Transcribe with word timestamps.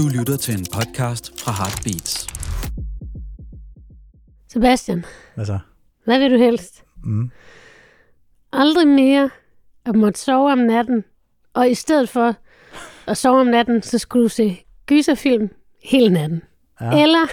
Du 0.00 0.08
lytter 0.08 0.36
til 0.36 0.54
en 0.58 0.66
podcast 0.72 1.40
fra 1.40 1.52
Heartbeats. 1.52 2.26
Sebastian, 4.48 5.04
Hvad 5.34 5.46
så? 5.46 5.58
hvad 6.04 6.18
vil 6.18 6.30
du 6.30 6.36
helst? 6.36 6.84
Mm. 7.04 7.30
Aldrig 8.52 8.88
mere 8.88 9.30
at 9.86 9.94
måtte 9.94 10.20
sove 10.20 10.52
om 10.52 10.58
natten, 10.58 11.04
og 11.54 11.70
i 11.70 11.74
stedet 11.74 12.08
for 12.08 12.34
at 13.06 13.16
sove 13.16 13.40
om 13.40 13.46
natten, 13.46 13.82
så 13.82 13.98
skulle 13.98 14.22
du 14.22 14.28
se 14.28 14.64
gyserfilm 14.86 15.48
hele 15.82 16.12
natten. 16.12 16.42
Ja. 16.80 17.02
Eller 17.02 17.26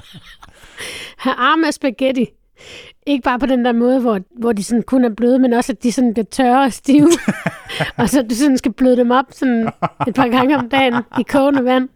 have 1.24 1.34
arme 1.36 1.66
af 1.66 1.74
spaghetti. 1.74 2.26
Ikke 3.06 3.22
bare 3.22 3.38
på 3.38 3.46
den 3.46 3.64
der 3.64 3.72
måde, 3.72 4.00
hvor, 4.00 4.20
hvor 4.38 4.52
de 4.52 4.64
sådan 4.64 4.82
kun 4.82 5.04
er 5.04 5.08
bløde, 5.08 5.38
men 5.38 5.52
også 5.52 5.72
at 5.72 5.82
de 5.82 5.92
sådan 5.92 6.14
bliver 6.14 6.26
tørre 6.30 6.64
og 6.64 6.72
stive. 6.72 7.08
og 7.98 8.08
så 8.08 8.22
du 8.22 8.34
sådan 8.34 8.58
skal 8.58 8.72
bløde 8.72 8.96
dem 8.96 9.10
op 9.10 9.24
sådan 9.30 9.68
et 10.08 10.14
par 10.14 10.28
gange 10.28 10.58
om 10.58 10.68
dagen 10.68 10.94
i 11.20 11.22
kogende 11.22 11.64
vand. 11.64 11.88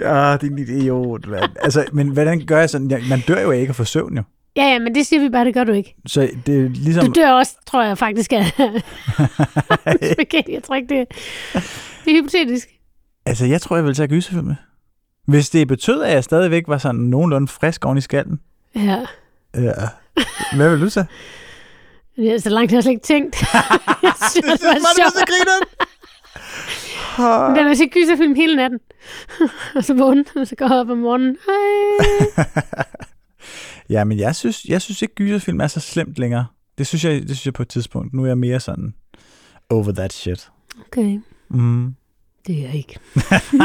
Ja, 0.00 0.36
din 0.40 0.58
idiot, 0.58 1.26
mand. 1.26 1.50
Altså, 1.62 1.84
men 1.92 2.08
hvordan 2.08 2.46
gør 2.46 2.58
jeg 2.58 2.70
sådan? 2.70 3.02
Man 3.08 3.20
dør 3.28 3.40
jo 3.42 3.50
ikke 3.50 3.70
at 3.70 3.76
få 3.76 3.84
søvn, 3.84 4.16
jo. 4.16 4.22
Ja, 4.56 4.62
ja, 4.62 4.78
men 4.78 4.94
det 4.94 5.06
siger 5.06 5.20
vi 5.20 5.28
bare, 5.28 5.44
det 5.44 5.54
gør 5.54 5.64
du 5.64 5.72
ikke. 5.72 5.96
Så 6.06 6.28
det 6.46 6.64
er 6.64 6.68
ligesom... 6.68 7.06
Du 7.06 7.20
dør 7.20 7.30
også, 7.30 7.56
tror 7.66 7.82
jeg 7.82 7.98
faktisk, 7.98 8.32
af 8.32 8.44
spaghetti. 10.12 10.52
Jeg 10.52 10.62
tror 10.62 10.74
ikke, 10.74 10.94
det, 10.94 11.08
det 12.04 12.16
er 12.16 12.20
hypotetisk. 12.22 12.68
altså, 13.26 13.46
jeg 13.46 13.60
tror, 13.60 13.76
jeg 13.76 13.84
vil 13.84 13.94
tage 13.94 14.08
gyserfilm 14.08 14.44
med. 14.44 14.54
Hvis 15.24 15.50
det 15.50 15.68
betød, 15.68 16.02
at 16.02 16.12
jeg 16.14 16.24
stadigvæk 16.24 16.64
var 16.68 16.78
sådan 16.78 17.00
nogenlunde 17.00 17.48
frisk 17.48 17.84
oven 17.84 17.98
i 17.98 18.00
skallen. 18.00 18.40
Ja. 18.74 19.06
Ja. 19.54 19.72
Hvad 20.56 20.70
vil 20.70 20.80
du 20.80 20.90
så? 20.90 21.04
Det 22.16 22.32
er 22.32 22.38
så 22.38 22.50
langt, 22.50 22.72
jeg 22.72 22.76
har 22.76 22.82
slet 22.82 22.92
ikke 22.92 23.04
tænkt. 23.06 23.36
jeg 24.02 24.12
synes, 24.30 24.60
det 24.60 24.68
var 24.68 24.94
sjovt. 24.96 25.28
griner. 25.28 25.66
Den 27.56 27.66
har 27.66 27.74
set 27.74 27.90
gyserfilm 27.92 28.34
hele 28.34 28.56
natten. 28.56 28.80
og 29.76 29.84
så 29.84 29.94
vågne, 29.94 30.24
og 30.36 30.46
så 30.46 30.56
går 30.56 30.66
jeg 30.68 30.76
op 30.76 30.88
om 30.90 30.98
morgenen. 30.98 31.36
Hej. 31.46 32.44
Ja, 33.88 34.04
men 34.04 34.18
jeg 34.18 34.36
synes, 34.36 34.64
jeg 34.64 34.82
synes 34.82 35.02
ikke, 35.02 35.14
gyserfilm 35.14 35.60
er 35.60 35.66
så 35.66 35.80
slemt 35.80 36.18
længere. 36.18 36.46
Det 36.78 36.86
synes, 36.86 37.04
jeg, 37.04 37.12
det 37.12 37.28
synes 37.28 37.46
jeg 37.46 37.52
på 37.54 37.62
et 37.62 37.68
tidspunkt. 37.68 38.12
Nu 38.14 38.22
er 38.22 38.26
jeg 38.26 38.38
mere 38.38 38.60
sådan 38.60 38.94
over 39.70 39.92
that 39.92 40.12
shit. 40.12 40.50
Okay, 40.86 41.20
Mm. 41.48 41.94
Det 42.46 42.58
er 42.58 42.62
jeg 42.62 42.74
ikke. 42.74 42.94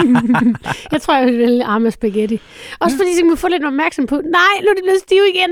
jeg 0.94 1.02
tror, 1.02 1.18
jeg 1.18 1.26
vil 1.26 1.38
vælge 1.38 1.64
arme 1.64 1.92
spaghetti. 1.92 2.42
Også 2.80 2.98
fordi, 2.98 3.14
så 3.14 3.20
kan 3.20 3.28
man 3.28 3.38
få 3.38 3.48
lidt 3.48 3.66
opmærksom 3.66 4.06
på, 4.06 4.16
nej, 4.16 4.54
nu 4.62 4.68
er 4.72 4.76
de 4.76 4.82
blevet 4.84 5.00
stive 5.00 5.26
igen. 5.34 5.52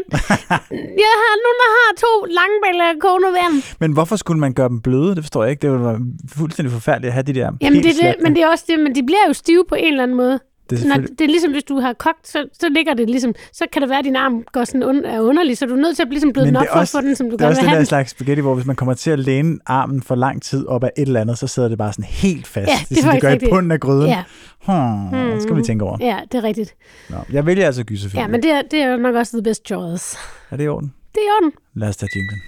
jeg 1.05 1.13
har 1.23 1.33
nogen, 1.45 1.59
der 1.63 1.69
har 1.77 1.89
to 2.05 2.13
langbæller 2.39 2.85
af 2.91 2.95
kogende 2.99 3.27
vand. 3.27 3.63
Men 3.79 3.91
hvorfor 3.91 4.15
skulle 4.15 4.39
man 4.39 4.53
gøre 4.53 4.69
dem 4.69 4.81
bløde? 4.81 5.15
Det 5.15 5.23
forstår 5.23 5.43
jeg 5.43 5.51
ikke. 5.51 5.61
Det 5.61 5.71
ville 5.71 5.85
være 5.85 5.99
fuldstændig 6.37 6.71
forfærdeligt 6.73 7.07
at 7.07 7.13
have 7.13 7.23
de 7.23 7.33
der 7.33 7.51
Jamen, 7.61 7.83
det 7.83 8.03
er 8.03 8.11
det, 8.11 8.15
men 8.23 8.35
det 8.35 8.43
er 8.43 8.47
også 8.47 8.65
det, 8.67 8.79
men 8.79 8.95
de 8.95 9.03
bliver 9.03 9.25
jo 9.27 9.33
stive 9.33 9.65
på 9.69 9.75
en 9.75 9.85
eller 9.85 10.03
anden 10.03 10.17
måde. 10.17 10.39
Det 10.69 10.83
er 10.83 10.87
Når, 10.87 10.95
det 10.95 11.21
er 11.21 11.27
ligesom, 11.27 11.51
hvis 11.51 11.63
du 11.63 11.79
har 11.79 11.93
kogt, 11.93 12.27
så, 12.27 12.45
så 12.61 12.69
ligger 12.69 12.93
det 12.93 13.09
ligesom, 13.09 13.33
så 13.53 13.65
kan 13.73 13.81
det 13.81 13.89
være, 13.89 13.99
at 13.99 14.05
din 14.05 14.15
arm 14.15 14.43
går 14.51 14.63
sådan 14.63 14.83
un, 14.83 15.05
er 15.05 15.19
underlig, 15.19 15.57
så 15.57 15.65
du 15.65 15.73
er 15.73 15.77
nødt 15.77 15.95
til 15.95 16.03
at 16.03 16.09
ligesom 16.09 16.33
bløde 16.33 16.47
er 16.49 16.63
for 16.73 16.79
at 16.79 16.89
få 16.89 17.01
den, 17.01 17.15
som 17.15 17.29
du 17.29 17.31
Det 17.31 17.41
er 17.41 17.45
gerne 17.45 17.51
også 17.51 17.61
vil 17.61 17.63
den 17.65 17.69
have 17.69 17.75
der 17.75 17.79
den. 17.79 17.85
slags 17.85 18.11
spaghetti, 18.11 18.41
hvor 18.41 18.53
hvis 18.55 18.65
man 18.65 18.75
kommer 18.75 18.93
til 18.93 19.11
at 19.11 19.19
læne 19.19 19.57
armen 19.65 20.01
for 20.01 20.15
lang 20.15 20.41
tid 20.41 20.65
op 20.67 20.83
af 20.83 20.91
et 20.97 21.01
eller 21.07 21.21
andet, 21.21 21.37
så 21.37 21.47
sidder 21.47 21.69
det 21.69 21.77
bare 21.77 21.93
sådan 21.93 22.05
helt 22.05 22.47
fast. 22.47 22.67
Ja, 22.69 22.77
det, 22.79 22.89
det 22.89 22.97
er 22.97 23.01
sådan, 23.01 23.15
det 23.15 23.21
gør 23.21 23.29
ikke 23.29 23.47
i 23.47 23.49
bunden 23.49 23.71
af 23.71 23.79
gryden. 23.79 24.07
Ja, 24.07 24.23
Hmm, 24.65 25.09
det 25.33 25.43
skal 25.43 25.55
vi 25.55 25.61
tænke 25.63 25.85
over. 25.85 25.97
ja, 26.01 26.19
det 26.31 26.37
er 26.37 26.43
rigtigt. 26.43 26.75
Nå, 27.09 27.15
jeg 27.31 27.45
vælger 27.45 27.65
altså 27.65 27.83
gyserfilm. 27.83 28.21
Ja, 28.21 28.27
men 28.27 28.43
det 28.43 28.51
er, 28.51 28.61
det 28.71 28.79
er 28.81 28.97
nok 28.97 29.15
også 29.15 29.31
the 29.37 29.43
best 29.43 29.67
choice. 29.67 30.17
Er 30.51 30.57
det 30.57 30.63
i 30.63 30.67
orden? 30.67 30.93
Det 31.15 31.17
er 31.21 31.25
i 31.27 31.31
orden. 31.41 31.51
Lad 31.75 31.89
os 31.89 31.97
tage 31.97 32.09
jinglen. 32.15 32.39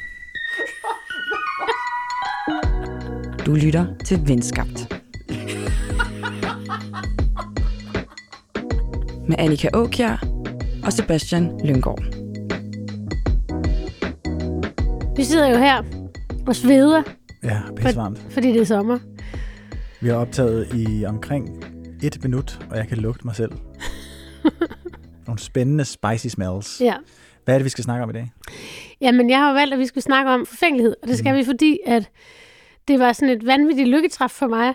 Du 3.45 3.53
lytter 3.65 3.85
til 4.05 4.19
Venskabt. 4.27 4.88
Med 9.29 9.35
Annika 9.39 9.69
Åkjær 9.73 10.23
og 10.83 10.93
Sebastian 10.93 11.59
Lyngård. 11.65 12.03
Vi 15.17 15.23
sidder 15.23 15.47
jo 15.49 15.57
her 15.57 15.83
og 16.47 16.55
sveder, 16.55 17.03
Ja, 17.43 17.59
pisse 17.75 17.95
varmt. 17.95 18.19
fordi 18.31 18.47
det 18.47 18.61
er 18.61 18.65
sommer. 18.65 18.99
Vi 20.01 20.07
har 20.07 20.15
optaget 20.15 20.67
i 20.75 21.05
omkring 21.05 21.63
et 22.03 22.23
minut, 22.23 22.59
og 22.71 22.77
jeg 22.77 22.87
kan 22.87 22.97
lugte 22.97 23.27
mig 23.27 23.35
selv. 23.35 23.51
Nogle 25.27 25.39
spændende 25.39 25.85
spicy 25.85 26.27
smells. 26.27 26.81
Ja. 26.81 26.93
Hvad 27.45 27.53
er 27.55 27.57
det, 27.59 27.65
vi 27.65 27.69
skal 27.69 27.83
snakke 27.83 28.03
om 28.03 28.09
i 28.09 28.13
dag? 28.13 28.31
Jamen, 29.01 29.29
jeg 29.29 29.39
har 29.39 29.53
valgt, 29.53 29.73
at 29.73 29.79
vi 29.79 29.85
skulle 29.85 30.03
snakke 30.03 30.31
om 30.31 30.45
forfængelighed, 30.45 30.95
og 31.01 31.07
det 31.07 31.17
skal 31.17 31.31
Mm. 31.33 31.37
vi, 31.39 31.45
fordi 31.45 31.79
at 31.85 32.09
det 32.87 32.99
var 32.99 33.13
sådan 33.13 33.35
et 33.37 33.45
vanvittigt 33.45 33.89
lykketræf 33.89 34.31
for 34.31 34.47
mig, 34.47 34.73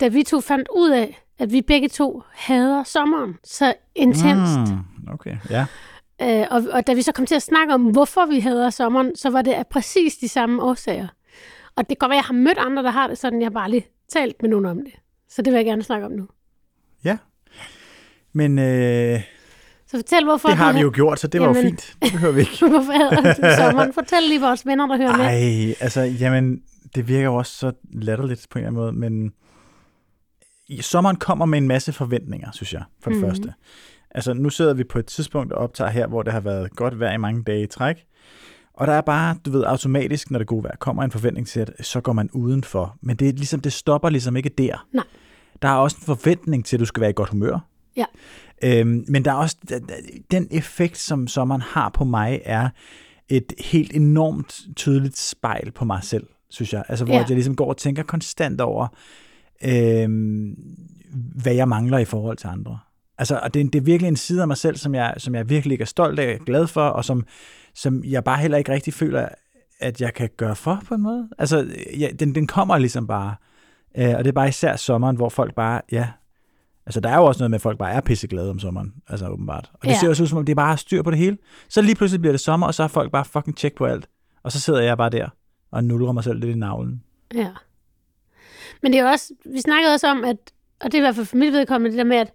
da 0.00 0.08
vi 0.08 0.22
to 0.22 0.40
fandt 0.40 0.68
ud 0.76 0.90
af, 0.90 1.22
at 1.38 1.52
vi 1.52 1.62
begge 1.62 1.88
to 1.88 2.22
hader 2.32 2.84
sommeren 2.84 3.34
så 3.44 3.74
intenst. 3.94 4.72
Mm, 4.72 5.12
okay, 5.12 5.36
ja. 5.50 5.66
Øh, 6.22 6.46
og, 6.50 6.62
og 6.72 6.86
da 6.86 6.94
vi 6.94 7.02
så 7.02 7.12
kom 7.12 7.26
til 7.26 7.34
at 7.34 7.42
snakke 7.42 7.74
om, 7.74 7.82
hvorfor 7.82 8.26
vi 8.26 8.40
hader 8.40 8.70
sommeren, 8.70 9.16
så 9.16 9.30
var 9.30 9.42
det 9.42 9.52
af 9.52 9.66
præcis 9.66 10.16
de 10.16 10.28
samme 10.28 10.62
årsager. 10.62 11.08
Og 11.76 11.88
det 11.88 11.88
kan 11.88 11.96
godt 11.98 12.10
være, 12.10 12.18
at 12.18 12.22
jeg 12.22 12.26
har 12.26 12.34
mødt 12.42 12.58
andre, 12.58 12.82
der 12.82 12.90
har 12.90 13.06
det 13.08 13.18
sådan, 13.18 13.40
jeg 13.40 13.46
har 13.46 13.50
bare 13.50 13.70
lige 13.70 13.86
talt 14.12 14.42
med 14.42 14.50
nogen 14.50 14.66
om 14.66 14.78
det. 14.84 14.92
Så 15.28 15.42
det 15.42 15.52
vil 15.52 15.58
jeg 15.58 15.64
gerne 15.66 15.82
snakke 15.82 16.06
om 16.06 16.12
nu. 16.12 16.26
Ja. 17.04 17.16
Men 18.32 18.58
øh, 18.58 19.20
Så 19.86 19.96
fortæl, 19.96 20.24
hvorfor 20.24 20.48
det 20.48 20.56
har 20.56 20.72
vi 20.72 20.80
jo 20.80 20.90
gjort, 20.94 21.20
så 21.20 21.26
det 21.26 21.40
var 21.40 21.46
jo 21.46 21.54
Jamen. 21.54 21.70
fint. 21.70 21.96
Det 22.02 22.12
behøver 22.12 22.34
vi 22.34 22.40
ikke. 22.40 22.58
Hvorfor 22.68 22.92
hader 22.92 23.34
du 23.34 23.62
sommeren? 23.62 23.92
Fortæl 23.92 24.22
lige 24.22 24.40
vores 24.40 24.66
venner, 24.66 24.86
der 24.86 24.96
hører 24.96 25.16
med. 25.16 25.24
Ej, 25.24 25.74
altså, 25.80 26.00
jamen, 26.00 26.62
det 26.94 27.08
virker 27.08 27.24
jo 27.24 27.34
også 27.34 27.58
så 27.58 27.72
latterligt 27.92 28.46
på 28.50 28.58
en 28.58 28.64
eller 28.64 28.82
anden 28.82 29.00
måde, 29.00 29.10
men 29.10 29.32
sommeren 30.80 31.16
kommer 31.16 31.46
med 31.46 31.58
en 31.58 31.68
masse 31.68 31.92
forventninger, 31.92 32.52
synes 32.52 32.72
jeg, 32.72 32.82
for 33.00 33.10
det 33.10 33.20
mm. 33.20 33.26
første. 33.26 33.54
Altså, 34.10 34.34
nu 34.34 34.50
sidder 34.50 34.74
vi 34.74 34.84
på 34.84 34.98
et 34.98 35.06
tidspunkt 35.06 35.52
og 35.52 35.58
optager 35.58 35.90
her, 35.90 36.06
hvor 36.06 36.22
det 36.22 36.32
har 36.32 36.40
været 36.40 36.70
godt 36.76 37.00
vejr 37.00 37.12
i 37.12 37.16
mange 37.16 37.42
dage 37.42 37.62
i 37.62 37.66
træk, 37.66 38.04
og 38.76 38.86
der 38.86 38.92
er 38.92 39.00
bare, 39.00 39.36
du 39.44 39.50
ved, 39.50 39.64
automatisk, 39.64 40.30
når 40.30 40.38
det 40.38 40.46
gode 40.46 40.64
vejr 40.64 40.76
kommer 40.76 41.02
en 41.02 41.10
forventning 41.10 41.46
til, 41.46 41.60
at 41.60 41.86
så 41.86 42.00
går 42.00 42.12
man 42.12 42.30
udenfor. 42.32 42.96
Men 43.02 43.16
det, 43.16 43.28
er 43.28 43.32
ligesom, 43.32 43.60
det 43.60 43.72
stopper 43.72 44.08
ligesom 44.08 44.36
ikke 44.36 44.48
der. 44.48 44.86
Nej. 44.92 45.04
Der 45.62 45.68
er 45.68 45.74
også 45.74 45.96
en 46.00 46.04
forventning 46.04 46.64
til, 46.64 46.76
at 46.76 46.80
du 46.80 46.84
skal 46.84 47.00
være 47.00 47.10
i 47.10 47.12
godt 47.16 47.28
humør. 47.28 47.58
Ja. 47.96 48.04
Øhm, 48.64 49.04
men 49.08 49.24
der 49.24 49.30
er 49.30 49.36
også 49.36 49.56
den 50.30 50.48
effekt, 50.50 50.98
som 50.98 51.26
sommeren 51.26 51.60
har 51.60 51.88
på 51.88 52.04
mig, 52.04 52.40
er 52.44 52.68
et 53.28 53.52
helt 53.58 53.92
enormt 53.96 54.60
tydeligt 54.76 55.18
spejl 55.18 55.70
på 55.70 55.84
mig 55.84 56.00
selv, 56.02 56.26
synes 56.50 56.72
jeg. 56.72 56.84
Altså, 56.88 57.04
hvor 57.04 57.14
ja. 57.14 57.20
jeg 57.20 57.30
ligesom 57.30 57.56
går 57.56 57.68
og 57.68 57.76
tænker 57.76 58.02
konstant 58.02 58.60
over, 58.60 58.88
øhm, 59.64 60.54
hvad 61.42 61.54
jeg 61.54 61.68
mangler 61.68 61.98
i 61.98 62.04
forhold 62.04 62.36
til 62.36 62.46
andre. 62.46 62.78
Altså, 63.18 63.40
og 63.42 63.54
det, 63.54 63.60
er- 63.60 63.64
det 63.70 63.74
er 63.78 63.82
virkelig 63.82 64.08
en 64.08 64.16
side 64.16 64.40
af 64.42 64.48
mig 64.48 64.56
selv, 64.56 64.76
som 64.76 64.94
jeg, 64.94 65.14
som 65.18 65.34
jeg 65.34 65.48
virkelig 65.48 65.72
ikke 65.74 65.82
er 65.82 65.86
stolt 65.86 66.18
af, 66.18 66.38
glad 66.46 66.66
for, 66.66 66.82
og 66.82 67.04
som, 67.04 67.24
som 67.74 68.04
jeg 68.04 68.24
bare 68.24 68.38
heller 68.38 68.58
ikke 68.58 68.72
rigtig 68.72 68.94
føler, 68.94 69.28
at 69.80 70.00
jeg 70.00 70.14
kan 70.14 70.28
gøre 70.36 70.56
for 70.56 70.82
på 70.88 70.94
en 70.94 71.02
måde. 71.02 71.28
Altså, 71.38 71.66
ja, 71.98 72.08
den, 72.18 72.34
den 72.34 72.46
kommer 72.46 72.78
ligesom 72.78 73.06
bare. 73.06 73.34
Øh, 73.98 74.14
og 74.16 74.24
det 74.24 74.26
er 74.26 74.32
bare 74.32 74.48
især 74.48 74.76
sommeren, 74.76 75.16
hvor 75.16 75.28
folk 75.28 75.54
bare, 75.54 75.80
ja, 75.92 76.08
altså 76.86 77.00
der 77.00 77.08
er 77.08 77.16
jo 77.16 77.24
også 77.24 77.38
noget 77.38 77.50
med, 77.50 77.54
at 77.58 77.62
folk 77.62 77.78
bare 77.78 77.92
er 77.92 78.00
pisseglade 78.00 78.50
om 78.50 78.58
sommeren, 78.58 78.94
altså 79.08 79.28
åbenbart. 79.28 79.70
Og 79.74 79.80
det 79.82 79.88
Ja. 79.90 79.98
ser 80.00 80.08
også 80.08 80.22
ud 80.22 80.26
som 80.28 80.38
om, 80.38 80.44
det 80.44 80.52
er 80.52 80.56
bare 80.56 80.76
styr 80.78 81.02
på 81.02 81.10
det 81.10 81.18
hele. 81.18 81.38
Så 81.68 81.82
lige 81.82 81.94
pludselig 81.94 82.20
bliver 82.20 82.32
det 82.32 82.40
sommer, 82.40 82.66
og 82.66 82.74
så 82.74 82.82
har 82.82 82.88
folk 82.88 83.12
bare 83.12 83.24
fucking 83.24 83.56
tjek 83.56 83.74
på 83.76 83.84
alt. 83.86 84.08
Og 84.42 84.52
så 84.52 84.60
sidder 84.60 84.80
jeg 84.82 84.96
bare 84.96 85.10
der 85.10 85.28
og 85.70 85.84
nulrer 85.84 86.12
mig 86.12 86.24
selv 86.24 86.40
lidt 86.40 86.56
i 86.56 86.58
navlen. 86.58 87.02
Ja. 87.34 87.48
Men 88.82 88.92
det 88.92 89.00
er 89.00 89.10
også, 89.10 89.34
vi 89.44 89.60
snakkede 89.60 89.94
også 89.94 90.08
om, 90.08 90.24
at, 90.24 90.36
og 90.80 90.92
det 90.92 90.94
er 90.94 90.98
i 90.98 91.00
hvert 91.00 91.14
fald 91.14 91.26
for 91.26 91.36
mit 91.36 91.52
vedkommende, 91.52 91.90
det 91.90 91.98
der 91.98 92.04
med, 92.04 92.16
at, 92.16 92.32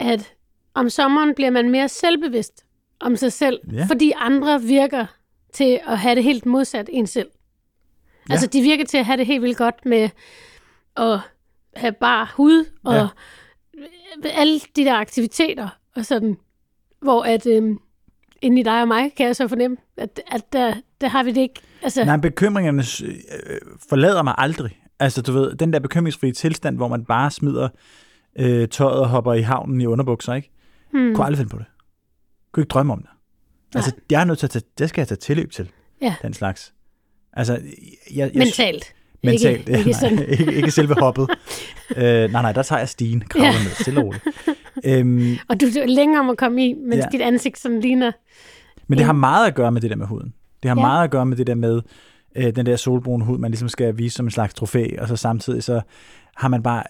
at 0.00 0.32
om 0.74 0.90
sommeren 0.90 1.34
bliver 1.34 1.50
man 1.50 1.70
mere 1.70 1.88
selvbevidst 1.88 2.64
om 3.00 3.16
sig 3.16 3.32
selv, 3.32 3.60
Ja. 3.72 3.84
fordi 3.88 4.12
andre 4.16 4.62
virker 4.62 5.06
til 5.52 5.80
at 5.86 5.98
have 5.98 6.14
det 6.14 6.24
helt 6.24 6.46
modsat 6.46 6.88
en 6.92 7.06
selv. 7.06 7.28
Ja. 8.28 8.32
Altså, 8.32 8.46
de 8.46 8.60
virker 8.62 8.84
til 8.84 8.98
at 8.98 9.04
have 9.06 9.16
det 9.16 9.26
helt 9.26 9.42
vildt 9.42 9.56
godt 9.58 9.86
med 9.86 10.08
at 10.96 11.20
have 11.76 11.92
bare 11.92 12.26
hud 12.34 12.64
og 12.84 12.94
ja. 12.94 13.06
alle 14.24 14.60
de 14.76 14.84
der 14.84 14.94
aktiviteter 14.94 15.68
og 15.96 16.04
sådan, 16.06 16.36
hvor 17.00 17.22
at 17.22 17.46
øhm, 17.46 17.78
inde 18.42 18.60
i 18.60 18.62
dig 18.64 18.80
og 18.82 18.88
mig 18.88 19.12
kan 19.16 19.26
jeg 19.26 19.36
så 19.36 19.48
fornemme, 19.48 19.76
at, 19.96 20.20
at 20.26 20.52
der, 20.52 20.74
der 21.00 21.08
har 21.08 21.22
vi 21.22 21.30
det 21.30 21.40
ikke. 21.40 21.60
Altså, 21.82 22.04
Nej, 22.04 22.16
bekymringerne 22.16 22.82
øh, 23.04 23.60
forlader 23.88 24.22
mig 24.22 24.34
aldrig. 24.38 24.78
Altså, 25.00 25.22
du 25.22 25.32
ved, 25.32 25.54
den 25.54 25.72
der 25.72 25.78
bekymringsfrie 25.78 26.32
tilstand, 26.32 26.76
hvor 26.76 26.88
man 26.88 27.04
bare 27.04 27.30
smider 27.30 27.68
øh, 28.38 28.68
tøjet 28.68 29.00
og 29.00 29.08
hopper 29.08 29.34
i 29.34 29.40
havnen 29.42 29.80
i 29.80 29.86
underbukser, 29.86 30.34
ikke? 30.34 30.50
hmm, 30.90 31.14
Kunne 31.14 31.24
aldrig 31.26 31.38
finde 31.38 31.50
på 31.50 31.58
det. 31.58 31.66
Kunne 32.52 32.62
ikke 32.62 32.68
drømme 32.70 32.92
om 32.92 32.98
det. 32.98 33.08
Altså, 33.74 33.92
jeg 34.10 34.20
er 34.20 34.24
nødt 34.24 34.38
til 34.38 34.46
at 34.46 34.50
tage, 34.50 34.64
det 34.78 34.88
skal 34.88 35.00
jeg 35.00 35.08
tage 35.08 35.16
tilløb 35.16 35.52
til, 35.52 35.70
Ja. 36.02 36.14
den 36.22 36.34
slags. 36.34 36.74
Altså, 37.32 37.52
jeg, 37.52 37.62
jeg, 38.16 38.30
mentalt. 38.34 38.94
Mentalt, 39.24 39.58
Ikke, 39.68 39.78
ikke 39.78 39.90
ja, 39.90 39.96
sådan. 39.96 40.14
nej, 40.16 40.24
ikke, 40.40 40.52
ikke 40.54 40.70
selve 40.70 40.94
hoppet. 41.00 41.28
øh, 41.96 42.04
nej, 42.32 42.42
nej, 42.42 42.52
der 42.52 42.62
tager 42.62 42.78
jeg 42.78 42.88
stigen, 42.88 43.20
kravler 43.20 43.46
Ja. 43.48 43.52
ned, 43.64 43.70
stille 43.80 44.00
og 44.00 44.06
roligt. 44.06 44.24
Øhm, 44.84 45.36
Og 45.48 45.60
du 45.60 45.66
er 45.66 45.86
længere 45.86 46.20
om 46.20 46.30
at 46.30 46.36
komme 46.38 46.66
i, 46.68 46.74
mens 46.74 46.96
ja. 46.96 47.08
Dit 47.12 47.20
ansigt 47.20 47.58
sådan 47.58 47.80
ligner. 47.80 48.12
men 48.86 48.98
det 48.98 49.06
har 49.06 49.12
meget 49.12 49.46
at 49.46 49.54
gøre 49.54 49.72
med 49.72 49.80
det 49.80 49.90
der 49.90 49.96
med 49.96 50.06
huden. 50.06 50.34
Det 50.62 50.68
har 50.68 50.76
ja. 50.76 50.80
meget 50.86 51.04
at 51.04 51.10
gøre 51.10 51.26
med 51.26 51.36
det 51.36 51.46
der 51.46 51.54
med 51.54 51.80
øh, 52.36 52.56
den 52.56 52.66
der 52.66 52.76
solbrune 52.76 53.24
hud, 53.24 53.38
man 53.38 53.50
ligesom 53.50 53.68
skal 53.68 53.98
vise 53.98 54.16
som 54.16 54.26
en 54.26 54.30
slags 54.30 54.54
trofæ, 54.54 54.86
og 54.98 55.08
så 55.08 55.16
samtidig 55.16 55.62
så 55.62 55.80
har 56.36 56.48
man 56.48 56.62
bare 56.62 56.82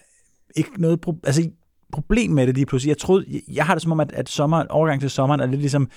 ikke 0.55 0.69
noget 0.81 1.07
pro- 1.07 1.19
altså, 1.23 1.49
problem 1.91 2.31
med 2.31 2.47
det 2.47 2.55
lige 2.55 2.65
pludselig. 2.65 2.89
Jeg 2.89 2.97
troede, 2.97 3.25
jeg, 3.29 3.41
jeg 3.47 3.65
har 3.65 3.73
det 3.75 3.81
som 3.81 3.91
om, 3.91 3.99
at, 3.99 4.11
at 4.11 4.29
sommer, 4.29 4.63
overgang 4.69 5.01
til 5.01 5.09
sommeren 5.09 5.39
er 5.41 5.45
lidt 5.45 5.61
ligesom, 5.61 5.89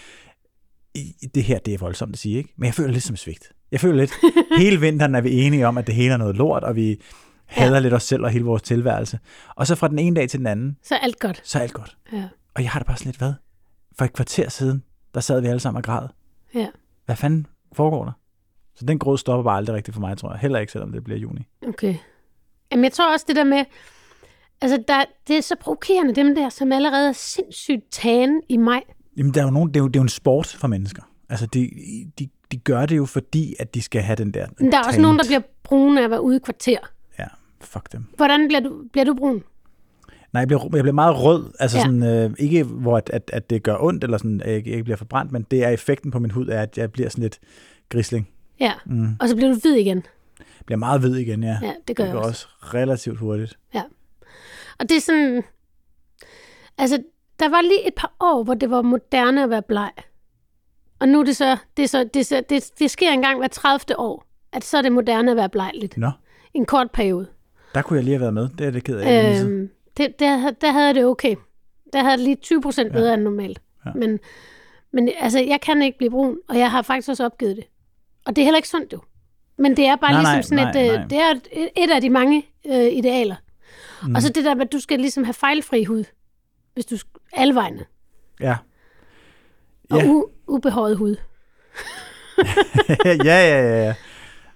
det 1.34 1.42
her, 1.44 1.58
det 1.58 1.74
er 1.74 1.78
voldsomt 1.78 2.12
at 2.12 2.18
sige, 2.18 2.38
ikke? 2.38 2.54
Men 2.56 2.66
jeg 2.66 2.74
føler 2.74 2.92
lidt 2.92 3.04
som 3.04 3.16
svigt. 3.16 3.52
Jeg 3.70 3.80
føler 3.80 3.96
lidt, 3.96 4.12
hele 4.62 4.80
vinteren 4.80 5.14
er 5.14 5.20
vi 5.20 5.40
enige 5.42 5.66
om, 5.66 5.78
at 5.78 5.86
det 5.86 5.94
hele 5.94 6.12
er 6.12 6.16
noget 6.16 6.36
lort, 6.36 6.64
og 6.64 6.76
vi 6.76 7.00
hader 7.46 7.74
ja. 7.74 7.78
lidt 7.80 7.94
os 7.94 8.02
selv 8.02 8.22
og 8.24 8.30
hele 8.30 8.44
vores 8.44 8.62
tilværelse. 8.62 9.18
Og 9.56 9.66
så 9.66 9.74
fra 9.74 9.88
den 9.88 9.98
ene 9.98 10.16
dag 10.16 10.28
til 10.28 10.38
den 10.38 10.46
anden, 10.46 10.76
Så 10.82 10.94
er 10.94 10.98
alt 10.98 11.18
godt. 11.18 11.40
så 11.44 11.58
er 11.58 11.62
alt 11.62 11.72
godt. 11.72 11.96
Ja. 12.12 12.28
Og 12.54 12.62
jeg 12.62 12.70
har 12.70 12.80
det 12.80 12.86
bare 12.86 12.96
sådan 12.96 13.08
lidt, 13.08 13.18
hvad? 13.18 13.32
For 13.98 14.04
et 14.04 14.12
kvarter 14.12 14.48
siden, 14.48 14.82
der 15.14 15.20
sad 15.20 15.40
vi 15.40 15.46
alle 15.46 15.60
sammen 15.60 15.76
og 15.78 15.84
græd. 15.84 16.08
Ja. 16.54 16.66
Hvad 17.06 17.16
fanden 17.16 17.46
foregår 17.72 18.04
der? 18.04 18.12
Så 18.82 18.86
den 18.86 18.98
gråd 18.98 19.18
stopper 19.18 19.42
bare 19.44 19.56
aldrig 19.56 19.76
rigtigt 19.76 19.94
for 19.94 20.00
mig, 20.00 20.18
tror 20.18 20.30
jeg. 20.32 20.38
Heller 20.40 20.58
ikke, 20.58 20.72
selvom 20.72 20.92
det 20.92 21.04
bliver 21.04 21.18
juni. 21.18 21.40
Okay. 21.68 21.94
Jamen, 22.72 22.84
jeg 22.84 22.92
tror 22.92 23.12
også 23.12 23.24
det 23.28 23.36
der 23.36 23.44
med, 23.44 23.64
altså 24.60 24.84
der, 24.88 25.04
det 25.28 25.36
er 25.36 25.40
så 25.40 25.54
provokerende, 25.60 26.14
dem 26.14 26.34
der, 26.34 26.48
som 26.48 26.72
allerede 26.72 27.08
er 27.08 27.12
sindssygt 27.12 27.82
tagen 27.90 28.42
i 28.48 28.56
maj. 28.56 28.82
Jamen, 29.16 29.34
der 29.34 29.40
er 29.40 29.44
jo 29.44 29.50
nogen, 29.50 29.68
det, 29.68 29.76
er 29.76 29.80
jo, 29.80 29.88
det 29.88 29.96
er 29.96 30.00
jo 30.00 30.02
en 30.02 30.08
sport 30.08 30.46
for 30.46 30.68
mennesker. 30.68 31.02
Altså, 31.28 31.46
de, 31.46 31.70
de, 32.18 32.28
de 32.52 32.56
gør 32.56 32.86
det 32.86 32.96
jo, 32.96 33.04
fordi 33.06 33.54
at 33.58 33.74
de 33.74 33.82
skal 33.82 34.02
have 34.02 34.16
den 34.16 34.34
der... 34.34 34.46
Men 34.58 34.72
der 34.72 34.78
er 34.78 34.82
også 34.82 34.90
tan. 34.92 35.02
nogen, 35.02 35.18
der 35.18 35.24
bliver 35.26 35.40
brune 35.62 36.00
af 36.00 36.04
at 36.04 36.10
være 36.10 36.22
ude 36.22 36.36
i 36.36 36.40
kvarter. 36.44 36.78
Ja, 37.18 37.26
fuck 37.60 37.92
dem. 37.92 38.04
Hvordan 38.16 38.48
bliver 38.48 38.60
du, 38.60 38.82
bliver 38.92 39.04
du 39.04 39.14
brun? 39.14 39.42
Nej, 40.32 40.40
jeg 40.40 40.48
bliver, 40.48 40.62
jeg 40.62 40.70
bliver 40.82 40.92
meget 40.92 41.16
rød. 41.24 41.52
Altså 41.60 41.78
Ja. 41.78 41.82
sådan, 41.84 42.02
øh, 42.02 42.30
ikke 42.38 42.64
hvor 42.64 42.96
at, 42.96 43.10
at, 43.12 43.30
at 43.32 43.50
det 43.50 43.62
gør 43.62 43.76
ondt, 43.80 44.04
eller 44.04 44.18
sådan, 44.18 44.40
at 44.40 44.48
jeg 44.48 44.56
ikke, 44.56 44.70
ikke 44.70 44.84
bliver 44.84 44.96
forbrændt, 44.96 45.32
men 45.32 45.46
det 45.50 45.64
er 45.64 45.68
effekten 45.68 46.10
på 46.10 46.18
min 46.18 46.30
hud, 46.30 46.48
er, 46.48 46.62
at 46.62 46.78
jeg 46.78 46.92
bliver 46.92 47.08
sådan 47.08 47.22
lidt 47.22 47.38
grisling. 47.88 48.28
Ja. 48.60 48.72
Mm. 48.86 49.16
Og 49.20 49.28
så 49.28 49.36
bliver 49.36 49.52
du 49.52 49.58
hvid 49.60 49.74
igen. 49.74 50.06
Bliver 50.66 50.78
meget 50.78 51.00
hvid 51.00 51.16
igen, 51.16 51.42
ja. 51.42 51.58
Ja, 51.62 51.72
det 51.88 51.96
gør 51.96 52.04
det 52.04 52.08
jeg 52.08 52.16
går 52.16 52.24
også. 52.28 52.46
også 52.60 52.74
relativt 52.76 53.18
hurtigt. 53.18 53.58
Og 54.78 54.88
det 54.88 54.96
er 54.96 55.00
sådan... 55.00 55.42
Altså, 56.78 57.02
der 57.38 57.48
var 57.48 57.60
lige 57.62 57.86
et 57.88 57.94
par 57.94 58.12
år, 58.20 58.44
hvor 58.44 58.54
det 58.54 58.70
var 58.70 58.82
moderne 58.82 59.42
at 59.42 59.50
være 59.50 59.62
bleg. 59.62 59.90
Og 60.98 61.08
nu 61.08 61.20
er 61.20 61.24
det 61.24 61.36
så... 61.36 61.56
Det, 61.76 61.82
er 61.82 61.88
så, 61.88 62.04
det, 62.14 62.20
er 62.20 62.24
så, 62.24 62.42
det, 62.48 62.70
det 62.78 62.90
sker 62.90 63.10
engang 63.10 63.38
hver 63.38 63.48
30. 63.48 63.98
år, 63.98 64.26
at 64.52 64.64
så 64.64 64.78
er 64.78 64.82
det 64.82 64.92
moderne 64.92 65.30
at 65.30 65.36
være 65.36 65.48
bleg 65.48 65.70
lidt. 65.74 65.96
Nå, 65.96 66.10
En 66.54 66.64
kort 66.66 66.90
periode. 66.90 67.26
der 67.74 67.82
kunne 67.82 67.96
jeg 67.96 68.04
lige 68.04 68.14
have 68.14 68.20
været 68.20 68.34
med. 68.34 68.48
Det 68.58 68.66
er 68.66 68.70
det 68.70 68.84
ked 68.84 68.96
af. 68.98 69.40
Øhm, 69.40 69.50
Øhm, 69.52 69.70
det, 69.96 70.18
der, 70.18 70.50
der 70.50 70.72
havde 70.72 70.86
jeg 70.86 70.94
det 70.94 71.04
okay. 71.04 71.36
Der 71.92 71.98
havde 71.98 72.10
jeg 72.10 72.18
det 72.18 72.24
lige 72.24 72.36
20 72.36 72.62
procent 72.62 72.92
bedre 72.92 73.08
ja. 73.08 73.14
end 73.14 73.22
normalt. 73.22 73.60
Ja. 73.86 73.90
Men, 73.94 74.18
men 74.92 75.10
altså, 75.20 75.38
jeg 75.40 75.60
kan 75.60 75.82
ikke 75.82 75.98
blive 75.98 76.10
brun, 76.10 76.38
og 76.48 76.58
jeg 76.58 76.70
har 76.70 76.82
faktisk 76.82 77.08
også 77.08 77.24
opgivet 77.24 77.56
det. 77.56 77.64
Og 78.26 78.36
det 78.36 78.42
er 78.42 78.46
heller 78.46 78.58
ikke 78.58 78.68
sundt 78.68 78.92
jo. 78.92 79.00
Men 79.58 79.76
det 79.76 79.86
er 79.86 79.96
bare 79.96 80.12
Nej, 80.22 80.34
ligesom 80.36 80.56
sådan 80.58 80.74
nej, 80.74 80.82
et, 80.82 80.92
øh, 80.92 80.98
nej. 80.98 81.08
det 81.08 81.18
er 81.18 81.30
et, 81.52 81.68
et 81.84 81.90
af 81.90 82.00
de 82.00 82.10
mange 82.10 82.46
øh, 82.66 82.92
idealer. 82.92 83.36
Mm. 84.02 84.14
Og 84.14 84.22
så 84.22 84.28
det 84.32 84.44
der 84.44 84.54
med, 84.54 84.66
at 84.66 84.72
du 84.72 84.80
skal 84.80 84.98
ligesom 85.00 85.24
have 85.24 85.34
fejlfri 85.34 85.84
hud. 85.84 86.04
Hvis 86.74 86.86
du 86.86 86.96
alle 87.32 87.54
vegne. 87.54 87.84
ja. 88.40 88.56
Og 89.90 89.98
Ja. 89.98 90.04
u- 90.12 90.30
ubehåret 90.48 90.96
hud. 90.96 91.16
ja, 93.04 93.12
ja, 93.24 93.62
ja, 93.62 93.84
ja. 93.84 93.94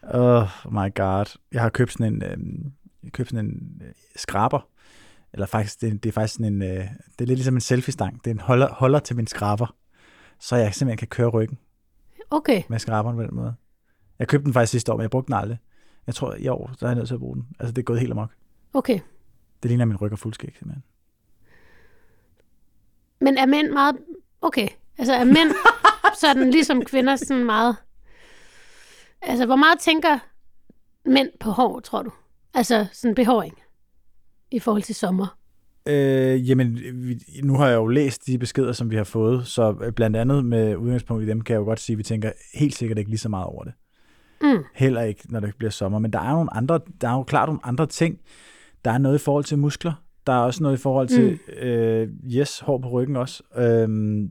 Oh 0.02 0.48
my 0.72 0.94
god. 0.94 1.38
Jeg 1.52 1.62
har 1.62 1.68
købt 1.68 1.92
sådan 1.92 2.14
en, 2.14 2.22
øh, 2.22 3.10
købt 3.12 3.28
sådan 3.30 3.44
en 3.46 3.82
øh, 3.84 3.92
skraber. 4.16 4.68
Eller 5.32 5.46
faktisk, 5.46 5.80
det, 5.80 6.02
det 6.02 6.08
er 6.08 6.12
faktisk 6.12 6.34
sådan 6.34 6.52
en, 6.54 6.62
øh, 6.62 6.68
det 6.78 7.20
er 7.20 7.24
lidt 7.26 7.38
ligesom 7.38 7.54
en 7.54 7.60
selfie-stang. 7.60 8.24
Det 8.24 8.30
er 8.30 8.34
en 8.34 8.40
holder, 8.40 8.68
holder 8.72 8.98
til 8.98 9.16
min 9.16 9.26
skraber. 9.26 9.74
Så 10.40 10.56
jeg 10.56 10.74
simpelthen 10.74 10.98
kan 10.98 11.08
køre 11.08 11.28
ryggen 11.28 11.58
Okay. 12.30 12.62
med 12.68 12.78
skraberen 12.78 13.16
på 13.16 13.22
den 13.22 13.34
måde. 13.34 13.54
Jeg 14.18 14.28
købte 14.28 14.44
den 14.44 14.52
faktisk 14.52 14.70
sidste 14.70 14.92
år, 14.92 14.96
men 14.96 15.02
jeg 15.02 15.10
brugte 15.10 15.26
den 15.26 15.34
aldrig. 15.34 15.58
Jeg 16.06 16.14
tror, 16.14 16.34
i 16.34 16.48
år, 16.48 16.70
så 16.78 16.86
er 16.86 16.90
jeg 16.90 16.96
nødt 16.96 17.06
til 17.06 17.14
at 17.14 17.20
bruge 17.20 17.36
den. 17.36 17.46
Altså, 17.58 17.72
det 17.72 17.78
er 17.78 17.84
gået 17.84 18.00
helt 18.00 18.12
amok. 18.12 18.30
Okay. 18.74 19.00
Det 19.62 19.68
ligner 19.70 19.84
min 19.84 19.96
ryg 19.96 20.12
og 20.12 20.18
fuldskæg, 20.18 20.54
simpelthen. 20.58 20.82
Men 23.20 23.38
er 23.38 23.46
mænd 23.46 23.70
meget... 23.70 23.96
Okay. 24.40 24.68
Altså 24.98 25.14
er 25.14 25.24
mænd 25.24 25.54
sådan 26.20 26.50
ligesom 26.50 26.84
kvinder 26.84 27.16
sådan 27.16 27.44
meget... 27.44 27.76
Altså, 29.22 29.46
hvor 29.46 29.56
meget 29.56 29.78
tænker 29.78 30.18
mænd 31.04 31.28
på 31.40 31.50
hår, 31.50 31.80
tror 31.80 32.02
du? 32.02 32.12
Altså 32.54 32.86
sådan 32.92 33.14
behåring 33.14 33.54
i 34.50 34.58
forhold 34.58 34.82
til 34.82 34.94
sommer. 34.94 35.35
Øh, 35.86 36.48
jamen, 36.48 36.78
vi, 36.94 37.18
nu 37.42 37.56
har 37.56 37.68
jeg 37.68 37.76
jo 37.76 37.86
læst 37.86 38.26
de 38.26 38.38
beskeder, 38.38 38.72
som 38.72 38.90
vi 38.90 38.96
har 38.96 39.04
fået, 39.04 39.46
så 39.46 39.74
øh, 39.82 39.92
blandt 39.92 40.16
andet 40.16 40.44
med 40.44 40.76
udgangspunkt 40.76 41.24
i 41.24 41.26
dem, 41.26 41.40
kan 41.40 41.52
jeg 41.52 41.60
jo 41.60 41.64
godt 41.64 41.80
sige, 41.80 41.94
at 41.94 41.98
vi 41.98 42.02
tænker 42.02 42.32
helt 42.54 42.74
sikkert 42.74 42.98
ikke 42.98 43.10
lige 43.10 43.18
så 43.18 43.28
meget 43.28 43.46
over 43.46 43.64
det. 43.64 43.72
Mm. 44.42 44.64
Heller 44.74 45.02
ikke, 45.02 45.22
når 45.28 45.40
det 45.40 45.54
bliver 45.58 45.70
sommer. 45.70 45.98
Men 45.98 46.12
der 46.12 46.18
er, 46.18 46.32
nogle 46.32 46.56
andre, 46.56 46.80
der 47.00 47.08
er 47.08 47.12
jo 47.12 47.22
klart 47.22 47.48
nogle 47.48 47.60
andre 47.64 47.86
ting. 47.86 48.18
Der 48.84 48.90
er 48.90 48.98
noget 48.98 49.18
i 49.18 49.22
forhold 49.22 49.44
til 49.44 49.58
muskler. 49.58 49.92
Der 50.26 50.32
er 50.32 50.38
også 50.38 50.62
noget 50.62 50.78
i 50.78 50.80
forhold 50.80 51.08
til, 51.08 51.38
mm. 51.48 51.68
øh, 51.68 52.08
yes, 52.24 52.60
hår 52.60 52.78
på 52.78 52.88
ryggen 52.88 53.16
også. 53.16 53.42
Øhm, 53.56 54.30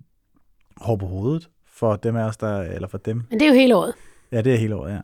hår 0.77 0.95
på 0.95 1.05
hovedet, 1.05 1.49
for 1.67 1.95
dem 1.95 2.15
af 2.15 2.23
os, 2.23 2.37
der, 2.37 2.61
eller 2.61 2.87
for 2.87 2.97
dem. 2.97 3.23
Men 3.29 3.39
det 3.39 3.45
er 3.45 3.49
jo 3.49 3.55
hele 3.55 3.75
året. 3.75 3.93
Ja, 4.31 4.41
det 4.41 4.53
er 4.53 4.57
hele 4.57 4.75
året, 4.75 4.93
ja. 4.93 4.99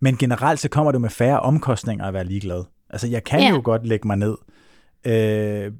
Men 0.00 0.16
generelt 0.16 0.60
så 0.60 0.68
kommer 0.68 0.92
det 0.92 1.00
med 1.00 1.10
færre 1.10 1.40
omkostninger 1.40 2.04
at 2.04 2.14
være 2.14 2.24
ligeglad. 2.24 2.64
Altså, 2.90 3.08
jeg 3.08 3.24
kan 3.24 3.40
ja. 3.40 3.50
jo 3.50 3.60
godt 3.64 3.86
lægge 3.86 4.06
mig 4.06 4.16
ned 4.16 4.36
øh, 5.04 5.72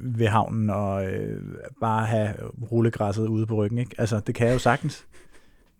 ved 0.00 0.26
havnen 0.26 0.70
og 0.70 1.06
øh, 1.06 1.40
bare 1.80 2.06
have 2.06 2.34
rullegræsset 2.72 3.26
ude 3.28 3.46
på 3.46 3.54
ryggen, 3.54 3.78
ikke? 3.78 3.94
Altså, 3.98 4.20
det 4.20 4.34
kan 4.34 4.46
jeg 4.46 4.54
jo 4.54 4.58
sagtens. 4.58 5.06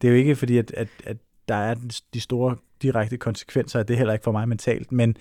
Det 0.00 0.08
er 0.08 0.12
jo 0.12 0.18
ikke 0.18 0.36
fordi, 0.36 0.58
at, 0.58 0.70
at, 0.76 0.88
at 1.04 1.16
der 1.48 1.54
er 1.54 1.74
de 2.14 2.20
store 2.20 2.56
direkte 2.82 3.16
konsekvenser 3.16 3.78
af 3.78 3.86
det 3.86 3.96
heller 3.96 4.12
ikke 4.12 4.24
for 4.24 4.32
mig 4.32 4.48
mentalt, 4.48 4.92
men 4.92 5.16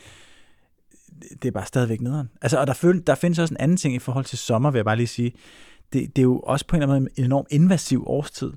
det 1.41 1.45
er 1.45 1.51
bare 1.51 1.65
stadigvæk 1.65 2.01
nederen. 2.01 2.29
Altså, 2.41 2.57
og 2.59 2.67
der, 2.67 2.73
føl, 2.73 3.03
der 3.07 3.15
findes 3.15 3.39
også 3.39 3.53
en 3.53 3.57
anden 3.59 3.77
ting 3.77 3.95
i 3.95 3.99
forhold 3.99 4.25
til 4.25 4.37
sommer, 4.37 4.71
vil 4.71 4.77
jeg 4.79 4.85
bare 4.85 4.95
lige 4.95 5.07
sige. 5.07 5.31
Det, 5.93 6.15
det 6.15 6.21
er 6.21 6.23
jo 6.23 6.39
også 6.39 6.67
på 6.67 6.75
en 6.75 6.81
eller 6.81 6.95
anden 6.95 7.03
måde 7.03 7.19
en 7.19 7.25
enorm 7.25 7.45
invasiv 7.49 8.03
årstid. 8.07 8.51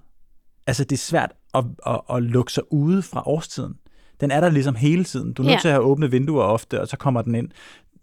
Altså, 0.66 0.84
det 0.84 0.92
er 0.92 1.00
svært 1.00 1.32
at, 1.54 1.64
at, 1.86 2.00
at 2.10 2.22
lukke 2.22 2.52
sig 2.52 2.72
ude 2.72 3.02
fra 3.02 3.22
årstiden. 3.28 3.74
Den 4.20 4.30
er 4.30 4.40
der 4.40 4.50
ligesom 4.50 4.74
hele 4.74 5.04
tiden. 5.04 5.32
Du 5.32 5.42
er 5.42 5.46
nødt 5.46 5.54
Ja. 5.54 5.60
til 5.60 5.68
at 5.68 5.74
have 5.74 5.84
åbne 5.84 6.10
vinduer 6.10 6.42
ofte, 6.42 6.80
og 6.80 6.88
så 6.88 6.96
kommer 6.96 7.22
den 7.22 7.34
ind. 7.34 7.48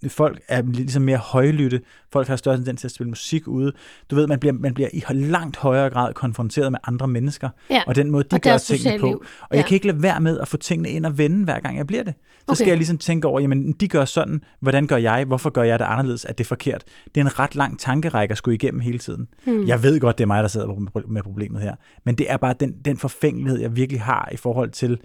Folk 0.08 0.42
er 0.48 0.62
ligesom 0.62 1.02
mere 1.04 1.18
højlytte. 1.18 1.82
Folk 2.12 2.28
har 2.28 2.36
større 2.36 2.56
tendens 2.58 2.80
til 2.82 2.88
at 2.88 2.92
spille 2.92 3.10
musik 3.10 3.48
ude. 3.48 3.72
Du 4.10 4.16
ved, 4.16 4.28
man 4.28 4.40
bliver, 4.40 4.54
man 4.54 4.74
bliver 4.74 4.90
i 4.94 5.04
langt 5.14 5.58
højere 5.58 5.90
grad 5.90 6.14
konfronteret 6.14 6.72
med 6.72 6.80
andre 6.88 7.08
mennesker, 7.08 7.50
Ja. 7.70 7.82
og 7.88 7.96
den 7.96 8.12
måde, 8.12 8.24
de 8.24 8.36
Og 8.36 8.42
gør 8.42 8.58
tingene 8.58 9.00
på. 9.00 9.06
liv. 9.08 9.24
Og 9.42 9.48
jeg 9.52 9.58
Ja. 9.58 9.68
kan 9.68 9.76
ikke 9.76 9.88
lade 9.88 10.04
være 10.04 10.22
med 10.22 10.40
at 10.40 10.48
få 10.48 10.58
tingene 10.58 10.90
ind 10.90 11.06
og 11.06 11.18
vende, 11.18 11.44
hver 11.44 11.60
gang 11.60 11.78
jeg 11.78 11.88
bliver 11.88 12.04
det. 12.04 12.14
Så 12.40 12.44
Okay. 12.48 12.56
skal 12.56 12.68
jeg 12.68 12.78
ligesom 12.78 12.98
tænke 12.98 13.28
over, 13.28 13.40
jamen 13.40 13.72
de 13.72 13.88
gør 13.88 14.06
sådan, 14.06 14.44
hvordan 14.60 14.88
gør 14.88 14.98
jeg, 14.98 15.26
hvorfor 15.26 15.50
gør 15.50 15.64
jeg 15.64 15.80
det 15.80 15.86
anderledes, 15.86 16.26
er 16.26 16.34
det 16.34 16.46
forkert? 16.48 16.84
Det 17.16 17.22
er 17.22 17.26
en 17.26 17.40
ret 17.40 17.56
lang 17.56 17.80
tankerække 17.80 18.32
at 18.32 18.38
skulle 18.38 18.56
igennem 18.56 18.80
hele 18.82 19.00
tiden. 19.00 19.28
Hmm. 19.46 19.68
Jeg 19.68 19.84
ved 19.84 20.00
godt, 20.00 20.18
det 20.18 20.24
er 20.24 20.28
mig, 20.28 20.44
der 20.44 20.50
sidder 20.50 20.68
med 21.08 21.24
problemet 21.24 21.62
her, 21.62 21.76
men 22.06 22.16
det 22.16 22.32
er 22.32 22.38
bare 22.38 22.54
den, 22.60 22.74
den 22.86 22.98
forfængelighed, 22.98 23.60
jeg 23.62 23.76
virkelig 23.76 24.02
har 24.02 24.30
i 24.32 24.38
forhold 24.38 24.70
til 24.72 25.00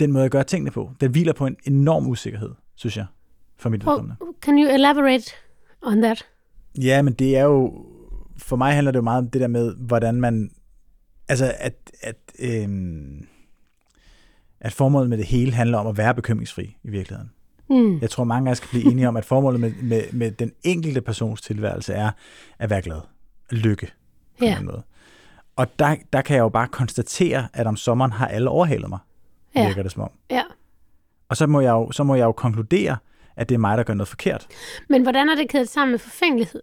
den 0.00 0.12
måde, 0.12 0.22
jeg 0.22 0.30
gør 0.30 0.42
tingene 0.42 0.70
på. 0.70 0.90
Den 1.00 1.10
hviler 1.10 1.32
på 1.32 1.46
en 1.46 1.56
enorm 1.64 2.06
usikkerhed, 2.06 2.50
synes 2.76 2.96
jeg, 2.96 3.06
for 3.58 3.68
mit 3.68 3.80
vedkommende. 3.86 4.16
can 4.42 4.58
you 4.58 4.74
elaborate 4.74 5.24
on 5.82 6.02
that? 6.02 6.26
Ja, 6.80 7.02
men 7.02 7.12
det 7.12 7.36
er 7.36 7.44
jo, 7.44 7.86
for 8.38 8.56
mig 8.56 8.74
handler 8.74 8.90
det 8.92 8.96
jo 8.96 9.02
meget 9.02 9.18
om 9.18 9.30
det 9.30 9.40
der 9.40 9.46
med, 9.48 9.74
hvordan 9.76 10.20
man, 10.20 10.50
altså 11.28 11.52
at, 11.58 11.74
at, 12.02 12.16
øhm, 12.38 13.26
at 14.60 14.72
formålet 14.72 15.08
med 15.10 15.18
det 15.18 15.26
hele 15.26 15.52
handler 15.52 15.78
om 15.78 15.86
at 15.86 15.96
være 15.96 16.14
bekymringsfri 16.14 16.76
i 16.84 16.88
virkeligheden. 16.90 17.30
Mm. 17.70 17.98
Jeg 18.00 18.10
tror, 18.10 18.24
mange 18.24 18.48
af 18.48 18.52
os 18.52 18.60
kan 18.60 18.68
blive 18.70 18.90
enige 18.92 19.08
om, 19.08 19.16
at 19.16 19.24
formålet 19.24 19.60
med, 19.60 19.72
med, 19.82 20.02
med 20.12 20.30
den 20.30 20.52
enkelte 20.62 21.00
persons 21.00 21.42
tilværelse 21.42 21.92
er 21.94 22.10
at 22.58 22.70
være 22.70 22.82
glad. 22.82 23.00
Lykke. 23.50 23.92
På 24.38 24.44
en 24.44 24.64
måde. 24.64 24.82
Og 25.56 25.78
der, 25.78 25.96
der 26.12 26.22
kan 26.22 26.36
jeg 26.36 26.42
jo 26.42 26.48
bare 26.48 26.68
konstatere, 26.68 27.48
at 27.52 27.66
om 27.66 27.76
sommeren 27.76 28.12
har 28.12 28.26
alle 28.26 28.50
overhalet 28.50 28.88
mig, 28.88 28.98
Ja. 29.54 29.66
virker 29.66 29.82
det 29.82 29.92
som 29.92 30.02
om. 30.02 30.10
Ja. 30.30 30.42
Og 31.28 31.36
så 31.36 31.46
må, 31.46 31.60
jeg 31.60 31.70
jo, 31.70 31.90
så 31.92 32.04
må 32.04 32.14
jeg 32.14 32.24
jo 32.24 32.32
konkludere, 32.32 32.96
at 33.38 33.48
det 33.48 33.54
er 33.54 33.58
mig, 33.58 33.78
der 33.78 33.84
gør 33.84 33.94
noget 33.94 34.08
forkert. 34.08 34.46
Men 34.88 35.02
hvordan 35.02 35.28
er 35.28 35.34
det 35.34 35.48
kædet 35.48 35.68
sammen 35.68 35.90
med 35.90 35.98
forfængelighed? 35.98 36.62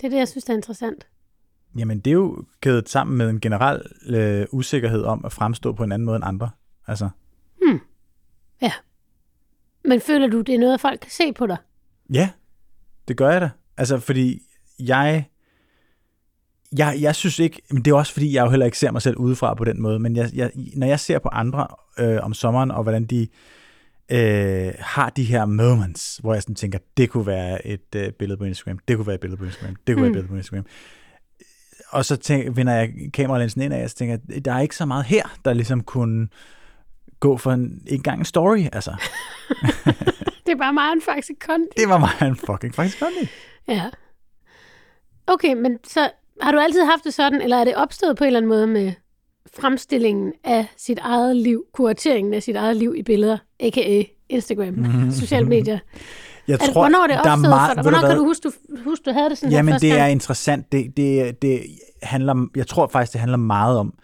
Det 0.00 0.06
er 0.06 0.10
det, 0.10 0.16
jeg 0.16 0.28
synes, 0.28 0.44
der 0.44 0.52
er 0.52 0.56
interessant. 0.56 1.06
Jamen, 1.78 1.98
det 1.98 2.10
er 2.10 2.14
jo 2.14 2.44
kædet 2.60 2.88
sammen 2.88 3.18
med 3.18 3.30
en 3.30 3.40
generel 3.40 3.82
øh, 4.06 4.46
usikkerhed 4.50 5.02
om 5.02 5.24
at 5.24 5.32
fremstå 5.32 5.72
på 5.72 5.84
en 5.84 5.92
anden 5.92 6.06
måde 6.06 6.16
end 6.16 6.24
andre. 6.24 6.50
Altså, 6.86 7.08
Ja. 8.62 8.72
Men 9.84 10.00
føler 10.00 10.26
du, 10.26 10.40
det 10.40 10.54
er 10.54 10.58
noget, 10.58 10.80
folk 10.80 11.00
kan 11.00 11.10
se 11.10 11.32
på 11.32 11.46
dig? 11.46 11.56
ja, 12.12 12.30
det 13.08 13.16
gør 13.16 13.30
jeg 13.30 13.40
da. 13.40 13.50
Altså, 13.76 13.98
fordi 13.98 14.42
jeg, 14.78 15.28
jeg, 16.78 16.96
jeg 17.00 17.14
synes 17.14 17.38
ikke, 17.38 17.62
men 17.70 17.82
det 17.82 17.90
er 17.90 17.94
også 17.94 18.12
fordi, 18.12 18.34
jeg 18.34 18.44
jo 18.44 18.50
heller 18.50 18.66
ikke 18.66 18.78
ser 18.78 18.90
mig 18.90 19.02
selv 19.02 19.16
udefra 19.16 19.54
på 19.54 19.64
den 19.64 19.82
måde, 19.82 19.98
men 19.98 20.16
jeg, 20.16 20.30
jeg, 20.34 20.50
når 20.76 20.86
jeg 20.86 21.00
ser 21.00 21.18
på 21.18 21.28
andre 21.28 21.66
øh, 21.98 22.18
om 22.22 22.34
sommeren, 22.34 22.70
og 22.70 22.82
hvordan 22.82 23.04
de 23.04 23.20
øh, 23.20 23.28
har 24.78 25.10
de 25.16 25.24
her 25.24 25.44
moments, 25.44 26.16
hvor 26.16 26.34
jeg 26.34 26.42
sådan 26.42 26.54
tænker, 26.54 26.78
det 26.96 27.10
kunne 27.10 27.26
være 27.26 27.66
et 27.66 27.94
øh, 27.96 28.12
billede 28.12 28.38
på 28.38 28.44
Instagram, 28.44 28.78
det 28.88 28.96
kunne 28.96 29.06
være 29.06 29.14
et 29.14 29.20
billede 29.20 29.38
på 29.38 29.44
Instagram, 29.44 29.76
det 29.86 29.94
kunne 29.94 29.96
mm. 29.96 30.02
være 30.02 30.08
et 30.08 30.12
billede 30.12 30.28
på 30.28 30.36
Instagram. 30.36 30.66
Og 31.90 32.04
så 32.04 32.16
tænker, 32.16 32.50
vender 32.50 32.72
jeg 32.72 32.92
kameralinsen 33.12 33.62
ind 33.62 33.74
af, 33.74 33.84
og 33.84 33.90
så 33.90 33.96
tænker 33.96 34.18
jeg, 34.28 34.44
der 34.44 34.52
er 34.52 34.60
ikke 34.60 34.76
så 34.76 34.86
meget 34.86 35.04
her, 35.04 35.36
der 35.44 35.52
ligesom 35.52 35.82
kunne 35.82 36.28
gå 37.20 37.36
for 37.36 37.52
en, 37.52 37.82
ikke 37.86 37.94
engang 37.94 38.18
en 38.18 38.24
story, 38.24 38.66
altså. 38.72 38.94
Det 40.46 40.58
var 40.58 40.72
meget 40.72 40.92
en 40.92 41.02
Faxe 41.02 41.34
Kondi. 41.46 41.66
Det 41.76 41.88
var 41.88 41.98
mig 41.98 42.28
en 42.28 42.36
fucking 42.36 42.74
faktisk 42.74 42.98
Kondi. 42.98 43.28
Ja. 43.68 43.90
Okay, 45.26 45.54
men 45.54 45.78
så 45.84 46.10
har 46.40 46.52
du 46.52 46.58
altid 46.58 46.84
haft 46.84 47.04
det 47.04 47.14
sådan, 47.14 47.40
eller 47.40 47.56
er 47.56 47.64
det 47.64 47.76
opstået 47.76 48.16
på 48.16 48.24
en 48.24 48.26
eller 48.26 48.38
anden 48.38 48.48
måde 48.48 48.66
med 48.66 48.92
fremstillingen 49.60 50.32
af 50.44 50.66
sit 50.76 50.98
eget 50.98 51.36
liv, 51.36 51.64
kurateringen 51.72 52.34
af 52.34 52.42
sit 52.42 52.56
eget 52.56 52.76
liv 52.76 52.94
i 52.96 53.02
billeder, 53.02 53.38
a.k.a. 53.60 54.02
Instagram, 54.28 54.74
mm-hmm. 54.74 55.10
sociale 55.10 55.46
medier? 55.48 55.78
Jeg 56.48 56.54
Er 56.54 56.58
tror, 56.58 56.72
hvornår 56.82 57.02
er 57.02 57.06
det 57.06 57.24
der 57.24 57.30
opstået 57.32 57.40
meget- 57.48 57.68
for 57.68 57.74
dig? 57.74 57.84
ved 57.84 57.90
du 57.92 57.96
Hvornår 57.98 58.08
kan 58.08 58.18
du 58.18 58.24
huske, 58.24 58.48
du, 58.48 58.52
huske, 58.84 59.02
du 59.04 59.12
havde 59.12 59.30
det 59.30 59.38
sådan 59.38 59.50
her 59.50 59.58
Jamen, 59.58 59.72
første 59.74 59.86
det 59.86 59.94
er 59.94 59.98
gang? 59.98 60.12
interessant. 60.12 60.72
Det, 60.72 60.96
det, 60.96 61.42
det 61.42 61.60
handler, 62.02 62.46
jeg 62.56 62.66
tror 62.66 62.86
faktisk, 62.86 63.12
det 63.12 63.20
handler 63.20 63.38
meget 63.38 63.78
om 63.78 63.94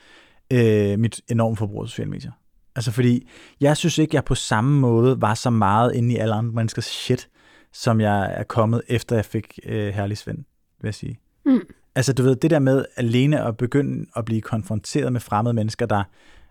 øh, 0.52 0.98
mit 0.98 1.20
enorme 1.30 1.56
forbrug 1.56 1.82
af 1.82 1.88
sociale 1.88 2.10
medier. 2.10 2.30
Altså, 2.76 2.92
fordi 2.92 3.28
jeg 3.60 3.76
synes 3.76 3.98
ikke, 3.98 4.14
jeg 4.16 4.24
på 4.24 4.34
samme 4.34 4.80
måde 4.80 5.20
var 5.20 5.34
så 5.34 5.50
meget 5.50 5.94
inde 5.94 6.14
i 6.14 6.16
alle 6.16 6.34
andre 6.34 6.52
menneskers 6.52 6.84
shit, 6.84 7.28
som 7.72 8.00
jeg 8.00 8.32
er 8.36 8.42
kommet, 8.42 8.82
efter 8.88 9.16
jeg 9.16 9.24
fik 9.24 9.58
øh, 9.66 9.88
Herlig 9.94 10.18
Svend, 10.18 10.38
vil 10.80 10.86
jeg 10.88 10.94
sige. 10.94 11.18
Mm. 11.46 11.60
Altså, 11.94 12.12
du 12.12 12.22
ved, 12.22 12.36
det 12.36 12.50
der 12.50 12.58
med 12.58 12.84
alene 12.96 13.44
at 13.44 13.56
begynde 13.56 14.06
at 14.16 14.24
blive 14.24 14.40
konfronteret 14.40 15.12
med 15.12 15.20
fremmede 15.20 15.54
mennesker, 15.54 15.86
der 15.86 16.02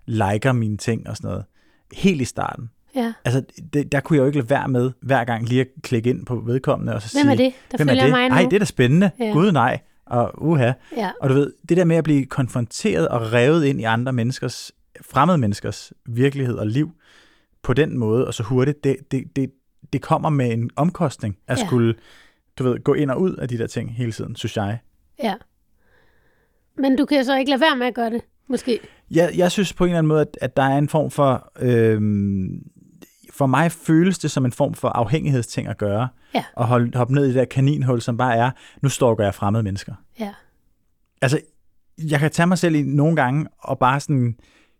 liker 0.05 0.51
mine 0.51 0.77
ting 0.77 1.09
og 1.09 1.17
sådan 1.17 1.27
noget, 1.27 1.45
helt 1.93 2.21
i 2.21 2.25
starten. 2.25 2.69
Ja. 2.95 3.13
Altså, 3.25 3.43
det, 3.73 3.91
der 3.91 3.99
kunne 3.99 4.17
jeg 4.17 4.21
jo 4.21 4.25
ikke 4.25 4.37
lade 4.39 4.49
være 4.49 4.67
med, 4.67 4.91
hver 5.01 5.23
gang 5.23 5.49
lige 5.49 5.61
at 5.61 5.67
klikke 5.83 6.09
ind 6.09 6.25
på 6.25 6.35
vedkommende 6.35 6.95
og 6.95 7.01
så 7.01 7.17
Hvem 7.17 7.37
sige, 7.37 7.45
er 7.47 7.49
det, 7.49 7.53
der 7.71 7.77
hvem 7.77 7.87
er 7.87 7.91
følger 7.91 8.03
det? 8.03 8.11
mig 8.11 8.29
nu? 8.29 8.35
Ej, 8.35 8.41
det 8.41 8.53
er 8.53 8.59
da 8.59 8.65
spændende. 8.65 9.11
Ja. 9.19 9.25
Gud 9.31 9.51
nej. 9.51 9.79
Og 10.05 10.31
uha. 10.37 10.71
Ja. 10.97 11.11
Og 11.21 11.29
du 11.29 11.33
ved, 11.33 11.53
det 11.69 11.77
der 11.77 11.85
med 11.85 11.95
at 11.95 12.03
blive 12.03 12.25
konfronteret 12.25 13.07
og 13.07 13.33
revet 13.33 13.65
ind 13.65 13.79
i 13.81 13.83
andre 13.83 14.13
menneskers, 14.13 14.71
fremmede 15.01 15.37
menneskers 15.37 15.93
virkelighed 16.05 16.55
og 16.55 16.67
liv 16.67 16.91
på 17.63 17.73
den 17.73 17.97
måde, 17.97 18.27
og 18.27 18.33
så 18.33 18.43
hurtigt, 18.43 18.83
det, 18.83 18.97
det, 19.11 19.23
det, 19.35 19.51
det 19.93 20.01
kommer 20.01 20.29
med 20.29 20.51
en 20.53 20.69
omkostning 20.75 21.37
at 21.47 21.57
Ja. 21.59 21.65
skulle, 21.65 21.95
du 22.59 22.63
ved, 22.63 22.83
gå 22.83 22.93
ind 22.93 23.11
og 23.11 23.21
ud 23.21 23.35
af 23.35 23.47
de 23.47 23.57
der 23.57 23.67
ting 23.67 23.95
hele 23.95 24.11
tiden, 24.11 24.35
synes 24.35 24.57
jeg. 24.57 24.77
Ja. 25.23 25.35
Men 26.77 26.95
du 26.95 27.05
kan 27.05 27.25
så 27.25 27.37
ikke 27.37 27.49
lade 27.49 27.61
være 27.61 27.75
med 27.77 27.87
at 27.87 27.93
gøre 27.95 28.09
det, 28.09 28.21
måske. 28.47 28.79
Jeg, 29.11 29.31
jeg 29.35 29.51
synes 29.51 29.73
på 29.73 29.83
en 29.83 29.89
eller 29.89 29.97
anden 29.97 30.07
måde, 30.07 30.21
at, 30.21 30.37
at 30.41 30.57
der 30.57 30.63
er 30.63 30.77
en 30.77 30.89
form 30.89 31.11
for... 31.11 31.51
Øhm, 31.59 32.61
for 33.33 33.45
mig 33.45 33.71
føles 33.71 34.19
det 34.19 34.31
som 34.31 34.45
en 34.45 34.51
form 34.51 34.73
for 34.73 34.89
afhængighedsting 34.89 35.67
at 35.67 35.77
gøre. 35.77 36.07
Ja. 36.33 36.43
At 36.57 36.65
holde, 36.65 36.97
hoppe 36.97 37.13
ned 37.13 37.23
i 37.25 37.27
det 37.27 37.35
der 37.35 37.45
kaninhul, 37.45 38.01
som 38.01 38.17
bare 38.17 38.35
er, 38.35 38.51
nu 38.81 38.89
stalker 38.89 39.23
jeg 39.23 39.35
fremmede 39.35 39.63
mennesker. 39.63 39.93
Ja. 40.19 40.33
Altså, 41.21 41.39
jeg 41.97 42.19
kan 42.19 42.31
tage 42.31 42.47
mig 42.47 42.57
selv 42.57 42.75
i 42.75 42.81
nogle 42.81 43.15
gange 43.15 43.47
og 43.59 43.79
bare 43.79 43.99
sådan 43.99 44.37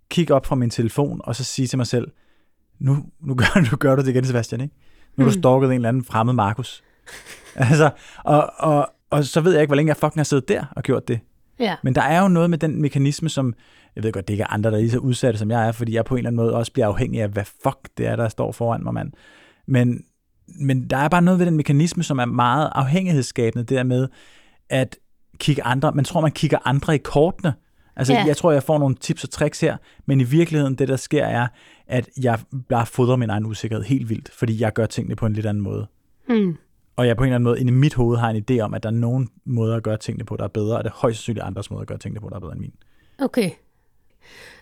kigge 0.10 0.34
op 0.34 0.46
fra 0.46 0.56
min 0.56 0.70
telefon 0.70 1.22
og 1.24 1.36
så 1.36 1.44
sige 1.44 1.68
til 1.68 1.78
mig 1.78 1.88
selv, 1.88 2.08
nu, 2.80 2.98
nu, 3.20 3.36
gør, 3.36 3.62
nu 3.72 3.78
gør 3.78 3.96
du 3.96 4.02
det 4.02 4.08
igen, 4.10 4.26
Sebastian, 4.26 4.62
ikke? 4.62 4.76
Nu 5.18 5.24
har 5.24 5.32
du 5.32 5.36
Mm. 5.38 5.42
stalket 5.42 5.68
en 5.68 5.74
eller 5.76 5.90
anden 5.90 6.04
fremmed 6.04 6.34
Markus. 6.34 6.84
altså, 7.56 7.90
og, 8.24 8.52
og, 8.58 8.90
og 9.10 9.24
så 9.24 9.42
ved 9.42 9.52
jeg 9.52 9.62
ikke, 9.62 9.70
hvor 9.70 9.76
længe 9.76 9.90
jeg 9.90 9.98
fucking 9.98 10.20
har 10.20 10.24
siddet 10.24 10.48
der 10.50 10.66
og 10.76 10.84
gjort 10.84 11.08
det. 11.08 11.20
Ja. 11.60 11.76
Men 11.84 11.96
der 11.96 12.02
er 12.02 12.22
jo 12.22 12.28
noget 12.28 12.50
med 12.50 12.58
den 12.58 12.82
mekanisme, 12.82 13.30
som, 13.30 13.54
jeg 13.96 14.04
ved 14.04 14.12
godt, 14.12 14.28
det 14.28 14.34
ikke 14.34 14.44
er 14.44 14.54
andre, 14.54 14.70
der 14.72 14.76
er 14.78 14.82
lige 14.82 14.92
så 14.92 14.98
udsatte, 15.00 15.40
som 15.40 15.52
jeg 15.52 15.68
er, 15.68 15.72
fordi 15.72 15.94
jeg 15.94 16.06
på 16.06 16.16
en 16.16 16.18
eller 16.18 16.30
anden 16.30 16.36
måde 16.38 16.56
også 16.56 16.72
bliver 16.74 16.88
afhængig 16.88 17.22
af, 17.22 17.30
hvad 17.30 17.44
fuck 17.64 17.78
det 17.98 18.08
er, 18.08 18.16
der 18.16 18.30
står 18.30 18.52
foran 18.52 18.84
mig, 18.84 18.94
mand. 18.94 19.12
Men, 19.68 20.04
men 20.60 20.90
der 20.90 20.98
er 20.98 21.10
bare 21.10 21.22
noget 21.22 21.40
ved 21.40 21.46
den 21.46 21.58
mekanisme, 21.58 22.04
som 22.04 22.20
er 22.20 22.26
meget 22.26 22.70
afhængighedsskabende, 22.76 23.64
det 23.66 23.78
der 23.78 23.84
med 23.84 24.08
at 24.70 24.98
kigge 25.38 25.64
andre, 25.64 25.92
man 25.92 26.06
tror, 26.06 26.22
man 26.22 26.32
kigger 26.32 26.58
andre 26.66 26.96
i 26.96 26.98
kortene. 26.98 27.54
Altså, 27.96 28.14
Ja. 28.14 28.24
jeg 28.28 28.38
tror, 28.38 28.52
jeg 28.52 28.64
får 28.64 28.78
nogle 28.78 28.96
tips 28.96 29.24
og 29.24 29.30
tricks 29.30 29.60
her, 29.62 29.78
men 30.06 30.22
i 30.22 30.24
virkeligheden, 30.24 30.76
det 30.76 30.88
der 30.88 30.96
sker, 30.96 31.26
er, 31.26 31.48
at 31.88 32.10
jeg 32.22 32.40
bare 32.70 32.86
fodrer 32.86 33.16
min 33.16 33.30
egen 33.30 33.46
usikkerhed 33.46 33.84
helt 33.86 34.10
vildt, 34.10 34.32
fordi 34.34 34.62
jeg 34.62 34.74
gør 34.74 34.86
tingene 34.86 35.16
på 35.16 35.26
en 35.26 35.34
lidt 35.34 35.46
anden 35.46 35.64
måde. 35.64 35.88
Hmm. 36.28 36.58
Og 37.00 37.08
jeg 37.08 37.18
på 37.18 37.24
en 37.24 37.28
eller 37.28 37.36
anden 37.36 37.44
måde, 37.44 37.60
inde 37.60 37.72
i 37.72 37.76
mit 37.76 37.94
hoved, 37.94 38.18
har 38.18 38.30
en 38.30 38.44
idé 38.52 38.60
om, 38.60 38.74
at 38.74 38.84
der 38.84 38.90
er 38.90 38.94
nogen 38.94 39.30
måder 39.46 39.76
at 39.76 39.84
gøre 39.84 39.98
tingene 39.98 40.26
på, 40.26 40.38
der 40.38 40.44
er 40.44 40.48
bedre, 40.48 40.78
og 40.78 40.84
det 40.84 40.90
er 40.90 40.94
højst 40.96 41.18
sandsynligt 41.20 41.46
andres 41.46 41.72
måder 41.72 41.82
at 41.82 41.88
gøre 41.88 41.98
tingene 41.98 42.22
på, 42.22 42.30
der 42.30 42.36
er 42.36 42.40
bedre 42.40 42.52
end 42.54 42.62
min. 42.62 42.74
Okay. 43.20 43.50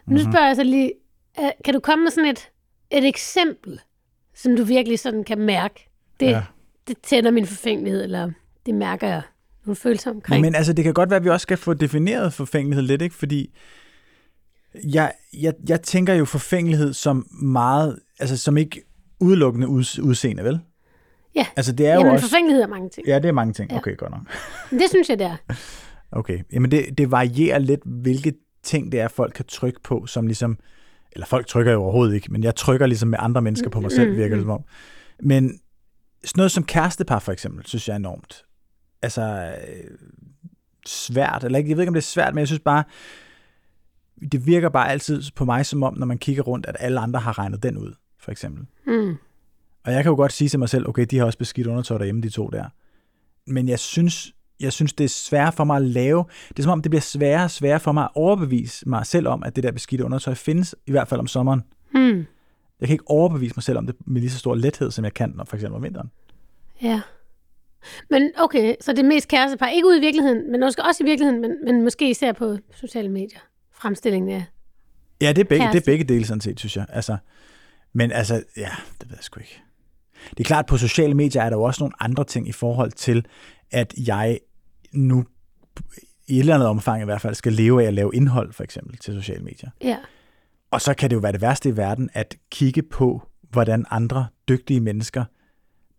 Nu 0.07 0.15
Mhm. 0.15 0.31
spørger 0.31 0.47
jeg 0.47 0.55
så 0.55 0.63
lige, 0.63 0.91
øh, 1.39 1.49
kan 1.65 1.73
du 1.73 1.79
komme 1.79 2.03
med 2.03 2.11
sådan 2.11 2.29
et, 2.29 2.49
et 2.91 3.07
eksempel, 3.07 3.79
som 4.35 4.55
du 4.55 4.63
virkelig 4.63 4.99
sådan 4.99 5.23
kan 5.23 5.39
mærke? 5.39 5.89
Det, 6.19 6.25
ja. 6.25 6.43
Det 6.87 6.97
tænder 7.03 7.31
min 7.31 7.45
forfængelighed, 7.45 8.03
eller 8.03 8.31
det 8.65 8.75
mærker 8.75 9.07
jeg 9.07 9.21
nogle 9.65 9.75
følelser 9.75 10.11
omkring. 10.11 10.41
Men 10.41 10.55
altså, 10.55 10.73
det 10.73 10.83
kan 10.85 10.93
godt 10.93 11.09
være, 11.09 11.17
at 11.17 11.23
vi 11.23 11.29
også 11.29 11.43
skal 11.43 11.57
få 11.57 11.73
defineret 11.73 12.33
forfængelighed 12.33 12.83
lidt, 12.87 13.01
ikke? 13.01 13.15
Fordi 13.15 13.53
jeg, 14.83 15.11
jeg, 15.41 15.53
jeg 15.69 15.81
tænker 15.81 16.13
jo 16.13 16.25
forfængelighed 16.25 16.93
som 16.93 17.27
meget, 17.41 17.99
altså 18.19 18.37
som 18.37 18.57
ikke 18.57 18.81
udelukkende 19.19 19.67
ud, 19.67 19.99
udseende, 20.03 20.43
vel? 20.43 20.59
Ja. 21.37 21.45
Altså, 21.55 21.71
det 21.71 21.87
er 21.87 21.93
jo 21.93 21.99
Jamen, 21.99 22.13
også... 22.13 22.25
forfængelighed 22.25 22.63
er 22.63 22.67
mange 22.67 22.89
ting. 22.89 23.07
Ja, 23.07 23.15
det 23.19 23.25
er 23.25 23.31
mange 23.31 23.53
ting. 23.53 23.71
Ja. 23.71 23.77
Okay, 23.77 23.97
godt 23.97 24.11
nok. 24.11 24.21
Men 24.71 24.79
det 24.79 24.89
synes 24.89 25.09
jeg, 25.09 25.19
det 25.19 25.25
er. 25.27 25.55
Okay, 26.11 26.39
jamen 26.53 26.71
det, 26.71 26.97
det 26.97 27.11
varierer 27.11 27.59
lidt, 27.59 27.79
hvilke 27.85 28.33
ting 28.63 28.91
det 28.91 28.99
er, 28.99 29.07
folk 29.07 29.33
kan 29.35 29.45
trykke 29.45 29.79
på, 29.83 30.05
som 30.05 30.27
ligesom, 30.27 30.57
eller 31.11 31.25
folk 31.25 31.47
trykker 31.47 31.71
jo 31.71 31.81
overhovedet 31.83 32.15
ikke, 32.15 32.31
men 32.31 32.43
jeg 32.43 32.55
trykker 32.55 32.85
ligesom 32.85 33.09
med 33.09 33.19
andre 33.21 33.41
mennesker 33.41 33.69
på 33.69 33.79
mig 33.81 33.91
selv, 33.91 34.09
Mm, 34.11 34.15
virker 34.17 34.35
det 34.35 34.37
mm. 34.45 34.49
som 34.49 34.51
om. 34.51 34.63
Men 35.23 35.49
sådan 36.25 36.39
noget 36.39 36.51
som 36.51 36.63
kærestepar 36.63 37.19
for 37.19 37.31
eksempel, 37.31 37.65
synes 37.65 37.87
jeg 37.87 37.93
er 37.93 37.97
enormt, 37.97 38.45
altså 39.01 39.21
øh, 39.67 39.97
svært, 40.85 41.43
eller 41.43 41.57
ikke, 41.57 41.69
jeg 41.69 41.77
ved 41.77 41.83
ikke, 41.83 41.89
om 41.89 41.93
det 41.93 42.01
er 42.01 42.05
svært, 42.05 42.33
men 42.33 42.39
jeg 42.39 42.47
synes 42.47 42.59
bare, 42.59 42.83
det 44.31 44.45
virker 44.45 44.69
bare 44.69 44.89
altid 44.89 45.23
på 45.35 45.45
mig 45.45 45.65
som 45.65 45.83
om, 45.83 45.97
når 45.97 46.05
man 46.05 46.17
kigger 46.17 46.43
rundt, 46.43 46.65
at 46.65 46.75
alle 46.79 46.99
andre 46.99 47.19
har 47.19 47.39
regnet 47.39 47.63
den 47.63 47.77
ud, 47.77 47.93
for 48.19 48.31
eksempel. 48.31 48.65
Mm. 48.87 49.15
Og 49.85 49.93
jeg 49.93 50.03
kan 50.03 50.09
jo 50.09 50.15
godt 50.15 50.33
sige 50.33 50.49
til 50.49 50.59
mig 50.59 50.69
selv, 50.69 50.87
okay, 50.87 51.05
de 51.11 51.17
har 51.17 51.25
også 51.25 51.37
beskidt 51.37 51.67
undertøj 51.67 51.97
derhjemme, 51.97 52.21
de 52.21 52.29
to 52.29 52.47
der. 52.47 52.65
Men 53.47 53.69
jeg 53.69 53.79
synes, 53.79 54.33
jeg 54.59 54.73
synes, 54.73 54.93
det 54.93 55.03
er 55.03 55.09
svært 55.09 55.53
for 55.53 55.63
mig 55.63 55.75
at 55.75 55.81
lave. 55.81 56.25
Det 56.49 56.59
er 56.59 56.63
som 56.63 56.71
om, 56.71 56.81
det 56.81 56.91
bliver 56.91 57.01
sværere 57.01 57.43
og 57.43 57.51
sværere 57.51 57.79
for 57.79 57.91
mig 57.91 58.03
at 58.03 58.09
overbevise 58.15 58.89
mig 58.89 59.05
selv 59.05 59.27
om, 59.27 59.43
at 59.43 59.55
det 59.55 59.63
der 59.63 59.71
beskidte 59.71 60.05
undertøj 60.05 60.33
findes, 60.33 60.75
i 60.87 60.91
hvert 60.91 61.07
fald 61.07 61.19
om 61.19 61.27
sommeren. 61.27 61.63
Mm. 61.93 62.25
Jeg 62.79 62.87
kan 62.87 62.93
ikke 62.93 63.07
overbevise 63.07 63.53
mig 63.55 63.63
selv 63.63 63.77
om 63.77 63.85
det 63.87 63.95
med 64.05 64.21
lige 64.21 64.31
så 64.31 64.39
stor 64.39 64.55
lethed, 64.55 64.91
som 64.91 65.03
jeg 65.03 65.13
kan, 65.13 65.33
når 65.35 65.43
for 65.45 65.55
eksempel 65.55 65.75
om 65.75 65.83
vinteren. 65.83 66.11
Ja. 66.81 67.01
Men 68.09 68.31
okay, 68.37 68.75
så 68.81 68.91
det 68.91 68.99
er 68.99 69.07
mest 69.07 69.27
kærestepar. 69.27 69.67
Ikke 69.67 69.87
ude 69.87 69.97
i 69.97 70.01
virkeligheden, 70.01 70.51
men 70.51 70.59
måske 70.59 70.83
også 70.83 71.03
i 71.03 71.07
virkeligheden, 71.07 71.41
men, 71.41 71.51
men 71.65 71.83
måske 71.83 72.09
især 72.09 72.31
på 72.31 72.57
sociale 72.75 73.09
medier. 73.09 73.39
Fremstillingen 73.73 74.31
af. 74.31 74.45
Ja, 75.21 75.29
det 75.29 75.37
er 75.37 75.43
begge, 75.43 75.65
det 75.65 75.71
Kæreste. 75.71 75.91
er 75.91 75.91
begge 75.91 76.03
dele 76.13 76.25
sådan 76.25 76.41
set, 76.41 76.59
synes 76.59 76.77
jeg. 76.77 76.85
Altså, 76.89 77.17
men 77.93 78.11
altså, 78.11 78.43
ja, 78.57 78.69
det 79.01 79.09
ved 79.09 79.17
jeg 79.17 79.23
sgu 79.23 79.39
ikke. 79.39 79.61
Det 80.29 80.39
er 80.39 80.43
klart, 80.43 80.65
på 80.65 80.77
sociale 80.77 81.13
medier 81.13 81.41
er 81.41 81.49
der 81.49 81.57
jo 81.57 81.63
også 81.63 81.83
nogle 81.83 82.03
andre 82.03 82.23
ting 82.23 82.47
i 82.47 82.51
forhold 82.51 82.91
til, 82.91 83.25
at 83.71 83.93
jeg 84.07 84.39
nu 84.93 85.25
i 86.27 86.35
et 86.35 86.39
eller 86.39 86.55
andet 86.55 86.69
omfang 86.69 87.01
i 87.01 87.05
hvert 87.05 87.21
fald 87.21 87.35
skal 87.35 87.53
leve 87.53 87.83
af 87.83 87.87
at 87.87 87.93
lave 87.93 88.11
indhold, 88.13 88.53
for 88.53 88.63
eksempel, 88.63 88.97
til 88.97 89.13
sociale 89.13 89.43
medier. 89.43 89.69
Ja. 89.83 89.97
Og 90.71 90.81
så 90.81 90.93
kan 90.93 91.09
det 91.09 91.15
jo 91.15 91.19
være 91.19 91.31
det 91.31 91.41
værste 91.41 91.69
i 91.69 91.77
verden, 91.77 92.09
at 92.13 92.35
kigge 92.51 92.83
på, 92.83 93.21
hvordan 93.49 93.85
andre 93.89 94.27
dygtige 94.49 94.79
mennesker 94.79 95.23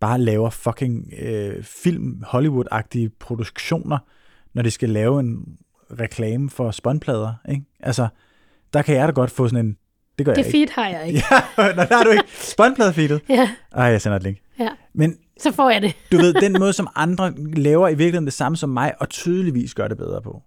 bare 0.01 0.19
laver 0.19 0.51
fucking 0.51 1.13
øh, 1.19 1.65
film, 1.65 2.25
Hollywood-agtige 2.27 3.09
produktioner, 3.19 3.99
når 4.53 4.63
de 4.63 4.71
skal 4.71 4.89
lave 4.89 5.21
en 5.21 5.59
reklame 6.01 6.51
for 6.51 6.71
spåndplader, 6.71 7.35
ikke? 7.49 7.65
Altså, 7.81 8.09
der 8.73 8.83
kan 8.83 8.97
jeg 8.97 9.09
da 9.09 9.13
godt 9.13 9.31
få 9.31 9.49
sådan 9.49 9.67
en... 9.67 9.77
Det 10.19 10.27
gør 10.27 10.35
Det 10.35 10.39
jeg 10.39 10.47
ikke. 10.55 10.59
feed 10.59 10.69
har 10.83 10.89
jeg 10.89 11.07
ikke. 11.07 11.23
Ja, 11.59 11.73
nej, 11.75 11.85
der 11.87 11.97
har 11.97 12.05
du 12.05 12.11
ikke. 12.11 12.25
Spåndpladefeedet. 12.29 13.21
Ja, 13.29 13.51
Ej, 13.73 13.85
jeg 13.85 14.01
sender 14.03 14.17
et 14.17 14.23
link. 14.23 14.39
ja. 14.59 14.69
Men 14.93 15.17
Så 15.41 15.53
får 15.53 15.71
jeg 15.71 15.83
det. 15.83 15.97
du 16.13 16.17
ved, 16.17 16.35
den 16.35 16.57
måde, 16.59 16.73
som 16.73 16.89
andre 16.95 17.33
laver 17.57 17.89
i 17.89 17.95
virkeligheden 17.95 18.25
det 18.27 18.33
samme 18.33 18.57
som 18.57 18.71
mig, 18.71 18.95
og 19.01 19.09
tydeligvis 19.09 19.75
gør 19.75 19.89
det 19.89 19.97
bedre 19.97 20.23
på. 20.23 20.43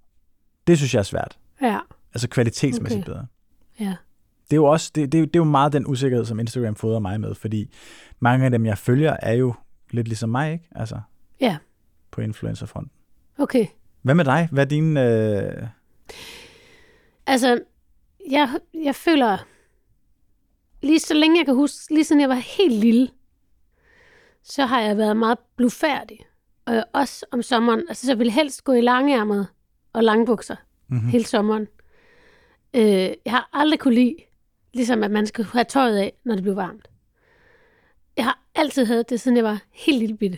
Det 0.68 0.78
synes 0.78 0.94
jeg 0.94 1.00
er 1.00 1.04
svært. 1.04 1.38
Ja, 1.62 1.80
Altså 2.14 2.28
kvalitetsmæssigt 2.30 3.02
Okay. 3.04 3.12
bedre. 3.12 3.26
ja. 3.80 3.96
det 4.50 4.54
er 4.54 4.56
jo 4.56 4.66
også 4.66 4.92
det, 4.96 5.12
det, 5.12 5.18
er 5.18 5.20
jo- 5.20 5.26
det 5.26 5.36
er 5.36 5.40
jo 5.40 5.44
meget 5.44 5.74
den 5.74 5.88
usikkerhed, 5.88 6.26
som 6.26 6.40
Instagram 6.40 6.76
fodrer 6.76 7.00
mig 7.00 7.22
med, 7.22 7.36
fordi 7.36 7.74
mange 8.20 8.46
af 8.46 8.52
dem, 8.52 8.66
jeg 8.66 8.78
følger, 8.78 9.18
er 9.22 9.34
jo 9.34 9.54
lidt 9.92 10.08
ligesom 10.08 10.30
mig, 10.30 10.52
ikke? 10.54 10.68
Altså, 10.76 11.00
Ja. 11.42 11.58
på 12.12 12.22
influencerfronten. 12.22 12.92
Okay. 13.38 13.66
Hvad 14.02 14.16
med 14.16 14.26
dig? 14.26 14.50
Hvad 14.52 14.64
er 14.66 14.70
din... 14.70 14.98
Øh... 14.98 15.68
Altså, 17.28 17.60
jeg, 18.30 18.50
jeg 18.84 18.96
føler, 18.96 19.38
lige 20.82 21.00
så 21.00 21.14
længe 21.14 21.38
jeg 21.38 21.46
kan 21.46 21.56
huske, 21.56 21.94
lige 21.94 22.04
siden 22.04 22.22
jeg 22.22 22.30
var 22.30 22.36
helt 22.36 22.74
lille, 22.80 23.10
så 24.44 24.66
har 24.66 24.82
jeg 24.82 24.98
været 24.98 25.18
meget 25.18 25.38
blufærdig. 25.56 26.20
Og 26.66 26.84
også 26.94 27.26
om 27.32 27.42
sommeren. 27.42 27.80
Altså, 27.90 28.06
så 28.06 28.12
jeg 28.12 28.18
ville 28.20 28.32
helst 28.32 28.64
gå 28.64 28.74
i 28.74 28.82
langærmet 28.82 29.48
og 29.94 30.04
langbukser 30.04 30.56
Mm-hmm. 30.88 31.10
hele 31.10 31.26
sommeren. 31.26 31.68
Øh, 32.74 32.84
jeg 33.26 33.32
har 33.34 33.50
aldrig 33.54 33.80
kunne 33.80 33.94
lide, 33.94 34.16
ligesom 34.74 35.04
at 35.04 35.12
man 35.12 35.28
skal 35.28 35.46
have 35.46 35.64
tøjet 35.64 35.98
af, 35.98 36.14
når 36.24 36.34
det 36.36 36.44
blev 36.44 36.56
varmt. 36.56 36.88
Jeg 38.18 38.26
har 38.26 38.40
altid 38.56 38.86
havde 38.86 39.04
det, 39.10 39.20
siden 39.22 39.38
jeg 39.38 39.44
var 39.46 39.60
helt 39.72 40.00
lille 40.00 40.18
bitte. 40.18 40.38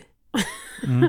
Mm. 0.84 1.04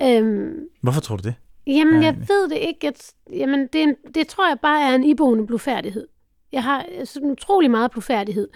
øhm, 0.06 0.68
Hvorfor 0.82 1.00
tror 1.00 1.16
du 1.16 1.22
det? 1.22 1.34
Jamen, 1.66 2.00
Ja, 2.02 2.06
jeg 2.06 2.16
ved 2.28 2.48
det 2.48 2.56
ikke. 2.56 2.86
At, 2.88 3.12
jamen, 3.32 3.66
det, 3.66 3.82
en, 3.82 3.94
det 4.14 4.28
tror 4.28 4.48
jeg 4.48 4.60
bare 4.60 4.90
er 4.90 4.94
en 4.94 5.04
iboende 5.04 5.46
blufærdighed. 5.46 6.08
Jeg 6.52 6.62
har 6.62 6.86
sådan 7.04 7.30
utrolig 7.30 7.70
meget 7.70 7.90
blufærdighed. 7.90 8.48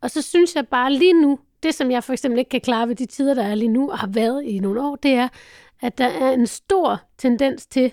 Og 0.00 0.10
så 0.10 0.22
synes 0.22 0.54
jeg 0.56 0.68
bare 0.68 0.92
lige 0.92 1.22
nu, 1.22 1.38
det, 1.62 1.74
som 1.74 1.90
jeg 1.90 2.04
for 2.04 2.12
eksempel 2.12 2.38
ikke 2.38 2.48
kan 2.48 2.60
klare 2.60 2.88
ved 2.88 2.94
de 2.96 3.06
tider, 3.06 3.34
der 3.34 3.42
er 3.42 3.54
lige 3.54 3.68
nu, 3.68 3.90
og 3.90 3.98
har 3.98 4.06
været 4.06 4.44
i 4.44 4.58
nogle 4.58 4.80
år, 4.82 4.96
det 4.96 5.10
er, 5.10 5.28
at 5.82 5.98
der 5.98 6.04
er 6.06 6.30
en 6.32 6.46
stor 6.46 7.00
tendens 7.18 7.66
til, 7.66 7.92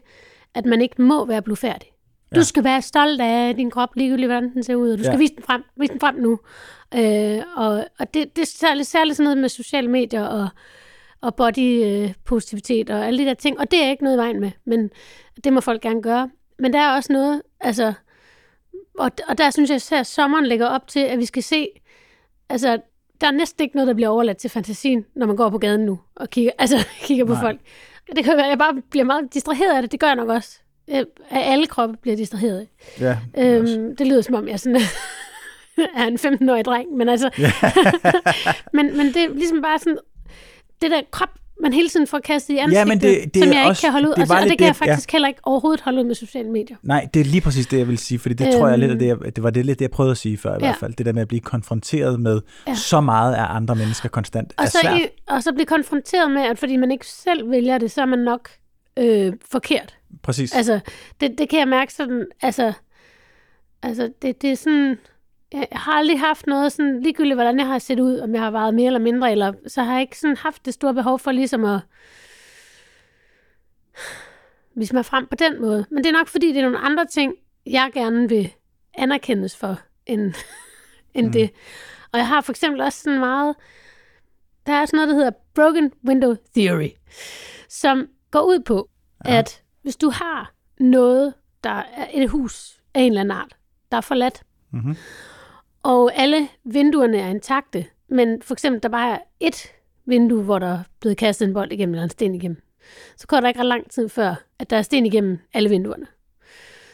at 0.56 0.66
man 0.66 0.82
ikke 0.82 1.02
må 1.02 1.26
være 1.26 1.42
blufærdig. 1.42 1.88
Du 2.36 2.40
Ja. 2.40 2.44
skal 2.44 2.64
være 2.64 2.82
stolt 2.82 3.22
af 3.22 3.56
din 3.56 3.72
krop, 3.72 3.96
ligegyldigt 3.96 4.28
hvordan 4.28 4.54
den 4.54 4.64
ser 4.64 4.76
ud, 4.76 4.92
og 4.92 4.98
du 4.98 5.04
skal 5.04 5.14
Ja. 5.14 5.18
vise 5.18 5.36
den 5.36 5.44
frem, 5.44 5.64
vise 5.78 5.92
den 5.94 6.00
frem 6.00 6.16
nu. 6.16 6.40
Øh, 6.96 7.44
og 7.56 7.86
og 8.00 8.14
det, 8.14 8.36
det 8.36 8.42
er 8.42 8.46
særligt, 8.46 8.88
særligt 8.88 9.18
sådan 9.18 9.24
noget 9.24 9.38
med 9.38 9.50
sociale 9.50 9.88
medier 9.88 10.24
og, 10.24 10.48
og 11.22 11.36
body 11.36 11.84
øh, 11.86 12.14
positivitet 12.26 12.90
og 12.90 13.06
alle 13.08 13.20
de 13.20 13.26
der 13.26 13.34
ting, 13.34 13.60
og 13.60 13.72
det 13.72 13.84
er 13.84 13.90
ikke 13.90 14.04
noget 14.04 14.18
i 14.18 14.20
vejen 14.20 14.40
med, 14.40 14.52
men 14.66 14.90
det 15.44 15.54
må 15.54 15.62
folk 15.62 15.82
gerne 15.82 16.02
gøre. 16.02 16.30
Men 16.60 16.74
der 16.74 16.80
er 16.80 16.96
også 16.96 17.14
noget, 17.14 17.42
altså, 17.60 17.94
og, 19.00 19.12
og 19.28 19.38
der 19.38 19.50
synes 19.50 19.70
jeg 19.70 19.76
især, 19.76 20.00
at 20.00 20.08
sommeren 20.08 20.46
lægger 20.46 20.68
op 20.68 20.88
til, 20.88 21.00
at 21.00 21.20
vi 21.20 21.26
skal 21.26 21.44
se, 21.44 21.68
altså, 22.50 22.80
der 23.22 23.28
er 23.28 23.32
næsten 23.32 23.64
ikke 23.64 23.76
noget, 23.76 23.88
der 23.88 23.94
bliver 23.94 24.10
overladt 24.10 24.38
til 24.38 24.50
fantasien, 24.50 25.06
når 25.16 25.26
man 25.26 25.36
går 25.36 25.50
på 25.50 25.58
gaden 25.58 25.82
nu 25.86 26.00
og 26.16 26.30
kigger, 26.30 26.52
altså, 26.60 26.88
kigger 27.08 27.26
på 27.26 27.34
Nej. 27.34 27.42
folk. 27.42 27.60
Det 28.16 28.24
kan 28.26 28.38
være, 28.38 28.46
at 28.46 28.50
jeg 28.50 28.58
bare 28.58 28.82
bliver 28.90 29.04
meget 29.04 29.34
distraheret 29.34 29.76
af 29.76 29.82
det. 29.82 29.92
Det 29.92 30.00
gør 30.00 30.08
jeg 30.08 30.16
nok 30.16 30.30
også. 30.30 30.60
Øh, 30.90 31.06
Af 31.30 31.52
alle 31.52 31.68
kroppe 31.68 31.98
bliver 32.02 32.18
distraheret 32.18 32.60
af. 32.60 32.68
Ja, 33.00 33.18
Øhm, 33.38 33.96
det 33.96 34.08
lyder 34.08 34.22
som 34.22 34.36
om, 34.36 34.48
jeg 34.48 34.60
sådan 34.60 34.82
er 35.98 36.06
en 36.08 36.16
15-årig 36.16 36.66
dreng, 36.66 36.94
men 36.98 37.10
altså... 37.10 37.30
men, 38.78 38.98
men 38.98 39.06
det 39.06 39.18
er 39.18 39.30
ligesom 39.34 39.62
bare 39.62 39.80
sådan... 39.80 39.98
Det 40.82 40.92
der 40.92 41.02
krop, 41.12 41.30
man 41.62 41.74
hele 41.74 41.90
tiden 41.90 42.08
får 42.08 42.20
kastet 42.20 42.54
i 42.54 42.58
ansigtet, 42.58 42.88
men 42.88 43.02
det- 43.02 43.34
det 43.34 43.44
som 43.44 43.54
jeg 43.54 43.60
ikke 43.62 43.70
også- 43.70 43.82
kan 43.82 43.92
holde 43.92 44.08
ud. 44.08 44.14
det 44.14 44.18
er 44.18 44.22
Og, 44.22 44.28
så, 44.28 44.34
og 44.34 44.42
det 44.42 44.58
kan 44.58 44.68
jeg 44.68 44.76
det- 44.76 44.82
ja. 44.82 44.92
faktisk 44.92 45.12
heller 45.12 45.28
ikke 45.28 45.40
overhovedet 45.44 45.82
holde 45.82 46.00
ud 46.00 46.04
med 46.04 46.16
sociale 46.16 46.50
medier. 46.50 46.78
Nej, 46.84 47.08
det 47.14 47.20
er 47.20 47.24
lige 47.24 47.42
præcis 47.42 47.68
det, 47.68 47.78
jeg 47.78 47.88
vil 47.88 47.98
sige, 47.98 48.20
fordi 48.20 48.36
det 48.36 48.48
øhm, 48.48 48.60
tror 48.60 48.68
jeg 48.68 48.80
lidt, 48.80 48.92
at 48.92 49.00
det, 49.00 49.08
jeg, 49.08 49.36
det 49.36 49.44
var 49.44 49.50
det 49.50 49.66
lidt 49.66 49.80
det, 49.80 49.84
jeg 49.84 49.92
prøvede 49.92 50.12
at 50.12 50.18
sige 50.18 50.38
før 50.38 50.50
i 50.50 50.54
Ja. 50.54 50.60
hvert 50.60 50.78
fald. 50.80 50.94
Det 50.94 51.06
der 51.06 51.14
med 51.14 51.22
at 51.22 51.28
blive 51.28 51.42
konfronteret 51.42 52.20
med 52.20 52.42
Ja. 52.68 52.72
ja. 52.72 52.76
så 52.76 53.02
meget 53.02 53.34
af 53.36 53.46
andre 53.56 53.76
mennesker 53.76 54.10
konstant 54.10 54.54
Og 54.58 54.64
er 54.64 54.70
så, 54.70 54.78
svært. 54.82 55.00
i, 55.00 55.06
og 55.28 55.44
så 55.44 55.54
blive 55.54 55.66
konfronteret 55.66 56.32
med, 56.32 56.42
at 56.42 56.60
fordi 56.60 56.76
man 56.78 56.92
ikke 56.92 57.08
selv 57.08 57.50
vælger 57.52 57.78
det, 57.78 57.92
så 57.92 58.02
er 58.02 58.06
man 58.06 58.20
nok 58.20 58.50
øh, 59.00 59.34
forkert. 59.52 59.96
Præcis. 60.24 60.56
Altså, 60.56 60.80
det, 61.22 61.32
det 61.38 61.50
kan 61.50 61.60
jeg 61.60 61.68
mærke 61.68 61.94
sådan, 61.94 62.26
altså, 62.42 62.74
altså 63.84 64.10
det, 64.22 64.42
det 64.42 64.52
er 64.52 64.56
sådan, 64.56 64.98
jeg 65.54 65.68
har 65.72 65.92
aldrig 65.92 66.20
haft 66.20 66.48
noget 66.48 66.72
sådan, 66.72 67.02
ligegyldigt 67.02 67.36
hvordan 67.36 67.60
jeg 67.60 67.68
har 67.68 67.80
set 67.80 68.00
ud, 68.00 68.20
om 68.20 68.34
jeg 68.34 68.42
har 68.44 68.52
været 68.52 68.74
mere 68.74 68.86
eller 68.88 69.00
mindre, 69.00 69.32
eller 69.32 69.54
så 69.68 69.84
har 69.84 69.94
jeg 69.94 70.02
ikke 70.02 70.20
sådan 70.20 70.38
haft 70.38 70.66
det 70.66 70.74
store 70.74 70.94
behov 70.94 71.20
for 71.20 71.32
ligesom 71.32 71.66
at 71.66 71.80
vise 74.76 74.96
mig 74.96 75.06
frem 75.06 75.28
på 75.28 75.36
den 75.36 75.62
måde. 75.62 75.86
Men 75.92 76.04
det 76.04 76.10
er 76.10 76.14
nok 76.18 76.28
fordi, 76.28 76.48
det 76.48 76.58
er 76.58 76.62
nogle 76.62 76.78
andre 76.78 77.06
ting, 77.06 77.34
jeg 77.66 77.92
gerne 77.94 78.30
vil 78.30 78.54
anerkendes 78.94 79.58
for, 79.58 79.80
end, 80.06 80.34
end 81.16 81.26
mm. 81.28 81.32
det. 81.32 81.50
Og 82.12 82.20
jeg 82.20 82.28
har 82.28 82.42
for 82.42 82.52
eksempel 82.52 82.82
også 82.82 83.02
sådan 83.02 83.20
meget, 83.20 83.56
der 84.66 84.74
er 84.74 84.86
sådan 84.86 84.98
noget, 84.98 85.10
der 85.10 85.16
hedder 85.16 85.32
Broken 85.56 85.92
Window 86.08 86.36
Theory, 86.56 86.90
som 87.70 88.08
går 88.32 88.42
ud 88.42 88.60
på, 88.60 88.90
ja. 89.26 89.38
at 89.38 89.62
hvis 89.82 89.96
du 89.96 90.10
har 90.10 90.54
noget, 90.80 91.34
der 91.64 91.70
er 91.70 92.08
et 92.14 92.30
hus 92.30 92.82
af 92.94 93.02
en 93.02 93.08
eller 93.12 93.22
anden 93.22 93.38
art, 93.38 93.58
der 93.92 93.98
er 93.98 94.02
forladt, 94.02 94.44
Mhm 94.74 94.96
og 95.84 96.12
alle 96.16 96.48
vinduerne 96.64 97.18
er 97.18 97.28
intakte, 97.28 97.86
men 98.08 98.42
for 98.42 98.54
eksempel 98.54 98.84
der 98.84 98.90
bare 98.90 99.12
er 99.14 99.20
et 99.40 99.72
vindue, 100.06 100.44
hvor 100.44 100.60
der 100.60 100.68
er 100.68 100.84
blevet 101.00 101.18
kastet 101.18 101.48
en 101.48 101.54
bold 101.54 101.72
igennem 101.72 101.94
eller 101.94 102.04
en 102.04 102.10
sten 102.10 102.36
igennem, 102.36 102.62
så 103.18 103.28
går 103.28 103.40
der 103.40 103.48
ikke 103.48 103.60
ret 103.60 103.66
lang 103.66 103.92
tid 103.92 104.10
før, 104.10 104.36
at 104.60 104.70
der 104.70 104.78
er 104.78 104.82
sten 104.82 105.06
igennem 105.06 105.40
alle 105.54 105.70
vinduerne. 105.70 106.08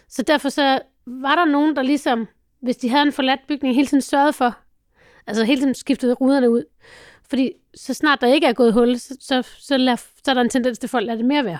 Så 0.10 0.22
derfor 0.22 0.50
så 0.50 0.80
var 1.06 1.36
der 1.36 1.46
nogen, 1.46 1.76
der 1.76 1.82
ligesom, 1.82 2.28
hvis 2.62 2.78
de 2.78 2.90
havde 2.90 3.04
en 3.04 3.12
forladt 3.12 3.48
bygning, 3.48 3.76
hele 3.76 3.88
tiden 3.88 4.02
sørgede 4.02 4.34
for, 4.34 4.58
altså 5.28 5.44
hele 5.44 5.62
tiden 5.62 5.76
skiftede 5.76 6.14
ruderne 6.14 6.50
ud. 6.50 6.64
Fordi 7.30 7.52
så 7.76 7.94
snart 7.94 8.22
der 8.22 8.28
ikke 8.28 8.48
er 8.48 8.54
gået 8.54 8.74
hul, 8.74 9.00
så, 9.00 9.18
så, 9.20 9.42
så, 9.60 9.78
lad, 9.78 9.98
så 9.98 10.32
er 10.32 10.34
der 10.34 10.42
en 10.42 10.50
tendens 10.50 10.80
til, 10.80 10.88
at 10.88 10.92
folk 10.92 11.06
lader 11.06 11.18
det 11.18 11.26
mere 11.26 11.46
være. 11.46 11.60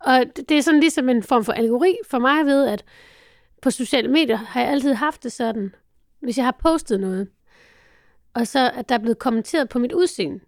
Og 0.00 0.24
det, 0.36 0.48
det 0.48 0.58
er 0.58 0.62
sådan 0.62 0.80
ligesom 0.80 1.08
en 1.08 1.22
form 1.22 1.44
for 1.44 1.52
algori 1.52 1.96
for 2.10 2.18
mig 2.18 2.46
ved, 2.46 2.66
at 2.66 2.84
på 3.62 3.70
sociale 3.70 4.08
medier 4.08 4.36
har 4.36 4.60
jeg 4.60 4.70
altid 4.70 4.94
haft 4.94 5.22
det 5.22 5.32
sådan, 5.32 5.74
hvis 6.26 6.38
jeg 6.38 6.44
har 6.44 6.56
postet 6.62 7.00
noget, 7.00 7.28
og 8.34 8.46
så 8.46 8.70
at 8.74 8.88
der 8.88 8.94
er 8.94 8.98
blevet 8.98 9.18
kommenteret 9.18 9.68
på 9.68 9.78
mit 9.78 9.92
udseende. 9.92 10.40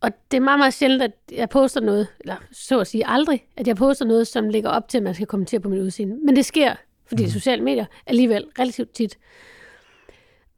Og 0.00 0.10
det 0.30 0.36
er 0.36 0.40
meget, 0.40 0.58
meget 0.58 0.74
sjældent, 0.74 1.02
at 1.02 1.12
jeg 1.32 1.48
poster 1.48 1.80
noget, 1.80 2.08
eller 2.20 2.36
så 2.52 2.80
at 2.80 2.86
sige 2.86 3.06
aldrig, 3.06 3.46
at 3.56 3.68
jeg 3.68 3.76
poster 3.76 4.04
noget, 4.04 4.26
som 4.26 4.48
ligger 4.48 4.70
op 4.70 4.88
til, 4.88 4.98
at 4.98 5.04
man 5.04 5.14
skal 5.14 5.26
kommentere 5.26 5.60
på 5.60 5.68
mit 5.68 5.80
udseende. 5.80 6.16
Men 6.24 6.36
det 6.36 6.44
sker, 6.44 6.74
fordi 7.06 7.22
mm. 7.24 7.30
sociale 7.30 7.62
medier 7.62 7.84
alligevel 8.06 8.44
relativt 8.58 8.94
tit. 8.94 9.18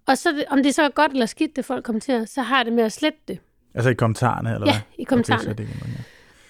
Og 0.07 0.19
så, 0.19 0.45
om 0.51 0.63
det 0.63 0.75
så 0.75 0.83
er 0.83 0.89
godt 0.89 1.13
eller 1.13 1.27
skidt, 1.27 1.57
det 1.57 1.65
folk 1.65 1.85
kommenterer, 1.85 2.25
så 2.25 2.43
har 2.43 2.63
det 2.63 2.73
med 2.73 2.85
at 2.85 2.93
slette 2.93 3.19
det. 3.29 3.39
Altså 3.75 3.91
i 3.91 3.95
kommentarerne, 3.95 4.55
eller 4.55 4.67
Ja, 4.67 4.73
hvad? 4.73 4.81
i 4.99 5.05
kommentarerne. 5.05 5.51
Okay, 5.51 5.67
så 5.67 5.73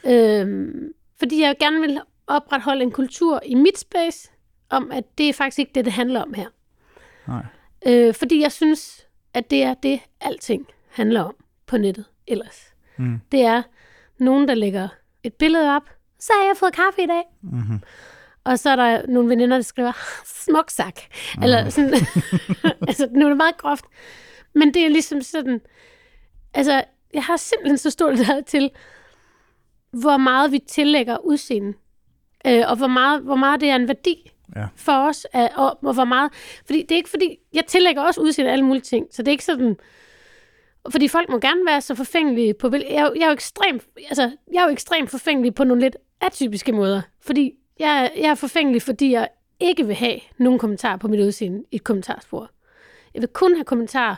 er 0.05 0.15
det 0.15 0.15
ja. 0.15 0.41
Øhm, 0.41 0.93
fordi 1.19 1.43
jeg 1.43 1.57
gerne 1.61 1.81
vil 1.81 2.01
opretholde 2.27 2.83
en 2.83 2.91
kultur 2.91 3.41
i 3.47 3.55
mit 3.55 3.79
space, 3.79 4.31
om 4.71 4.91
at 4.93 5.05
det 5.19 5.29
er 5.29 5.33
faktisk 5.33 5.59
ikke 5.59 5.73
det, 5.75 5.85
det 5.85 5.93
handler 5.93 6.23
om 6.23 6.35
her. 6.35 6.47
Nej. 7.29 7.45
Øh, 7.87 8.15
fordi 8.15 8.41
jeg 8.41 8.53
synes, 8.53 9.07
at 9.35 9.51
det 9.51 9.63
er 9.63 9.75
det, 9.75 10.01
alting 10.21 10.67
handler 10.89 11.23
om 11.23 11.35
på 11.67 11.77
nettet 11.77 12.05
ellers. 12.27 12.75
Mm. 12.97 13.21
Det 13.33 13.41
er 13.41 13.63
nogen, 14.19 14.49
der 14.49 14.55
lægger 14.55 14.89
et 15.23 15.35
billede 15.35 15.77
op. 15.77 15.91
Så 16.21 16.33
har 16.41 16.47
jeg 16.47 16.57
fået 16.57 16.73
kaffe 16.73 17.03
i 17.03 17.07
dag. 17.07 17.23
Mm-hmm. 17.43 17.81
Og 18.45 18.59
så 18.59 18.71
er 18.71 18.77
der 18.77 19.07
nogle 19.07 19.29
veninder, 19.29 19.57
der 19.57 19.63
skriver, 19.63 19.93
smuk 20.25 20.71
sak. 20.71 21.01
Mm. 21.37 21.43
Eller 21.43 21.69
sådan, 21.71 21.95
altså 22.89 23.09
nu 23.13 23.25
er 23.25 23.29
det 23.29 23.37
meget 23.37 23.57
groft. 23.57 23.85
Men 24.55 24.75
det 24.75 24.85
er 24.85 24.89
ligesom 24.89 25.23
sådan, 25.23 25.61
altså 26.55 26.85
jeg 27.15 27.25
har 27.25 27.37
simpelthen 27.37 27.79
så 27.79 27.91
stort 27.91 28.19
lad 28.19 28.43
til, 28.43 28.71
hvor 29.91 30.17
meget 30.17 30.53
vi 30.53 30.59
tillægger 30.59 31.19
udseende. 31.19 31.73
Øh, 32.47 32.65
og 32.69 32.77
hvor 32.77 32.87
meget, 32.87 33.23
hvor 33.23 33.37
meget 33.37 33.61
det 33.61 33.71
er 33.71 33.77
en 33.77 33.89
værdi 33.89 34.33
Ja. 34.57 34.67
for 34.77 35.09
os. 35.09 35.27
Af, 35.33 35.51
og, 35.57 35.79
og 35.83 35.95
hvor 35.95 36.05
meget, 36.05 36.33
fordi 36.67 36.83
det 36.83 36.91
er 36.91 36.97
ikke 36.97 37.11
fordi, 37.11 37.37
jeg 37.53 37.67
tillægger 37.67 38.03
også 38.03 38.21
udseende 38.21 38.53
alle 38.53 38.65
mulige 38.65 38.83
ting. 38.83 39.07
Så 39.11 39.23
det 39.23 39.29
er 39.29 39.33
ikke 39.33 39.45
sådan, 39.45 39.77
fordi 40.91 41.09
folk 41.09 41.29
må 41.29 41.39
gerne 41.39 41.67
være 41.67 41.81
så 41.81 41.95
forfængelige 41.95 42.55
på 42.55 42.71
jeg, 42.73 42.83
er 42.83 43.11
jeg 43.17 43.23
er 43.23 43.27
jo 43.27 43.33
ekstremt, 43.33 43.83
altså, 44.09 44.31
jeg 44.53 44.61
er 44.61 44.65
jo 44.65 44.73
ekstremt 44.73 45.11
forfængelig 45.11 45.55
på 45.55 45.65
nogle 45.65 45.83
lidt 45.83 45.97
atypiske 46.21 46.73
måder. 46.73 47.03
Fordi 47.21 47.53
jeg, 47.79 48.11
jeg 48.17 48.31
er 48.31 48.35
forfængelig, 48.35 48.83
fordi 48.83 49.13
jeg 49.13 49.29
ikke 49.61 49.87
vil 49.87 49.95
have 49.97 50.21
nogen 50.39 50.59
kommentarer 50.59 50.97
på 50.97 51.09
mit 51.09 51.21
udseende 51.21 51.65
i 51.71 51.77
et 51.77 51.85
kommentarspor. 51.85 52.51
Jeg 53.15 53.21
vil 53.23 53.29
kun 53.29 53.55
have 53.55 53.65
kommentarer, 53.65 54.17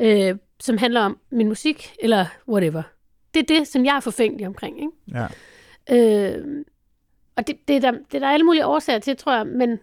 øh, 0.00 0.36
som 0.60 0.78
handler 0.78 1.00
om 1.00 1.18
min 1.30 1.48
musik, 1.48 1.94
eller 2.00 2.26
whatever. 2.48 2.82
Det 3.34 3.40
er 3.40 3.58
det, 3.58 3.68
som 3.68 3.84
jeg 3.84 3.96
er 3.96 4.00
forfængelig 4.00 4.46
omkring. 4.46 4.80
Ikke? 4.80 5.28
Ja. 5.88 6.36
Øh, 6.36 6.64
og 7.36 7.46
det, 7.46 7.68
det, 7.68 7.76
er 7.76 7.80
der, 7.80 7.90
det 7.90 8.14
er 8.14 8.18
der 8.18 8.28
alle 8.28 8.44
mulige 8.44 8.66
årsager 8.66 8.98
til, 8.98 9.16
tror 9.16 9.36
jeg. 9.36 9.46
Men, 9.46 9.80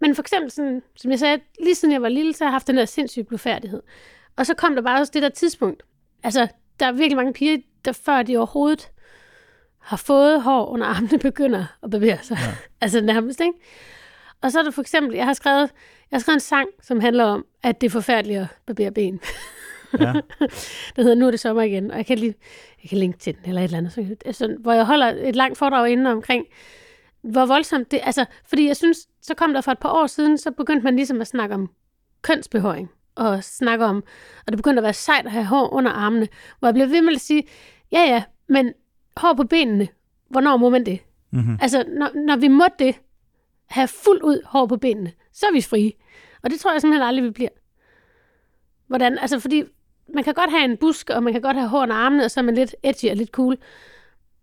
men 0.00 0.14
for 0.14 0.22
eksempel, 0.22 0.50
sådan, 0.50 0.82
som 0.96 1.10
jeg 1.10 1.18
sagde, 1.18 1.40
lige 1.60 1.74
siden 1.74 1.92
jeg 1.92 2.02
var 2.02 2.08
lille, 2.08 2.34
så 2.34 2.44
har 2.44 2.48
jeg 2.48 2.54
haft 2.54 2.66
den 2.66 2.76
der 2.76 2.84
sindssyge 2.84 3.24
blufærdighed. 3.24 3.82
Og 4.36 4.46
så 4.46 4.54
kom 4.54 4.74
der 4.74 4.82
bare 4.82 5.00
også 5.00 5.10
det 5.14 5.22
der 5.22 5.28
tidspunkt. 5.28 5.82
Altså, 6.22 6.48
der 6.80 6.86
er 6.86 6.92
virkelig 6.92 7.16
mange 7.16 7.32
piger, 7.32 7.58
der 7.84 7.92
før 7.92 8.22
de 8.22 8.36
overhovedet 8.36 8.90
har 9.78 9.96
fået 9.96 10.42
hår 10.42 10.66
under 10.66 10.86
armene, 10.86 11.18
begynder 11.30 11.64
at 11.82 11.90
bevæge 11.90 12.18
sig. 12.22 12.38
Ja. 12.40 12.54
altså 12.84 13.00
nærmest, 13.00 13.40
ikke? 13.40 13.52
Og 14.40 14.52
så 14.52 14.58
er 14.58 14.62
der 14.62 14.70
for 14.70 14.80
eksempel, 14.80 15.16
jeg 15.16 15.26
har 15.26 15.32
skrevet, 15.32 15.70
jeg 16.10 16.16
har 16.16 16.20
skrevet 16.20 16.36
en 16.36 16.40
sang, 16.40 16.68
som 16.82 17.00
handler 17.00 17.24
om, 17.24 17.46
at 17.62 17.80
det 17.80 17.86
er 17.86 17.90
forfærdeligt 17.90 18.40
at 18.40 18.46
barbere 18.66 18.90
ben. 18.90 19.20
Ja. 20.00 20.12
der 20.96 21.02
hedder 21.02 21.14
Nu 21.14 21.26
er 21.26 21.30
det 21.30 21.40
sommer 21.40 21.62
igen, 21.62 21.90
og 21.90 21.96
jeg 21.96 22.06
kan 22.06 22.18
lige, 22.18 22.34
jeg 22.82 22.88
kan 22.88 22.98
linke 22.98 23.18
til 23.18 23.34
den, 23.34 23.42
eller 23.48 23.60
et 23.60 23.64
eller 23.64 23.78
andet. 23.78 23.92
Så, 23.92 24.16
altså, 24.24 24.56
hvor 24.60 24.72
jeg 24.72 24.84
holder 24.84 25.06
et 25.06 25.36
langt 25.36 25.58
foredrag 25.58 25.90
inde 25.90 26.12
omkring, 26.12 26.46
hvor 27.22 27.46
voldsomt 27.46 27.90
det, 27.90 28.00
altså, 28.02 28.24
fordi 28.46 28.66
jeg 28.66 28.76
synes, 28.76 28.98
så 29.22 29.34
kom 29.34 29.52
der 29.52 29.60
for 29.60 29.72
et 29.72 29.78
par 29.78 29.92
år 29.92 30.06
siden, 30.06 30.38
så 30.38 30.50
begyndte 30.50 30.84
man 30.84 30.96
ligesom 30.96 31.20
at 31.20 31.26
snakke 31.26 31.54
om 31.54 31.70
kønsbehøring, 32.22 32.90
og 33.14 33.44
snakke 33.44 33.84
om, 33.84 33.96
og 34.46 34.52
det 34.52 34.56
begyndte 34.56 34.80
at 34.80 34.84
være 34.84 34.92
sejt 34.92 35.26
at 35.26 35.32
have 35.32 35.44
hår 35.44 35.72
under 35.72 35.90
armene, 35.90 36.28
hvor 36.58 36.68
jeg 36.68 36.74
blev 36.74 36.90
ved 36.90 37.02
med 37.02 37.14
at 37.14 37.20
sige, 37.20 37.42
ja 37.92 38.00
ja, 38.00 38.22
men 38.48 38.72
hår 39.16 39.34
på 39.34 39.44
benene, 39.44 39.88
hvornår 40.28 40.56
må 40.56 40.68
man 40.68 40.86
det? 40.86 41.00
Mm-hmm. 41.30 41.58
Altså, 41.60 41.84
når, 41.88 42.10
når 42.26 42.36
vi 42.36 42.48
må 42.48 42.64
det, 42.78 43.00
have 43.66 43.88
fuldt 43.88 44.22
ud 44.22 44.42
hår 44.44 44.66
på 44.66 44.76
benene, 44.76 45.12
så 45.32 45.46
er 45.46 45.52
vi 45.52 45.60
frie. 45.60 45.92
Og 46.42 46.50
det 46.50 46.60
tror 46.60 46.72
jeg 46.72 46.80
simpelthen 46.80 47.08
aldrig, 47.08 47.24
vi 47.24 47.30
bliver. 47.30 47.48
Hvordan? 48.86 49.18
Altså, 49.18 49.38
fordi 49.38 49.64
man 50.14 50.24
kan 50.24 50.34
godt 50.34 50.50
have 50.50 50.64
en 50.64 50.76
busk, 50.76 51.10
og 51.10 51.22
man 51.22 51.32
kan 51.32 51.42
godt 51.42 51.56
have 51.56 51.68
hår 51.68 51.82
under 51.82 51.96
armene, 51.96 52.24
og 52.24 52.30
så 52.30 52.40
er 52.40 52.44
man 52.44 52.54
lidt 52.54 52.74
edgy 52.82 53.10
og 53.10 53.16
lidt 53.16 53.30
cool. 53.30 53.56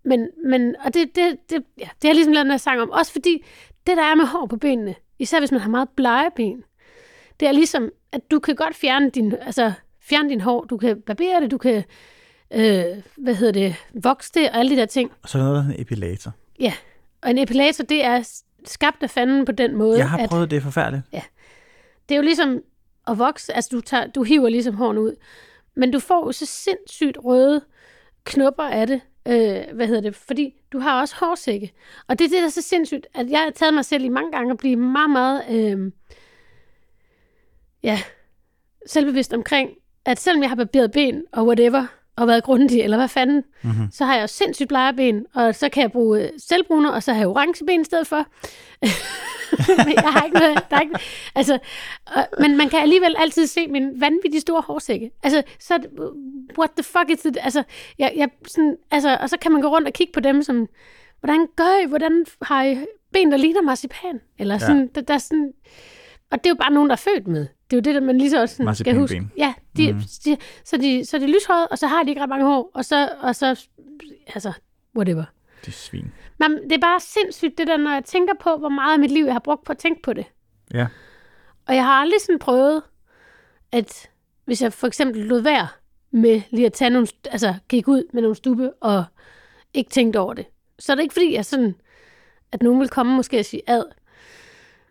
Men, 0.04 0.28
men 0.46 0.76
og 0.86 0.94
det, 0.94 1.16
det, 1.16 1.38
det, 1.50 1.64
ja, 1.78 1.84
det 1.84 2.04
har 2.04 2.10
jeg 2.10 2.16
ligesom 2.16 2.34
lavet 2.34 2.48
her 2.52 2.58
sang 2.58 2.82
om. 2.82 2.90
Også 2.90 3.12
fordi 3.12 3.46
det, 3.88 3.98
der 3.98 4.04
er 4.04 4.16
med 4.16 4.26
hår 4.26 4.46
på 4.46 4.58
benene, 4.58 4.96
især 5.20 5.40
hvis 5.40 5.52
man 5.52 5.62
har 5.62 5.70
meget 5.70 5.90
blege 5.90 6.32
ben, 6.36 6.64
det 7.40 7.48
er 7.48 7.52
ligesom, 7.52 7.90
at 8.12 8.32
du 8.32 8.40
kan 8.40 8.56
godt 8.56 8.76
fjerne 8.76 9.10
din, 9.10 9.34
altså, 9.42 9.72
fjerne 10.02 10.30
din 10.30 10.42
hår. 10.42 10.64
Du 10.64 10.78
kan 10.78 11.02
barbere 11.02 11.42
det, 11.42 11.52
du 11.52 11.58
kan, 11.58 11.84
øh, 12.52 12.86
hvad 13.18 13.36
hedder 13.36 13.54
det, 13.54 13.76
vokse 13.94 14.32
det, 14.34 14.50
og 14.50 14.58
alle 14.58 14.76
de 14.76 14.80
der 14.80 14.86
ting. 14.86 15.12
Og 15.22 15.30
så 15.30 15.38
er 15.38 15.42
der 15.42 15.50
noget, 15.50 15.66
der 15.66 15.74
en 15.74 15.82
epilator. 15.82 16.32
Ja, 16.60 16.74
og 17.22 17.30
en 17.30 17.38
epilator, 17.38 17.84
det 17.84 18.06
er 18.06 18.42
skabt 18.66 19.04
af 19.04 19.10
fanden 19.10 19.46
på 19.46 19.52
den 19.52 19.76
måde, 19.76 19.98
Jeg 19.98 20.10
har 20.10 20.18
at 20.18 20.30
prøvet 20.30 20.52
det, 20.52 20.58
er 20.58 20.62
forfærdeligt. 20.62 21.06
det 22.10 22.16
er 22.16 22.20
jo 22.20 22.24
ligesom 22.24 22.62
at 23.08 23.18
vokse, 23.20 23.54
altså 23.54 23.70
du, 23.72 23.82
tager, 23.82 24.08
du 24.08 24.24
hiver 24.24 24.50
ligesom 24.50 24.76
hårene 24.76 25.02
ud, 25.02 25.16
men 25.76 25.92
du 25.92 26.00
får 26.00 26.26
jo 26.26 26.32
så 26.32 26.46
sindssygt 26.46 27.18
røde 27.24 27.62
knopper 28.24 28.64
af 28.64 28.88
det, 28.88 29.02
øh, 29.28 29.76
hvad 29.76 29.88
hedder 29.88 30.02
det, 30.02 30.16
fordi 30.16 30.54
du 30.72 30.80
har 30.80 31.02
også 31.02 31.16
hårsække. 31.16 31.74
Og 32.08 32.20
det 32.20 32.26
er 32.26 32.30
det, 32.30 32.38
der 32.38 32.46
er 32.46 32.50
så 32.50 32.62
sindssygt, 32.62 33.08
at 33.14 33.30
jeg 33.30 33.40
har 33.40 33.50
taget 33.50 33.74
mig 33.74 33.86
selv 33.86 34.04
i 34.04 34.10
mange 34.10 34.32
gange 34.32 34.52
at 34.52 34.58
blive 34.58 34.76
meget, 34.76 35.10
meget, 35.10 35.44
øh, 35.50 35.92
ja, 37.84 38.00
selvbevidst 38.86 39.34
omkring, 39.34 39.70
at 40.06 40.20
selvom 40.20 40.42
jeg 40.42 40.50
har 40.50 40.56
barberet 40.56 40.92
ben 40.92 41.24
og 41.34 41.46
whatever, 41.46 41.99
og 42.20 42.28
været 42.28 42.44
grundig, 42.44 42.82
eller 42.82 42.98
hvad 42.98 43.08
fanden, 43.08 43.44
mm-hmm. 43.62 43.88
så 43.92 44.06
har 44.06 44.16
jeg 44.16 44.22
jo 44.22 44.28
sindssygt 44.28 44.70
blege 44.70 44.94
ben, 44.94 45.26
og 45.34 45.56
så 45.56 45.70
kan 45.70 45.82
jeg 45.82 45.92
bruge 45.92 46.24
øh, 46.24 46.30
selvbruner, 46.38 46.92
og 46.92 47.04
så 47.04 47.14
har 47.14 47.20
jeg 47.20 47.28
orange 47.28 47.66
ben 47.66 47.82
i 47.82 47.84
stedet 47.84 48.08
for. 48.08 48.26
men 49.86 49.94
jeg 49.96 50.12
har 50.14 50.26
ikke 50.26 50.38
noget, 50.38 50.60
der 50.70 50.76
er 50.76 50.82
ikke, 50.82 51.00
altså, 51.36 51.60
og, 52.06 52.28
men 52.40 52.58
man 52.58 52.70
kan 52.70 52.80
alligevel 52.80 53.16
altid 53.18 53.48
se 53.48 53.68
min 53.68 54.02
vanvittige 54.02 54.42
store 54.42 54.62
hårsække. 54.62 55.12
Altså, 55.24 55.44
så, 55.60 55.80
what 56.60 56.70
the 56.78 56.84
fuck 56.84 57.10
is 57.10 57.26
it? 57.26 57.38
Altså, 57.42 57.64
jeg, 58.00 58.14
jeg, 58.16 58.30
sådan, 58.48 58.76
altså, 58.92 59.18
og 59.22 59.30
så 59.30 59.38
kan 59.38 59.52
man 59.52 59.62
gå 59.62 59.68
rundt 59.68 59.88
og 59.88 59.94
kigge 59.94 60.14
på 60.14 60.20
dem, 60.20 60.44
som, 60.44 60.68
hvordan 61.20 61.48
gør 61.56 61.84
I, 61.86 61.88
hvordan 61.88 62.26
har 62.42 62.64
I 62.64 62.78
ben, 63.14 63.32
der 63.32 63.38
ligner 63.38 63.62
marcipan? 63.62 64.22
Eller 64.40 64.58
sådan, 64.58 64.82
ja. 64.82 64.88
der, 64.96 65.02
der 65.02 65.14
er 65.14 65.18
sådan, 65.18 65.54
og 66.32 66.38
det 66.38 66.46
er 66.46 66.50
jo 66.50 66.56
bare 66.56 66.74
nogen, 66.74 66.90
der 66.90 66.96
er 66.96 66.98
født 66.98 67.28
med. 67.28 67.42
Det 67.42 67.74
er 67.74 67.78
jo 67.78 67.82
det, 67.82 67.96
der 67.96 68.02
man 68.02 68.18
lige 68.18 68.30
så 68.30 68.42
også 68.42 68.56
sådan 68.56 68.76
skal 68.76 68.96
huske. 68.96 69.28
Ja, 69.38 69.54
de, 69.78 69.94
mm. 69.94 70.00
de, 70.00 70.38
så, 70.66 70.78
de, 70.78 71.06
så 71.06 71.18
de 71.18 71.24
er 71.24 71.28
lyshåret, 71.28 71.68
og 71.68 71.78
så 71.78 71.88
har 71.88 72.04
de 72.04 72.10
ikke 72.10 72.22
ret 72.22 72.30
mange 72.30 72.46
hår, 72.46 72.72
og 72.74 72.86
så, 72.86 73.10
og 73.22 73.36
så 73.36 73.66
altså, 74.28 74.54
whatever. 74.96 75.24
De 75.66 75.72
svin. 75.72 76.12
Men 76.40 76.52
det 76.64 76.72
er 76.72 76.80
bare 76.82 77.00
sindssygt, 77.00 77.58
det 77.58 77.68
der, 77.68 77.78
når 77.78 77.92
jeg 77.92 78.06
tænker 78.06 78.34
på, 78.40 78.58
hvor 78.58 78.70
meget 78.70 78.94
af 78.94 79.00
mit 79.00 79.12
liv, 79.12 79.26
jeg 79.26 79.34
har 79.34 79.40
brugt 79.40 79.64
på 79.64 79.72
at 79.72 79.78
tænke 79.78 80.02
på 80.02 80.14
det. 80.14 80.26
Ja. 80.74 80.88
Og 81.68 81.76
jeg 81.76 81.86
har 81.86 81.94
aldrig 81.94 82.22
sådan 82.22 82.40
prøvet, 82.40 82.84
at 83.72 84.10
hvis 84.46 84.62
jeg 84.62 84.74
for 84.74 84.88
eksempel 84.88 85.22
lod 85.22 85.42
være 85.42 85.68
med 86.12 86.42
lige 86.50 86.66
at 86.66 86.74
tage 86.74 86.90
nogle, 86.90 87.08
altså 87.32 87.56
gik 87.70 87.88
ud 87.88 88.04
med 88.14 88.22
nogle 88.22 88.36
stube 88.36 88.74
og 88.74 89.04
ikke 89.74 89.90
tænkte 89.90 90.18
over 90.20 90.34
det, 90.34 90.46
så 90.80 90.92
er 90.92 90.96
det 90.96 91.04
ikke 91.04 91.14
fordi, 91.14 91.34
jeg 91.34 91.46
sådan, 91.46 91.76
at 92.52 92.64
nogen 92.64 92.80
vil 92.80 92.90
komme 92.90 93.16
måske 93.16 93.40
og 93.40 93.46
sige 93.46 93.62
ad. 93.68 93.84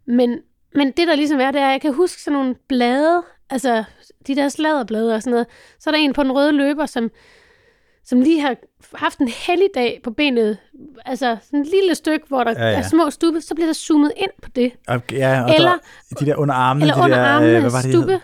Men 0.04 0.40
men 0.74 0.86
det, 0.90 1.08
der 1.08 1.14
ligesom 1.14 1.40
er, 1.40 1.50
det 1.50 1.60
er, 1.60 1.66
at 1.66 1.72
jeg 1.72 1.80
kan 1.80 1.94
huske 1.94 2.22
sådan 2.22 2.38
nogle 2.38 2.54
blade, 2.68 3.22
altså 3.50 3.84
de 4.26 4.36
der 4.36 4.48
sladderblade 4.48 5.14
og 5.14 5.22
sådan 5.22 5.30
noget. 5.30 5.46
Så 5.78 5.90
er 5.90 5.94
der 5.94 5.98
en 5.98 6.12
på 6.12 6.22
den 6.22 6.32
røde 6.32 6.52
løber, 6.52 6.86
som, 6.86 7.10
som 8.04 8.20
lige 8.20 8.40
har 8.40 8.56
haft 8.94 9.18
en 9.18 9.28
heldig 9.28 9.68
dag 9.74 10.00
på 10.04 10.10
benet, 10.10 10.58
altså 11.06 11.36
sådan 11.42 11.60
et 11.60 11.66
lille 11.66 11.94
stykke, 11.94 12.26
hvor 12.28 12.44
der 12.44 12.50
ja, 12.50 12.70
ja. 12.70 12.78
er 12.78 12.82
små 12.82 13.10
stube, 13.10 13.40
så 13.40 13.54
bliver 13.54 13.66
der 13.66 13.74
zoomet 13.74 14.12
ind 14.16 14.30
på 14.42 14.50
det. 14.56 14.72
Ja, 14.88 15.44
og 15.44 15.54
eller, 15.54 15.70
der, 16.10 16.16
de 16.20 16.26
der 16.26 16.36
under 16.36 16.54
armene, 16.54 16.84
eller 16.84 16.94
de 16.94 17.02
under 17.02 17.16
der, 17.16 17.24
armene, 17.26 17.60
hvad 17.60 17.70
var 17.70 17.82
det, 17.82 17.92
stube. 17.92 18.20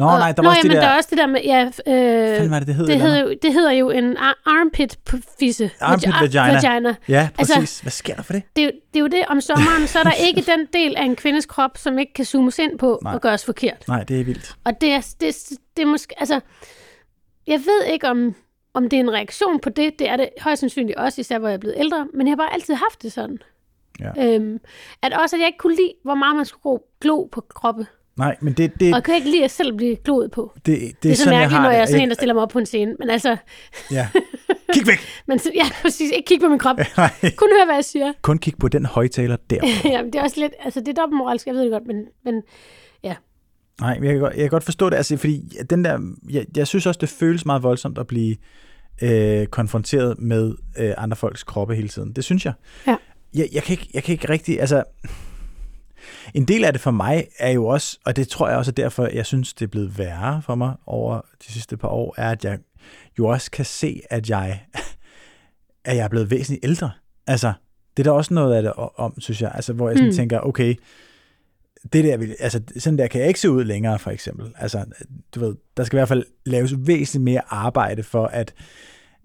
Nå, 0.00 0.06
og, 0.06 0.18
nej, 0.18 0.32
der 0.32 0.42
var 0.42 0.42
nå, 0.42 0.48
også 0.48 0.58
ja, 0.58 0.62
de 0.62 0.68
men 0.68 0.76
der... 0.76 0.82
der 0.82 0.88
er 0.88 0.96
også 0.96 1.08
det 1.10 1.18
der 1.18 1.26
med, 1.26 1.40
ja, 1.44 1.64
øh, 1.64 2.38
Hvad 2.38 2.48
var 2.48 2.58
det, 2.58 2.66
det 2.68 2.74
hed? 2.76 2.86
Det 2.86 3.00
hedder, 3.00 3.20
jo, 3.20 3.34
det 3.42 3.52
hedder 3.52 3.70
jo 3.70 3.90
en 3.90 4.16
armpit 4.46 4.98
fisse. 5.38 5.70
Armpit 5.80 6.34
vagina. 6.34 6.94
Ja, 7.08 7.28
præcis. 7.38 7.56
Altså, 7.56 7.82
Hvad 7.82 7.90
sker 7.90 8.14
der 8.14 8.22
for 8.22 8.32
det? 8.32 8.42
Det, 8.56 8.64
er, 8.64 8.70
det 8.94 8.96
er 8.96 9.00
jo 9.00 9.06
det, 9.06 9.24
om 9.28 9.40
sommeren, 9.40 9.86
så 9.86 9.98
er 9.98 10.02
der 10.02 10.12
ikke 10.28 10.40
den 10.40 10.66
del 10.72 10.96
af 10.96 11.04
en 11.04 11.16
kvindes 11.16 11.46
krop, 11.46 11.78
som 11.78 11.98
ikke 11.98 12.12
kan 12.12 12.24
zoomes 12.24 12.58
ind 12.58 12.78
på 12.78 12.98
nej. 13.02 13.14
og 13.14 13.20
gøres 13.20 13.44
forkert. 13.44 13.88
Nej, 13.88 14.04
det 14.04 14.20
er 14.20 14.24
vildt. 14.24 14.54
Og 14.64 14.80
det 14.80 14.92
er, 14.92 15.14
det, 15.20 15.36
det 15.76 15.82
er 15.82 15.86
måske, 15.86 16.14
altså, 16.20 16.40
jeg 17.46 17.58
ved 17.58 17.84
ikke, 17.92 18.08
om, 18.08 18.34
om 18.74 18.88
det 18.88 18.96
er 18.96 19.00
en 19.00 19.12
reaktion 19.12 19.60
på 19.60 19.70
det. 19.70 19.98
Det 19.98 20.08
er 20.08 20.16
det 20.16 20.28
højst 20.40 20.60
sandsynligt 20.60 20.98
også, 20.98 21.20
især 21.20 21.38
hvor 21.38 21.48
jeg 21.48 21.54
er 21.54 21.60
blevet 21.60 21.76
ældre. 21.78 22.06
Men 22.14 22.26
jeg 22.26 22.32
har 22.32 22.36
bare 22.36 22.52
altid 22.54 22.74
haft 22.74 23.02
det 23.02 23.12
sådan. 23.12 23.38
Ja. 24.00 24.34
Øhm, 24.34 24.60
at 25.02 25.12
også, 25.12 25.36
at 25.36 25.40
jeg 25.40 25.46
ikke 25.46 25.58
kunne 25.58 25.76
lide, 25.76 25.92
hvor 26.04 26.14
meget 26.14 26.36
man 26.36 26.44
skulle 26.44 26.82
glo 27.00 27.24
på 27.32 27.40
kroppe. 27.54 27.86
Nej, 28.20 28.36
men 28.40 28.52
det... 28.52 28.80
det 28.80 28.92
og 28.92 28.96
jeg 28.96 29.04
kan 29.04 29.14
ikke 29.14 29.30
lide 29.30 29.44
at 29.44 29.50
selv 29.50 29.76
blive 29.76 29.96
gloet 29.96 30.30
på. 30.30 30.52
Det, 30.56 30.66
det, 30.66 31.02
det 31.02 31.10
er 31.10 31.14
så 31.14 31.30
mærkeligt, 31.30 31.52
jeg 31.52 31.62
når 31.62 31.70
jeg 31.70 31.80
er 31.80 31.86
sådan 31.86 32.02
en, 32.02 32.08
der 32.08 32.14
stiller 32.14 32.34
mig 32.34 32.42
op 32.42 32.48
på 32.48 32.58
en 32.58 32.66
scene. 32.66 32.96
Men 32.98 33.10
altså... 33.10 33.36
Ja. 33.90 34.08
Kig 34.72 34.86
væk! 34.86 34.98
men, 35.28 35.40
ja, 35.54 35.64
præcis. 35.82 36.10
Ikke 36.10 36.26
kig 36.26 36.40
på 36.40 36.48
min 36.48 36.58
krop. 36.58 36.76
Nej. 36.96 37.10
Kun 37.36 37.48
hør, 37.58 37.64
hvad 37.64 37.74
jeg 37.74 37.84
siger. 37.84 38.12
Kun 38.22 38.38
kig 38.38 38.54
på 38.58 38.68
den 38.68 38.86
højtaler 38.86 39.36
der. 39.50 39.60
ja, 39.92 40.02
men 40.02 40.12
det 40.12 40.18
er 40.18 40.22
også 40.22 40.40
lidt... 40.40 40.52
Altså, 40.64 40.80
det 40.80 40.88
er 40.88 40.92
dobbeltmoralsk, 40.92 41.46
jeg 41.46 41.54
ved 41.54 41.62
det 41.62 41.70
godt, 41.70 41.86
men, 41.86 41.96
men 42.24 42.42
ja. 43.02 43.14
Nej, 43.80 43.98
jeg 44.02 44.12
kan, 44.12 44.18
godt, 44.18 44.32
jeg 44.32 44.40
kan 44.40 44.50
godt 44.50 44.64
forstå 44.64 44.90
det, 44.90 44.96
altså, 44.96 45.16
fordi 45.16 45.42
den 45.70 45.84
der, 45.84 45.98
jeg, 46.30 46.46
jeg 46.56 46.66
synes 46.66 46.86
også, 46.86 46.98
det 47.00 47.08
føles 47.08 47.46
meget 47.46 47.62
voldsomt 47.62 47.98
at 47.98 48.06
blive 48.06 48.36
øh, 49.02 49.46
konfronteret 49.46 50.18
med 50.18 50.54
øh, 50.78 50.94
andre 50.96 51.16
folks 51.16 51.42
kroppe 51.42 51.74
hele 51.74 51.88
tiden. 51.88 52.12
Det 52.12 52.24
synes 52.24 52.44
jeg. 52.44 52.52
Ja. 52.86 52.96
Jeg, 53.34 53.48
jeg, 53.52 53.62
kan 53.62 53.72
ikke, 53.72 53.88
jeg 53.94 54.02
kan 54.02 54.12
ikke 54.12 54.28
rigtig, 54.28 54.60
altså, 54.60 54.82
en 56.34 56.44
del 56.44 56.64
af 56.64 56.72
det 56.72 56.80
for 56.80 56.90
mig 56.90 57.26
er 57.38 57.50
jo 57.50 57.66
også, 57.66 57.98
og 58.06 58.16
det 58.16 58.28
tror 58.28 58.48
jeg 58.48 58.58
også 58.58 58.70
er 58.70 58.74
derfor, 58.74 59.06
jeg 59.06 59.26
synes, 59.26 59.54
det 59.54 59.64
er 59.64 59.70
blevet 59.70 59.98
værre 59.98 60.42
for 60.42 60.54
mig 60.54 60.74
over 60.86 61.20
de 61.46 61.52
sidste 61.52 61.76
par 61.76 61.88
år, 61.88 62.14
er, 62.16 62.30
at 62.30 62.44
jeg 62.44 62.58
jo 63.18 63.26
også 63.26 63.50
kan 63.50 63.64
se, 63.64 64.00
at 64.10 64.30
jeg, 64.30 64.60
at 65.84 65.96
jeg 65.96 66.04
er 66.04 66.08
blevet 66.08 66.30
væsentligt 66.30 66.64
ældre. 66.64 66.90
Altså, 67.26 67.52
det 67.96 68.06
er 68.06 68.10
der 68.10 68.16
også 68.16 68.34
noget 68.34 68.54
af 68.54 68.62
det 68.62 68.72
om, 68.76 69.20
synes 69.20 69.42
jeg, 69.42 69.52
altså, 69.54 69.72
hvor 69.72 69.88
jeg 69.88 69.98
sådan 69.98 70.10
mm. 70.10 70.16
tænker, 70.16 70.40
okay, 70.40 70.74
det 71.92 72.04
der, 72.04 72.34
altså, 72.40 72.60
sådan 72.78 72.98
der 72.98 73.06
kan 73.06 73.20
jeg 73.20 73.28
ikke 73.28 73.40
se 73.40 73.50
ud 73.50 73.64
længere, 73.64 73.98
for 73.98 74.10
eksempel. 74.10 74.52
Altså, 74.58 74.84
du 75.34 75.40
ved, 75.40 75.54
der 75.76 75.84
skal 75.84 75.96
i 75.96 75.98
hvert 75.98 76.08
fald 76.08 76.24
laves 76.46 76.74
væsentligt 76.78 77.24
mere 77.24 77.40
arbejde 77.48 78.02
for, 78.02 78.26
at, 78.26 78.54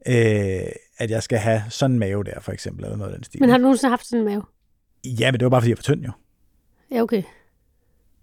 øh, 0.07 0.71
at 0.97 1.11
jeg 1.11 1.23
skal 1.23 1.37
have 1.37 1.63
sådan 1.69 1.91
en 1.91 1.99
mave 1.99 2.23
der, 2.23 2.39
for 2.39 2.51
eksempel, 2.51 2.83
eller 2.85 2.97
noget 2.97 3.11
af 3.11 3.17
den 3.17 3.23
stil. 3.23 3.41
Men 3.41 3.49
har 3.49 3.57
du 3.57 3.61
nogensinde 3.61 3.89
haft 3.89 4.05
sådan 4.05 4.19
en 4.19 4.25
mave? 4.25 4.43
Ja, 5.05 5.31
men 5.31 5.39
det 5.39 5.45
var 5.45 5.49
bare, 5.49 5.61
fordi 5.61 5.69
jeg 5.69 5.77
var 5.77 5.81
tynd, 5.81 6.05
jo. 6.05 6.11
Ja, 6.91 7.01
okay. 7.01 7.23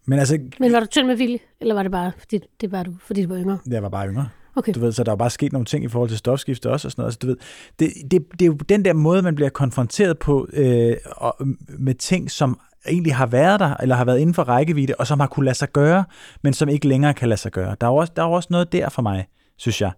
Men, 0.07 0.19
altså, 0.19 0.39
men 0.61 0.73
var 0.73 0.81
du 0.81 0.87
tynd 0.87 1.07
med 1.07 1.17
vilje, 1.17 1.39
eller 1.61 1.75
var 1.75 1.83
det 1.83 1.93
bare, 1.93 2.13
fordi 2.19 2.41
det 2.61 2.73
var 2.73 2.83
du, 2.83 2.95
fordi 3.01 3.23
du 3.23 3.29
var 3.29 3.41
yngre? 3.41 3.59
Jeg 3.67 3.83
var 3.83 3.89
bare 3.89 4.09
yngre. 4.09 4.29
Okay. 4.57 4.73
Du 4.75 4.81
ved, 4.81 4.93
så 4.93 5.05
der 5.05 5.13
er 5.13 5.17
bare 5.17 5.31
sket 5.31 5.53
nogle 5.53 5.67
ting 5.67 5.85
i 5.85 5.89
forhold 5.89 6.09
til 6.09 6.19
stofskifte 6.19 6.71
også, 6.71 6.89
og 6.89 6.93
sådan 6.93 7.03
noget. 7.03 7.09
Altså, 7.09 7.19
du 7.23 7.27
ved, 7.27 7.37
det, 7.79 8.11
det, 8.11 8.33
det 8.33 8.43
er 8.43 8.47
jo 8.47 8.53
den 8.53 8.85
der 8.85 8.93
måde, 8.93 9.23
man 9.23 9.35
bliver 9.35 9.49
konfronteret 9.49 10.19
på 10.19 10.49
øh, 10.53 10.97
og, 11.07 11.37
med 11.79 11.95
ting, 11.95 12.31
som 12.31 12.61
egentlig 12.89 13.15
har 13.15 13.27
været 13.27 13.61
der, 13.61 13.75
eller 13.77 13.95
har 13.95 14.05
været 14.05 14.19
inden 14.19 14.35
for 14.35 14.43
rækkevidde, 14.43 14.95
og 14.99 15.07
som 15.07 15.21
har 15.21 15.27
kunne 15.27 15.45
lade 15.45 15.57
sig 15.57 15.73
gøre, 15.73 16.05
men 16.43 16.53
som 16.53 16.69
ikke 16.69 16.89
længere 16.89 17.15
kan 17.15 17.29
lade 17.29 17.41
sig 17.41 17.53
gøre. 17.53 17.77
Der 17.81 17.87
er 17.87 17.91
også, 17.91 18.13
der 18.17 18.23
er 18.23 18.27
også 18.27 18.49
noget 18.51 18.73
der 18.73 18.89
for 18.89 19.03
mig, 19.03 19.27
synes 19.57 19.81
jeg. 19.81 19.93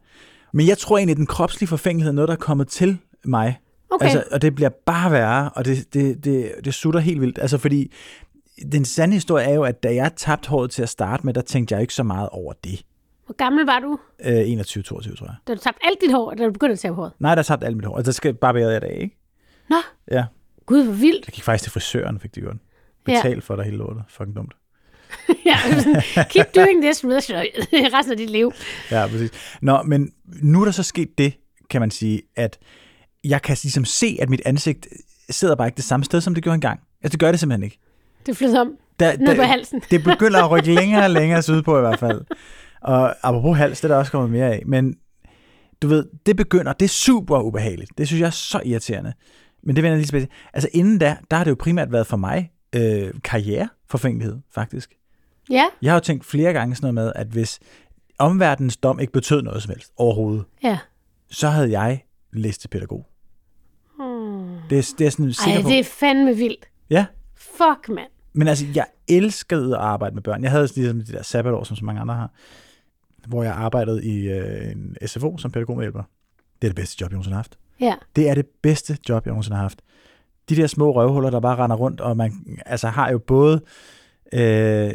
Men 0.52 0.66
jeg 0.66 0.78
tror 0.78 0.98
egentlig, 0.98 1.12
at 1.12 1.18
den 1.18 1.26
kropslige 1.26 1.68
forfængelighed 1.68 2.10
er 2.10 2.14
noget, 2.14 2.28
der 2.28 2.34
er 2.34 2.38
kommet 2.38 2.68
til 2.68 2.98
mig. 3.24 3.58
Okay. 3.90 4.04
Altså, 4.04 4.24
og 4.32 4.42
det 4.42 4.54
bliver 4.54 4.70
bare 4.86 5.12
værre, 5.12 5.50
og 5.50 5.64
det, 5.64 5.94
det, 5.94 6.24
det, 6.24 6.52
det 6.64 6.74
sutter 6.74 7.00
helt 7.00 7.20
vildt. 7.20 7.38
Altså, 7.38 7.58
fordi 7.58 7.92
den 8.72 8.84
sande 8.84 9.14
historie 9.14 9.44
er 9.44 9.54
jo, 9.54 9.62
at 9.62 9.82
da 9.82 9.94
jeg 9.94 10.12
tabte 10.16 10.48
håret 10.48 10.70
til 10.70 10.82
at 10.82 10.88
starte 10.88 11.26
med, 11.26 11.34
der 11.34 11.40
tænkte 11.40 11.74
jeg 11.74 11.82
ikke 11.82 11.94
så 11.94 12.02
meget 12.02 12.28
over 12.28 12.52
det. 12.64 12.82
Hvor 13.26 13.34
gammel 13.34 13.66
var 13.66 13.78
du? 13.80 13.98
Øh, 14.24 14.60
21-22, 14.60 15.16
tror 15.16 15.26
jeg. 15.26 15.34
Da 15.48 15.54
du 15.54 15.60
tabte 15.60 15.80
alt 15.86 16.00
dit 16.00 16.12
hår, 16.12 16.34
da 16.34 16.44
du 16.44 16.52
begyndte 16.52 16.72
at 16.72 16.78
tage 16.78 16.94
håret? 16.94 17.12
Nej, 17.18 17.34
der 17.34 17.42
tabte 17.42 17.66
alt 17.66 17.76
mit 17.76 17.84
hår. 17.84 17.96
Altså, 17.96 18.10
der 18.10 18.14
skal 18.14 18.34
bare 18.34 18.54
være 18.54 18.68
jeg 18.68 18.82
dag, 18.82 18.98
ikke? 19.00 19.16
Nå. 19.70 19.76
Ja. 20.10 20.24
Gud, 20.66 20.84
hvor 20.84 20.92
vildt. 20.92 21.26
Jeg 21.26 21.34
gik 21.34 21.44
faktisk 21.44 21.62
til 21.62 21.72
frisøren, 21.72 22.20
fik 22.20 22.34
de 22.34 22.40
gjort. 22.40 22.56
Betal 23.04 23.32
ja. 23.32 23.38
for 23.38 23.56
dig 23.56 23.64
hele 23.64 23.76
lortet. 23.76 24.02
Fucking 24.08 24.36
dumt. 24.36 24.54
ja, 25.46 25.56
keep 26.30 26.54
doing 26.54 26.82
this 26.82 27.04
resten 27.04 28.12
af 28.12 28.16
dit 28.16 28.30
liv. 28.30 28.52
Ja, 28.90 29.06
præcis. 29.06 29.30
Nå, 29.62 29.82
men 29.82 30.12
nu 30.24 30.60
er 30.60 30.64
der 30.64 30.72
så 30.72 30.82
sket 30.82 31.18
det, 31.18 31.34
kan 31.70 31.80
man 31.80 31.90
sige, 31.90 32.22
at 32.36 32.58
jeg 33.24 33.42
kan 33.42 33.56
ligesom 33.62 33.84
se, 33.84 34.16
at 34.20 34.30
mit 34.30 34.42
ansigt 34.46 34.88
sidder 35.30 35.54
bare 35.54 35.68
ikke 35.68 35.76
det 35.76 35.84
samme 35.84 36.04
sted, 36.04 36.20
som 36.20 36.34
det 36.34 36.42
gjorde 36.42 36.54
engang. 36.54 36.80
Altså, 37.02 37.12
det 37.12 37.20
gør 37.20 37.30
det 37.30 37.40
simpelthen 37.40 37.62
ikke. 37.62 37.78
Det 38.26 38.36
flytter 38.36 38.60
om 38.60 38.76
da, 39.00 39.16
ned 39.16 39.36
på 39.36 39.42
halsen. 39.42 39.82
det 39.90 40.04
begynder 40.04 40.42
at 40.44 40.50
rykke 40.50 40.74
længere 40.74 41.04
og 41.04 41.10
længere 41.10 41.42
sydpå 41.42 41.78
i 41.78 41.80
hvert 41.80 41.98
fald. 41.98 42.20
Og 42.80 43.14
apropos 43.22 43.56
hals, 43.58 43.80
det 43.80 43.84
er 43.84 43.94
der 43.94 43.98
også 43.98 44.12
kommet 44.12 44.30
mere 44.30 44.46
af. 44.46 44.62
Men 44.66 44.96
du 45.82 45.88
ved, 45.88 46.06
det 46.26 46.36
begynder, 46.36 46.72
det 46.72 46.84
er 46.84 46.88
super 46.88 47.40
ubehageligt. 47.40 47.90
Det 47.98 48.06
synes 48.06 48.20
jeg 48.20 48.26
er 48.26 48.30
så 48.30 48.60
irriterende. 48.64 49.12
Men 49.62 49.76
det 49.76 49.84
vender 49.84 49.96
lige 49.96 50.06
tilbage 50.06 50.28
Altså 50.52 50.68
inden 50.72 50.98
da, 50.98 51.16
der 51.30 51.36
har 51.36 51.44
det 51.44 51.50
jo 51.50 51.56
primært 51.58 51.92
været 51.92 52.06
for 52.06 52.16
mig 52.16 52.50
øh, 52.76 53.10
karriereforfængelighed, 53.24 54.38
faktisk. 54.54 54.94
Ja. 55.50 55.64
Jeg 55.82 55.92
har 55.92 55.96
jo 55.96 56.00
tænkt 56.00 56.24
flere 56.24 56.52
gange 56.52 56.76
sådan 56.76 56.94
noget 56.94 57.06
med, 57.06 57.12
at 57.16 57.26
hvis 57.26 57.60
omverdens 58.18 58.76
dom 58.76 59.00
ikke 59.00 59.12
betød 59.12 59.42
noget 59.42 59.62
som 59.62 59.70
helst 59.70 59.92
overhovedet, 59.96 60.44
ja. 60.62 60.78
så 61.30 61.48
havde 61.48 61.80
jeg 61.80 62.04
læst 62.32 62.60
til 62.60 62.68
pædagog. 62.68 63.06
Hmm. 63.96 64.56
Det, 64.70 64.78
er, 64.78 64.94
det 64.98 65.06
er 65.06 65.10
sådan 65.10 65.34
Ej, 65.46 65.62
på. 65.62 65.68
det 65.68 65.78
er 65.78 65.84
fandme 65.84 66.36
vildt. 66.36 66.68
Ja. 66.90 67.06
Fuck, 67.34 67.88
mand. 67.88 68.10
Men 68.34 68.48
altså, 68.48 68.66
jeg 68.74 68.86
elskede 69.08 69.76
at 69.76 69.82
arbejde 69.82 70.14
med 70.14 70.22
børn. 70.22 70.42
Jeg 70.42 70.50
havde 70.50 70.68
ligesom 70.76 71.00
de 71.00 71.12
der 71.12 71.22
sabbatår, 71.22 71.64
som 71.64 71.76
så 71.76 71.84
mange 71.84 72.00
andre 72.00 72.14
har, 72.14 72.30
hvor 73.26 73.42
jeg 73.42 73.52
arbejdede 73.52 74.04
i 74.04 74.28
øh, 74.28 74.72
en 74.72 74.96
SFO 75.06 75.38
som 75.38 75.50
pædagogmedhjælper. 75.50 76.02
Det 76.62 76.68
er 76.68 76.70
det 76.70 76.76
bedste 76.76 76.96
job, 77.00 77.10
jeg 77.10 77.14
nogensinde 77.14 77.34
har 77.34 77.38
haft. 77.38 77.58
Ja. 77.80 77.94
Det 78.16 78.28
er 78.28 78.34
det 78.34 78.46
bedste 78.62 78.98
job, 79.08 79.26
jeg 79.26 79.30
nogensinde 79.30 79.56
har 79.56 79.62
haft. 79.62 79.82
De 80.48 80.56
der 80.56 80.66
små 80.66 80.94
røvhuller, 80.94 81.30
der 81.30 81.40
bare 81.40 81.56
render 81.56 81.76
rundt, 81.76 82.00
og 82.00 82.16
man 82.16 82.58
altså, 82.66 82.88
har 82.88 83.10
jo 83.10 83.18
både 83.18 83.60
øh, 84.32 84.92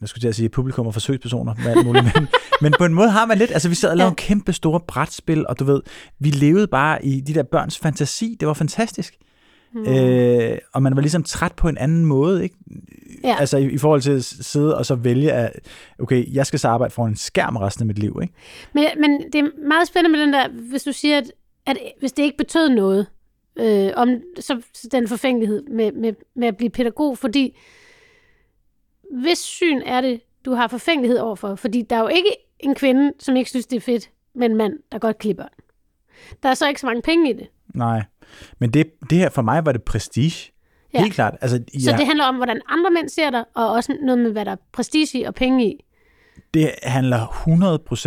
jeg 0.00 0.08
skulle 0.08 0.22
til 0.22 0.28
at 0.28 0.34
sige 0.34 0.48
publikum 0.48 0.86
og 0.86 0.92
forsøgspersoner 0.92 1.54
med 1.54 1.66
alt 1.66 1.86
muligt, 1.86 2.04
men, 2.14 2.28
men 2.62 2.74
på 2.78 2.84
en 2.84 2.94
måde 2.94 3.10
har 3.10 3.26
man 3.26 3.38
lidt, 3.38 3.50
altså 3.50 3.68
vi 3.68 3.74
sad 3.74 3.90
og 3.90 3.96
lavede 3.96 4.10
ja. 4.18 4.26
kæmpe 4.26 4.52
store 4.52 4.80
brætspil, 4.80 5.46
og 5.46 5.58
du 5.58 5.64
ved, 5.64 5.82
vi 6.18 6.30
levede 6.30 6.66
bare 6.66 7.04
i 7.04 7.20
de 7.20 7.34
der 7.34 7.42
børns 7.42 7.78
fantasi, 7.78 8.36
det 8.40 8.48
var 8.48 8.54
fantastisk. 8.54 9.16
Mm. 9.72 9.86
Øh, 9.88 10.58
og 10.72 10.82
man 10.82 10.96
var 10.96 11.00
ligesom 11.00 11.22
træt 11.22 11.52
på 11.52 11.68
en 11.68 11.78
anden 11.78 12.04
måde, 12.04 12.42
ikke? 12.42 12.56
Ja. 13.24 13.36
Altså 13.40 13.58
i, 13.58 13.72
i 13.72 13.78
forhold 13.78 14.00
til 14.00 14.12
at 14.12 14.24
sidde 14.24 14.76
og 14.76 14.86
så 14.86 14.94
vælge, 14.94 15.32
at 15.32 15.52
okay, 15.98 16.34
jeg 16.34 16.46
skal 16.46 16.58
så 16.58 16.68
arbejde 16.68 16.94
for 16.94 17.06
en 17.06 17.16
skærm 17.16 17.56
resten 17.56 17.82
af 17.82 17.86
mit 17.86 17.98
liv. 17.98 18.18
Ikke? 18.22 18.34
Men, 18.72 18.84
men 18.96 19.32
det 19.32 19.34
er 19.34 19.66
meget 19.68 19.88
spændende 19.88 20.16
med 20.16 20.26
den 20.26 20.32
der, 20.32 20.48
hvis 20.70 20.82
du 20.82 20.92
siger, 20.92 21.18
at, 21.18 21.32
at 21.66 21.78
hvis 21.98 22.12
det 22.12 22.22
ikke 22.22 22.36
betød 22.36 22.68
noget, 22.68 23.06
øh, 23.56 23.90
om 23.96 24.08
så, 24.40 24.62
så 24.74 24.88
den 24.92 25.08
forfængelighed 25.08 25.62
med, 25.62 25.92
med, 25.92 26.12
med 26.36 26.48
at 26.48 26.56
blive 26.56 26.70
pædagog, 26.70 27.18
fordi 27.18 27.58
hvis 29.22 29.38
syn 29.38 29.80
er 29.86 30.00
det, 30.00 30.20
du 30.44 30.52
har 30.52 30.68
forfængelighed 30.68 31.18
overfor, 31.18 31.54
fordi 31.54 31.82
der 31.82 31.96
er 31.96 32.00
jo 32.00 32.08
ikke 32.08 32.36
en 32.58 32.74
kvinde, 32.74 33.12
som 33.18 33.36
ikke 33.36 33.50
synes, 33.50 33.66
det 33.66 33.76
er 33.76 33.80
fedt 33.80 34.10
med 34.34 34.50
en 34.50 34.56
mand, 34.56 34.74
der 34.92 34.98
godt 34.98 35.18
klipper. 35.18 35.44
Der 36.42 36.48
er 36.48 36.54
så 36.54 36.68
ikke 36.68 36.80
så 36.80 36.86
mange 36.86 37.02
penge 37.02 37.30
i 37.30 37.32
det. 37.32 37.46
Nej. 37.74 38.02
Men 38.58 38.70
det, 38.70 38.86
det 39.10 39.18
her, 39.18 39.28
for 39.30 39.42
mig 39.42 39.66
var 39.66 39.72
det 39.72 39.82
prestige. 39.82 40.52
Ja. 40.94 41.00
Helt 41.02 41.14
klart. 41.14 41.34
Altså, 41.40 41.56
Så 41.78 41.90
ja, 41.90 41.96
det 41.96 42.06
handler 42.06 42.24
om, 42.24 42.36
hvordan 42.36 42.60
andre 42.68 42.90
mænd 42.90 43.08
ser 43.08 43.30
dig, 43.30 43.44
og 43.54 43.72
også 43.72 43.96
noget 44.02 44.18
med, 44.18 44.32
hvad 44.32 44.44
der 44.44 44.52
er 44.52 44.56
prestige 44.72 45.20
i 45.20 45.22
og 45.24 45.34
penge 45.34 45.66
i. 45.66 45.84
det 46.54 46.70
handler 46.82 47.26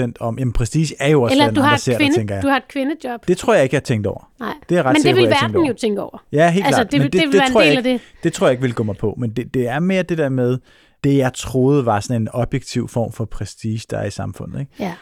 100% 0.10 0.12
om, 0.20 0.40
jamen 0.40 0.54
prestige 0.54 0.96
er 1.00 1.08
jo 1.10 1.22
også, 1.22 1.34
Eller 1.34 1.46
hvad 1.46 1.54
du 1.56 1.60
andre 1.60 1.70
har, 1.70 1.78
ser 1.78 1.92
et 1.92 1.98
dig, 2.00 2.06
kvinde, 2.06 2.18
tænker 2.18 2.36
jeg. 2.36 2.44
du 2.44 2.48
har 2.48 2.58
et 2.58 2.68
kvindejob. 2.68 3.28
Det 3.28 3.38
tror 3.38 3.54
jeg 3.54 3.64
ikke, 3.64 3.74
jeg 3.74 3.80
har 3.80 3.84
tænkt 3.86 4.08
over. 4.08 4.32
Nej. 4.40 4.54
Det 4.70 4.78
er 4.78 4.84
ret 4.84 4.94
Men 4.94 5.04
det 5.04 5.16
vil 5.16 5.30
verden 5.30 5.66
jo 5.66 5.74
tænke 5.74 6.02
over. 6.02 6.24
Ja, 6.32 6.50
helt 6.52 6.66
Altså, 6.66 6.82
klart. 6.82 6.92
det 6.92 7.02
Men 7.02 7.12
det 7.12 7.22
vil 7.22 7.34
være 7.34 7.46
en 7.48 7.52
tror 7.52 7.62
jeg 7.62 7.72
ikke, 7.78 7.90
det. 7.94 8.02
Det 8.24 8.34
tror 8.34 8.48
jeg 8.48 8.52
ikke 8.52 8.62
vil 8.62 8.74
gå 8.74 8.84
mig 8.84 8.98
på, 8.98 9.16
men 9.18 9.30
det, 9.30 9.54
det 9.54 9.68
er 9.68 9.80
mere 9.80 10.04
det 10.04 10.18
der 10.18 10.30
med, 10.30 10.58
det 11.04 11.18
jeg 11.18 11.32
troede 11.34 11.86
var 11.86 12.00
sådan 12.00 12.22
en 12.22 12.30
objektiv 12.34 12.88
form 12.88 13.12
for 13.12 13.26
prestige, 13.26 13.82
der 13.90 13.98
er 13.98 14.06
i 14.06 14.12
samfundet. 14.12 14.60
Ikke? 14.60 14.72
Ja. 14.80 14.94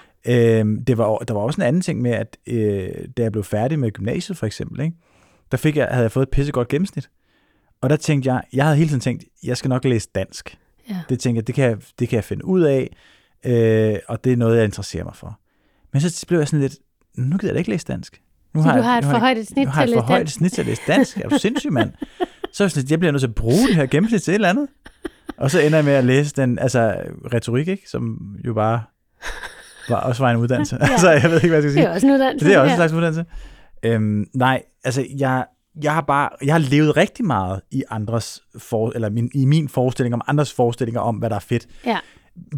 Øhm, 0.59 0.85
det 0.85 0.97
var, 0.97 1.17
der 1.17 1.33
var 1.33 1.41
også 1.41 1.61
en 1.61 1.67
anden 1.67 1.81
ting 1.81 2.01
med, 2.01 2.11
at 2.11 2.37
øh, 2.47 2.89
da 3.17 3.21
jeg 3.23 3.31
blev 3.31 3.43
færdig 3.43 3.79
med 3.79 3.91
gymnasiet 3.91 4.37
for 4.37 4.45
eksempel, 4.45 4.81
ikke, 4.81 4.95
der 5.51 5.57
fik 5.57 5.77
jeg, 5.77 5.87
havde 5.91 6.01
jeg 6.03 6.11
fået 6.11 6.23
et 6.23 6.29
pissegodt 6.29 6.67
gennemsnit. 6.67 7.09
Og 7.81 7.89
der 7.89 7.95
tænkte 7.95 8.33
jeg, 8.33 8.41
jeg 8.53 8.63
havde 8.65 8.77
hele 8.77 8.89
tiden 8.89 9.01
tænkt, 9.01 9.23
jeg 9.43 9.57
skal 9.57 9.69
nok 9.69 9.85
læse 9.85 10.09
dansk. 10.15 10.57
Ja. 10.89 10.99
Det 11.09 11.19
tænkte 11.19 11.37
jeg, 11.39 11.47
det 11.47 11.55
kan 11.55 11.63
jeg, 11.69 11.77
det 11.99 12.09
kan 12.09 12.15
jeg 12.15 12.23
finde 12.23 12.45
ud 12.45 12.61
af, 12.61 12.89
øh, 13.45 13.95
og 14.07 14.23
det 14.23 14.33
er 14.33 14.37
noget, 14.37 14.55
jeg 14.57 14.65
interesserer 14.65 15.03
mig 15.03 15.15
for. 15.15 15.39
Men 15.93 16.01
så 16.01 16.25
blev 16.27 16.39
jeg 16.39 16.47
sådan 16.47 16.59
lidt, 16.59 16.75
nu 17.17 17.37
gider 17.37 17.47
jeg 17.47 17.53
da 17.55 17.57
ikke 17.59 17.69
læse 17.71 17.85
dansk. 17.87 18.21
Nu 18.53 18.63
Så 18.63 18.69
du 18.69 18.75
jeg- 18.75 18.83
har 18.83 19.01
nu 19.01 19.09
for 19.09 19.25
jeg- 19.27 19.37
et 19.37 19.47
snit 19.47 19.67
har 19.67 19.81
jeg 19.81 19.89
til 19.89 19.95
at 19.97 20.03
læse 20.07 20.13
dansk. 20.17 20.33
snit 20.35 20.51
til 20.51 20.61
at 20.61 20.67
læse 20.67 20.81
dansk. 20.87 21.17
Er 21.17 21.29
du 21.29 21.37
sindssyg, 21.37 21.71
mand? 21.73 21.91
Så 22.53 22.63
jeg 22.77 22.91
jeg 22.91 22.99
bliver 22.99 23.11
nødt 23.11 23.21
til 23.21 23.27
at 23.27 23.35
bruge 23.35 23.67
det 23.67 23.75
her 23.75 23.85
gennemsnit 23.85 24.21
til 24.21 24.31
et 24.31 24.35
eller 24.35 24.49
andet. 24.49 24.67
Og 25.37 25.51
så 25.51 25.59
ender 25.59 25.77
jeg 25.77 25.85
med 25.85 25.93
at 25.93 26.03
læse 26.05 26.33
den, 26.35 26.59
altså 26.59 26.95
retorik, 27.33 27.67
ikke? 27.67 27.83
som 27.89 28.17
jo 28.45 28.53
bare 28.53 28.81
var, 29.89 29.95
også 29.95 30.23
var 30.23 30.31
en 30.31 30.37
uddannelse. 30.37 30.77
ja. 30.81 30.91
altså, 30.91 31.09
jeg 31.11 31.23
ved 31.23 31.35
ikke, 31.35 31.47
hvad 31.47 31.57
jeg 31.57 31.63
skal 31.63 31.69
Det 31.69 31.73
sige. 31.73 31.85
er 31.85 31.93
også 31.93 32.07
en 32.07 32.13
uddannelse. 32.13 32.45
Det 32.47 32.55
er 32.55 32.59
også 32.59 32.65
en 32.67 32.69
ja. 32.71 32.75
slags 32.75 32.93
uddannelse. 32.93 33.25
Øhm, 33.83 34.25
nej, 34.33 34.63
altså 34.83 35.05
jeg, 35.17 35.45
jeg 35.83 35.93
har 35.93 36.01
bare, 36.01 36.29
jeg 36.43 36.53
har 36.53 36.59
levet 36.59 36.97
rigtig 36.97 37.25
meget 37.25 37.61
i 37.71 37.83
andres 37.89 38.41
for, 38.57 38.91
eller 38.95 39.09
min, 39.09 39.31
i 39.33 39.45
min 39.45 39.69
forestilling 39.69 40.13
om 40.15 40.21
andres 40.27 40.53
forestillinger 40.53 41.01
om, 41.01 41.15
hvad 41.15 41.29
der 41.29 41.35
er 41.35 41.39
fedt. 41.39 41.67
Ja. 41.85 41.99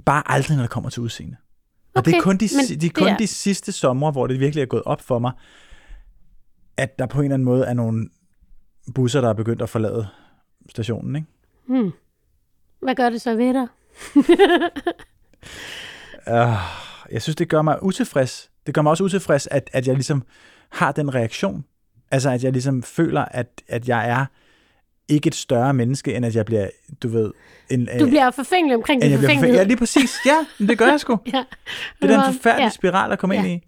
Bare 0.05 0.23
aldrig, 0.25 0.57
når 0.57 0.63
det 0.63 0.69
kommer 0.71 0.89
til 0.89 1.01
udseende. 1.01 1.35
Og 1.95 2.05
det 2.05 2.11
er 2.11 2.15
Okay, 2.17 2.23
kun, 2.23 2.37
de, 2.37 2.47
det 2.79 2.83
er 2.83 2.89
kun 2.93 3.07
det 3.07 3.13
er- 3.13 3.17
de 3.17 3.27
sidste 3.27 3.71
sommer, 3.71 4.11
hvor 4.11 4.27
det 4.27 4.39
virkelig 4.39 4.61
er 4.61 4.65
gået 4.65 4.83
op 4.83 5.01
for 5.01 5.19
mig, 5.19 5.31
at 6.77 6.99
der 6.99 7.05
på 7.05 7.19
en 7.19 7.23
eller 7.25 7.33
anden 7.33 7.45
måde 7.45 7.65
er 7.65 7.73
nogle 7.73 8.09
busser, 8.95 9.21
der 9.21 9.29
er 9.29 9.33
begyndt 9.33 9.61
at 9.61 9.69
forlade 9.69 10.07
stationen. 10.69 11.15
Ikke? 11.15 11.27
Hmm. 11.67 11.91
Hvad 12.81 12.95
gør 12.95 13.09
det 13.09 13.21
så 13.21 13.35
ved 13.35 13.53
dig? 13.53 13.67
Uh, 16.27 16.57
jeg 17.11 17.21
synes, 17.21 17.35
det 17.35 17.49
gør 17.49 17.61
mig 17.61 17.83
utilfreds. 17.83 18.51
Det 18.65 18.73
gør 18.73 18.81
mig 18.81 18.89
også 18.89 19.03
utilfreds, 19.03 19.47
at, 19.47 19.69
at 19.73 19.87
jeg 19.87 19.95
ligesom 19.95 20.23
har 20.73 20.91
den 20.91 21.15
reaktion. 21.15 21.65
Altså, 22.11 22.29
at 22.29 22.43
jeg 22.43 22.51
ligesom 22.51 22.83
føler, 22.83 23.25
at, 23.25 23.61
at 23.67 23.87
jeg 23.87 24.09
er 24.09 24.25
ikke 25.07 25.27
et 25.27 25.35
større 25.35 25.73
menneske, 25.73 26.15
end 26.15 26.25
at 26.25 26.35
jeg 26.35 26.45
bliver, 26.45 26.69
du 27.03 27.07
ved... 27.07 27.31
En, 27.69 27.89
Du 27.99 28.07
bliver 28.07 28.31
forfængelig 28.31 28.75
omkring 28.75 29.01
din 29.01 29.07
bliver 29.09 29.19
forfængelig. 29.19 29.37
forfængelighed. 29.37 29.59
Ja, 29.59 29.67
lige 29.67 29.77
præcis. 29.77 30.17
Ja, 30.25 30.65
det 30.67 30.77
gør 30.77 30.85
jeg 30.87 30.99
sgu. 30.99 31.19
Ja. 31.33 31.43
Det 32.01 32.11
er 32.11 32.23
den 32.23 32.33
forfærdelige 32.33 32.65
ja. 32.65 32.69
spiral 32.69 33.11
at 33.11 33.19
komme 33.19 33.35
Ja. 33.35 33.43
ind 33.45 33.63
i. 33.63 33.67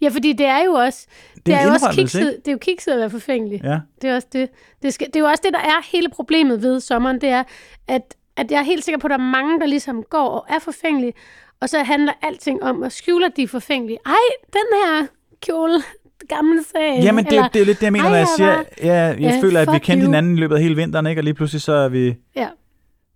ja, 0.00 0.08
fordi 0.08 0.32
det 0.32 0.46
er 0.46 0.64
jo 0.64 0.72
også, 0.72 1.06
det, 1.34 1.46
Det 1.46 1.54
er 1.54 1.58
er 1.58 1.62
en 1.62 1.66
jo 1.68 1.72
også 1.72 1.90
kikset, 1.92 2.36
det 2.44 2.48
er 2.48 2.52
jo 2.52 2.58
kikset 2.58 2.92
at 2.92 2.98
være 2.98 3.10
forfængelig. 3.10 3.60
Ja. 3.64 3.78
Det 4.02 4.10
er 4.10 4.14
også 4.14 4.28
det. 4.32 4.48
Det, 4.82 4.94
skal, 4.94 5.06
det 5.06 5.16
er 5.16 5.20
jo 5.20 5.26
også 5.26 5.42
det, 5.44 5.52
der 5.52 5.60
er 5.60 5.90
hele 5.92 6.08
problemet 6.10 6.62
ved 6.62 6.80
sommeren, 6.80 7.20
det 7.20 7.28
er, 7.28 7.44
at, 7.88 8.02
at 8.36 8.50
jeg 8.50 8.58
er 8.58 8.62
helt 8.64 8.84
sikker 8.84 8.98
på, 8.98 9.06
at 9.06 9.10
der 9.10 9.16
er 9.16 9.30
mange, 9.30 9.60
der 9.60 9.66
ligesom 9.66 10.02
går 10.10 10.28
og 10.28 10.46
er 10.54 10.58
forfængelige, 10.58 11.12
og 11.60 11.68
så 11.68 11.82
handler 11.82 12.12
alting 12.22 12.62
om 12.62 12.82
at 12.82 12.92
skjule, 12.92 13.26
at 13.26 13.32
de 13.36 13.42
er 13.42 13.48
forfængelige. 13.48 13.98
Ej, 14.06 14.12
den 14.52 14.66
her 14.84 15.06
kjole, 15.42 15.82
gamle 16.28 16.62
sag. 16.72 17.00
Jamen, 17.02 17.24
det, 17.24 17.32
er 17.32 17.36
jo- 17.42 17.48
det 17.54 17.60
er 17.62 17.66
lidt 17.66 17.78
det, 17.80 17.84
jeg 17.84 17.92
mener, 17.92 18.08
når 18.08 18.16
jeg 18.16 18.26
siger, 18.36 18.62
ja, 18.82 18.94
jeg 18.94 19.18
Ja, 19.20 19.38
føler, 19.42 19.60
at 19.60 19.72
vi 19.72 19.78
kendte 19.78 20.04
you. 20.04 20.08
hinanden 20.10 20.36
i 20.36 20.40
løbet 20.40 20.54
af 20.56 20.62
hele 20.62 20.76
vinteren, 20.76 21.06
ikke? 21.06 21.20
og 21.20 21.24
lige 21.24 21.34
pludselig 21.34 21.62
så 21.62 21.72
er 21.72 21.88
vi 21.88 22.14
Ja. 22.36 22.48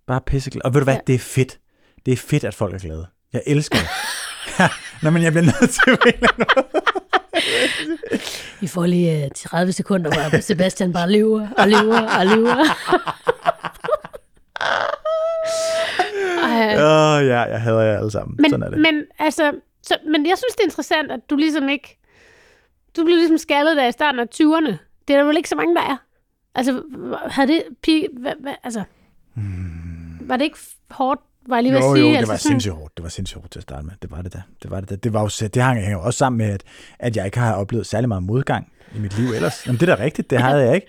bare 0.06 0.20
pisseglade. 0.26 0.64
Og 0.64 0.74
ved 0.74 0.80
du 0.80 0.84
hvad, 0.84 0.94
Ja. 0.94 1.00
det 1.06 1.14
er 1.14 1.18
fedt. 1.18 1.58
Det 2.06 2.12
er 2.12 2.16
fedt, 2.16 2.44
at 2.44 2.54
folk 2.54 2.74
er 2.74 2.78
glade. 2.78 3.06
Jeg 3.32 3.42
elsker 3.46 3.78
det. 3.78 3.88
Nå, 5.02 5.10
men 5.10 5.22
jeg 5.22 5.32
bliver 5.32 5.44
nødt 5.44 5.70
til 5.70 5.82
eller 5.86 5.98
anden 6.06 6.28
måde. 6.38 6.74
Vi 8.60 8.66
får 8.66 8.86
lige 8.86 9.24
uh, 9.24 9.30
30 9.36 9.72
sekunder, 9.72 10.10
hvor 10.30 10.40
Sebastian 10.40 10.92
bare 10.92 11.10
løber 11.12 11.48
og 11.58 11.68
løber 11.68 12.00
og. 12.00 12.06
Ej, 16.42 16.76
Åh, 16.78 17.16
oh, 17.20 17.26
ja, 17.26 17.40
jeg 17.40 17.60
hader 17.60 17.80
jer 17.80 17.98
alle 17.98 18.10
sammen. 18.10 18.36
men, 18.38 18.50
Sådan 18.50 18.62
er 18.66 18.70
det. 18.70 18.78
men, 18.78 19.02
altså, 19.18 19.52
så, 19.82 19.96
men 20.06 20.26
jeg 20.26 20.38
synes, 20.38 20.54
det 20.54 20.60
er 20.60 20.64
interessant, 20.64 21.12
at 21.12 21.20
du 21.30 21.36
ligesom 21.36 21.68
ikke... 21.68 21.99
Du 22.96 23.04
blev 23.04 23.16
ligesom 23.16 23.38
skaldet 23.38 23.76
der 23.76 23.86
i 23.86 23.92
starten 23.92 24.20
af 24.20 24.26
20'erne. 24.34 24.70
Det 25.08 25.14
er 25.14 25.18
der 25.18 25.24
vel 25.24 25.36
ikke 25.36 25.48
så 25.48 25.56
mange, 25.56 25.74
der 25.74 25.82
er. 25.82 25.96
Altså, 26.54 26.82
havde 27.30 27.48
det... 27.48 27.62
Pige, 27.82 28.08
hvad, 28.20 28.32
altså, 28.64 28.82
var 30.20 30.36
det 30.36 30.44
ikke 30.44 30.58
hårdt, 30.90 31.20
var 31.48 31.56
jeg 31.56 31.62
lige 31.62 31.72
ved 31.74 31.80
Hmm. 31.80 31.88
jo, 31.88 31.92
at 31.92 31.96
sige? 31.96 32.06
jo, 32.06 32.10
det 32.12 32.16
altså, 32.18 32.32
var 32.32 32.36
sådan- 32.36 32.50
sindssygt 32.50 32.74
hårdt. 32.74 32.96
Det 32.96 33.02
var 33.02 33.08
sindssygt 33.08 33.40
hårdt 33.40 33.50
til 33.52 33.58
at 33.58 33.62
starte 33.62 33.86
med. 33.86 33.92
Det 34.02 34.10
var 34.10 34.22
det 34.22 34.32
da. 34.32 34.42
Det 34.62 34.70
var 34.70 34.80
det 34.80 34.90
da. 34.90 34.96
Det, 34.96 35.12
var 35.12 35.20
jo, 35.20 35.26
det 35.26 35.62
hænger 35.64 35.96
også 35.98 36.18
sammen 36.18 36.38
med, 36.38 36.46
at, 36.54 36.62
at 36.98 37.16
jeg 37.16 37.24
ikke 37.24 37.38
har 37.38 37.54
oplevet 37.54 37.86
særlig 37.86 38.08
meget 38.08 38.22
modgang 38.22 38.72
i 38.94 38.98
mit 38.98 39.18
liv 39.18 39.30
ellers. 39.32 39.66
Jamen, 39.66 39.80
det 39.80 39.88
er 39.88 39.96
da 39.96 40.02
rigtigt. 40.02 40.30
Det 40.30 40.40
havde 40.42 40.62
jeg 40.62 40.74
ikke. 40.74 40.86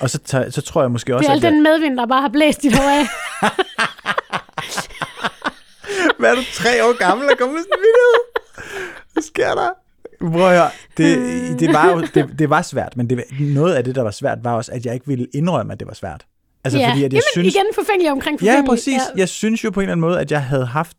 Og 0.00 0.10
så, 0.10 0.46
så 0.50 0.62
tror 0.62 0.82
jeg 0.82 0.90
måske 0.90 1.08
Det 1.08 1.16
også, 1.16 1.28
er 1.28 1.32
al 1.32 1.38
at 1.38 1.44
jeg, 1.44 1.52
den 1.52 1.62
medvind, 1.62 1.96
der 1.96 2.06
bare 2.06 2.20
har 2.20 2.28
blæst 2.28 2.62
dit 2.62 2.76
hår 2.78 2.88
af. 3.00 3.04
Hvad 6.18 6.30
er 6.30 6.34
du, 6.34 6.42
tre 6.54 6.84
år 6.84 6.98
gammel 6.98 7.30
og 7.30 7.38
kommer 7.38 7.54
med 7.54 7.62
sådan 7.62 7.78
en 7.78 7.82
video? 7.82 8.08
Hvad 9.12 9.22
sker 9.22 9.54
der? 9.54 9.70
Prøv 10.20 10.46
at 10.50 10.58
høre, 10.58 10.70
det, 10.96 11.16
det, 11.60 11.68
var 11.72 11.90
jo, 11.90 12.00
det, 12.14 12.38
det 12.38 12.50
var 12.50 12.62
svært, 12.62 12.96
men 12.96 13.10
det, 13.10 13.24
noget 13.40 13.74
af 13.74 13.84
det, 13.84 13.94
der 13.94 14.02
var 14.02 14.10
svært, 14.10 14.38
var 14.44 14.52
også, 14.54 14.72
at 14.72 14.86
jeg 14.86 14.94
ikke 14.94 15.06
ville 15.06 15.26
indrømme, 15.34 15.72
at 15.72 15.80
det 15.80 15.88
var 15.88 15.94
svært. 15.94 16.26
Altså, 16.64 16.78
ja. 16.78 16.90
fordi 16.90 16.98
at 17.04 17.12
jeg 17.12 17.12
Jamen, 17.12 17.22
synes... 17.32 17.54
igen 17.54 17.64
forfængelig 17.74 18.12
omkring 18.12 18.42
Ja, 18.42 18.50
forfængelig. 18.50 18.68
præcis. 18.70 19.00
Jeg 19.16 19.28
synes 19.28 19.64
jo 19.64 19.70
på 19.70 19.80
en 19.80 19.84
eller 19.84 19.92
anden 19.92 20.00
måde, 20.00 20.20
at 20.20 20.30
jeg 20.30 20.42
havde 20.44 20.66
haft 20.66 20.96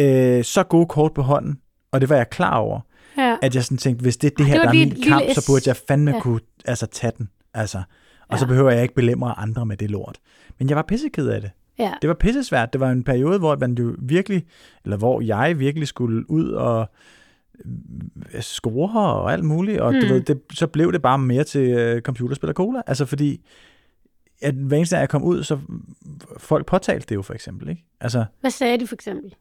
øh, 0.00 0.44
så 0.44 0.62
gode 0.62 0.86
kort 0.86 1.14
på 1.14 1.22
hånden, 1.22 1.58
og 1.92 2.00
det 2.00 2.08
var 2.08 2.16
jeg 2.16 2.30
klar 2.30 2.56
over, 2.56 2.80
Ja. 3.18 3.36
at 3.42 3.54
jeg 3.54 3.64
sådan 3.64 3.78
tænkte, 3.78 4.02
hvis 4.02 4.16
det 4.16 4.26
er 4.32 4.34
det 4.38 4.44
Ej, 4.44 4.46
her, 4.46 4.54
det 4.54 4.66
var 4.66 4.72
der 4.72 4.80
er 4.80 4.84
min 4.86 5.02
kamp, 5.02 5.24
så 5.34 5.46
burde 5.46 5.62
jeg 5.66 5.76
fandme 5.88 6.10
Ja. 6.10 6.20
kunne 6.20 6.40
altså, 6.64 6.86
tage 6.86 7.12
den. 7.18 7.28
Altså. 7.54 7.78
Og 7.78 7.84
Ja. 8.32 8.36
så 8.36 8.46
behøver 8.46 8.70
jeg 8.70 8.82
ikke 8.82 8.94
belemre 8.94 9.38
andre 9.38 9.66
med 9.66 9.76
det 9.76 9.90
lort. 9.90 10.18
Men 10.58 10.68
jeg 10.68 10.76
var 10.76 10.82
pisseked 10.88 11.28
af 11.28 11.40
det. 11.40 11.50
ja. 11.78 11.92
Det 12.02 12.08
var 12.08 12.14
pissesvært. 12.14 12.72
Det 12.72 12.80
var 12.80 12.90
en 12.90 13.04
periode, 13.04 13.38
hvor 13.38 13.56
man 13.56 13.74
jo 13.74 13.94
virkelig, 13.98 14.42
eller 14.84 14.96
hvor 14.96 15.20
jeg 15.20 15.58
virkelig 15.58 15.88
skulle 15.88 16.30
ud 16.30 16.50
og 16.50 16.90
øh, 18.34 18.40
score 18.40 19.14
og 19.14 19.32
alt 19.32 19.44
muligt, 19.44 19.80
og 19.80 19.94
mm. 19.94 20.00
du 20.00 20.06
ved, 20.06 20.20
det, 20.20 20.40
så 20.52 20.66
blev 20.66 20.92
det 20.92 21.02
bare 21.02 21.18
mere 21.18 21.44
til 21.44 21.70
øh, 21.70 22.02
computerspil 22.02 22.48
og 22.48 22.54
cola. 22.54 22.82
Altså 22.86 23.06
fordi, 23.06 23.46
at 24.42 24.54
hver 24.54 24.76
eneste 24.76 24.96
gang 24.96 25.00
jeg 25.00 25.08
kom 25.08 25.22
ud, 25.22 25.42
så 25.42 25.58
folk 26.36 26.66
påtalte 26.66 27.06
det 27.08 27.14
jo 27.14 27.22
for 27.22 27.34
eksempel, 27.34 27.68
ikke? 27.68 27.84
Altså, 28.00 28.24
Hvad 28.40 28.50
sagde 28.50 28.78
de 28.78 28.86
for 28.86 28.94
eksempel? 28.94 29.34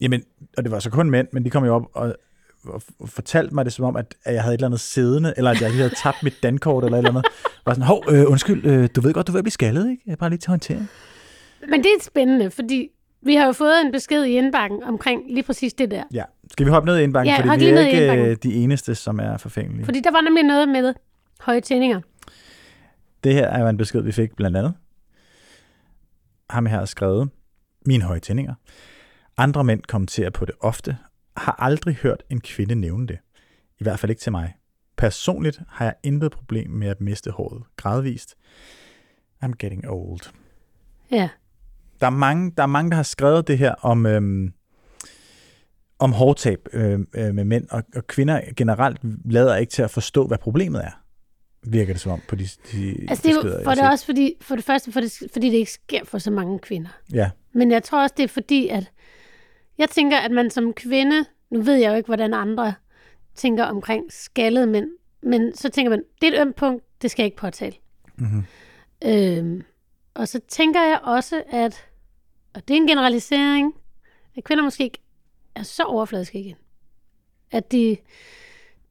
jamen, 0.00 0.22
og 0.56 0.64
det 0.64 0.72
var 0.72 0.78
så 0.78 0.90
kun 0.90 1.10
mænd, 1.10 1.28
men 1.32 1.44
de 1.44 1.50
kom 1.50 1.64
jo 1.64 1.74
op 1.74 1.82
og, 1.92 2.16
og 2.64 2.82
og 2.98 3.08
fortalte 3.08 3.54
mig 3.54 3.64
det 3.64 3.72
som 3.72 3.84
om, 3.84 3.96
at, 3.96 4.14
at 4.24 4.34
jeg 4.34 4.42
havde 4.42 4.54
et 4.54 4.58
eller 4.58 4.68
andet 4.68 4.80
siddende, 4.80 5.34
eller 5.36 5.50
at 5.50 5.60
jeg 5.60 5.70
lige 5.70 5.82
havde 5.82 5.94
tabt 5.94 6.22
mit 6.22 6.34
dankort 6.42 6.84
eller 6.84 6.96
et 6.96 7.00
eller 7.00 7.10
andet. 7.10 7.24
Var 7.66 7.72
sådan, 7.72 7.86
hov, 7.86 8.04
øh, 8.08 8.30
undskyld, 8.30 8.66
øh, 8.66 8.88
du 8.96 9.00
ved 9.00 9.12
godt, 9.12 9.26
du 9.26 9.32
vil 9.32 9.42
blive 9.42 9.50
skaldet, 9.50 9.90
ikke? 9.90 10.02
Jeg 10.06 10.12
er 10.12 10.16
bare 10.16 10.30
lige 10.30 10.38
til 10.38 10.50
håndtering. 10.50 10.90
Men 11.68 11.82
det 11.82 11.86
er 11.86 12.02
spændende, 12.02 12.50
fordi 12.50 12.88
vi 13.22 13.34
har 13.34 13.46
jo 13.46 13.52
fået 13.52 13.80
en 13.84 13.92
besked 13.92 14.24
i 14.24 14.30
indbakken 14.30 14.82
omkring 14.82 15.22
lige 15.28 15.42
præcis 15.42 15.74
det 15.74 15.90
der. 15.90 16.02
Ja. 16.12 16.24
Skal 16.54 16.66
vi 16.66 16.70
hoppe 16.70 16.86
ned 16.86 16.98
i 16.98 17.02
indbakken? 17.02 17.34
Ja, 17.34 17.40
fordi 17.52 17.64
vi 17.64 17.70
er 17.70 17.80
ikke 17.80 18.00
indbakken. 18.00 18.26
øh, 18.26 18.36
de 18.42 18.54
eneste, 18.54 18.94
som 18.94 19.18
er 19.20 19.36
forfængelige. 19.36 19.84
Fordi 19.84 20.00
der 20.00 20.10
var 20.10 20.20
nemlig 20.20 20.42
noget 20.44 20.68
med 20.68 20.94
høje 21.40 21.60
tændinger. 21.60 22.00
Det 23.24 23.34
her 23.34 23.46
er 23.46 23.60
jo 23.60 23.68
en 23.68 23.76
besked, 23.76 24.00
vi 24.00 24.12
fik 24.12 24.36
blandt 24.36 24.56
andet. 24.56 24.74
Ham 26.50 26.66
her 26.66 26.78
har 26.78 26.84
skrevet, 26.84 27.30
mine 27.86 28.04
høje 28.04 28.20
tændinger. 28.20 28.54
Andre 29.36 29.64
mænd 29.64 29.82
kommenterer 29.82 30.30
på 30.30 30.44
det 30.44 30.54
ofte. 30.60 30.96
Har 31.36 31.56
aldrig 31.58 31.94
hørt 31.94 32.22
en 32.30 32.40
kvinde 32.40 32.74
nævne 32.74 33.06
det. 33.06 33.18
I 33.80 33.82
hvert 33.84 33.98
fald 33.98 34.10
ikke 34.10 34.20
til 34.22 34.32
mig. 34.32 34.54
Personligt 34.96 35.60
har 35.68 35.84
jeg 35.84 35.94
intet 36.02 36.32
problem 36.32 36.70
med 36.70 36.88
at 36.88 37.00
miste 37.00 37.30
håret 37.30 37.62
gradvist. 37.76 38.34
I'm 39.44 39.52
getting 39.58 39.88
old. 39.90 40.32
Ja. 41.10 41.28
Der 42.00 42.06
er 42.06 42.10
mange, 42.10 42.52
der, 42.56 42.62
er 42.62 42.66
mange, 42.66 42.90
der 42.90 42.96
har 42.96 43.02
skrevet 43.02 43.48
det 43.48 43.58
her 43.58 43.74
om, 43.74 44.06
øhm, 44.06 44.52
om 45.98 46.12
hårtab 46.12 46.68
øh, 46.72 47.00
øh, 47.14 47.34
med 47.34 47.44
mænd, 47.44 47.66
og, 47.70 47.82
og 47.96 48.06
kvinder 48.06 48.40
generelt 48.56 48.98
lader 49.24 49.56
ikke 49.56 49.70
til 49.70 49.82
at 49.82 49.90
forstå, 49.90 50.26
hvad 50.26 50.38
problemet 50.38 50.84
er. 50.84 50.90
virker 51.62 51.92
det 51.92 52.00
som 52.00 52.12
om 52.12 52.20
på 52.28 52.36
de, 52.36 52.48
de 52.72 53.06
Altså, 53.08 53.22
det 53.28 53.36
er 53.36 53.42
beskeder, 53.42 53.64
for 53.64 53.70
det 53.70 53.90
også 53.90 54.04
fordi, 54.04 54.34
for 54.40 54.56
det 54.56 54.64
første, 54.64 54.92
for 54.92 55.00
det, 55.00 55.22
fordi 55.32 55.50
det 55.50 55.56
ikke 55.56 55.72
sker 55.72 56.04
for 56.04 56.18
så 56.18 56.30
mange 56.30 56.58
kvinder. 56.58 56.90
Ja, 57.12 57.30
Men 57.52 57.70
jeg 57.70 57.82
tror 57.82 58.02
også, 58.02 58.14
det 58.16 58.22
er 58.22 58.28
fordi, 58.28 58.68
at 58.68 58.90
jeg 59.78 59.88
tænker, 59.88 60.16
at 60.18 60.30
man 60.30 60.50
som 60.50 60.72
kvinde, 60.72 61.24
nu 61.50 61.62
ved 61.62 61.74
jeg 61.74 61.90
jo 61.90 61.94
ikke, 61.94 62.06
hvordan 62.06 62.34
andre 62.34 62.74
tænker 63.34 63.64
omkring 63.64 64.12
skaldede 64.12 64.66
mænd, 64.66 64.88
men 65.22 65.54
så 65.56 65.68
tænker 65.68 65.90
man, 65.90 66.02
det 66.20 66.28
er 66.28 66.32
et 66.32 66.40
ømt 66.46 66.56
punkt, 66.56 66.84
det 67.02 67.10
skal 67.10 67.22
jeg 67.22 67.26
ikke 67.26 67.36
påtale. 67.36 67.74
Mhm. 68.16 68.44
Øhm, 69.04 69.62
og 70.14 70.28
så 70.28 70.40
tænker 70.48 70.82
jeg 70.82 71.00
også, 71.02 71.42
at, 71.50 71.86
og 72.54 72.68
det 72.68 72.74
er 72.74 72.80
en 72.80 72.86
generalisering, 72.86 73.74
at 74.36 74.44
kvinder 74.44 74.64
måske 74.64 74.84
ikke 74.84 75.03
er 75.54 75.62
så 75.62 75.82
overfladiske 75.82 76.38
igen. 76.40 76.56
At 77.50 77.72
de, 77.72 77.96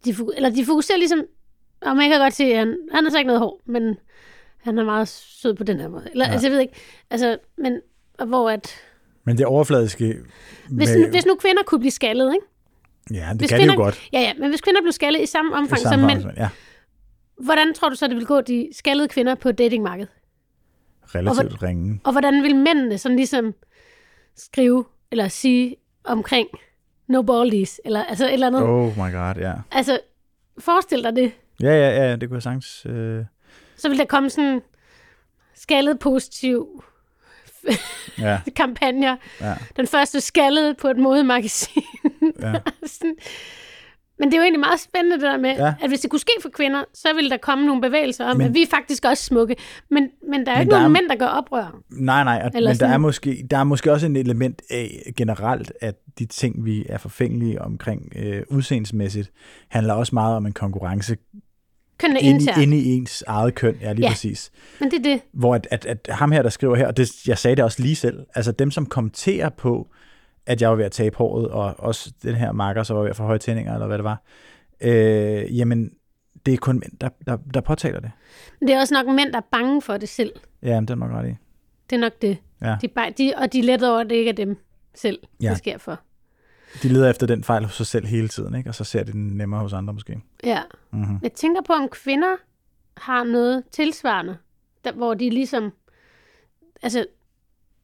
de, 0.05 0.15
eller 0.35 0.49
de 0.49 0.65
fokuserer 0.65 0.97
ligesom, 0.97 1.25
og 1.81 1.95
man 1.97 2.09
kan 2.09 2.19
godt 2.19 2.33
se, 2.33 2.43
at 2.43 2.57
han, 2.57 2.77
han 2.91 3.03
har 3.03 3.11
så 3.11 3.17
ikke 3.17 3.27
noget 3.27 3.39
hår, 3.39 3.61
men 3.65 3.95
han 4.57 4.77
er 4.77 4.83
meget 4.85 5.07
sød 5.07 5.53
på 5.53 5.63
den 5.63 5.79
her 5.79 5.87
måde. 5.87 6.07
Eller, 6.11 6.25
Ja. 6.25 6.31
altså, 6.31 6.47
jeg 6.47 6.51
ved 6.53 6.59
ikke, 6.59 6.73
altså, 7.09 7.37
men 7.57 7.81
og 8.17 8.25
hvor 8.27 8.49
at, 8.49 8.75
men 9.23 9.37
det 9.37 9.45
overfladiske... 9.45 10.15
hvis, 10.69 10.89
med, 10.89 10.99
nu, 10.99 11.07
hvis 11.09 11.25
nu 11.25 11.35
kvinder 11.35 11.63
kunne 11.63 11.79
blive 11.79 11.91
skaldet, 11.91 12.33
ikke? 12.33 12.45
ja, 13.21 13.29
det 13.31 13.37
hvis 13.41 13.49
kan 13.49 13.59
det 13.59 13.63
kvinder, 13.63 13.73
jo 13.73 13.81
godt. 13.81 14.09
Ja, 14.13 14.19
ja, 14.19 14.33
men 14.33 14.49
hvis 14.49 14.61
kvinder 14.61 14.81
blev 14.81 14.91
skaldet 14.91 15.21
i 15.21 15.25
samme 15.25 15.51
i 15.51 15.57
omfang 15.57 15.79
som 15.81 15.89
samme 15.91 16.05
mænd, 16.07 16.17
omfang. 16.17 16.37
Ja, 16.37 16.49
hvordan 17.43 17.73
tror 17.73 17.89
du 17.89 17.95
så, 17.95 18.07
det 18.07 18.15
vil 18.15 18.25
gå 18.25 18.41
de 18.41 18.69
skaldede 18.71 19.07
kvinder 19.07 19.35
på 19.35 19.51
datingmarkedet? 19.51 20.11
relativt 21.15 21.63
ringe. 21.63 22.01
Og 22.03 22.11
hvordan 22.11 22.43
vil 22.43 22.55
mændene 22.55 22.97
sådan 22.97 23.15
ligesom 23.15 23.53
skrive 24.35 24.85
eller 25.11 25.27
sige 25.27 25.75
omkring 26.05 26.47
no 27.07 27.21
baldies, 27.21 27.81
eller 27.85 28.03
altså 28.03 28.25
et 28.25 28.33
eller 28.33 28.47
andet. 28.47 28.63
Oh 28.63 28.97
my 28.97 29.11
god, 29.13 29.33
ja. 29.37 29.53
Altså, 29.71 29.99
forestil 30.59 31.03
dig 31.03 31.15
det. 31.15 31.31
Ja, 31.61 31.71
ja, 31.71 32.03
ja, 32.09 32.15
det 32.15 32.29
kunne 32.29 32.35
jeg 32.35 32.43
sagtens... 32.43 32.85
Øh, 32.85 33.25
Så 33.77 33.89
vil 33.89 33.97
der 33.97 34.05
komme 34.05 34.29
sådan 34.29 34.61
skaldet 35.55 35.99
positiv 35.99 36.83
ja, 38.19 38.41
kampagner. 38.55 39.17
ja, 39.41 39.53
Den 39.75 39.87
første 39.87 40.21
skaldede 40.21 40.73
på 40.75 40.87
et 40.87 40.97
modemagasin. 40.97 41.83
ja. 42.41 42.53
sådan. 42.85 43.15
Men 44.23 44.31
det 44.31 44.37
er 44.37 44.41
jo 44.41 44.43
egentlig 44.43 44.59
meget 44.59 44.79
spændende 44.79 45.15
det 45.15 45.23
der 45.23 45.37
med, 45.37 45.55
Ja. 45.55 45.73
at 45.81 45.89
hvis 45.89 45.99
det 45.99 46.09
kunne 46.09 46.19
ske 46.19 46.31
for 46.41 46.49
kvinder, 46.49 46.83
så 46.93 47.07
ville 47.15 47.29
der 47.29 47.37
komme 47.37 47.65
nogle 47.65 47.81
bevægelser 47.81 48.25
om, 48.25 48.37
Men- 48.37 48.47
at 48.47 48.53
vi 48.53 48.61
er 48.61 48.67
faktisk 48.69 49.05
også 49.05 49.23
smukke. 49.23 49.55
Men, 49.91 50.09
men 50.29 50.45
der 50.45 50.51
er 50.51 50.55
jo 50.55 50.59
ikke 50.61 50.69
nogen 50.69 50.85
er- 50.85 50.89
mænd, 50.89 51.09
der 51.09 51.15
gør 51.15 51.25
oprør. 51.25 51.79
Nej, 51.89 52.23
nej, 52.23 52.41
og, 52.45 52.51
men 52.53 52.63
der 52.75 52.87
er, 52.87 52.97
måske, 52.97 53.47
der 53.51 53.57
er 53.57 53.63
måske 53.63 53.91
også 53.91 54.05
en 54.05 54.15
element 54.15 54.61
af 54.69 55.13
generelt, 55.17 55.71
at 55.81 55.95
de 56.19 56.25
ting, 56.25 56.65
vi 56.65 56.85
er 56.89 56.97
forfængelige 56.97 57.61
omkring 57.61 58.13
øh, 58.15 58.43
udseendsmæssigt, 58.49 59.31
handler 59.69 59.93
også 59.93 60.15
meget 60.15 60.35
om 60.35 60.45
en 60.45 60.53
konkurrence 60.53 61.17
Kønnene 61.97 62.19
inde, 62.21 62.45
inde 62.61 62.77
i 62.77 62.87
ens 62.93 63.23
eget 63.27 63.55
køn. 63.55 63.75
Ja, 63.81 63.93
lige 63.93 64.05
ja. 64.05 64.09
Præcis. 64.11 64.51
Men 64.79 64.91
det 64.91 64.99
er 64.99 65.03
det. 65.03 65.21
Hvor 65.33 65.55
at, 65.55 65.67
at, 65.71 65.85
at 65.85 65.99
ham 66.15 66.31
her, 66.31 66.41
der 66.41 66.49
skriver 66.49 66.75
her, 66.75 66.87
og 66.87 66.97
det, 66.97 67.27
jeg 67.27 67.37
sagde 67.37 67.55
det 67.55 67.63
også 67.63 67.81
lige 67.81 67.95
selv, 67.95 68.19
altså 68.35 68.51
dem, 68.51 68.71
som 68.71 68.85
kommenterer 68.85 69.49
på, 69.49 69.87
at 70.45 70.61
jeg 70.61 70.69
var 70.69 70.75
ved 70.75 70.85
at 70.85 70.91
tabe 70.91 71.17
håret, 71.17 71.47
og 71.47 71.75
også 71.79 72.13
den 72.23 72.35
her 72.35 72.51
marker, 72.51 72.83
så 72.83 72.93
var 72.93 73.01
ved 73.01 73.09
at 73.09 73.15
få 73.15 73.23
høje 73.23 73.37
tændinger, 73.37 73.73
eller 73.73 73.87
hvad 73.87 73.97
det 73.97 74.03
var, 74.03 74.21
øh, 74.81 75.57
jamen, 75.57 75.91
det 76.45 76.53
er 76.53 76.57
kun 76.57 76.75
mænd, 76.79 76.97
der, 77.01 77.09
der, 77.25 77.37
der 77.53 77.61
påtaler 77.61 77.99
det. 77.99 78.11
Men 78.59 78.67
det 78.67 78.75
er 78.75 78.79
også 78.79 78.93
nok 78.93 79.15
mænd, 79.15 79.31
der 79.31 79.37
er 79.37 79.47
bange 79.51 79.81
for 79.81 79.97
det 79.97 80.09
selv. 80.09 80.31
Ja, 80.61 80.79
men 80.79 80.87
det 80.87 80.93
er 80.93 80.95
nok 80.95 81.11
ret 81.11 81.29
i. 81.29 81.35
Det 81.89 81.95
er 81.95 81.99
nok 81.99 82.21
det. 82.21 82.37
Ja. 82.61 82.77
De, 82.81 82.87
bare, 82.87 83.09
de, 83.09 83.33
og 83.37 83.53
de 83.53 83.59
er 83.59 83.63
let 83.63 83.83
over, 83.83 83.99
at 83.99 84.09
det 84.09 84.15
ikke 84.15 84.29
er 84.29 84.35
dem 84.35 84.57
selv, 84.95 85.19
ja. 85.41 85.49
det 85.49 85.57
sker 85.57 85.77
for. 85.77 85.99
De 86.83 86.87
leder 86.87 87.09
efter 87.09 87.27
den 87.27 87.43
fejl 87.43 87.63
hos 87.63 87.73
sig 87.73 87.85
selv 87.85 88.05
hele 88.05 88.27
tiden, 88.27 88.55
ikke? 88.55 88.69
og 88.69 88.75
så 88.75 88.83
ser 88.83 89.03
de 89.03 89.11
den 89.11 89.27
nemmere 89.27 89.61
hos 89.61 89.73
andre 89.73 89.93
måske. 89.93 90.21
Ja. 90.43 90.61
Mm-hmm. 90.91 91.19
Jeg 91.23 91.31
tænker 91.31 91.61
på, 91.61 91.73
om 91.73 91.89
kvinder 91.89 92.35
har 92.97 93.23
noget 93.23 93.63
tilsvarende, 93.71 94.37
der, 94.83 94.91
hvor 94.91 95.13
de 95.13 95.29
ligesom... 95.29 95.71
Altså, 96.81 97.05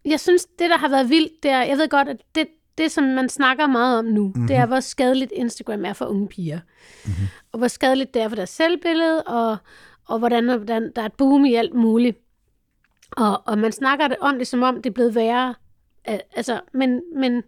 jeg 0.09 0.19
synes, 0.19 0.45
det, 0.45 0.69
der 0.69 0.77
har 0.77 0.89
været 0.89 1.09
vildt, 1.09 1.43
det 1.43 1.51
er, 1.51 1.63
jeg 1.63 1.77
ved 1.77 1.89
godt, 1.89 2.07
at 2.07 2.17
det, 2.35 2.47
det 2.77 2.91
som 2.91 3.03
man 3.03 3.29
snakker 3.29 3.67
meget 3.67 3.99
om 3.99 4.05
nu, 4.05 4.27
mm-hmm. 4.27 4.47
det 4.47 4.55
er, 4.55 4.65
hvor 4.65 4.79
skadeligt 4.79 5.31
Instagram 5.35 5.85
er 5.85 5.93
for 5.93 6.05
unge 6.05 6.27
piger. 6.27 6.59
Mm-hmm. 7.05 7.27
Og 7.51 7.57
hvor 7.57 7.67
skadeligt 7.67 8.13
det 8.13 8.21
er 8.21 8.29
for 8.29 8.35
deres 8.35 8.49
selvbillede, 8.49 9.23
og, 9.23 9.57
og 10.05 10.19
hvordan, 10.19 10.45
hvordan 10.45 10.91
der 10.95 11.01
er 11.01 11.05
et 11.05 11.13
boom 11.13 11.45
i 11.45 11.55
alt 11.55 11.73
muligt. 11.73 12.17
Og, 13.11 13.41
og 13.45 13.57
man 13.57 13.71
snakker 13.71 14.07
det 14.07 14.17
om 14.19 14.37
det, 14.37 14.47
som 14.47 14.63
om 14.63 14.75
det 14.75 14.85
er 14.89 14.93
blevet 14.93 15.15
værre. 15.15 15.55
Al- 16.05 16.21
Altså, 16.35 16.61
men, 16.73 17.01
men 17.15 17.43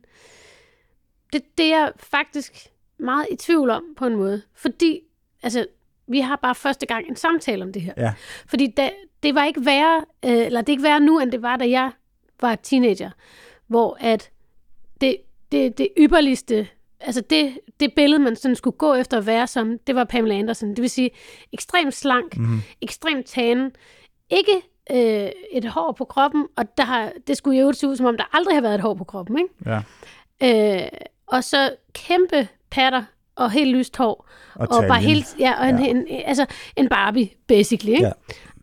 det, 1.34 1.42
det 1.58 1.74
er 1.74 1.80
jeg 1.80 1.92
faktisk 1.98 2.68
meget 2.98 3.26
i 3.32 3.36
tvivl 3.36 3.70
om 3.70 3.84
på 3.98 4.06
en 4.06 4.16
måde. 4.16 4.42
Fordi, 4.56 5.00
altså, 5.44 5.66
vi 6.08 6.20
har 6.20 6.36
bare 6.36 6.56
første 6.56 6.86
gang 6.86 7.08
en 7.10 7.16
samtale 7.16 7.64
om 7.64 7.74
det 7.74 7.82
her. 7.82 7.94
Ja. 7.98 8.14
Fordi 8.46 8.74
da, 8.78 8.90
det 9.24 9.36
var 9.36 9.46
ikke 9.46 9.66
værre, 9.66 10.06
øh, 10.26 10.46
eller 10.46 10.62
det 10.62 10.70
er 10.70 10.74
ikke 10.74 10.84
værre 10.84 11.00
nu, 11.00 11.20
end 11.20 11.32
det 11.32 11.42
var, 11.42 11.58
da 11.58 11.70
jeg 11.70 11.92
var 12.42 12.56
teenager. 12.56 13.10
Hvor 13.68 13.98
at 14.00 14.30
det, 15.02 15.18
det, 15.52 15.78
det 15.78 15.88
ypperligste, 15.98 16.68
altså 17.00 17.22
det, 17.30 17.60
det 17.80 17.94
billede, 17.94 18.22
man 18.22 18.36
sådan 18.36 18.56
skulle 18.56 18.78
gå 18.78 18.94
efter 18.94 19.18
at 19.18 19.26
være 19.26 19.48
som, 19.48 19.78
det 19.88 19.96
var 19.96 20.04
Pamela 20.04 20.36
Anderson. 20.40 20.70
Det 20.70 20.82
vil 20.82 20.90
sige 20.90 21.10
ekstremt 21.54 21.94
slank, 21.94 22.38
mm-hmm. 22.38 22.62
ekstremt 22.82 23.26
tanen, 23.26 23.72
ikke 24.30 24.62
øh, 24.92 25.30
et 25.52 25.66
hår 25.66 25.92
på 25.98 26.06
kroppen, 26.06 26.48
og 26.58 26.78
der 26.78 26.84
har, 26.84 27.12
det 27.28 27.38
skulle 27.38 27.60
jo 27.60 27.74
se 27.74 27.88
ud, 27.88 27.96
som 27.96 28.06
om 28.06 28.18
der 28.18 28.36
aldrig 28.36 28.56
har 28.56 28.62
været 28.62 28.76
et 28.76 28.82
hår 28.82 28.94
på 28.94 29.04
kroppen, 29.04 29.38
ikke? 29.38 29.82
Ja. 30.42 30.82
Øh, 30.84 30.88
og 31.28 31.44
så 31.44 31.76
kæmpe 31.94 32.48
patter 32.72 33.04
og 33.36 33.52
helt 33.52 33.78
lyst 33.78 33.98
hår. 33.98 34.30
Og, 34.56 34.68
Og, 34.72 34.84
bare 34.88 35.00
helt, 35.02 35.26
ja, 35.40 35.54
og 35.62 35.70
en, 35.70 35.76
Ja. 35.80 35.84
ja. 35.86 35.90
en, 35.90 36.06
altså 36.26 36.46
en 36.76 36.90
Barbie, 36.90 37.30
basically, 37.48 37.92
ikke? 37.94 38.12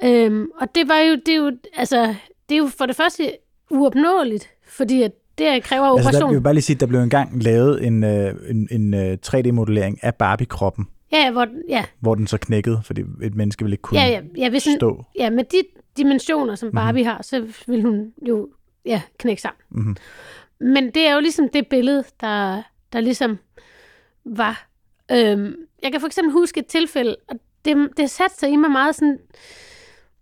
Ja. 0.03 0.25
Øhm, 0.25 0.51
og 0.61 0.75
det 0.75 0.89
var 0.89 0.99
jo, 0.99 1.15
det 1.15 1.29
er 1.29 1.37
jo, 1.37 1.53
altså, 1.75 2.15
det 2.49 2.55
er 2.55 2.59
jo 2.59 2.67
for 2.79 2.87
det 2.87 2.97
første 2.97 3.33
uopnåeligt, 3.71 4.51
fordi 4.69 5.03
at 5.03 5.13
det 5.39 5.63
kræver 5.63 5.85
Altså, 5.85 6.03
der, 6.03 6.09
operation. 6.09 6.31
jeg 6.31 6.37
vil 6.37 6.43
bare 6.43 6.55
lige 6.55 6.63
sige, 6.63 6.75
at 6.77 6.81
der 6.81 6.87
blev 6.87 7.01
engang 7.01 7.43
lavet 7.43 7.87
en, 7.87 8.05
øh, 8.05 8.35
en, 8.51 8.69
en 8.71 8.95
øh, 8.95 9.19
3D-modellering 9.27 10.05
af 10.05 10.15
Barbie-kroppen, 10.15 10.89
Ja, 11.13 11.19
ja, 11.19 11.31
hvor, 11.31 11.47
ja, 11.69 11.85
hvor 12.01 12.15
den 12.15 12.27
så 12.27 12.39
knækkede, 12.39 12.81
fordi 12.85 13.03
et 13.23 13.35
menneske 13.35 13.65
ville 13.65 13.75
ikke 13.75 13.83
kunne 13.83 14.01
ja, 14.01 14.07
ja, 14.07 14.21
ja, 14.37 14.51
hvis 14.51 14.67
en, 14.67 14.77
stå. 14.77 15.05
ja, 15.19 15.31
med 15.31 15.45
de 15.45 15.57
dimensioner, 15.97 16.53
Mhm. 16.53 16.57
som 16.57 16.73
Barbie 16.73 17.03
mm-hmm. 17.03 17.15
har, 17.17 17.23
så 17.23 17.47
vil 17.67 17.83
hun 17.83 18.13
jo 18.29 18.49
ja, 18.85 19.03
knække 19.19 19.43
sammen. 19.43 19.61
Mhm. 19.71 19.97
Men 20.61 20.91
det 20.91 21.07
er 21.07 21.15
jo 21.15 21.21
ligesom 21.21 21.49
det 21.53 21.67
billede, 21.71 22.05
der, 22.21 22.63
der 22.93 23.01
ligesom 23.01 23.39
var. 24.25 24.69
Øhm, 25.13 25.55
jeg 25.83 25.93
kan 25.93 26.01
for 26.01 26.07
eksempel 26.07 26.33
huske 26.33 26.61
et 26.61 26.67
tilfælde, 26.67 27.17
og 27.29 27.37
det, 27.65 27.89
det 27.97 28.11
satte 28.11 28.37
sig 28.37 28.51
i 28.51 28.57
mig 28.57 28.71
meget 28.71 28.95
sådan, 28.95 29.19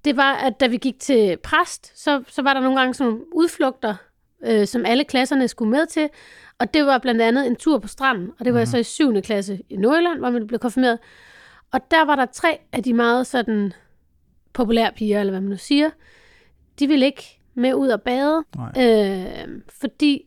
det 0.06 0.16
var, 0.16 0.34
at 0.34 0.60
da 0.60 0.66
vi 0.66 0.76
gik 0.76 1.00
til 1.00 1.36
præst, 1.42 2.02
så, 2.02 2.22
så 2.28 2.42
var 2.42 2.54
der 2.54 2.60
nogle 2.60 2.78
gange 2.78 2.94
sådan 2.94 3.12
nogle 3.12 3.36
udflugter, 3.36 3.94
øh, 4.44 4.66
som 4.66 4.86
alle 4.86 5.04
klasserne 5.04 5.48
skulle 5.48 5.70
med 5.70 5.86
til, 5.86 6.08
og 6.58 6.74
det 6.74 6.86
var 6.86 6.98
blandt 6.98 7.22
andet 7.22 7.46
en 7.46 7.56
tur 7.56 7.78
på 7.78 7.88
stranden, 7.88 8.30
og 8.38 8.44
det 8.44 8.54
var 8.54 8.60
mm-hmm. 8.60 8.66
så 8.66 8.78
i 8.78 8.82
7. 8.82 9.22
klasse 9.22 9.62
i 9.68 9.76
Nordjylland, 9.76 10.18
hvor 10.18 10.30
man 10.30 10.46
blev 10.46 10.58
konfirmeret. 10.58 10.98
Og 11.72 11.90
der 11.90 12.04
var 12.04 12.16
der 12.16 12.26
tre 12.26 12.58
af 12.72 12.82
de 12.82 12.94
meget 12.94 13.26
sådan 13.26 13.72
populære 14.52 14.92
piger, 14.96 15.20
eller 15.20 15.30
hvad 15.30 15.40
man 15.40 15.50
nu 15.50 15.56
siger, 15.56 15.90
de 16.78 16.86
ville 16.86 17.06
ikke 17.06 17.40
med 17.54 17.74
ud 17.74 17.88
og 17.88 18.02
bade, 18.02 18.44
Nej. 18.56 18.72
øh, 18.78 19.62
fordi 19.68 20.26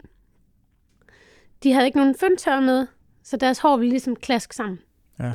de 1.63 1.73
havde 1.73 1.85
ikke 1.85 1.97
nogen 1.97 2.15
føntør 2.15 2.59
med, 2.59 2.87
så 3.23 3.37
deres 3.37 3.59
hår 3.59 3.77
ville 3.77 3.91
ligesom 3.91 4.15
klaske 4.15 4.55
sammen. 4.55 4.79
Ja. 5.19 5.31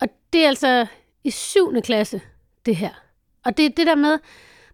Og 0.00 0.08
det 0.32 0.44
er 0.44 0.48
altså 0.48 0.86
i 1.24 1.30
7. 1.30 1.80
klasse, 1.82 2.20
det 2.66 2.76
her. 2.76 3.02
Og 3.44 3.56
det 3.56 3.64
er 3.64 3.70
det 3.70 3.86
der 3.86 3.94
med, 3.94 4.18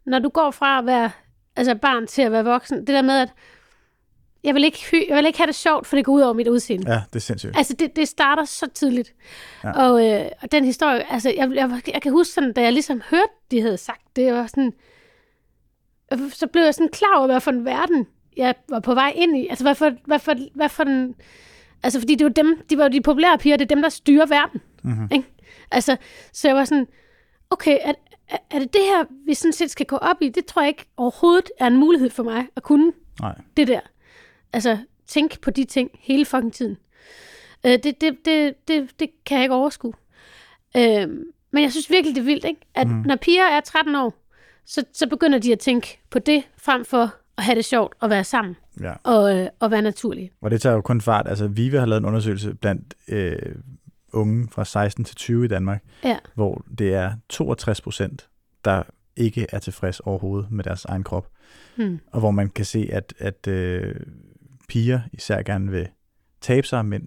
når 0.07 0.19
du 0.19 0.29
går 0.29 0.51
fra 0.51 0.79
at 0.79 0.87
være 0.87 1.11
altså 1.57 1.75
barn 1.75 2.07
til 2.07 2.23
at 2.23 2.33
være 2.33 2.45
voksen, 2.45 2.79
det 2.79 2.89
der 2.89 3.03
med, 3.03 3.19
at 3.21 3.29
jeg 4.45 4.55
vil 4.55 4.65
ikke, 4.65 4.79
hy- 4.79 5.09
jeg 5.09 5.17
vil 5.17 5.27
ikke 5.27 5.39
have 5.39 5.47
det 5.47 5.55
sjovt, 5.55 5.87
for 5.87 5.97
det 5.97 6.05
går 6.05 6.13
ud 6.13 6.21
over 6.21 6.33
mit 6.35 6.49
udseende. 6.49 6.93
Ja, 6.93 7.03
det 7.13 7.17
er 7.17 7.21
sindssygt. 7.21 7.57
Altså, 7.57 7.75
det, 7.75 7.97
det 7.97 8.09
starter 8.09 8.45
så 8.45 8.67
tidligt. 8.75 9.15
Ja. 9.65 9.73
Og, 9.73 10.07
øh, 10.11 10.27
og 10.43 10.53
den 10.53 10.65
historie, 10.65 11.13
altså, 11.13 11.31
jeg, 11.37 11.51
jeg, 11.55 11.81
jeg 11.95 12.03
kan 12.03 12.13
huske 12.13 12.33
sådan, 12.33 12.53
da 12.53 12.63
jeg 12.63 12.73
ligesom 12.73 13.03
hørte, 13.11 13.33
de 13.51 13.61
havde 13.61 13.77
sagt, 13.77 14.03
det 14.17 14.33
var 14.33 14.47
sådan, 14.47 14.73
så 16.33 16.47
blev 16.47 16.63
jeg 16.65 16.75
sådan 16.75 16.89
klar 16.93 17.17
over, 17.19 17.27
hvad 17.27 17.41
for 17.41 17.51
en 17.51 17.65
verden 17.65 18.07
jeg 18.37 18.55
var 18.69 18.81
på 18.81 18.95
vej 18.95 19.13
ind 19.17 19.37
i. 19.37 19.47
Altså, 19.49 19.65
hvad 19.65 19.75
for, 19.75 19.91
hvad 20.05 20.19
for, 20.19 20.35
hvad 20.55 20.69
for 20.69 20.85
den, 20.85 21.15
altså, 21.83 21.99
fordi 22.01 22.15
det 22.15 22.25
var 22.25 22.31
dem, 22.33 22.63
de 22.71 22.79
var 22.79 22.85
jo 22.85 22.89
de 22.91 23.01
populære 23.01 23.39
piger, 23.39 23.57
det 23.57 23.65
er 23.65 23.75
dem, 23.75 23.83
der 23.83 23.89
styrer 23.89 24.27
verden. 24.27 24.61
Mhm. 24.83 25.09
Ikke? 25.13 25.29
Altså, 25.71 25.97
så 26.33 26.49
jeg 26.49 26.57
var 26.57 26.65
sådan, 26.65 26.87
okay, 27.51 27.79
er, 27.81 27.93
er, 28.31 28.37
er 28.51 28.59
det 28.59 28.73
det 28.73 28.81
her, 28.83 29.05
vi 29.27 29.35
sådan 29.35 29.53
set 29.53 29.71
skal 29.71 29.87
gå 29.87 29.97
op 29.97 30.17
i? 30.21 30.29
Det 30.29 30.47
tror 30.47 30.63
jeg 30.63 30.69
ikke 30.69 30.85
overhovedet 30.97 31.51
er 31.61 31.67
en 31.67 31.77
mulighed 31.77 32.11
for 32.11 32.23
mig 32.23 32.47
at 32.57 32.63
kunne 32.63 32.93
Nej. 33.21 33.39
det 33.57 33.69
der. 33.69 33.81
Altså, 34.53 34.79
tænk 35.07 35.41
på 35.41 35.51
de 35.51 35.65
ting 35.65 35.91
hele 36.01 36.25
fucking 36.25 36.53
tiden. 36.53 36.77
Øh, 37.67 37.73
det, 37.73 38.01
det, 38.01 38.17
det, 38.25 38.55
det, 38.69 38.91
det 39.01 39.11
kan 39.27 39.37
jeg 39.37 39.45
ikke 39.45 39.55
overskue. 39.55 39.93
Øh, 40.77 41.09
men 41.53 41.63
jeg 41.63 41.71
synes 41.71 41.91
virkelig, 41.91 42.15
det 42.15 42.21
er 42.21 42.25
vildt, 42.25 42.45
ikke? 42.45 42.61
at 42.75 42.89
mm. 42.89 42.95
når 42.95 43.17
piger 43.17 43.45
er 43.45 43.61
13 43.61 43.95
år, 43.95 44.15
så, 44.67 44.85
så 44.93 45.09
begynder 45.09 45.39
de 45.39 45.53
at 45.53 45.59
tænke 45.59 46.01
på 46.11 46.19
det, 46.19 46.43
frem 46.59 46.85
for 46.85 47.15
at 47.39 47.45
have 47.45 47.57
det 47.57 47.65
sjovt 47.65 47.95
og 48.01 48.11
være 48.11 48.25
sammen 48.25 48.57
Ja. 48.81 48.93
og, 49.03 49.37
øh, 49.39 49.49
og 49.61 49.71
være 49.71 49.83
naturlige. 49.83 50.31
Og 50.43 50.51
det 50.51 50.61
tager 50.61 50.75
jo 50.75 50.81
kun 50.81 51.01
fart. 51.01 51.29
Altså, 51.29 51.47
VIVE 51.47 51.79
har 51.79 51.87
lavet 51.87 52.01
en 52.01 52.07
undersøgelse 52.07 52.55
blandt 52.55 52.95
øh, 53.09 53.37
unge 54.13 54.49
fra 54.53 54.65
16 54.65 55.05
til 55.05 55.17
20 55.17 55.45
i 55.45 55.49
Danmark, 55.49 55.83
Ja. 56.05 56.17
hvor 56.35 56.65
det 56.79 56.95
er 56.95 57.13
62 57.29 57.81
procent, 57.81 58.29
der 58.65 58.83
ikke 59.17 59.47
er 59.53 59.59
tilfreds 59.59 60.01
overhovedet 60.01 60.51
med 60.51 60.65
deres 60.65 60.85
egen 60.85 61.05
krop. 61.05 61.29
Hmm. 61.77 61.99
Og 62.13 62.21
hvor 62.21 62.31
man 62.31 62.49
kan 62.51 62.65
se, 62.65 62.89
at, 62.93 63.15
at 63.19 63.47
øh, 63.47 63.95
piger 64.69 65.01
især 65.13 65.43
gerne 65.43 65.71
vil 65.71 65.89
tabe 66.41 66.67
sig, 66.67 66.85
mænd 66.85 67.03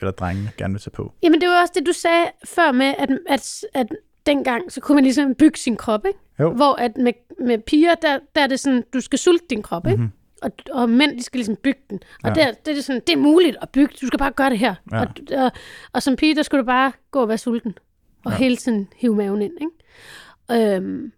eller 0.00 0.10
drenge 0.12 0.50
gerne 0.56 0.74
vil 0.74 0.80
tage 0.80 0.90
på. 0.92 1.12
Jamen, 1.22 1.40
det 1.40 1.48
var 1.48 1.60
også 1.60 1.72
det, 1.76 1.86
du 1.86 1.92
sagde 1.92 2.26
før 2.44 2.72
med, 2.72 2.94
at, 2.98 3.10
at, 3.28 3.64
at 3.74 3.86
dengang, 4.26 4.72
så 4.72 4.80
kunne 4.80 4.94
man 4.94 5.04
ligesom 5.04 5.34
bygge 5.34 5.58
sin 5.58 5.76
krop, 5.76 6.06
ikke? 6.06 6.18
Jo. 6.40 6.52
Hvor 6.52 6.74
at 6.74 6.96
med, 6.96 7.12
med 7.46 7.58
piger, 7.58 7.94
der, 7.94 8.18
der 8.34 8.40
er 8.42 8.46
det 8.46 8.60
sådan, 8.60 8.84
du 8.94 9.00
skal 9.00 9.18
sulte 9.18 9.44
din 9.50 9.62
krop, 9.62 9.86
ikke? 9.86 10.02
Mhm. 10.02 10.10
Og, 10.42 10.50
og 10.72 10.90
mænd, 10.90 11.18
de 11.18 11.22
skal 11.22 11.38
ligesom 11.38 11.56
bygge 11.62 11.80
den. 11.90 12.00
Og 12.24 12.36
Ja. 12.36 12.42
der, 12.44 12.52
det 12.66 12.78
er 12.78 12.82
sådan, 12.82 13.02
det 13.06 13.12
er 13.12 13.16
muligt 13.18 13.56
at 13.62 13.68
bygge, 13.68 13.94
du 14.02 14.06
skal 14.06 14.18
bare 14.18 14.32
gøre 14.32 14.50
det 14.50 14.58
her. 14.58 14.74
Ja. 14.92 15.00
Og, 15.00 15.06
og, 15.44 15.52
og 15.92 16.02
som 16.02 16.16
pige, 16.16 16.34
der 16.36 16.42
skulle 16.42 16.60
du 16.62 16.66
bare 16.66 16.92
gå 17.10 17.20
og 17.22 17.28
være 17.28 17.38
sulten. 17.38 17.74
Og 18.24 18.32
Ja. 18.32 18.36
hele 18.36 18.56
tiden 18.56 18.88
hive 18.96 19.16
maven 19.16 19.42
ind, 19.42 19.52
ikke? 19.60 20.74
Øhm, 20.76 21.12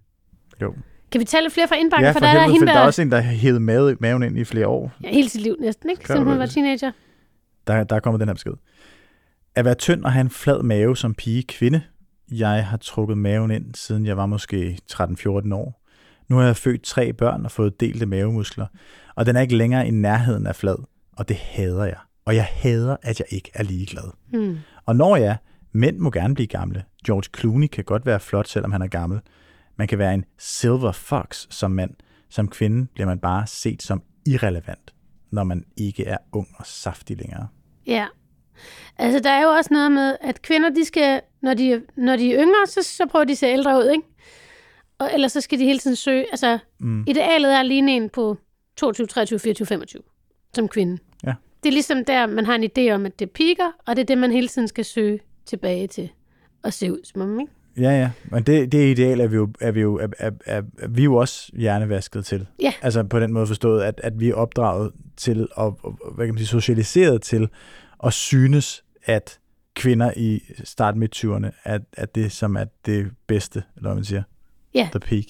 Jo. 0.62 0.74
kan 1.12 1.20
vi 1.20 1.24
tale 1.24 1.50
flere 1.50 1.68
fra 1.68 1.76
indbakken? 1.76 2.04
Ja, 2.04 2.10
for 2.10 2.12
for 2.14 2.20
der 2.20 2.26
er 2.26 2.30
helvede, 2.32 2.52
hende, 2.52 2.60
for 2.60 2.66
der, 2.66 2.72
der 2.72 2.80
er 2.80 2.86
også 2.86 3.02
en, 3.02 3.10
der 3.10 3.20
har 3.20 3.32
hævet 3.32 3.62
mave, 3.62 3.96
maven 4.00 4.22
ind 4.22 4.38
i 4.38 4.44
flere 4.44 4.66
år. 4.68 4.92
ja, 5.04 5.08
hele 5.10 5.28
sit 5.28 5.40
liv 5.40 5.56
næsten, 5.60 5.90
ikke? 5.90 6.06
Siden 6.06 6.22
hun 6.24 6.38
var 6.38 6.46
teenager. 6.46 6.92
Der, 7.66 7.84
der 7.84 7.96
er 7.96 8.00
kommet 8.00 8.20
den 8.20 8.28
her 8.28 8.34
besked. 8.34 8.52
At 9.54 9.64
være 9.64 9.74
tynd 9.74 10.04
og 10.04 10.12
have 10.12 10.20
en 10.20 10.30
flad 10.30 10.62
mave 10.62 10.96
som 10.96 11.14
pige 11.14 11.42
kvinde. 11.42 11.82
Jeg 12.32 12.66
har 12.66 12.76
trukket 12.76 13.18
maven 13.18 13.50
ind, 13.50 13.74
siden 13.74 14.06
jeg 14.06 14.16
var 14.16 14.26
måske 14.26 14.78
13-14 14.92 15.54
år. 15.54 15.82
Nu 16.28 16.36
har 16.36 16.44
jeg 16.46 16.56
født 16.56 16.82
tre 16.82 17.12
børn 17.12 17.44
og 17.44 17.50
fået 17.50 17.80
delte 17.80 18.06
mavemuskler, 18.06 18.66
og 19.14 19.26
den 19.26 19.36
er 19.36 19.40
ikke 19.40 19.56
længere 19.56 19.86
i 19.88 19.90
nærheden 19.90 20.46
af 20.46 20.56
flad, 20.56 20.76
og 21.16 21.28
det 21.28 21.36
hader 21.36 21.84
jeg. 21.84 21.96
Og 22.24 22.34
jeg 22.34 22.44
hader, 22.44 22.96
at 23.02 23.18
jeg 23.20 23.26
ikke 23.30 23.50
er 23.54 23.62
ligeglad. 23.62 24.10
Hmm. 24.32 24.58
Og 24.86 24.96
når 24.96 25.16
jeg, 25.16 25.36
mænd 25.72 25.98
må 25.98 26.10
gerne 26.10 26.34
blive 26.34 26.46
gamle. 26.46 26.84
George 27.06 27.28
Clooney 27.40 27.66
kan 27.66 27.84
godt 27.84 28.06
være 28.06 28.20
flot, 28.20 28.48
selvom 28.48 28.72
han 28.72 28.82
er 28.82 28.86
gammel. 28.86 29.20
Man 29.76 29.88
kan 29.88 29.98
være 29.98 30.14
en 30.14 30.24
silver 30.38 30.92
fox 30.92 31.46
som 31.50 31.70
mand. 31.70 31.90
Som 32.28 32.48
kvinde 32.48 32.86
bliver 32.94 33.06
man 33.06 33.18
bare 33.18 33.46
set 33.46 33.82
som 33.82 34.02
irrelevant, 34.26 34.94
når 35.30 35.44
man 35.44 35.64
ikke 35.76 36.04
er 36.04 36.16
ung 36.32 36.48
og 36.56 36.66
saftig 36.66 37.16
længere. 37.16 37.48
Ja. 37.86 38.06
Altså, 38.98 39.20
der 39.20 39.30
er 39.30 39.42
jo 39.42 39.48
også 39.48 39.68
noget 39.72 39.92
med, 39.92 40.16
at 40.20 40.42
kvinder, 40.42 40.70
de 40.70 40.84
skal, 40.84 41.20
når 41.42 41.54
de, 41.54 41.82
når 41.96 42.16
de 42.16 42.32
er 42.34 42.42
yngre, 42.42 42.66
så, 42.66 42.82
så 42.82 43.06
prøver 43.10 43.24
de 43.24 43.32
at 43.32 43.38
se 43.38 43.46
ældre 43.46 43.78
ud, 43.78 43.90
ikke? 43.90 44.04
Og 44.98 45.10
ellers 45.14 45.32
så 45.32 45.40
skal 45.40 45.58
de 45.58 45.64
hele 45.64 45.78
tiden 45.78 45.96
søge. 45.96 46.26
Altså, 46.30 46.58
Mm. 46.80 47.04
idealet 47.08 47.54
er 47.54 47.60
at 47.60 47.66
ligne 47.66 47.92
en 47.96 48.08
på 48.08 48.36
22, 48.76 49.06
23, 49.06 49.38
24, 49.38 49.66
25 49.66 50.02
som 50.54 50.68
kvinde. 50.68 50.98
Ja. 51.26 51.34
Det 51.62 51.68
er 51.68 51.72
ligesom 51.72 52.04
der, 52.04 52.26
man 52.26 52.46
har 52.46 52.54
en 52.54 52.64
idé 52.64 52.94
om, 52.94 53.06
at 53.06 53.18
det 53.18 53.30
piker, 53.30 53.72
og 53.86 53.96
det 53.96 54.02
er 54.02 54.06
det, 54.06 54.18
man 54.18 54.32
hele 54.32 54.48
tiden 54.48 54.68
skal 54.68 54.84
søge 54.84 55.20
tilbage 55.46 55.86
til 55.86 56.10
at 56.64 56.74
se 56.74 56.92
ud 56.92 57.00
som 57.04 57.20
om, 57.20 57.40
ikke? 57.40 57.52
Ja, 57.76 57.90
ja. 57.90 58.10
Men 58.24 58.42
det, 58.42 58.72
det 58.72 58.90
ideal 58.90 59.20
er 59.20 59.26
vi 59.26 59.36
jo, 59.36 59.48
er 59.60 59.70
vi 59.70 59.80
jo, 59.80 59.96
er, 59.96 60.06
er, 60.18 60.30
er, 60.46 60.62
er 60.78 60.88
vi 60.88 61.04
jo 61.04 61.14
også 61.14 61.52
hjernevasket 61.54 62.24
til. 62.24 62.46
Ja. 62.62 62.72
Altså 62.82 63.02
på 63.04 63.20
den 63.20 63.32
måde 63.32 63.46
forstået, 63.46 63.82
at, 63.82 64.00
at 64.04 64.20
vi 64.20 64.30
er 64.30 64.34
opdraget 64.34 64.92
til, 65.16 65.48
og, 65.52 65.78
og 65.82 65.98
hvad 66.14 66.26
kan 66.26 66.34
man 66.34 66.38
sige, 66.38 66.46
socialiseret 66.46 67.22
til 67.22 67.48
at 68.04 68.12
synes, 68.12 68.84
at 69.04 69.38
kvinder 69.74 70.12
i 70.16 70.40
start 70.64 70.96
midt 70.96 71.24
20'erne 71.24 71.50
er, 71.64 71.78
er 71.92 72.06
det, 72.06 72.32
som 72.32 72.56
er 72.56 72.64
det 72.86 73.10
bedste, 73.26 73.62
eller 73.76 73.88
hvad 73.88 73.94
man 73.94 74.04
siger. 74.04 74.22
Ja. 74.74 74.88
The 74.92 75.00
peak. 75.00 75.24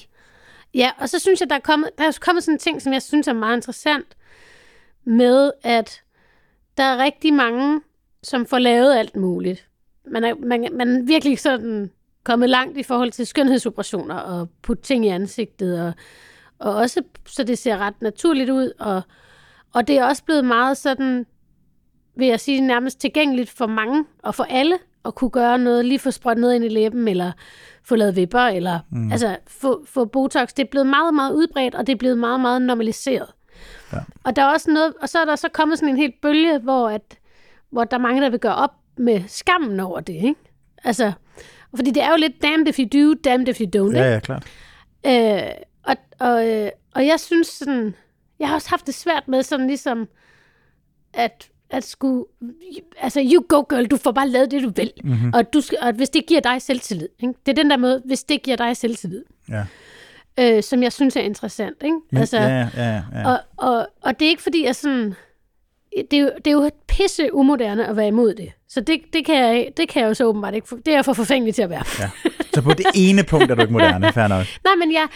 Ja, 0.74 0.90
og 0.98 1.08
så 1.08 1.18
synes 1.18 1.40
jeg, 1.40 1.50
der 1.50 1.56
er 1.56 1.60
kommet, 1.60 1.90
der 1.98 2.04
er 2.04 2.18
kommet 2.20 2.44
sådan 2.44 2.54
en 2.54 2.58
ting, 2.58 2.82
som 2.82 2.92
jeg 2.92 3.02
synes 3.02 3.28
er 3.28 3.32
meget 3.32 3.56
interessant, 3.56 4.16
med 5.04 5.52
at 5.62 6.02
der 6.76 6.82
er 6.82 6.98
rigtig 7.04 7.34
mange, 7.34 7.80
som 8.22 8.46
får 8.46 8.58
lavet 8.58 8.96
alt 8.96 9.16
muligt. 9.16 9.68
Man 10.06 10.24
er, 10.24 10.34
man, 10.34 10.68
man 10.72 10.88
er 10.88 11.02
virkelig 11.02 11.38
sådan 11.38 11.90
kommet 12.24 12.50
langt 12.50 12.78
i 12.78 12.82
forhold 12.82 13.12
til 13.12 13.26
skønhedsoperationer 13.26 14.14
og 14.14 14.48
putte 14.62 14.82
ting 14.82 15.06
i 15.06 15.08
ansigtet, 15.08 15.82
og, 15.82 15.92
og 16.58 16.74
også 16.74 17.02
så 17.26 17.44
det 17.44 17.58
ser 17.58 17.78
ret 17.78 18.02
naturligt 18.02 18.50
ud, 18.50 18.72
og, 18.78 19.02
og 19.72 19.88
det 19.88 19.98
er 19.98 20.04
også 20.04 20.24
blevet 20.24 20.44
meget 20.44 20.76
sådan, 20.76 21.26
vil 22.16 22.26
jeg 22.26 22.40
sige, 22.40 22.60
nærmest 22.60 23.00
tilgængeligt 23.00 23.50
for 23.50 23.66
mange 23.66 24.04
og 24.18 24.34
for 24.34 24.44
alle, 24.44 24.78
at 25.04 25.14
kunne 25.14 25.30
gøre 25.30 25.58
noget, 25.58 25.84
lige 25.84 25.98
få 25.98 26.10
sprøjt 26.10 26.38
noget 26.38 26.54
ind 26.54 26.64
i 26.64 26.68
læben, 26.68 27.08
eller 27.08 27.32
få 27.84 27.96
lavet 27.96 28.16
vipper, 28.16 28.40
eller 28.40 28.80
mm. 28.90 29.12
altså 29.12 29.36
få, 29.46 29.84
få 29.86 30.04
Botox. 30.04 30.48
Det 30.48 30.62
er 30.62 30.70
blevet 30.70 30.86
meget, 30.86 31.14
meget 31.14 31.32
udbredt, 31.32 31.74
og 31.74 31.86
det 31.86 31.92
er 31.92 31.96
blevet 31.96 32.18
meget, 32.18 32.40
meget 32.40 32.62
normaliseret. 32.62 33.28
Ja. 33.92 33.98
Og 34.24 34.36
der 34.36 34.42
er 34.42 34.52
også 34.52 34.70
noget, 34.70 34.94
og 35.02 35.08
så 35.08 35.18
er 35.18 35.24
der 35.24 35.36
så 35.36 35.48
kommet 35.48 35.78
sådan 35.78 35.88
en 35.88 35.96
helt 35.96 36.14
bølge, 36.22 36.58
hvor, 36.58 36.88
at, 36.88 37.18
hvor 37.70 37.84
der 37.84 37.96
er 37.96 38.00
mange, 38.00 38.22
der 38.22 38.30
vil 38.30 38.40
gøre 38.40 38.54
op 38.54 38.70
med 38.96 39.22
skammen 39.28 39.80
over 39.80 40.00
det, 40.00 40.14
ikke? 40.14 40.34
Altså, 40.84 41.12
fordi 41.76 41.90
det 41.90 42.02
er 42.02 42.10
jo 42.10 42.16
lidt 42.16 42.42
damned 42.42 42.68
if 42.68 42.78
you 42.78 42.84
do, 42.84 43.14
damned 43.24 43.48
if 43.48 43.60
you 43.60 43.66
don't, 43.76 43.88
ikke? 43.88 43.98
Ja, 43.98 44.12
ja, 44.12 44.20
klart. 44.20 44.46
Øh, 45.06 45.42
og, 45.82 45.96
og, 46.18 46.48
øh, 46.48 46.70
og 46.94 47.06
jeg 47.06 47.20
synes 47.20 47.46
sådan, 47.46 47.94
jeg 48.38 48.48
har 48.48 48.54
også 48.54 48.70
haft 48.70 48.86
det 48.86 48.94
svært 48.94 49.28
med 49.28 49.42
sådan 49.42 49.66
ligesom, 49.66 50.08
at, 51.14 51.50
at 51.72 51.84
skulle, 51.84 52.24
altså 53.00 53.20
you 53.34 53.44
go 53.48 53.62
girl, 53.68 53.86
du 53.86 53.96
får 53.96 54.12
bare 54.12 54.28
lavet 54.28 54.50
det, 54.50 54.62
du 54.62 54.72
vil. 54.76 54.92
Mm-hmm. 55.04 55.32
Og, 55.34 55.52
du 55.52 55.60
skal, 55.60 55.78
og 55.82 55.92
hvis 55.92 56.10
det 56.10 56.26
giver 56.26 56.40
dig 56.40 56.62
selvtillid, 56.62 57.08
ikke? 57.20 57.34
det 57.46 57.58
er 57.58 57.62
den 57.62 57.70
der 57.70 57.76
måde, 57.76 58.02
hvis 58.04 58.24
det 58.24 58.42
giver 58.42 58.56
dig 58.56 58.76
selvtillid, 58.76 59.22
Ja. 59.48 59.64
øh, 60.38 60.62
som 60.62 60.82
jeg 60.82 60.92
synes 60.92 61.16
er 61.16 61.20
interessant. 61.20 61.76
Ikke? 61.84 61.96
Men, 62.10 62.20
altså, 62.20 62.36
ja, 62.36 62.48
ja, 62.48 62.68
ja, 62.76 63.02
ja. 63.14 63.28
og, 63.32 63.38
og, 63.56 63.88
og 64.02 64.20
det 64.20 64.24
er 64.26 64.28
ikke 64.30 64.42
fordi, 64.42 64.64
jeg 64.64 64.76
sådan, 64.76 65.14
det 66.10 66.16
er, 66.18 66.20
jo, 66.22 66.30
det 66.36 66.46
er 66.46 66.50
jo 66.52 66.70
pisse 66.88 67.34
umoderne 67.34 67.86
at 67.88 67.96
være 67.96 68.08
imod 68.08 68.34
det. 68.34 68.52
Så 68.68 68.80
det, 68.80 69.00
det, 69.12 69.24
kan 69.26 69.34
jeg, 69.36 69.68
det 69.76 69.88
kan 69.88 70.02
jeg 70.02 70.08
jo 70.08 70.14
så 70.14 70.24
åbenbart 70.24 70.54
ikke. 70.54 70.66
Det 70.76 70.88
er 70.88 70.94
jeg 70.96 71.04
for 71.04 71.12
forfængelig 71.12 71.54
til 71.54 71.62
at 71.62 71.70
være. 71.70 71.84
ja. 72.00 72.10
Så 72.54 72.62
på 72.62 72.72
det 72.72 72.86
ene 72.94 73.24
punkt 73.24 73.50
er 73.50 73.54
du 73.54 73.60
ikke 73.60 73.72
moderne, 73.72 74.12
fair 74.12 74.28
nok. 74.28 74.46
Nej, 74.64 74.74
men 74.78 74.92
jeg, 74.92 75.06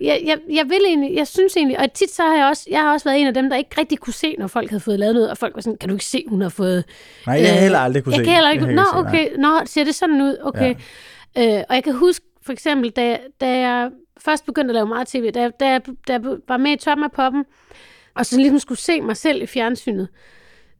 jeg, 0.00 0.20
jeg, 0.26 0.38
jeg 0.50 0.64
vil 0.68 0.80
egentlig, 0.86 1.14
jeg 1.16 1.26
synes 1.26 1.56
egentlig, 1.56 1.78
og 1.80 1.92
tit 1.92 2.10
så 2.10 2.22
har 2.22 2.36
jeg 2.36 2.46
også, 2.46 2.66
jeg 2.70 2.80
har 2.80 2.92
også 2.92 3.04
været 3.08 3.20
en 3.20 3.26
af 3.26 3.34
dem, 3.34 3.50
der 3.50 3.56
ikke 3.56 3.70
rigtig 3.78 3.98
kunne 3.98 4.12
se, 4.12 4.34
når 4.38 4.46
folk 4.46 4.70
havde 4.70 4.80
fået 4.80 4.98
lavet 4.98 5.14
noget, 5.14 5.30
og 5.30 5.38
folk 5.38 5.54
var 5.54 5.60
sådan, 5.60 5.76
kan 5.78 5.88
du 5.88 5.94
ikke 5.94 6.04
se, 6.04 6.24
hun 6.28 6.40
har 6.40 6.48
fået... 6.48 6.84
Nej, 7.26 7.36
jeg 7.40 7.48
har 7.48 7.56
Øh, 7.56 7.62
heller 7.62 7.78
aldrig 7.78 8.04
kunne 8.04 8.12
jeg 8.14 8.18
se. 8.18 8.24
kan 8.24 8.34
heller 8.34 8.50
ikke, 8.50 8.64
Jeg 8.66 8.74
nå, 8.74 8.82
kan 8.82 9.00
ikke 9.12 9.18
se, 9.20 9.24
nej. 9.42 9.44
okay, 9.44 9.60
nå, 9.60 9.66
ser 9.66 9.84
det 9.84 9.94
sådan 9.94 10.20
ud, 10.22 10.36
okay. 10.42 10.74
Ja. 11.36 11.56
Øh, 11.58 11.64
og 11.68 11.74
jeg 11.74 11.84
kan 11.84 11.94
huske, 11.94 12.24
for 12.46 12.52
eksempel, 12.52 12.90
da, 12.90 13.18
da 13.40 13.58
jeg 13.58 13.90
først 14.24 14.46
begyndte 14.46 14.70
at 14.72 14.74
lave 14.74 14.86
meget 14.86 15.08
tv, 15.08 15.30
da, 15.30 15.40
jeg- 15.40 15.52
da, 15.60 15.66
jeg, 15.68 15.80
da 16.08 16.12
jeg 16.12 16.20
var 16.48 16.56
med 16.56 16.72
i 16.72 16.76
Toppen 16.76 17.04
af 17.04 17.12
Poppen, 17.12 17.44
og 18.14 18.26
så 18.26 18.36
ligesom 18.36 18.58
skulle 18.58 18.78
se 18.78 19.00
mig 19.00 19.16
selv 19.16 19.42
i 19.42 19.46
fjernsynet, 19.46 20.08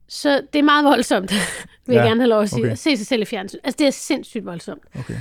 så 0.08 0.42
det 0.52 0.58
er 0.58 0.62
meget 0.62 0.84
voldsomt, 0.84 1.32
vil 1.86 1.94
jeg 1.94 2.02
Ja, 2.02 2.08
gerne 2.08 2.20
have 2.20 2.28
lov 2.28 2.42
at 2.42 2.50
sige, 2.50 2.62
okay. 2.62 2.70
at 2.70 2.78
se 2.78 2.96
sig 2.96 3.06
selv 3.06 3.22
i 3.22 3.24
fjernsynet. 3.24 3.60
Altså, 3.64 3.78
det 3.78 3.86
er 3.86 3.90
sindssygt 3.90 4.44
voldsomt. 4.44 4.82
Okay. 4.98 5.16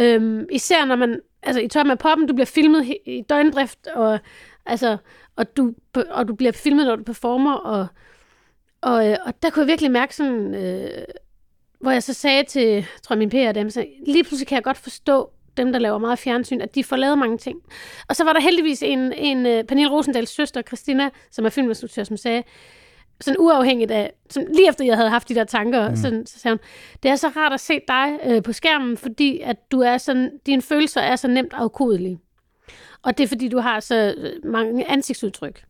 Øhm, 0.00 0.46
især 0.50 0.84
når 0.84 0.96
man, 0.96 1.20
altså 1.42 1.60
i 1.60 1.68
Toppen 1.68 1.90
af 1.90 1.98
Poppen, 1.98 2.26
du 2.26 2.34
bliver 2.34 2.46
filmet 2.46 2.96
i 3.06 3.22
døgndrift, 3.28 3.86
og, 3.86 4.18
altså, 4.66 4.96
og, 5.36 5.56
du, 5.56 5.72
og 6.10 6.28
du 6.28 6.34
bliver 6.34 6.52
filmet, 6.52 6.86
når 6.86 6.96
du 6.96 7.02
performer, 7.02 7.54
og, 7.54 7.86
og, 8.80 9.08
øh, 9.10 9.16
og 9.26 9.42
der 9.42 9.50
kunne 9.50 9.60
jeg 9.60 9.68
virkelig 9.68 9.90
mærke 9.90 10.16
sådan, 10.16 10.54
øh, 10.54 11.04
hvor 11.80 11.90
jeg 11.90 12.02
så 12.02 12.12
sagde 12.12 12.44
til, 12.44 12.66
jeg 12.68 12.84
tror 13.02 13.16
min 13.16 13.30
PR 13.30 13.52
dem, 13.52 13.70
så 13.70 13.86
lige 14.06 14.24
pludselig 14.24 14.46
kan 14.46 14.56
jeg 14.56 14.64
godt 14.64 14.76
forstå 14.76 15.30
dem, 15.56 15.72
der 15.72 15.78
laver 15.78 15.98
meget 15.98 16.18
fjernsyn, 16.18 16.60
at 16.60 16.74
de 16.74 16.84
får 16.84 16.96
lavet 16.96 17.18
mange 17.18 17.38
ting. 17.38 17.58
Og 18.08 18.16
så 18.16 18.24
var 18.24 18.32
der 18.32 18.40
heldigvis 18.40 18.82
en, 18.82 19.12
en 19.12 19.38
uh, 19.38 19.66
Pernille 19.68 19.90
Rosendals 19.90 20.30
søster, 20.30 20.62
Christina, 20.62 21.10
som 21.30 21.44
er 21.44 21.50
filminstruktør, 21.50 22.04
som 22.04 22.16
sagde, 22.16 22.42
sådan 23.20 23.36
uafhængigt 23.38 23.90
af, 23.90 24.12
som 24.30 24.42
lige 24.54 24.68
efter 24.68 24.84
jeg 24.84 24.96
havde 24.96 25.10
haft 25.10 25.28
de 25.28 25.34
der 25.34 25.44
tanker, 25.44 25.88
mm. 25.88 25.96
sådan, 25.96 26.26
så 26.26 26.38
sagde 26.38 26.52
hun, 26.52 26.60
det 27.02 27.10
er 27.10 27.16
så 27.16 27.28
rart 27.28 27.52
at 27.52 27.60
se 27.60 27.80
dig 27.88 28.18
øh, 28.24 28.42
på 28.42 28.52
skærmen, 28.52 28.96
fordi 28.96 29.40
at 29.40 29.56
du 29.72 29.80
er 29.80 29.98
sådan, 29.98 30.30
dine 30.46 30.62
følelser 30.62 31.00
er 31.00 31.16
så 31.16 31.28
nemt 31.28 31.52
afkodelige. 31.52 32.18
Og 33.02 33.18
det 33.18 33.24
er 33.24 33.28
fordi, 33.28 33.48
du 33.48 33.58
har 33.58 33.80
så 33.80 34.14
øh, 34.18 34.50
mange 34.50 34.90
ansigtsudtryk. 34.90 35.64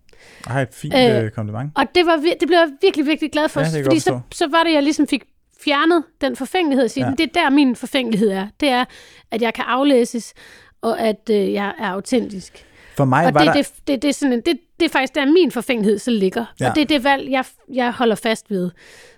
Ej, 0.47 0.62
et 0.62 0.68
fint 0.72 0.95
Øh, 0.95 1.24
øh, 1.24 1.30
kompliment. 1.30 1.72
Og 1.74 1.87
det, 1.95 2.07
var, 2.07 2.16
det 2.16 2.49
blev 2.49 2.59
jeg 2.59 2.70
virkelig, 2.82 3.07
virkelig 3.07 3.32
glad 3.32 3.49
for, 3.49 3.61
Ja, 3.61 3.85
fordi 3.85 3.99
så, 3.99 4.20
så 4.32 4.49
var 4.49 4.62
det, 4.64 4.72
jeg 4.72 4.82
ligesom 4.82 5.07
fik 5.07 5.24
fjernet 5.65 6.05
den 6.21 6.37
forfængelighed. 6.37 6.89
Sige, 6.89 7.07
Ja. 7.07 7.12
Det 7.19 7.21
er 7.37 7.43
der, 7.43 7.51
min 7.51 7.77
forfængelighed 7.77 8.31
er. 8.31 8.49
Det 8.61 8.69
er, 8.69 8.85
at 9.31 9.43
jeg 9.43 9.55
kan 9.55 9.65
aflæses, 9.69 10.35
og 10.83 11.01
at 11.01 11.31
øh, 11.31 11.53
jeg 11.53 11.75
er 11.79 11.89
autentisk. 11.89 12.67
For 12.97 13.05
mig 13.05 13.27
Og 13.27 13.35
var 13.35 13.41
det, 13.41 13.47
der... 13.47 13.53
det, 13.62 13.73
det, 13.87 14.03
det, 14.03 14.09
er 14.09 14.12
sådan 14.12 14.33
en, 14.33 14.41
det, 14.41 14.61
det 14.81 14.87
er 14.87 14.91
faktisk 14.91 15.15
der, 15.15 15.25
min 15.25 15.51
forfængelighed 15.51 15.99
så 15.99 16.11
ligger. 16.11 16.45
Ja. 16.61 16.69
Og 16.69 16.75
det 16.75 16.83
er 16.83 16.87
det 16.87 17.05
valg, 17.05 17.31
jeg, 17.31 17.45
jeg 17.73 17.93
holder 17.93 18.15
fast 18.15 18.51
ved. 18.51 18.71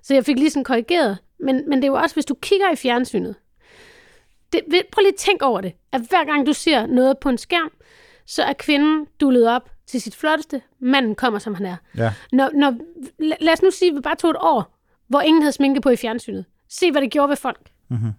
Så 0.03 0.14
jeg 0.14 0.24
fik 0.24 0.36
lige 0.38 0.51
sådan 0.51 0.64
korrigeret. 0.64 1.18
Men, 1.40 1.68
men 1.68 1.78
det 1.78 1.84
er 1.84 1.88
jo 1.92 1.94
også, 1.94 2.14
hvis 2.16 2.24
du 2.24 2.34
kigger 2.34 2.72
i 2.72 2.76
fjernsynet. 2.76 3.34
Det, 4.53 4.62
prøv 4.92 5.01
lige 5.01 5.09
at 5.12 5.14
tænk 5.18 5.42
over 5.42 5.61
det. 5.61 5.72
At 5.92 6.01
hver 6.09 6.24
gang 6.24 6.47
du 6.47 6.53
ser 6.53 6.86
noget 6.86 7.18
på 7.18 7.28
en 7.28 7.38
skærm, 7.38 7.70
så 8.26 8.42
er 8.42 8.53
kvinden 8.53 9.07
dullet 9.20 9.49
op 9.49 9.70
til 9.86 10.01
sit 10.01 10.16
flotteste. 10.16 10.62
Manden 10.80 11.14
kommer, 11.14 11.38
som 11.38 11.55
han 11.55 11.66
er. 11.66 11.76
Ja. 11.97 12.12
Når, 12.32 12.51
når, 12.55 12.70
la- 13.22 13.36
lad 13.44 13.53
os 13.53 13.62
nu 13.62 13.70
sige, 13.70 13.90
at 13.90 13.97
vi 13.97 14.01
bare 14.01 14.16
tog 14.16 14.30
et 14.30 14.36
år, 14.40 14.76
hvor 15.09 15.20
ingen 15.20 15.42
havde 15.42 15.52
sminke 15.52 15.80
på 15.80 15.90
i 15.90 15.96
fjernsynet. 15.96 16.44
Se, 16.70 16.90
hvad 16.92 17.02
det 17.02 17.11
gjorde 17.11 17.28
ved 17.28 17.36
folk. 17.36 17.70
Mhm. 17.90 18.11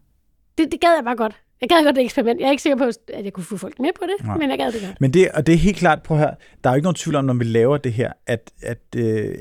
Det, 0.57 0.71
det 0.71 0.81
gad 0.81 0.89
jeg 0.95 1.03
bare 1.03 1.15
godt. 1.15 1.41
Jeg 1.61 1.69
gad 1.69 1.83
godt 1.83 1.95
det 1.95 2.03
eksperiment. 2.03 2.39
Jeg 2.39 2.47
er 2.47 2.51
ikke 2.51 2.63
sikker 2.63 2.77
på, 2.77 2.83
at 3.13 3.25
jeg 3.25 3.33
kunne 3.33 3.43
få 3.43 3.57
folk 3.57 3.79
med 3.79 3.89
på 3.99 4.05
det, 4.05 4.25
Nej. 4.25 4.38
men 4.38 4.49
jeg 4.49 4.57
gad 4.57 4.71
det 4.71 4.81
godt. 4.81 5.01
Men 5.01 5.13
det, 5.13 5.31
og 5.31 5.47
det 5.47 5.53
er 5.53 5.57
helt 5.57 5.77
klart, 5.77 6.03
prøv 6.03 6.17
her, 6.17 6.33
der 6.63 6.69
er 6.69 6.73
jo 6.73 6.75
ikke 6.75 6.83
nogen 6.85 6.95
tvivl 6.95 7.15
om, 7.15 7.25
når 7.25 7.33
vi 7.33 7.43
laver 7.43 7.77
det 7.77 7.93
her, 7.93 8.13
at, 8.27 8.51
at 8.61 8.81
øh, 8.95 9.35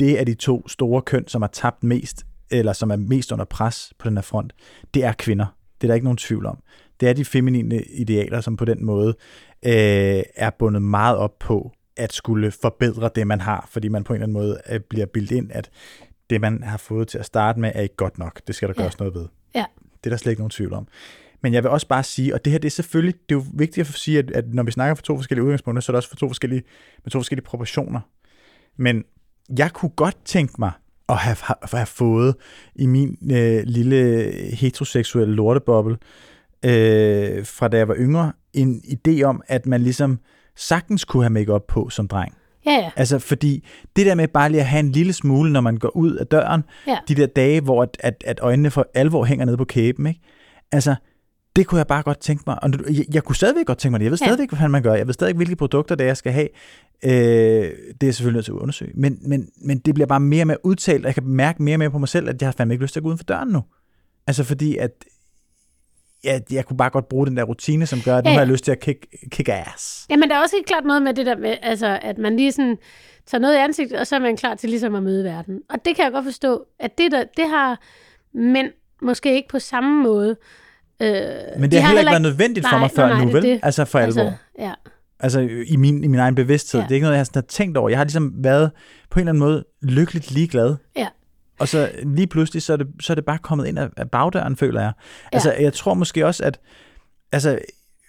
det 0.00 0.20
er 0.20 0.24
de 0.24 0.34
to 0.34 0.68
store 0.68 1.02
køn, 1.02 1.28
som 1.28 1.42
har 1.42 1.48
tabt 1.48 1.84
mest 1.84 2.24
eller 2.50 2.72
som 2.72 2.90
er 2.90 2.96
mest 2.96 3.32
under 3.32 3.44
pres 3.44 3.92
på 3.98 4.08
den 4.08 4.16
her 4.16 4.22
front, 4.22 4.52
det 4.94 5.04
er 5.04 5.12
kvinder. 5.12 5.46
Det 5.80 5.86
er 5.86 5.88
der 5.88 5.94
ikke 5.94 6.04
nogen 6.04 6.16
tvivl 6.16 6.46
om. 6.46 6.58
Det 7.00 7.08
er 7.08 7.12
de 7.12 7.24
feminine 7.24 7.82
idealer, 7.82 8.40
som 8.40 8.56
på 8.56 8.64
den 8.64 8.84
måde 8.84 9.08
øh, 9.66 10.22
er 10.36 10.50
bundet 10.58 10.82
meget 10.82 11.16
op 11.16 11.38
på 11.38 11.72
at 11.96 12.12
skulle 12.12 12.50
forbedre 12.50 13.10
det, 13.14 13.26
man 13.26 13.40
har, 13.40 13.68
fordi 13.70 13.88
man 13.88 14.04
på 14.04 14.12
en 14.12 14.14
eller 14.16 14.24
anden 14.24 14.32
måde 14.32 14.60
øh, 14.70 14.80
bliver 14.80 15.06
bildt 15.06 15.30
ind, 15.30 15.52
at 15.52 15.70
det, 16.30 16.40
man 16.40 16.62
har 16.62 16.76
fået 16.76 17.08
til 17.08 17.18
at 17.18 17.24
starte 17.26 17.60
med, 17.60 17.72
er 17.74 17.80
ikke 17.80 17.96
godt 17.96 18.18
nok. 18.18 18.40
Det 18.46 18.54
skal 18.54 18.68
der 18.68 18.74
Ja. 18.78 18.82
gøres 18.82 18.98
noget 18.98 19.14
ved. 19.14 19.26
Ja. 19.54 19.64
Det 20.04 20.06
er 20.06 20.10
der 20.10 20.16
slet 20.16 20.32
ikke 20.32 20.40
nogen 20.40 20.50
tvivl 20.50 20.72
om. 20.72 20.88
Men 21.42 21.54
jeg 21.54 21.62
vil 21.62 21.70
også 21.70 21.88
bare 21.88 22.02
sige, 22.02 22.34
og 22.34 22.44
det 22.44 22.50
her 22.50 22.58
det 22.58 22.68
er 22.68 22.70
selvfølgelig, 22.70 23.14
det 23.28 23.34
er 23.34 23.38
jo 23.38 23.44
vigtigt 23.54 23.88
at 23.88 23.94
sige, 23.94 24.18
at, 24.18 24.30
at 24.30 24.54
når 24.54 24.62
vi 24.62 24.70
snakker 24.70 24.94
fra 24.94 25.02
to 25.02 25.16
forskellige 25.16 25.44
udgangspunkter, 25.44 25.80
så 25.80 25.92
er 25.92 25.94
det 25.94 25.96
også 25.96 26.08
for 26.08 26.16
to 26.16 26.28
forskellige, 26.28 26.62
med 27.04 27.10
to 27.10 27.18
forskellige 27.18 27.44
proportioner. 27.44 28.00
Men 28.76 29.04
jeg 29.58 29.72
kunne 29.72 29.90
godt 29.96 30.16
tænke 30.24 30.54
mig 30.58 30.70
at 31.08 31.16
have, 31.16 31.36
at 31.62 31.70
have 31.72 31.86
fået 31.86 32.34
i 32.76 32.86
min 32.86 33.18
øh, 33.32 33.62
lille 33.64 34.30
heteroseksuelle 34.54 35.34
lorteboble, 35.34 35.96
øh, 36.64 37.46
fra 37.46 37.68
da 37.68 37.76
jeg 37.76 37.88
var 37.88 37.96
yngre, 37.98 38.32
en 38.52 38.82
idé 38.84 39.22
om, 39.22 39.42
at 39.46 39.66
man 39.66 39.80
ligesom 39.80 40.18
sagtens 40.56 41.04
kunne 41.04 41.22
have 41.22 41.30
makeup 41.30 41.62
på 41.68 41.88
som 41.88 42.08
dreng. 42.08 42.34
Ja, 42.66 42.72
ja. 42.72 42.90
Altså, 42.96 43.18
fordi 43.18 43.66
det 43.96 44.06
der 44.06 44.14
med 44.14 44.28
bare 44.28 44.48
lige 44.50 44.60
at 44.60 44.66
have 44.66 44.80
en 44.80 44.92
lille 44.92 45.12
smule, 45.12 45.52
når 45.52 45.60
man 45.60 45.76
går 45.76 45.96
ud 45.96 46.12
af 46.12 46.26
døren, 46.26 46.62
Ja. 46.86 46.98
de 47.08 47.14
der 47.14 47.26
dage, 47.26 47.60
hvor 47.60 47.82
at, 47.82 47.96
at, 48.00 48.24
at 48.26 48.38
øjnene 48.42 48.70
for 48.70 48.86
alvor 48.94 49.24
hænger 49.24 49.44
nede 49.44 49.56
på 49.56 49.64
kæben, 49.64 50.06
ikke? 50.06 50.20
Altså, 50.72 50.94
det 51.56 51.66
kunne 51.66 51.78
jeg 51.78 51.86
bare 51.86 52.02
godt 52.02 52.20
tænke 52.20 52.42
mig. 52.46 52.62
Og 52.62 52.70
jeg, 52.90 53.04
jeg 53.14 53.22
kunne 53.24 53.36
stadigvæk 53.36 53.66
godt 53.66 53.78
tænke 53.78 53.90
mig 53.92 54.00
det. 54.00 54.04
Jeg 54.04 54.10
ved 54.10 54.18
Ja. 54.20 54.26
stadigvæk, 54.26 54.48
hvad 54.50 54.56
fanden 54.56 54.72
man 54.72 54.82
gør. 54.82 54.94
Jeg 54.94 55.06
ved 55.06 55.14
stadigvæk, 55.14 55.36
hvilke 55.36 55.56
produkter 55.56 55.94
det 55.94 56.04
er, 56.04 56.08
jeg 56.08 56.16
skal 56.16 56.32
have. 56.32 56.48
Øh, 57.04 57.10
det 57.10 58.02
er 58.02 58.06
jeg 58.06 58.14
selvfølgelig 58.14 58.36
nødt 58.36 58.44
til 58.44 58.52
at 58.52 58.56
undersøge. 58.58 58.92
Men, 58.94 59.18
men, 59.22 59.48
men 59.62 59.78
det 59.78 59.94
bliver 59.94 60.06
bare 60.06 60.20
mere 60.20 60.42
og 60.42 60.46
mere 60.46 60.66
udtalt, 60.66 61.04
og 61.04 61.06
jeg 61.06 61.14
kan 61.14 61.24
mærke 61.26 61.62
mere 61.62 61.74
og 61.74 61.78
mere 61.78 61.90
på 61.90 61.98
mig 61.98 62.08
selv, 62.08 62.28
at 62.28 62.42
jeg 62.42 62.46
har 62.46 62.52
fandme 62.58 62.74
ikke 62.74 62.84
lyst 62.84 62.92
til 62.92 63.00
at 63.00 63.02
gå 63.04 63.08
uden 63.08 63.18
for 63.18 63.24
døren 63.24 63.48
nu. 63.48 63.62
Altså 64.26 64.44
fordi, 64.44 64.76
at 64.76 64.90
jeg, 66.24 66.42
jeg 66.50 66.64
kunne 66.64 66.76
bare 66.76 66.90
godt 66.90 67.08
bruge 67.08 67.26
den 67.26 67.36
der 67.36 67.42
rutine, 67.42 67.86
som 67.86 68.00
gør, 68.04 68.16
at 68.16 68.24
nu 68.24 68.28
Ja, 68.30 68.34
har 68.34 68.40
ja. 68.40 68.44
jeg 68.46 68.52
lyst 68.52 68.64
til 68.64 68.72
at 68.72 68.80
kick, 68.80 69.06
kick 69.30 69.48
ass. 69.52 70.06
Jamen, 70.10 70.28
der 70.30 70.36
er 70.36 70.40
også 70.42 70.56
helt 70.56 70.66
klart 70.66 70.84
noget 70.84 71.02
med 71.02 71.14
det 71.14 71.26
der 71.26 71.36
med, 71.36 71.56
altså, 71.62 71.98
at 72.02 72.18
man 72.18 72.36
lige 72.36 72.52
sådan 72.52 72.76
tager 73.26 73.40
noget 73.42 73.54
i 73.54 73.58
ansigtet, 73.58 73.98
og 73.98 74.06
så 74.06 74.14
er 74.16 74.20
man 74.20 74.36
klar 74.36 74.54
til 74.54 74.70
ligesom 74.70 74.94
at 74.94 75.02
møde 75.02 75.24
verden. 75.24 75.60
Og 75.70 75.84
det 75.84 75.96
kan 75.96 76.04
jeg 76.04 76.12
godt 76.12 76.24
forstå, 76.24 76.64
at 76.80 76.98
det, 76.98 77.12
der, 77.12 77.24
det 77.36 77.48
har 77.48 77.80
mænd 78.34 78.70
måske 79.02 79.34
ikke 79.34 79.48
på 79.48 79.58
samme 79.58 80.02
måde. 80.02 80.36
Øh, 81.02 81.08
Men 81.10 81.62
de 81.62 81.70
det 81.70 81.72
har 81.72 81.80
har 81.80 81.88
heller 81.88 82.00
ikke 82.00 82.10
været 82.10 82.22
nødvendigt 82.22 82.66
for 82.66 82.70
Nej, 82.76 82.80
mig 82.80 82.90
før 82.90 83.06
nej, 83.06 83.16
nej, 83.16 83.20
nu, 83.24 83.26
det 83.26 83.34
vel? 83.34 83.42
det. 83.42 83.60
Altså 83.62 83.84
for 83.84 83.98
alvor. 83.98 84.22
altså, 84.22 84.36
ja. 84.58 84.72
Altså 85.20 85.40
i 85.66 85.76
min, 85.76 86.04
i 86.04 86.06
min 86.06 86.20
egen 86.20 86.34
bevidsthed. 86.34 86.80
Ja. 86.80 86.84
Det 86.86 86.90
er 86.90 86.94
ikke 86.94 87.04
noget, 87.04 87.14
jeg 87.14 87.18
har 87.20 87.24
sådan 87.24 87.42
har 87.42 87.46
tænkt 87.46 87.76
over. 87.76 87.88
Jeg 87.88 87.98
har 87.98 88.04
ligesom 88.04 88.32
været 88.36 88.70
på 89.10 89.18
en 89.18 89.20
eller 89.20 89.30
anden 89.32 89.40
måde 89.40 89.64
lykkeligt 89.82 90.30
ligeglad. 90.30 90.76
Ja. 90.96 91.06
Og 91.58 91.68
så 91.68 91.90
lige 92.02 92.26
pludselig, 92.26 92.62
så 92.62 92.72
er 92.72 92.76
det, 92.76 92.86
så 93.00 93.12
er 93.12 93.14
det 93.14 93.24
bare 93.24 93.38
kommet 93.38 93.66
ind 93.66 93.78
af, 93.78 94.10
bagdøren, 94.10 94.56
føler 94.56 94.80
jeg. 94.80 94.92
Altså, 95.32 95.52
jeg 95.52 95.72
tror 95.72 95.94
måske 95.94 96.26
også, 96.26 96.44
at 96.44 96.60
altså, 97.32 97.50
på 97.50 97.56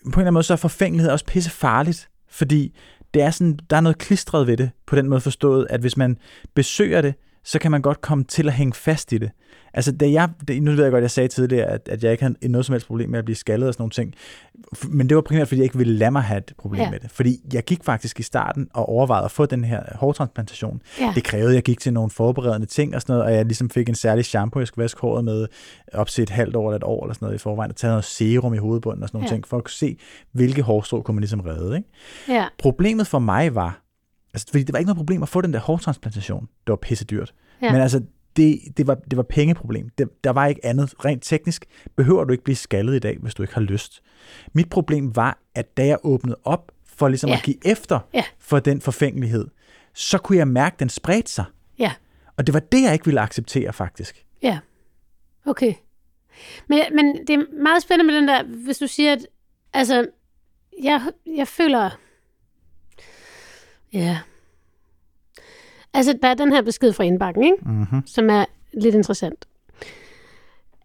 en 0.05 0.09
eller 0.09 0.19
anden 0.19 0.33
måde, 0.33 0.43
så 0.43 0.53
er 0.53 0.57
forfængelighed 0.57 1.11
også 1.11 1.25
pisse 1.25 1.49
farligt, 1.49 2.09
fordi 2.29 2.77
det 3.13 3.21
er 3.21 3.31
sådan, 3.31 3.59
der 3.69 3.77
er 3.77 3.81
noget 3.81 3.97
klistret 3.97 4.47
ved 4.47 4.57
det, 4.57 4.71
på 4.87 4.95
den 4.95 5.09
måde 5.09 5.21
forstået, 5.21 5.67
at 5.69 5.81
hvis 5.81 5.97
man 5.97 6.17
besøger 6.55 7.01
det, 7.01 7.13
så 7.43 7.59
kan 7.59 7.71
man 7.71 7.81
godt 7.81 8.01
komme 8.01 8.23
til 8.23 8.47
at 8.47 8.53
hænge 8.53 8.73
fast 8.73 9.11
i 9.13 9.17
det. 9.17 9.31
Altså, 9.73 9.91
da 9.91 10.11
jeg, 10.11 10.29
det, 10.47 10.63
nu 10.63 10.71
ved 10.71 10.83
jeg 10.83 10.91
godt, 10.91 11.01
jeg 11.01 11.11
sagde 11.11 11.27
tidligere, 11.27 11.65
at, 11.65 11.89
at 11.91 12.03
jeg 12.03 12.11
ikke 12.11 12.23
havde 12.23 12.47
noget 12.51 12.65
som 12.65 12.73
helst 12.73 12.87
problem 12.87 13.09
med 13.09 13.19
at 13.19 13.25
blive 13.25 13.35
skaldet 13.35 13.67
og 13.67 13.73
sådan 13.73 13.81
nogle 13.81 13.91
ting, 13.91 14.13
men 14.89 15.09
det 15.09 15.15
var 15.15 15.21
primært, 15.21 15.47
fordi 15.47 15.59
jeg 15.59 15.63
ikke 15.63 15.77
ville 15.77 15.93
lade 15.93 16.11
mig 16.11 16.21
have 16.21 16.37
et 16.37 16.53
problem 16.57 16.81
Ja. 16.81 16.89
med 16.91 16.99
det. 16.99 17.11
Fordi 17.11 17.37
jeg 17.53 17.63
gik 17.63 17.83
faktisk 17.83 18.19
i 18.19 18.23
starten 18.23 18.67
og 18.73 18.89
overvejede 18.89 19.25
at 19.25 19.31
få 19.31 19.45
den 19.45 19.63
her 19.63 19.83
hårtransplantation. 19.95 20.81
Ja. 20.99 21.11
Det 21.15 21.23
krævede, 21.23 21.49
at 21.49 21.55
jeg 21.55 21.63
gik 21.63 21.79
til 21.79 21.93
nogle 21.93 22.09
forberedende 22.09 22.67
ting 22.67 22.95
og 22.95 23.01
sådan 23.01 23.13
noget, 23.13 23.25
og 23.25 23.33
jeg 23.37 23.45
ligesom 23.45 23.69
fik 23.69 23.89
en 23.89 23.95
særlig 23.95 24.25
shampoo, 24.25 24.59
jeg 24.59 24.67
skulle 24.67 24.83
vaske 24.83 25.01
håret 25.01 25.25
med 25.25 25.47
op 25.93 26.07
til 26.07 26.21
et 26.21 26.29
halvt 26.29 26.55
år 26.55 26.69
eller 26.69 26.77
et 26.77 26.83
år 26.83 27.03
eller 27.05 27.13
sådan 27.13 27.25
noget 27.25 27.35
i 27.35 27.41
forvejen, 27.41 27.71
og 27.71 27.75
tage 27.75 27.91
noget 27.91 28.05
serum 28.05 28.53
i 28.53 28.57
hovedbunden 28.57 29.03
og 29.03 29.09
sådan 29.09 29.17
nogle 29.17 29.29
Ja. 29.29 29.33
ting, 29.35 29.47
for 29.47 29.57
at 29.57 29.63
kunne 29.63 29.71
se, 29.71 29.97
hvilke 30.31 30.61
hårstrå 30.61 31.01
kunne 31.01 31.15
man 31.15 31.21
ligesom 31.21 31.39
redde. 31.39 31.75
Ikke? 31.77 31.89
ja. 32.29 32.45
Problemet 32.59 33.07
for 33.07 33.19
mig 33.19 33.55
var, 33.55 33.81
altså, 34.33 34.47
fordi 34.51 34.63
det 34.63 34.73
var 34.73 34.79
ikke 34.79 34.87
noget 34.87 34.97
problem 34.97 35.23
at 35.23 35.29
få 35.29 35.41
den 35.41 35.53
der 35.53 35.59
hårtransplantation. 35.59 36.41
Det 36.41 36.69
var 36.71 36.75
pisse 36.75 37.05
dyrt. 37.05 37.33
Ja. 37.61 37.71
Men 37.71 37.81
altså, 37.81 38.01
det, 38.39 38.77
det, 38.77 38.87
var, 38.87 38.95
det 38.95 39.17
var 39.17 39.23
pengeproblem. 39.23 39.89
Det, 39.97 40.23
der 40.23 40.29
var 40.29 40.45
ikke 40.47 40.65
andet. 40.65 40.93
Rent 41.05 41.23
teknisk 41.23 41.65
behøver 41.95 42.23
du 42.23 42.31
ikke 42.31 42.43
blive 42.43 42.55
skaldet 42.55 42.95
i 42.95 42.99
dag, 42.99 43.17
hvis 43.17 43.33
du 43.33 43.43
ikke 43.43 43.53
har 43.53 43.61
lyst. 43.61 44.01
Mit 44.53 44.69
problem 44.69 45.15
var, 45.15 45.39
at 45.55 45.77
da 45.77 45.85
jeg 45.85 45.97
åbnede 46.03 46.37
op 46.43 46.71
for 46.85 47.07
ligesom 47.07 47.29
Ja. 47.29 47.35
at 47.35 47.43
give 47.43 47.67
efter 47.67 47.99
Ja. 48.13 48.23
for 48.39 48.59
den 48.59 48.81
forfængelighed, 48.81 49.47
så 49.93 50.17
kunne 50.17 50.37
jeg 50.37 50.47
mærke, 50.47 50.73
at 50.73 50.79
den 50.79 50.89
spredte 50.89 51.31
sig. 51.31 51.45
Ja. 51.79 51.91
Og 52.37 52.47
det 52.47 52.53
var 52.53 52.59
det, 52.59 52.83
jeg 52.83 52.93
ikke 52.93 53.05
ville 53.05 53.21
acceptere, 53.21 53.73
faktisk. 53.73 54.25
Ja, 54.41 54.59
okay. 55.45 55.73
Men, 56.67 56.79
men 56.95 57.27
det 57.27 57.29
er 57.29 57.61
meget 57.63 57.81
spændende 57.83 58.11
med 58.13 58.19
den 58.19 58.27
der, 58.27 58.43
hvis 58.43 58.77
du 58.77 58.87
siger, 58.87 59.11
at 59.13 59.27
altså, 59.73 60.07
jeg, 60.83 61.01
jeg 61.35 61.47
føler, 61.47 61.89
ja, 63.93 64.19
altså 65.93 66.17
der 66.21 66.27
er 66.27 66.33
den 66.33 66.51
her 66.51 66.61
besked 66.61 66.93
fra 66.93 67.03
indbakken, 67.03 67.43
ikke? 67.43 67.57
Mm-hmm. 67.65 68.01
som 68.05 68.29
er 68.29 68.45
lidt 68.73 68.95
interessant. 68.95 69.45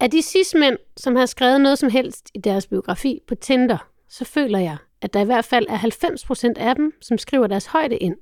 Af 0.01 0.11
de 0.11 0.23
cis-mænd, 0.23 0.77
som 0.97 1.17
har 1.17 1.27
skrevet 1.27 1.61
noget 1.61 1.79
som 1.79 1.91
helst 1.91 2.31
i 2.35 2.39
deres 2.39 2.67
biografi 2.67 3.21
på 3.29 3.35
Tinder, 3.35 3.89
så 4.09 4.25
føler 4.25 4.59
jeg, 4.59 4.77
at 5.03 5.15
der 5.15 5.21
i 5.21 5.25
hvert 5.25 5.45
fald 5.45 5.67
er 5.69 5.79
90% 5.79 6.53
af 6.57 6.75
dem, 6.75 6.93
som 7.01 7.19
skriver 7.19 7.47
deres 7.47 7.67
højde 7.67 7.97
ind. 7.97 8.17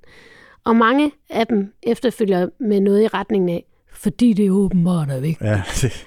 Og 0.65 0.77
mange 0.77 1.13
af 1.31 1.47
dem 1.47 1.73
efterfølger 1.83 2.49
med 2.61 2.81
noget 2.81 3.03
i 3.03 3.09
retningen 3.09 3.49
af, 3.49 3.65
fordi 3.93 4.33
det 4.33 4.47
er 4.47 4.51
åbenbart 4.51 5.11
er 5.11 5.21
vigtigt. 5.21 5.51
Ja, 5.51 5.63
det, 5.81 6.07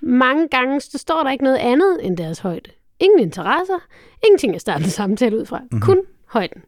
Mange 0.00 0.48
gange 0.48 0.80
så 0.80 0.98
står 0.98 1.22
der 1.22 1.30
ikke 1.30 1.44
noget 1.44 1.56
andet 1.56 1.98
end 2.02 2.16
deres 2.16 2.38
højde. 2.38 2.70
Ingen 3.00 3.20
interesser, 3.20 3.78
ingenting 4.26 4.54
at 4.54 4.60
starte 4.60 4.84
en 4.84 4.90
samtale 4.90 5.38
ud 5.38 5.46
fra. 5.46 5.58
Mm-hmm. 5.58 5.80
Kun 5.80 5.98
højden. 6.26 6.62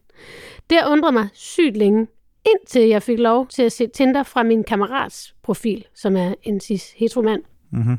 Det 0.69 0.77
har 0.77 0.91
undret 0.91 1.13
mig 1.13 1.27
sygt 1.33 1.77
længe, 1.77 2.07
indtil 2.45 2.87
jeg 2.87 3.03
fik 3.03 3.19
lov 3.19 3.47
til 3.47 3.63
at 3.63 3.71
se 3.71 3.87
Tinder 3.87 4.23
fra 4.23 4.43
min 4.43 4.63
kammerats 4.63 5.35
profil, 5.43 5.85
som 5.95 6.15
er 6.17 6.33
en 6.43 6.59
cis 6.59 6.93
heteromand. 6.95 7.41
mm-hmm. 7.71 7.97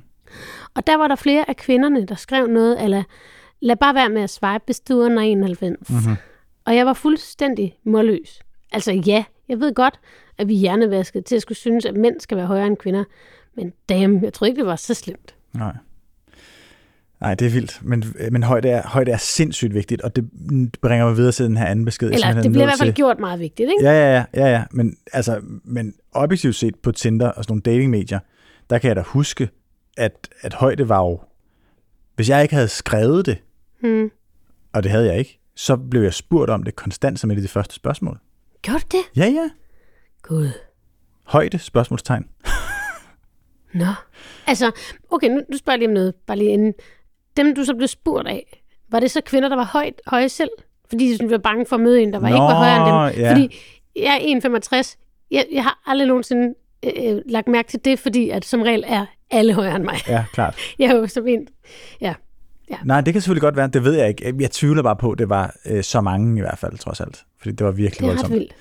Og 0.74 0.86
der 0.86 0.97
var 0.97 1.09
der 1.09 1.16
flere 1.16 1.49
af 1.49 1.57
kvinderne, 1.57 2.07
der 2.07 2.14
skrev 2.14 2.47
noget, 2.47 2.84
eller 2.84 3.03
lad 3.61 3.76
bare 3.76 3.95
være 3.95 4.09
med 4.09 4.22
at 4.22 4.30
swipe, 4.30 4.62
hvis 4.64 4.80
du 4.80 5.01
er 5.01 5.05
under 5.05 5.22
91. 5.22 5.90
Mm-hmm. 5.90 6.16
Og 6.64 6.76
jeg 6.76 6.86
var 6.86 6.92
fuldstændig 6.92 7.78
målløs. 7.84 8.40
Altså 8.72 8.92
ja, 8.92 9.24
jeg 9.49 9.61
ved 9.61 9.74
godt, 9.74 10.01
at 10.38 10.49
vi 10.49 10.55
er 10.55 10.59
hjernevasket 10.59 11.24
til 11.24 11.36
at 11.36 11.42
skulle 11.42 11.59
synes, 11.59 11.84
at 11.84 11.97
mænd 11.97 12.20
skal 12.20 12.36
være 12.36 12.47
højere 12.47 12.66
end 12.66 12.76
kvinder. 12.76 13.05
Men 13.57 13.72
damn, 13.88 14.24
jeg 14.24 14.32
troede 14.32 14.51
ikke, 14.51 14.59
det 14.59 14.66
var 14.66 14.76
så 14.76 14.95
slemt. 14.95 15.34
Nej. 15.53 15.76
Nej, 17.25 17.35
det 17.35 17.47
er 17.47 17.51
vildt. 17.51 17.81
Men, 17.83 18.05
men 18.31 18.43
højde, 18.43 18.68
er, 18.68 18.89
højde 18.89 19.12
er 19.12 19.16
sindssygt 19.16 19.75
vigtigt, 19.75 20.03
og 20.03 20.16
det 20.16 20.31
bringer 20.83 21.07
mig 21.07 21.16
videre 21.16 21.33
til 21.33 21.45
den 21.45 21.57
her 21.57 21.66
anden 21.66 21.85
besked. 21.85 22.11
Eller 22.11 22.33
det 22.33 22.47
er 22.47 22.51
bliver 22.51 22.62
i 22.62 22.66
hvert 22.66 22.79
fald 22.79 22.89
til. 22.89 22.95
gjort 22.95 23.18
meget 23.18 23.41
vigtigt, 23.41 23.70
ikke? 23.70 23.91
Ja, 23.91 23.93
ja, 23.93 24.14
ja, 24.14 24.25
ja, 24.35 24.53
ja. 24.53 24.64
Men, 24.70 24.97
altså, 25.12 25.41
men 25.64 25.95
objektivt 26.12 26.55
set 26.55 26.77
på 26.77 26.93
Tinder 26.93 27.29
og 27.29 27.45
sådan 27.45 27.53
nogle 27.53 27.62
datingmedier, 27.62 28.18
der 28.70 28.79
kan 28.79 28.89
jeg 28.89 28.97
da 28.97 29.03
huske, 29.07 29.49
at, 29.97 30.29
at 30.41 30.55
højde 30.55 30.89
var 30.89 30.99
jo... 31.01 31.20
Hvis 32.16 32.29
jeg 32.29 32.43
ikke 32.43 32.55
havde 32.55 32.68
skrevet 32.68 33.27
det, 33.27 33.39
Hmm. 33.81 34.11
og 34.72 34.83
det 34.83 34.91
havde 34.91 35.07
jeg 35.07 35.18
ikke, 35.18 35.41
så 35.57 35.77
blev 35.77 36.03
jeg 36.03 36.14
spurgt 36.14 36.51
om 36.51 36.62
det 36.62 36.77
konstant 36.77 37.20
som 37.20 37.31
et 37.31 37.37
af 37.37 37.43
de 37.43 37.49
første 37.49 37.75
spørgsmål. 37.75 38.18
Gjorde 38.62 38.81
du 38.81 38.97
det? 38.97 39.16
Ja, 39.16 39.27
ja. 39.27 39.51
Gud. 40.22 40.49
Højde, 41.25 41.59
spørgsmålstegn. 41.59 42.25
Nå. 43.75 43.87
Altså, 44.47 44.70
okay, 45.11 45.29
nu, 45.29 45.41
nu 45.51 45.57
spørger 45.57 45.75
jeg 45.75 45.79
lige 45.79 45.89
om 45.89 45.95
noget, 45.95 46.14
bare 46.27 46.39
lige 46.39 46.51
inden. 46.51 46.75
Dem, 47.37 47.55
du 47.55 47.64
så 47.64 47.74
blev 47.74 47.89
spurgt 47.89 48.28
af, 48.28 48.62
var 48.91 49.01
det 49.01 49.11
så 49.11 49.20
kvinder, 49.20 49.49
der 49.49 49.57
var 49.57 49.64
højt, 49.64 49.95
høje 50.07 50.28
selv? 50.28 50.51
Fordi 50.89 51.09
de 51.09 51.16
sådan 51.16 51.30
var 51.30 51.39
bange 51.39 51.66
for 51.66 51.76
at 51.76 51.82
møde 51.82 52.03
en, 52.03 52.12
der 52.12 52.18
var 52.18 52.28
ikke 52.28 52.39
var 52.39 52.55
højere 52.55 53.09
end 53.09 53.14
dem. 53.16 53.24
ja. 53.24 53.30
Fordi 53.32 53.57
jeg 53.97 54.20
er 54.22 54.80
1,65. 54.82 54.97
Jeg, 55.30 55.47
jeg 55.53 55.62
har 55.62 55.82
aldrig 55.87 56.09
nogensinde 56.09 56.55
øh, 56.85 56.93
øh, 57.14 57.18
lagt 57.26 57.49
mærke 57.49 57.68
til 57.68 57.85
det, 57.85 57.99
fordi 57.99 58.30
at 58.30 58.45
som 58.45 58.62
regel 58.62 58.85
er 58.87 59.07
alle 59.30 59.55
højere 59.55 59.76
end 59.76 59.85
mig. 59.85 59.97
Ja, 60.09 60.24
klart. 60.32 60.57
Jeg 60.78 60.91
er 60.91 60.97
jo 60.97 61.07
som 61.07 61.26
en... 61.28 61.49
Ja. 62.01 62.14
Nej, 62.85 63.01
det 63.01 63.14
kan 63.14 63.20
selvfølgelig 63.22 63.41
godt 63.43 63.57
være. 63.57 63.68
Det 63.68 63.85
ved 63.85 63.93
jeg 63.95 64.09
ikke. 64.09 64.35
Jeg 64.41 64.51
tvivler 64.51 64.82
bare 64.82 64.97
på, 64.97 65.11
at 65.11 65.18
det 65.18 65.28
var 65.28 65.57
øh, 65.66 65.82
så 65.85 66.01
mange 66.01 66.39
i 66.39 66.41
hvert 66.41 66.59
fald, 66.59 66.78
trods 66.78 67.01
alt. 67.01 67.24
Fordi 67.39 67.55
det 67.55 67.66
var 67.66 67.72
virkelig 67.72 67.99
Det 68.01 68.05
er 68.07 68.09
voldsomt. 68.11 68.32
vildt. 68.32 68.53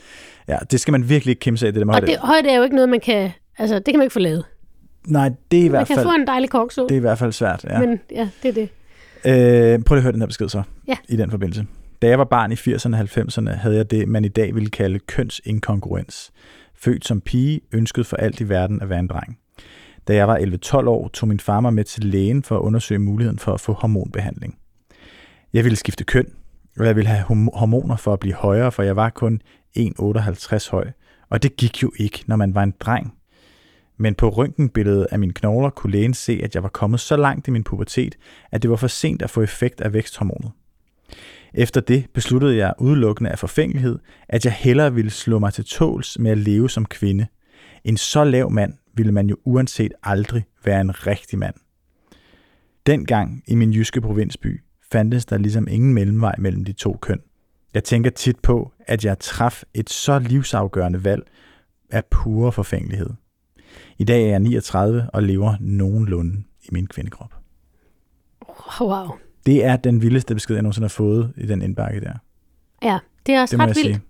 Ja, 0.47 0.57
det 0.71 0.79
skal 0.79 0.91
man 0.91 1.09
virkelig 1.09 1.31
ikke 1.31 1.39
kimse 1.39 1.67
af, 1.67 1.73
det 1.73 1.79
der 1.79 1.85
med 1.85 1.93
Og 1.93 1.99
højde. 1.99 2.11
det, 2.11 2.19
højde 2.19 2.49
er 2.49 2.55
jo 2.57 2.63
ikke 2.63 2.75
noget, 2.75 2.89
man 2.89 2.99
kan... 2.99 3.31
Altså, 3.57 3.75
det 3.75 3.85
kan 3.85 3.97
man 3.97 4.03
ikke 4.05 4.13
få 4.13 4.19
lavet. 4.19 4.45
Nej, 5.07 5.31
det 5.51 5.59
er 5.59 5.61
i 5.61 5.63
Man 5.63 5.71
hvert 5.71 5.87
kan 5.87 5.95
fald, 5.95 6.05
få 6.07 6.11
en 6.13 6.27
dejlig 6.27 6.49
korksol, 6.49 6.83
det 6.89 6.95
er 6.95 6.97
i 6.97 7.01
hvert 7.01 7.17
fald 7.19 7.31
svært. 7.31 7.63
Ja. 7.69 7.79
men 7.79 7.99
ja, 8.11 8.29
det 8.43 8.49
er 8.49 8.53
det. 8.53 8.69
Øh, 9.25 9.83
prøv 9.83 9.95
lige 9.95 9.97
at 9.99 10.03
høre 10.03 10.11
den 10.11 10.21
her 10.21 10.27
besked 10.27 10.49
så, 10.49 10.63
Ja. 10.87 10.97
i 11.09 11.15
den 11.15 11.31
forbindelse. 11.31 11.65
Da 12.01 12.07
jeg 12.07 12.17
var 12.19 12.25
barn 12.25 12.51
i 12.51 12.55
80'erne 12.55 12.93
og 12.93 12.99
90'erne, 12.99 13.49
havde 13.49 13.75
jeg 13.75 13.91
det, 13.91 14.07
man 14.07 14.25
i 14.25 14.27
dag 14.27 14.55
ville 14.55 14.69
kalde 14.69 14.99
kønsinkongruens. 14.99 16.31
Født 16.75 17.05
som 17.05 17.21
pige, 17.21 17.61
ønskede 17.73 18.03
for 18.03 18.17
alt 18.17 18.41
i 18.41 18.49
verden 18.49 18.81
at 18.81 18.89
være 18.89 18.99
en 18.99 19.07
dreng. 19.07 19.37
Da 20.07 20.15
jeg 20.15 20.27
var 20.27 20.37
11-12 20.37 20.87
år, 20.87 21.07
tog 21.07 21.29
min 21.29 21.39
far 21.39 21.59
mig 21.59 21.73
med 21.73 21.83
til 21.83 22.03
lægen 22.05 22.43
for 22.43 22.55
at 22.57 22.61
undersøge 22.61 22.99
muligheden 22.99 23.39
for 23.39 23.53
at 23.53 23.59
få 23.61 23.73
hormonbehandling. 23.73 24.57
Jeg 25.53 25.63
ville 25.63 25.75
skifte 25.75 26.03
køn, 26.03 26.25
og 26.79 26.85
jeg 26.85 26.95
ville 26.95 27.07
have 27.09 27.23
horm- 27.23 27.57
hormoner 27.59 27.95
for 27.95 28.13
at 28.13 28.19
blive 28.19 28.35
højere, 28.35 28.71
for 28.71 28.83
jeg 28.83 28.95
var 28.95 29.09
kun 29.09 29.41
1,58 29.79 30.71
høj. 30.71 30.87
Og 31.29 31.43
det 31.43 31.55
gik 31.57 31.83
jo 31.83 31.91
ikke, 31.99 32.23
når 32.27 32.35
man 32.35 32.55
var 32.55 32.63
en 32.63 32.73
dreng. 32.79 33.13
Men 33.97 34.15
på 34.15 34.29
røntgenbilledet 34.29 35.07
af 35.11 35.19
mine 35.19 35.33
knogler 35.33 35.69
kunne 35.69 35.91
lægen 35.93 36.13
se, 36.13 36.39
at 36.43 36.55
jeg 36.55 36.63
var 36.63 36.69
kommet 36.69 36.99
så 36.99 37.17
langt 37.17 37.47
i 37.47 37.51
min 37.51 37.63
pubertet, 37.63 38.17
at 38.51 38.61
det 38.61 38.69
var 38.69 38.75
for 38.75 38.87
sent 38.87 39.21
at 39.21 39.29
få 39.29 39.41
effekt 39.41 39.81
af 39.81 39.93
væksthormonet. 39.93 40.51
Efter 41.53 41.81
det 41.81 42.05
besluttede 42.13 42.57
jeg 42.57 42.73
udelukkende 42.79 43.29
af 43.29 43.39
forfængelighed, 43.39 43.99
at 44.29 44.45
jeg 44.45 44.53
hellere 44.53 44.93
ville 44.93 45.11
slå 45.11 45.39
mig 45.39 45.53
til 45.53 45.65
tåls 45.65 46.19
med 46.19 46.31
at 46.31 46.37
leve 46.37 46.69
som 46.69 46.85
kvinde. 46.85 47.27
En 47.83 47.97
så 47.97 48.23
lav 48.23 48.51
mand 48.51 48.73
ville 48.93 49.11
man 49.11 49.29
jo 49.29 49.37
uanset 49.45 49.93
aldrig 50.03 50.45
være 50.65 50.81
en 50.81 51.07
rigtig 51.07 51.39
mand. 51.39 51.55
Dengang 52.85 53.43
i 53.47 53.55
min 53.55 53.73
jyske 53.73 54.01
provinsby 54.01 54.61
fandtes 54.91 55.25
der 55.25 55.37
ligesom 55.37 55.67
ingen 55.67 55.93
mellemvej 55.93 56.35
mellem 56.37 56.65
de 56.65 56.73
to 56.73 56.97
køn. 57.01 57.19
Jeg 57.73 57.83
tænker 57.83 58.09
tit 58.09 58.39
på, 58.39 58.71
at 58.79 59.05
jeg 59.05 59.19
traf 59.19 59.63
et 59.73 59.89
så 59.89 60.19
livsafgørende 60.19 61.03
valg 61.03 61.23
af 61.89 62.03
pure 62.05 62.51
forfængelighed. 62.51 63.09
I 63.97 64.03
dag 64.03 64.23
er 64.23 64.27
jeg 64.29 64.39
39 64.39 65.09
og 65.13 65.23
lever 65.23 65.53
nogenlunde 65.59 66.43
i 66.63 66.67
min 66.71 66.87
kvindekrop. 66.87 67.33
Wow. 68.81 69.07
Det 69.45 69.65
er 69.65 69.75
den 69.75 70.01
vildeste 70.01 70.33
besked, 70.33 70.55
jeg 70.55 70.61
nogensinde 70.63 70.83
har 70.85 70.89
fået 70.89 71.33
i 71.37 71.45
den 71.45 71.61
indbakke 71.61 71.99
der. 72.01 72.13
Ja, 72.83 72.99
det 73.25 73.35
er 73.35 73.41
også 73.41 73.57
Det 73.57 73.63
ret 73.63 73.67
vildt. 73.75 73.79
sige. 73.79 74.01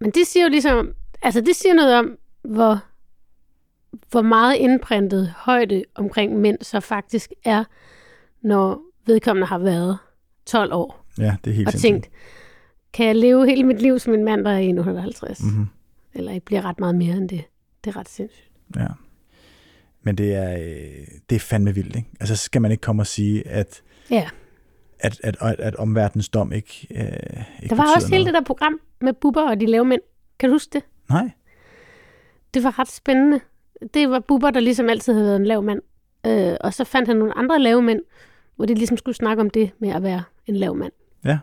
Men 0.00 0.10
det 0.10 0.26
siger 0.26 0.44
jo 0.44 0.50
ligesom, 0.50 0.92
altså 1.22 1.40
det 1.40 1.56
siger 1.56 1.74
noget 1.74 1.94
om, 1.98 2.16
hvor, 2.42 2.78
hvor 4.10 4.22
meget 4.22 4.56
indprintet 4.56 5.34
højde 5.36 5.84
omkring 5.94 6.36
mænd 6.40 6.58
så 6.62 6.80
faktisk 6.80 7.32
er, 7.44 7.64
når 8.42 8.80
vedkommende 9.06 9.46
har 9.46 9.58
været 9.58 9.98
12 10.46 10.72
år 10.72 11.06
Ja, 11.18 11.36
det 11.44 11.50
er 11.50 11.54
helt 11.54 11.66
og 11.68 11.72
sindssygt. 11.72 11.92
tænkt, 11.92 12.10
kan 12.92 13.06
jeg 13.06 13.16
leve 13.16 13.46
hele 13.46 13.64
mit 13.64 13.82
liv 13.82 13.98
som 13.98 14.14
en 14.14 14.24
mand, 14.24 14.44
der 14.44 14.50
er 14.50 14.58
150? 14.58 15.42
Mhm. 15.44 15.66
Eller 16.14 16.32
jeg 16.32 16.42
bliver 16.42 16.62
ret 16.64 16.80
meget 16.80 16.94
mere 16.94 17.16
end 17.16 17.28
det. 17.28 17.44
Det 17.84 17.90
er 17.90 17.96
ret 17.96 18.08
sindssygt. 18.08 18.49
Ja. 18.76 18.86
Men 20.02 20.18
det 20.18 20.34
er, 20.34 20.52
øh, 20.52 21.06
det 21.30 21.36
er 21.36 21.40
fandme 21.40 21.74
vildt, 21.74 21.96
ikke? 21.96 22.08
Altså, 22.20 22.36
så 22.36 22.42
skal 22.44 22.62
man 22.62 22.70
ikke 22.70 22.80
komme 22.80 23.02
og 23.02 23.06
sige, 23.06 23.48
at, 23.48 23.82
Ja, 24.10 24.28
at, 25.00 25.20
at, 25.24 25.36
at, 25.40 25.60
at 25.60 25.76
omverdens 25.76 26.28
dom 26.28 26.52
ikke, 26.52 26.86
øh, 26.90 27.02
ikke 27.62 27.68
der 27.68 27.74
var 27.76 27.94
også 27.94 28.08
hele 28.08 28.24
noget. 28.24 28.26
det 28.26 28.34
der 28.34 28.44
program 28.46 28.80
med 29.00 29.12
Bubber 29.12 29.50
og 29.50 29.60
de 29.60 29.66
lave 29.66 29.84
mænd. 29.84 30.00
Kan 30.38 30.48
du 30.48 30.54
huske 30.54 30.70
det? 30.72 30.82
Nej. 31.10 31.30
Det 32.54 32.64
var 32.64 32.78
ret 32.78 32.90
spændende. 32.90 33.40
Det 33.94 34.10
var 34.10 34.20
Bubber, 34.20 34.50
der 34.50 34.60
ligesom 34.60 34.88
altid 34.88 35.12
havde 35.12 35.26
været 35.26 35.36
en 35.36 35.46
lav 35.46 35.62
mand. 35.62 35.80
Øh, 36.26 36.56
og 36.60 36.74
så 36.74 36.84
fandt 36.84 37.08
han 37.08 37.16
nogle 37.16 37.38
andre 37.38 37.58
lave 37.58 37.82
mænd, 37.82 38.00
hvor 38.56 38.66
de 38.66 38.74
ligesom 38.74 38.96
skulle 38.96 39.16
snakke 39.16 39.40
om 39.40 39.50
det 39.50 39.70
med 39.78 39.88
at 39.88 40.02
være 40.02 40.22
en 40.46 40.56
lav 40.56 40.74
mand. 40.76 40.92
Ja. 41.24 41.38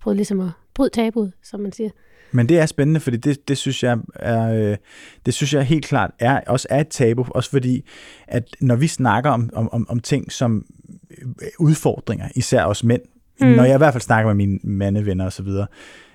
Prøvede 0.00 0.16
ligesom 0.16 0.40
at 0.40 0.48
bryde 0.74 0.90
tabuet, 0.90 1.32
som 1.42 1.60
man 1.60 1.72
siger. 1.72 1.90
Men 2.32 2.48
det 2.48 2.58
er 2.58 2.66
spændende, 2.66 3.00
fordi 3.00 3.16
det, 3.16 3.48
det 3.48 3.58
synes 3.58 3.82
jeg 3.82 3.98
er, 4.16 4.54
øh, 4.70 4.76
det 5.26 5.34
synes 5.34 5.54
jeg 5.54 5.64
helt 5.64 5.84
klart 5.84 6.10
er, 6.18 6.40
også 6.46 6.66
er 6.70 6.80
et 6.80 6.88
tabu, 6.88 7.26
også 7.30 7.50
fordi, 7.50 7.84
at 8.28 8.56
når 8.60 8.76
vi 8.76 8.86
snakker 8.86 9.30
om, 9.30 9.50
om, 9.52 9.88
om, 9.88 10.00
ting 10.00 10.32
som 10.32 10.64
øh, 11.20 11.26
udfordringer, 11.58 12.28
især 12.34 12.64
os 12.64 12.84
mænd, 12.84 13.02
mm. 13.40 13.46
Når 13.46 13.64
jeg 13.64 13.74
i 13.74 13.78
hvert 13.78 13.94
fald 13.94 14.02
snakker 14.02 14.28
med 14.28 14.34
mine 14.34 14.58
mandevenner 14.64 15.24
og 15.24 15.32
så 15.32 15.42
videre, 15.42 15.66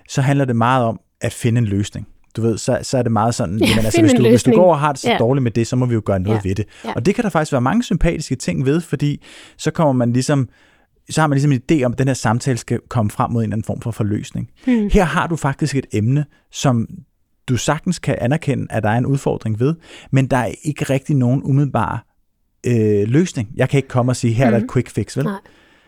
så 0.10 0.22
handler 0.22 0.46
det 0.46 0.56
meget 0.56 0.86
om 0.86 1.00
at 1.22 1.34
finde 1.34 1.58
en 1.60 1.66
løsning. 1.66 2.08
Du 2.36 2.42
ved, 2.42 2.58
så, 2.58 2.80
så 2.82 2.98
er 2.98 3.02
det 3.02 3.12
meget 3.12 3.36
sådan, 3.36 3.60
Ja, 3.62 3.66
jamen, 3.70 3.86
altså, 3.86 4.02
hvis, 4.02 4.14
du, 4.14 4.30
hvis 4.30 4.44
du 4.44 4.52
går 4.52 4.72
og 4.72 4.80
har 4.80 4.92
det 4.92 5.02
så 5.02 5.10
Ja. 5.12 5.18
dårligt 5.18 5.44
med 5.44 5.52
det, 5.52 5.68
så 5.68 5.76
må 5.76 5.86
vi 5.86 5.94
jo 5.94 6.02
gøre 6.06 6.20
noget 6.20 6.36
Ja. 6.44 6.50
ved 6.50 6.56
det. 6.56 6.66
Ja. 6.86 6.94
Og 6.94 7.06
det 7.06 7.16
kan 7.16 7.24
der 7.24 7.30
faktisk 7.30 7.52
være 7.52 7.62
mange 7.62 7.84
sympatiske 7.84 8.36
ting 8.36 8.66
ved, 8.66 8.82
fordi 8.82 9.24
så 9.58 9.72
kommer 9.72 9.94
man 9.94 10.14
ligesom, 10.14 10.50
så 11.10 11.22
har 11.22 11.28
man 11.28 11.36
ligesom 11.36 11.52
en 11.52 11.62
idé 11.72 11.84
om, 11.84 11.92
at 11.92 11.98
den 11.98 12.08
her 12.08 12.14
samtale 12.14 12.58
skal 12.58 12.80
komme 12.90 13.12
frem 13.12 13.32
mod 13.32 13.42
en 13.42 13.46
eller 13.46 13.56
anden 13.56 13.66
form 13.66 13.82
for 13.82 13.92
forløsning. 13.92 14.50
Hmm. 14.66 14.90
Her 14.92 15.04
har 15.04 15.28
du 15.28 15.36
faktisk 15.36 15.76
et 15.76 15.86
emne, 15.94 16.26
som 16.52 16.88
du 17.50 17.58
sagtens 17.58 18.00
kan 18.00 18.16
anerkende, 18.22 18.68
at 18.70 18.84
der 18.84 18.90
er 18.90 18.98
en 18.98 19.06
udfordring 19.06 19.60
ved, 19.60 19.76
men 20.12 20.28
der 20.28 20.38
er 20.38 20.52
ikke 20.64 20.84
rigtig 20.86 21.16
nogen 21.16 21.42
umiddelbar 21.44 22.06
øh, 22.68 23.08
løsning. 23.08 23.50
Jeg 23.56 23.70
kan 23.70 23.78
ikke 23.78 23.90
komme 23.90 24.12
og 24.12 24.16
sige, 24.16 24.34
her 24.34 24.46
er 24.46 24.50
der 24.50 24.58
et 24.58 24.64
Mhm. 24.64 24.70
quick 24.74 24.90
fix, 24.90 25.18
vel? 25.18 25.26
Nej. 25.26 25.40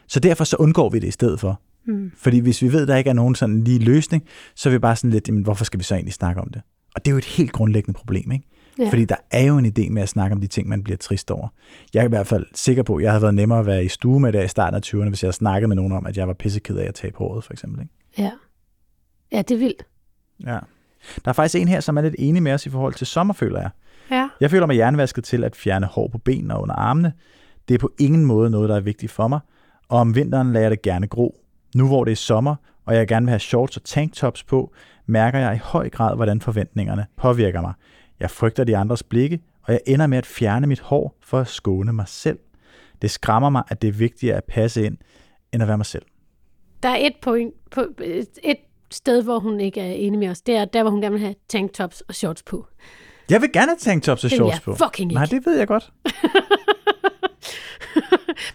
Så 0.07 0.19
derfor 0.19 0.43
så 0.43 0.55
undgår 0.59 0.89
vi 0.89 0.99
det 0.99 1.07
i 1.07 1.11
stedet 1.11 1.39
for. 1.39 1.61
Hmm. 1.85 2.11
Fordi 2.17 2.39
hvis 2.39 2.61
vi 2.61 2.71
ved, 2.73 2.81
at 2.81 2.87
der 2.87 2.95
ikke 2.95 3.09
er 3.09 3.13
nogen 3.13 3.35
sådan 3.35 3.63
lige 3.63 3.79
løsning, 3.79 4.23
så 4.55 4.69
er 4.69 4.73
vi 4.73 4.79
bare 4.79 4.95
sådan 4.95 5.09
lidt, 5.09 5.27
jamen, 5.27 5.43
hvorfor 5.43 5.65
skal 5.65 5.79
vi 5.79 5.83
så 5.83 5.95
egentlig 5.95 6.13
snakke 6.13 6.41
om 6.41 6.49
det? 6.53 6.61
Og 6.95 7.05
det 7.05 7.11
er 7.11 7.13
jo 7.13 7.17
et 7.17 7.25
helt 7.25 7.51
grundlæggende 7.51 7.97
problem, 7.97 8.31
ikke? 8.31 8.45
Ja. 8.79 8.89
Fordi 8.89 9.05
der 9.05 9.15
er 9.31 9.43
jo 9.43 9.57
en 9.57 9.65
idé 9.65 9.89
med 9.89 10.01
at 10.01 10.09
snakke 10.09 10.33
om 10.33 10.41
de 10.41 10.47
ting, 10.47 10.67
man 10.67 10.83
bliver 10.83 10.97
trist 10.97 11.31
over. 11.31 11.47
Jeg 11.93 12.01
er 12.01 12.05
i 12.05 12.09
hvert 12.09 12.27
fald 12.27 12.45
sikker 12.53 12.83
på, 12.83 12.95
at 12.95 13.03
jeg 13.03 13.11
havde 13.11 13.21
været 13.21 13.35
nemmere 13.35 13.59
at 13.59 13.65
være 13.65 13.83
i 13.83 13.87
stue 13.87 14.19
med 14.19 14.33
det 14.33 14.45
i 14.45 14.47
starten 14.47 14.75
af 14.75 14.81
20'erne, 14.85 15.09
hvis 15.09 15.23
jeg 15.23 15.27
havde 15.27 15.35
snakket 15.35 15.69
med 15.69 15.75
nogen 15.75 15.91
om, 15.91 16.05
at 16.05 16.17
jeg 16.17 16.27
var 16.27 16.33
pisseked 16.33 16.77
af 16.77 16.87
at 16.87 16.95
tabe 16.95 17.17
håret, 17.17 17.43
for 17.43 17.53
eksempel. 17.53 17.81
Ikke? 17.81 17.93
Ja. 18.17 18.31
ja, 19.31 19.37
det 19.37 19.51
er 19.51 19.59
vildt. 19.59 19.85
Ja. 20.45 20.59
Der 21.25 21.29
er 21.29 21.33
faktisk 21.33 21.55
en 21.55 21.67
her, 21.67 21.79
som 21.79 21.97
er 21.97 22.01
lidt 22.01 22.15
enig 22.17 22.43
med 22.43 22.53
os 22.53 22.65
i 22.65 22.69
forhold 22.69 22.93
til 22.93 23.07
sommer, 23.07 23.33
føler 23.33 23.59
jeg. 23.59 23.69
Ja. 24.11 24.29
Jeg 24.41 24.51
føler 24.51 24.65
mig 24.65 24.73
hjernevasket 24.73 25.23
til 25.23 25.43
at 25.43 25.55
fjerne 25.55 25.85
hår 25.85 26.07
på 26.07 26.17
benene 26.17 26.55
og 26.55 26.61
under 26.61 26.75
armene. 26.75 27.13
Det 27.67 27.73
er 27.73 27.79
på 27.79 27.91
ingen 27.99 28.25
måde 28.25 28.49
noget, 28.49 28.69
der 28.69 28.75
er 28.75 28.79
vigtigt 28.79 29.11
for 29.11 29.27
mig, 29.27 29.39
og 29.89 29.99
om 29.99 30.15
vinteren 30.15 30.53
lader 30.53 30.63
jeg 30.63 30.71
det 30.71 30.81
gerne 30.81 31.07
gro. 31.07 31.35
Nu 31.75 31.87
hvor 31.87 32.03
det 32.03 32.11
er 32.11 32.15
sommer, 32.15 32.55
og 32.85 32.95
jeg 32.95 33.07
gerne 33.07 33.25
vil 33.25 33.29
have 33.29 33.39
shorts 33.39 33.77
og 33.77 33.83
tanktops 33.83 34.43
på, 34.43 34.73
mærker 35.05 35.39
jeg 35.39 35.55
i 35.55 35.59
høj 35.63 35.89
grad, 35.89 36.15
hvordan 36.15 36.41
forventningerne 36.41 37.05
påvirker 37.17 37.61
mig. 37.61 37.73
Jeg 38.19 38.31
frygter 38.31 38.63
de 38.63 38.77
andres 38.77 39.03
blikke, 39.03 39.39
og 39.63 39.73
jeg 39.73 39.81
ender 39.87 40.07
med 40.07 40.17
at 40.17 40.25
fjerne 40.25 40.67
mit 40.67 40.79
hår 40.79 41.17
for 41.23 41.39
at 41.39 41.47
skåne 41.47 41.93
mig 41.93 42.07
selv. 42.07 42.39
Det 43.01 43.11
skræmmer 43.11 43.49
mig, 43.49 43.63
at 43.67 43.81
det 43.81 43.87
er 43.87 43.91
vigtigere 43.91 44.37
at 44.37 44.43
passe 44.43 44.85
ind, 44.85 44.97
end 45.53 45.61
at 45.61 45.67
være 45.67 45.77
mig 45.77 45.85
selv. 45.85 46.05
Der 46.83 46.89
er 46.89 46.97
et 46.97 47.13
point, 47.21 47.53
på, 47.71 47.85
et, 48.01 48.27
et 48.43 48.57
sted, 48.91 49.23
hvor 49.23 49.39
hun 49.39 49.59
ikke 49.59 49.81
er 49.81 49.91
enig 49.91 50.19
med 50.19 50.29
os. 50.29 50.41
Det 50.41 50.55
er 50.55 50.65
der, 50.65 50.83
hvor 50.83 50.91
hun 50.91 51.01
gerne 51.01 51.13
vil 51.13 51.21
have 51.21 51.35
tanktops 51.49 52.01
og 52.01 52.15
shorts 52.15 52.43
på. 52.43 52.67
Jeg 53.29 53.41
vil 53.41 53.51
gerne 53.51 53.67
have 53.71 53.77
tanktops 53.77 54.23
og 54.23 54.29
shorts 54.29 54.59
på. 54.59 54.75
fucking 54.75 55.11
Nej, 55.13 55.23
ikke. 55.23 55.35
det 55.35 55.45
ved 55.45 55.57
jeg 55.57 55.67
godt. 55.67 55.91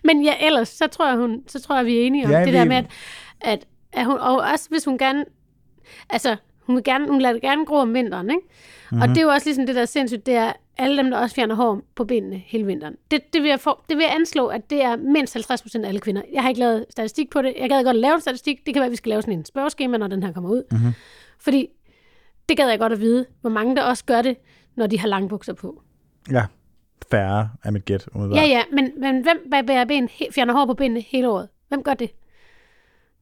Men 0.05 0.25
ja, 0.25 0.47
ellers, 0.47 0.69
så 0.69 0.87
tror 0.87 1.09
jeg, 1.09 1.17
hun, 1.17 1.43
så 1.47 1.61
tror 1.63 1.77
jeg, 1.77 1.87
vi 1.87 1.99
er 1.99 2.07
enige 2.07 2.25
om 2.27 2.31
ja, 2.31 2.39
det 2.41 2.47
vi- 2.47 2.53
der 2.53 2.65
med, 2.65 2.77
at, 2.77 2.87
at, 3.41 3.67
at 3.93 4.07
hun, 4.07 4.19
og 4.19 4.37
også 4.53 4.69
hvis 4.71 4.85
hun 4.85 4.99
gerne, 4.99 5.25
altså, 6.11 6.37
hun 6.67 6.77
vil 6.77 6.85
gerne, 6.85 7.09
hun 7.09 7.21
lader 7.21 7.33
det 7.33 7.43
gerne 7.43 7.67
gro 7.67 7.77
om 7.77 7.95
vinteren, 7.95 8.31
ikke? 8.31 8.41
Mm-hmm. 8.41 8.97
Mhm. 8.97 9.03
Og 9.03 9.09
det 9.09 9.19
er 9.19 9.23
jo 9.23 9.29
også 9.29 9.47
ligesom 9.47 9.67
det, 9.67 9.75
der 9.75 9.81
er 9.83 9.87
sindssygt, 9.87 10.27
det 10.27 10.35
er 10.35 10.53
alle 10.79 10.97
dem, 10.97 11.11
der 11.11 11.19
også 11.19 11.35
fjerner 11.35 11.55
hår 11.55 11.81
på 11.95 12.05
benene 12.05 12.37
hele 12.47 12.67
vinteren. 12.67 12.97
Det, 13.11 13.33
det, 13.33 13.43
vil 13.43 13.49
jeg 13.49 13.61
for, 13.61 13.85
det 13.89 13.97
vil 13.97 14.05
jeg 14.05 14.15
anslå, 14.15 14.47
at 14.47 14.71
det 14.71 14.83
er 14.83 14.97
mindst 14.97 15.35
50 15.35 15.63
procent 15.63 15.85
af 15.85 15.89
alle 15.89 16.01
kvinder. 16.01 16.23
Jeg 16.33 16.43
har 16.43 16.49
ikke 16.49 16.61
lavet 16.61 16.87
statistik 16.91 17.31
på 17.31 17.43
det. 17.43 17.55
Jeg 17.61 17.69
gad 17.69 17.85
godt 17.85 17.97
at 17.97 18.01
lave 18.01 18.21
statistik. 18.21 18.67
Det 18.67 18.75
kan 18.75 18.81
være, 18.81 18.87
at 18.87 18.91
vi 18.91 18.97
skal 18.97 19.11
lave 19.11 19.23
sådan 19.23 19.39
en 19.39 19.45
spørgeskema, 19.45 19.97
når 19.97 20.07
den 20.07 20.23
her 20.23 20.33
kommer 20.33 20.51
ud. 20.51 20.63
Mhm. 20.71 20.93
Fordi 21.39 21.69
det 22.49 22.57
gad 22.57 22.69
jeg 22.69 22.79
godt 22.79 22.93
at 22.93 23.01
vide, 23.01 23.27
hvor 23.41 23.51
mange 23.51 23.77
der 23.77 23.83
også 23.83 24.05
gør 24.05 24.23
det, 24.23 24.37
når 24.77 24.87
de 24.87 24.99
har 24.99 25.09
lange 25.09 25.29
bukser 25.29 25.53
på. 25.53 25.83
Ja, 26.31 26.45
færre 27.11 27.51
er 27.65 27.71
mit 27.71 27.85
gæt. 27.85 28.09
umiddelbart. 28.15 28.43
Ja, 28.43 28.49
ja, 28.49 28.63
men, 28.73 28.93
men 29.01 29.23
hvem 29.23 29.49
barberer 29.51 29.85
ben, 29.85 30.09
fjerner 30.31 30.55
hår 30.55 30.67
på 30.67 30.75
benene 30.75 31.01
hele 31.01 31.29
året? 31.29 31.49
Hvem 31.69 31.83
gør 31.83 31.95
det? 31.95 32.11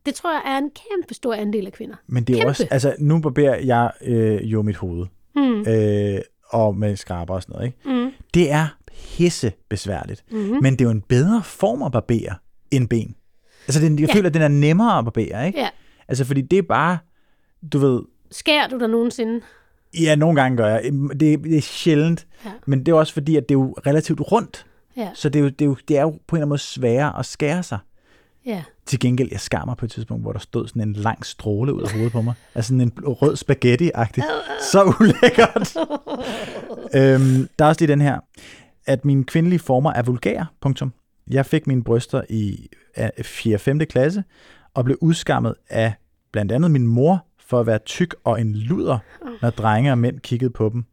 Det 0.06 0.14
tror 0.14 0.32
jeg 0.32 0.42
er 0.54 0.58
en 0.58 0.70
kæmpe 0.70 1.14
stor 1.14 1.34
andel 1.34 1.66
af 1.66 1.72
kvinder. 1.72 1.96
Men 2.06 2.24
det 2.24 2.32
er 2.34 2.38
Kæmpe. 2.38 2.48
også, 2.50 2.66
altså 2.70 2.94
nu 2.98 3.20
barberer 3.20 3.56
jeg 3.60 3.90
øh, 4.04 4.52
jo 4.52 4.62
mit 4.62 4.76
hoved, 4.76 5.06
Mm. 5.36 5.60
øh, 5.68 6.20
og 6.48 6.76
med 6.76 6.96
skraber 6.96 7.34
og 7.34 7.42
sådan 7.42 7.52
noget, 7.52 7.66
ikke? 7.66 8.04
Mm. 8.04 8.10
Det 8.34 8.50
er 8.50 8.66
pisse 8.86 9.52
besværligt. 9.68 10.24
Mm-hmm. 10.30 10.58
Men 10.62 10.72
det 10.72 10.80
er 10.80 10.84
jo 10.84 10.90
en 10.90 11.00
bedre 11.00 11.42
form 11.44 11.82
at 11.82 11.92
barbere 11.92 12.34
end 12.70 12.88
ben. 12.88 13.14
Altså 13.68 13.80
den, 13.80 13.98
jeg 13.98 14.08
Ja. 14.08 14.14
føler, 14.14 14.26
at 14.28 14.34
den 14.34 14.42
er 14.42 14.48
nemmere 14.48 14.98
at 14.98 15.04
barbere, 15.04 15.46
ikke? 15.46 15.58
Ja. 15.60 15.68
Altså 16.08 16.24
fordi 16.24 16.40
det 16.40 16.58
er 16.58 16.62
bare, 16.62 16.98
du 17.72 17.78
ved, 17.78 18.02
Skærer 18.30 18.68
du 18.68 18.78
dig 18.78 18.88
nogensinde? 18.88 19.40
ja, 20.00 20.14
nogle 20.14 20.40
gange 20.42 20.56
gør 20.56 20.66
jeg, 20.66 20.82
det, 20.92 21.20
det 21.44 21.56
er 21.56 21.60
sjældent, 21.60 22.26
Ja. 22.44 22.50
men 22.66 22.86
det 22.86 22.92
er 22.92 22.96
også 22.96 23.12
fordi, 23.12 23.36
at 23.36 23.48
det 23.48 23.54
er 23.54 23.58
jo 23.58 23.74
relativt 23.86 24.20
rundt, 24.32 24.66
Ja. 24.96 25.08
så 25.14 25.28
det 25.28 25.38
er 25.38 25.42
jo, 25.42 25.48
det 25.48 25.62
er 25.62 25.66
jo, 25.66 25.76
det 25.88 25.98
er 25.98 26.02
jo 26.02 26.10
på 26.10 26.16
en 26.16 26.20
eller 26.32 26.36
anden 26.36 26.48
måde 26.48 26.58
sværere 26.58 27.18
at 27.18 27.26
skære 27.26 27.62
sig. 27.62 27.78
Ja. 28.46 28.62
Til 28.86 29.00
gengæld, 29.00 29.28
jeg 29.32 29.40
skar 29.40 29.64
mig 29.64 29.76
på 29.76 29.84
et 29.84 29.90
tidspunkt, 29.90 30.24
hvor 30.24 30.32
der 30.32 30.38
stod 30.38 30.68
sådan 30.68 30.82
en 30.82 30.92
lang 30.92 31.26
stråle 31.26 31.74
ud 31.74 31.82
af 31.82 31.92
hovedet 31.92 32.12
på 32.12 32.22
mig. 32.22 32.34
Altså 32.54 32.68
sådan 32.68 32.80
en 32.80 32.92
rød 33.06 33.36
spaghetti-agtig. 33.36 34.22
Så 34.72 34.94
ulækkert. 35.00 35.76
øhm, 36.98 37.48
der 37.58 37.64
er 37.64 37.68
også 37.68 37.80
lige 37.80 37.92
den 37.92 38.00
her, 38.00 38.20
at 38.86 39.04
mine 39.04 39.24
kvindelige 39.24 39.58
former 39.58 39.92
er 39.92 40.02
vulgære, 40.02 40.46
punktum. 40.60 40.92
Jeg 41.30 41.46
fik 41.46 41.66
mine 41.66 41.84
bryster 41.84 42.22
i 42.28 42.68
4. 43.22 43.56
og 43.56 43.60
5. 43.60 43.78
klasse, 43.78 44.24
og 44.74 44.84
blev 44.84 44.98
udskammet 45.00 45.54
af 45.70 45.94
blandt 46.32 46.52
andet 46.52 46.70
min 46.70 46.86
mor 46.86 47.26
for 47.46 47.60
at 47.60 47.66
være 47.66 47.78
tyk 47.78 48.14
og 48.24 48.40
en 48.40 48.54
luder, 48.54 48.98
når 49.42 49.50
drenge 49.50 49.92
og 49.92 49.98
mænd 49.98 50.20
kiggede 50.20 50.50
på 50.50 50.68
dem. 50.68 50.84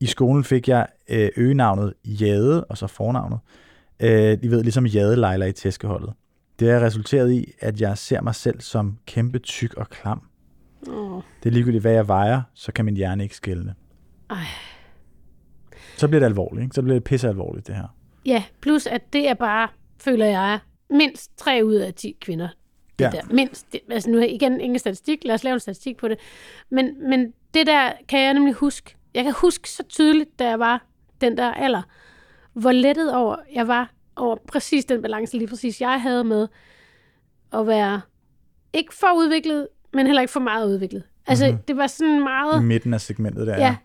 I 0.00 0.06
skolen 0.06 0.44
fik 0.44 0.68
jeg 0.68 0.86
øh, 1.08 1.28
øgenavnet 1.36 1.94
Jade, 2.04 2.64
og 2.64 2.78
så 2.78 2.86
fornavnet. 2.86 3.38
Øh, 4.00 4.38
I 4.42 4.48
ved, 4.48 4.62
ligesom 4.62 4.86
Jade 4.86 5.16
Leila 5.16 5.46
i 5.46 5.52
tæskeholdet. 5.52 6.12
Det 6.58 6.72
har 6.72 6.80
resulteret 6.80 7.32
i, 7.32 7.52
at 7.60 7.80
jeg 7.80 7.98
ser 7.98 8.20
mig 8.20 8.34
selv 8.34 8.60
som 8.60 8.98
kæmpe 9.06 9.38
tyk 9.38 9.74
og 9.74 9.88
klam. 9.90 10.22
Oh. 10.88 11.22
Det 11.42 11.48
er 11.48 11.50
ligegyldigt, 11.52 11.82
hvad 11.82 11.92
jeg 11.92 12.08
vejer, 12.08 12.42
så 12.54 12.72
kan 12.72 12.84
min 12.84 12.96
hjerne 12.96 13.22
ikke 13.22 13.36
skælne. 13.36 13.74
Ej. 14.30 14.36
Så 15.96 16.08
bliver 16.08 16.20
det 16.20 16.26
alvorligt, 16.26 16.62
ikke? 16.62 16.74
Så 16.74 16.82
bliver 16.82 16.94
det 16.96 17.04
pisse 17.04 17.28
alvorligt, 17.28 17.66
det 17.66 17.74
her. 17.74 17.96
Ja, 18.26 18.44
plus 18.60 18.86
at 18.86 19.12
det 19.12 19.28
er 19.28 19.34
bare, 19.34 19.68
føler 20.00 20.26
jeg, 20.26 20.58
mindst 20.90 21.38
3 21.38 21.60
ud 21.64 21.74
af 21.74 21.94
10 21.94 22.16
kvinder. 22.20 22.48
Det 22.98 23.04
Ja. 23.04 23.10
der. 23.10 23.34
Mindst. 23.34 23.72
Det, 23.72 23.80
altså 23.90 24.10
nu 24.10 24.18
er 24.18 24.24
igen 24.24 24.60
ingen 24.60 24.78
statistik, 24.78 25.24
lad 25.24 25.34
os 25.34 25.44
lave 25.44 25.54
en 25.54 25.60
statistik 25.60 25.96
på 25.96 26.08
det. 26.08 26.18
Men, 26.70 27.08
men 27.10 27.32
det 27.54 27.66
der 27.66 27.92
kan 28.08 28.20
jeg 28.20 28.34
nemlig 28.34 28.54
huske. 28.54 28.96
Jeg 29.14 29.24
kan 29.24 29.32
huske 29.40 29.70
så 29.70 29.82
tydeligt, 29.88 30.38
da 30.38 30.48
jeg 30.48 30.58
var 30.58 30.86
den 31.20 31.36
der 31.36 31.52
alder, 31.52 31.82
hvor 32.52 32.72
lettet 32.72 33.14
over 33.16 33.36
jeg 33.54 33.68
var 33.68 33.90
over 34.16 34.36
præcis 34.48 34.84
den 34.84 35.02
balance, 35.02 35.36
lige 35.36 35.48
præcis 35.48 35.80
jeg 35.80 36.02
havde 36.02 36.24
med 36.24 36.48
at 37.52 37.66
være 37.66 38.00
ikke 38.72 38.94
for 38.94 39.16
udviklet, 39.16 39.68
men 39.92 40.06
heller 40.06 40.22
ikke 40.22 40.32
for 40.32 40.40
meget 40.40 40.66
udviklet. 40.66 41.02
Altså, 41.26 41.46
mm-hmm. 41.46 41.62
det 41.62 41.76
var 41.76 41.86
sådan 41.86 42.22
meget... 42.22 42.60
I 42.60 42.64
midten 42.64 42.94
af 42.94 43.00
segmentet 43.00 43.46
der, 43.46 43.56
Ja, 43.58 43.76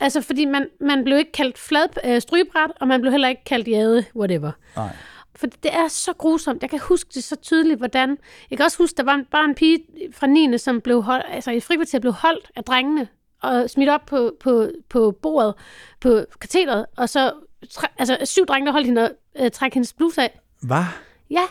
altså 0.00 0.20
fordi 0.20 0.44
man, 0.44 0.66
man 0.80 1.04
blev 1.04 1.18
ikke 1.18 1.32
kaldt 1.32 1.58
flad, 1.58 1.88
øh, 2.04 2.20
strygebræt, 2.20 2.70
og 2.80 2.88
man 2.88 3.00
blev 3.00 3.10
heller 3.10 3.28
ikke 3.28 3.44
kaldt 3.44 3.68
jade, 3.68 4.04
whatever. 4.16 4.52
Nej. 4.76 4.96
For 5.36 5.46
det 5.46 5.74
er 5.74 5.88
så 5.88 6.12
grusomt. 6.12 6.62
Jeg 6.62 6.70
kan 6.70 6.80
huske 6.80 7.10
det 7.14 7.24
så 7.24 7.36
tydeligt, 7.36 7.78
hvordan... 7.78 8.18
Jeg 8.50 8.58
kan 8.58 8.64
også 8.64 8.78
huske, 8.78 8.96
der 8.96 9.02
var 9.02 9.14
en, 9.14 9.24
bare 9.24 9.44
en 9.44 9.54
pige 9.54 9.78
fra 10.12 10.26
9. 10.26 10.58
som 10.58 10.80
blev 10.80 11.02
holdt, 11.02 11.26
altså 11.30 11.50
i 11.50 11.60
frikvarter 11.60 11.98
blev 11.98 12.12
holdt 12.12 12.50
af 12.56 12.64
drengene 12.64 13.08
og 13.42 13.70
smidt 13.70 13.90
op 13.90 14.06
på, 14.06 14.32
på, 14.40 14.68
på 14.88 15.10
bordet, 15.10 15.54
på 16.00 16.24
katheteret, 16.40 16.86
og 16.96 17.08
så 17.08 17.32
tre, 17.70 17.88
altså, 17.98 18.18
syv 18.24 18.46
drenge, 18.46 18.66
der 18.66 18.72
holdt 18.72 18.86
hende 18.86 19.02
og 19.04 19.10
øh, 19.44 19.50
trække 19.50 19.74
hendes 19.74 19.92
bluse 19.92 20.22
af. 20.22 20.40
Hvad? 20.62 20.84
Ja, 21.30 21.42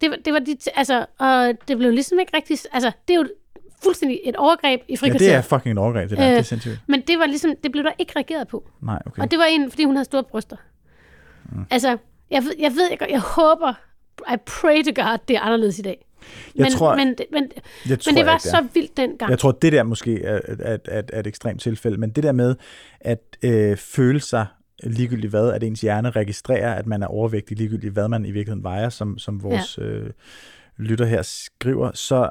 det 0.00 0.10
var, 0.10 0.16
det 0.24 0.32
var 0.32 0.38
de, 0.38 0.56
altså, 0.74 1.06
og 1.18 1.52
det 1.68 1.78
blev 1.78 1.90
ligesom 1.90 2.18
ikke 2.18 2.36
rigtig, 2.36 2.58
altså, 2.72 2.92
det 3.08 3.14
er 3.14 3.18
jo 3.18 3.28
fuldstændig 3.82 4.20
et 4.24 4.36
overgreb 4.36 4.80
i 4.88 4.92
Ja, 4.92 4.96
frikvarteret. 4.96 5.20
det 5.30 5.36
er 5.36 5.40
fucking 5.58 5.72
et 5.72 5.78
overgreb, 5.78 6.10
det 6.10 6.18
der. 6.18 6.24
Øh, 6.24 6.30
det 6.30 6.38
er 6.38 6.42
sindssygt. 6.42 6.80
Men 6.86 7.00
det 7.06 7.18
var 7.18 7.26
ligesom, 7.26 7.54
det 7.62 7.72
blev 7.72 7.84
der 7.84 7.92
ikke 7.98 8.12
reageret 8.16 8.48
på. 8.48 8.68
Nej, 8.82 8.98
okay. 9.06 9.22
Og 9.22 9.30
det 9.30 9.38
var 9.38 9.44
en, 9.44 9.70
fordi 9.70 9.84
hun 9.84 9.96
havde 9.96 10.04
store 10.04 10.24
bryster. 10.24 10.56
Mm. 11.52 11.64
Altså, 11.70 11.96
jeg 12.30 12.42
ved, 12.42 12.52
jeg 12.58 12.70
ved, 12.72 12.88
jeg, 13.00 13.10
jeg 13.10 13.20
håber, 13.20 13.74
I 14.34 14.36
pray 14.46 14.82
to 14.84 15.02
God, 15.02 15.18
det 15.28 15.36
er 15.36 15.40
anderledes 15.40 15.78
i 15.78 15.82
dag. 15.82 16.04
Jeg 16.54 16.62
men, 16.62 16.72
tror- 16.72 16.96
men, 16.96 17.16
men, 17.32 17.50
Jeg 17.88 18.00
tror 18.00 18.12
men 18.12 18.16
det 18.16 18.26
var 18.26 18.32
ikke, 18.32 18.42
det 18.42 18.50
så 18.50 18.66
vildt 18.74 18.96
dengang. 18.96 19.30
Jeg 19.30 19.38
tror, 19.38 19.52
det 19.52 19.72
der 19.72 19.82
måske 19.82 20.22
er, 20.22 20.40
er, 20.58 20.78
er, 20.84 21.02
er 21.12 21.20
et 21.20 21.26
ekstremt 21.26 21.60
tilfælde, 21.62 21.96
men 21.96 22.10
det 22.10 22.22
der 22.24 22.32
med 22.32 22.56
at 23.00 23.20
øh, 23.42 23.76
føle 23.76 24.20
sig 24.20 24.46
ligegyldigt 24.82 25.30
hvad, 25.30 25.52
at 25.52 25.62
ens 25.62 25.80
hjerne 25.80 26.10
registrerer, 26.10 26.74
at 26.74 26.86
man 26.86 27.02
er 27.02 27.06
overvægtig 27.06 27.56
ligegyldigt 27.56 27.92
hvad 27.92 28.08
man 28.08 28.24
i 28.24 28.30
virkeligheden 28.30 28.62
vejer, 28.62 28.88
som, 28.88 29.18
som 29.18 29.42
vores 29.42 29.78
ja. 29.78 29.82
øh, 29.82 30.10
lytter 30.76 31.06
her 31.06 31.22
skriver, 31.22 31.90
så 31.94 32.30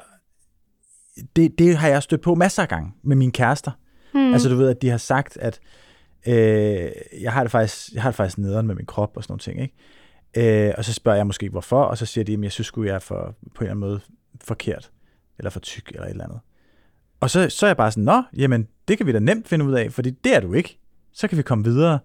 det, 1.36 1.58
det 1.58 1.76
har 1.76 1.88
jeg 1.88 2.02
stødt 2.02 2.20
på 2.20 2.34
masser 2.34 2.62
af 2.62 2.68
gange 2.68 2.92
med 3.02 3.16
mine 3.16 3.32
kærester. 3.32 3.70
Mm. 4.14 4.32
Altså 4.32 4.48
du 4.48 4.56
ved, 4.56 4.68
at 4.68 4.82
de 4.82 4.88
har 4.88 4.98
sagt, 4.98 5.36
at 5.36 5.60
øh, 6.26 6.90
jeg, 7.20 7.32
har 7.32 7.42
det 7.42 7.50
faktisk, 7.50 7.94
jeg 7.94 8.02
har 8.02 8.10
det 8.10 8.16
faktisk 8.16 8.38
nederen 8.38 8.66
med 8.66 8.74
min 8.74 8.86
krop 8.86 9.16
og 9.16 9.22
sådan 9.22 9.32
nogle 9.32 9.40
ting, 9.40 9.60
ikke? 9.62 10.68
Øh, 10.68 10.74
og 10.78 10.84
så 10.84 10.92
spørger 10.92 11.16
jeg 11.16 11.26
måske 11.26 11.48
hvorfor, 11.48 11.82
og 11.82 11.98
så 11.98 12.06
siger 12.06 12.24
de, 12.24 12.32
at 12.32 12.42
jeg 12.42 12.52
synes 12.52 12.66
sgu, 12.66 12.84
jeg 12.84 12.94
er 12.94 12.98
for, 12.98 13.36
på 13.54 13.64
en 13.64 13.70
eller 13.70 13.70
anden 13.70 13.80
måde 13.80 14.00
forkert, 14.44 14.90
eller 15.38 15.50
for 15.50 15.60
tyk, 15.60 15.88
eller 15.88 16.04
et 16.04 16.10
eller 16.10 16.24
andet. 16.24 16.40
Og 17.20 17.30
så, 17.30 17.50
så 17.50 17.66
er 17.66 17.68
jeg 17.68 17.76
bare 17.76 17.90
sådan, 17.90 18.04
nå, 18.04 18.22
jamen, 18.36 18.68
det 18.88 18.98
kan 18.98 19.06
vi 19.06 19.12
da 19.12 19.18
nemt 19.18 19.48
finde 19.48 19.64
ud 19.64 19.72
af, 19.72 19.92
fordi 19.92 20.10
det 20.10 20.34
er 20.34 20.40
du 20.40 20.52
ikke. 20.52 20.78
Så 21.12 21.28
kan 21.28 21.38
vi 21.38 21.42
komme 21.42 21.64
videre. 21.64 21.98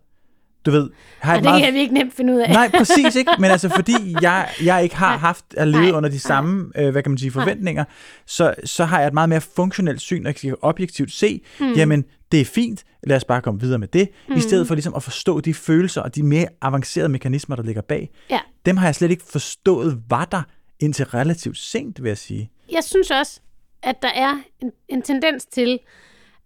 Du 0.65 0.71
ved, 0.71 0.89
har 1.19 1.33
et 1.33 1.37
det 1.37 1.43
meget... 1.43 1.63
kan 1.63 1.73
vi 1.73 1.79
ikke 1.79 1.93
nemt 1.93 2.13
finde 2.13 2.33
ud 2.33 2.39
af. 2.39 2.49
Nej, 2.49 2.71
præcis 2.77 3.15
ikke. 3.15 3.31
Men 3.39 3.51
altså, 3.51 3.69
fordi 3.79 4.15
jeg, 4.21 4.49
jeg 4.63 4.83
ikke 4.83 4.95
har 4.95 5.17
haft 5.17 5.45
at 5.57 5.67
leve 5.67 5.81
Nej, 5.81 5.91
under 5.91 6.09
de 6.09 6.15
nej. 6.15 6.19
samme, 6.19 6.71
øh, 6.75 6.89
hvad 6.89 7.03
kan 7.03 7.11
man 7.11 7.17
sige, 7.17 7.31
forventninger, 7.31 7.83
så, 8.25 8.53
så 8.65 8.85
har 8.85 8.99
jeg 8.99 9.07
et 9.07 9.13
meget 9.13 9.29
mere 9.29 9.41
funktionelt 9.41 10.01
syn, 10.01 10.25
og 10.25 10.27
jeg 10.27 10.35
kan 10.35 10.55
objektivt 10.61 11.11
se, 11.11 11.41
mm. 11.59 11.73
jamen, 11.73 12.05
det 12.31 12.41
er 12.41 12.45
fint, 12.45 12.83
lad 13.03 13.17
os 13.17 13.23
bare 13.23 13.41
komme 13.41 13.59
videre 13.59 13.79
med 13.79 13.87
det, 13.87 14.09
mm. 14.29 14.35
i 14.35 14.39
stedet 14.39 14.67
for 14.67 14.75
ligesom 14.75 14.93
at 14.95 15.03
forstå 15.03 15.39
de 15.39 15.53
følelser 15.53 16.01
og 16.01 16.15
de 16.15 16.23
mere 16.23 16.47
avancerede 16.61 17.09
mekanismer, 17.09 17.55
der 17.55 17.63
ligger 17.63 17.81
bag. 17.81 18.09
Ja. 18.29 18.39
Dem 18.65 18.77
har 18.77 18.87
jeg 18.87 18.95
slet 18.95 19.11
ikke 19.11 19.23
forstået, 19.31 20.01
var 20.09 20.25
der 20.25 20.41
indtil 20.79 21.05
relativt 21.05 21.57
sent, 21.57 22.03
vil 22.03 22.09
jeg 22.09 22.17
sige. 22.17 22.51
Jeg 22.71 22.83
synes 22.83 23.11
også, 23.11 23.39
at 23.83 23.95
der 24.01 24.11
er 24.15 24.37
en, 24.61 24.71
en 24.89 25.01
tendens 25.01 25.45
til, 25.45 25.79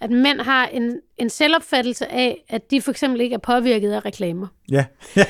at 0.02 0.12
mænd 0.12 0.42
har 0.42 0.66
en, 0.66 1.00
en 1.18 1.30
selvopfattelse 1.30 2.12
af, 2.12 2.44
at 2.50 2.72
de 2.72 2.82
for 2.82 2.92
eksempel 2.92 3.22
ikke 3.22 3.34
er 3.34 3.40
påvirket 3.40 3.92
af 3.92 4.06
reklamer. 4.06 4.48
Ja, 4.72 4.86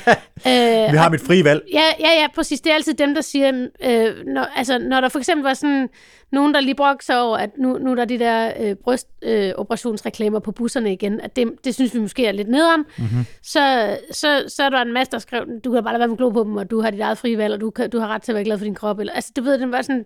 Øh, 0.46 0.92
vi 0.92 0.96
har 0.96 1.10
mit 1.10 1.20
frie 1.20 1.44
valg. 1.44 1.62
Ja, 1.72 1.84
ja, 2.00 2.20
ja, 2.20 2.26
præcis. 2.34 2.60
Det 2.60 2.70
er 2.70 2.74
altid 2.74 2.94
dem, 2.94 3.14
der 3.14 3.20
siger, 3.20 3.68
øh, 3.84 4.26
når, 4.26 4.42
altså, 4.56 4.78
når 4.78 5.00
der 5.00 5.08
for 5.08 5.18
eksempel 5.18 5.42
var 5.42 5.54
sådan 5.54 5.88
nogen, 6.32 6.54
der 6.54 6.60
lige 6.60 6.74
brugte 6.74 7.06
sig 7.06 7.20
over, 7.20 7.36
at 7.36 7.50
nu, 7.58 7.78
nu 7.78 7.90
er 7.90 7.94
der 7.94 8.04
de 8.04 8.18
der 8.18 8.52
øh, 8.60 8.76
brystoperationsreklamer 8.76 10.38
på 10.38 10.52
busserne 10.52 10.92
igen, 10.92 11.20
at 11.20 11.36
det, 11.36 11.48
det 11.64 11.74
synes 11.74 11.94
vi 11.94 12.00
måske 12.00 12.26
er 12.26 12.32
lidt 12.32 12.48
nederen, 12.48 12.84
mm-hmm. 12.98 13.26
så, 13.42 13.96
så, 14.10 14.44
så 14.48 14.62
er 14.62 14.68
der 14.68 14.82
en 14.82 14.92
masse, 14.92 15.10
der 15.10 15.18
skrev, 15.18 15.44
du 15.64 15.72
kan 15.72 15.84
bare 15.84 15.92
lade 15.92 16.00
være 16.00 16.08
med 16.08 16.16
glo 16.16 16.30
på 16.30 16.44
dem, 16.44 16.56
og 16.56 16.70
du 16.70 16.80
har 16.80 16.90
dit 16.90 17.00
eget 17.00 17.18
frie 17.18 17.38
valg, 17.38 17.54
og 17.54 17.60
du, 17.60 17.70
kan, 17.70 17.90
du 17.90 17.98
har 17.98 18.08
ret 18.08 18.22
til 18.22 18.32
at 18.32 18.34
være 18.34 18.44
glad 18.44 18.58
for 18.58 18.64
din 18.64 18.74
krop. 18.74 18.98
Eller, 18.98 19.12
altså, 19.12 19.32
du 19.36 19.42
ved, 19.42 19.58
den 19.58 19.72
var 19.72 19.82
sådan, 19.82 20.04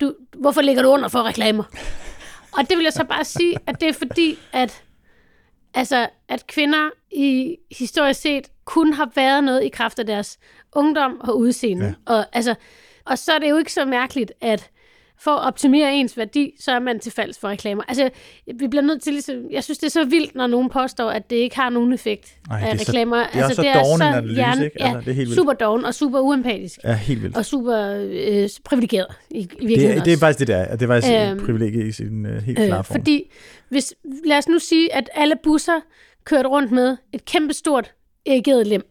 du, 0.00 0.14
hvorfor 0.38 0.60
ligger 0.60 0.82
du 0.82 0.88
under 0.88 1.08
for 1.08 1.22
reklamer? 1.22 1.64
Og 2.56 2.68
det 2.70 2.76
vil 2.76 2.84
jeg 2.84 2.92
så 2.92 3.04
bare 3.04 3.24
sige, 3.24 3.56
at 3.66 3.80
det 3.80 3.88
er 3.88 3.92
fordi, 3.92 4.38
at 4.52 4.82
altså, 5.74 6.08
at 6.28 6.46
kvinder 6.46 6.90
i 7.10 7.56
historisk 7.78 8.20
set 8.20 8.48
kun 8.64 8.92
har 8.92 9.10
været 9.14 9.44
noget 9.44 9.64
i 9.64 9.68
kraft 9.68 9.98
af 9.98 10.06
deres 10.06 10.38
ungdom 10.72 11.20
og 11.20 11.38
udseende. 11.38 11.86
Ja. 11.86 12.14
Og, 12.14 12.26
altså, 12.32 12.54
og 13.04 13.18
så 13.18 13.32
er 13.32 13.38
det 13.38 13.50
jo 13.50 13.56
ikke 13.56 13.72
så 13.72 13.84
mærkeligt, 13.84 14.32
at 14.40 14.70
for 15.20 15.30
at 15.30 15.46
optimere 15.46 15.94
ens 15.94 16.16
værdi, 16.16 16.50
så 16.60 16.72
er 16.72 16.78
man 16.78 17.00
til 17.00 17.12
falds 17.12 17.38
for 17.38 17.48
reklamer. 17.48 17.82
Altså, 17.88 18.10
vi 18.58 18.68
bliver 18.68 18.82
nødt 18.82 19.02
til 19.02 19.12
ligesom, 19.12 19.36
jeg 19.50 19.64
synes, 19.64 19.78
det 19.78 19.86
er 19.86 19.90
så 19.90 20.04
vildt, 20.04 20.34
når 20.34 20.46
nogen 20.46 20.70
påstår, 20.70 21.10
at 21.10 21.30
det 21.30 21.36
ikke 21.36 21.56
har 21.56 21.70
nogen 21.70 21.92
effekt 21.92 22.34
Ej, 22.50 22.60
af 22.60 22.72
det 22.72 22.80
er 22.80 22.84
så- 22.84 22.90
reklamer. 22.90 23.16
det 23.32 23.40
er 23.40 23.44
også 23.44 23.54
så 23.54 23.62
doven 23.74 24.02
en 24.02 24.14
analyse, 24.14 24.64
ikke? 24.64 24.82
Altså, 24.82 24.98
det 25.00 25.08
er 25.08 25.12
helt 25.12 25.16
vildt. 25.18 25.34
super 25.34 25.52
doven 25.52 25.84
og 25.84 25.94
super 25.94 26.20
uempatisk. 26.20 26.78
Ja, 26.84 26.92
helt 26.94 27.22
vildt. 27.22 27.36
Og 27.36 27.44
super 27.44 27.96
øh, 28.10 28.48
privilegeret 28.64 29.06
i, 29.30 29.38
i 29.38 29.42
Det, 29.42 29.50
virkeligheden 29.68 29.98
det 30.04 30.08
er 30.08 30.12
også. 30.12 30.20
faktisk 30.20 30.38
det 30.38 30.48
der. 30.48 30.76
Det 30.76 30.82
er 30.82 30.86
faktisk 30.86 31.12
øhm, 31.12 31.36
et 31.38 31.44
privilegie 31.44 31.88
i 31.88 31.92
sin 31.92 32.26
uh, 32.26 32.32
helt 32.32 32.58
klare 32.58 32.78
Øh, 32.78 32.84
form. 32.84 32.96
fordi, 33.00 33.30
hvis, 33.68 33.94
lad 34.26 34.38
os 34.38 34.48
nu 34.48 34.58
sige, 34.58 34.94
at 34.94 35.10
alle 35.14 35.34
busser 35.42 35.80
kørte 36.24 36.48
rundt 36.48 36.72
med 36.72 36.96
et 37.12 37.24
kæmpestort 37.24 37.92
erigeret 38.26 38.66
lem. 38.66 38.82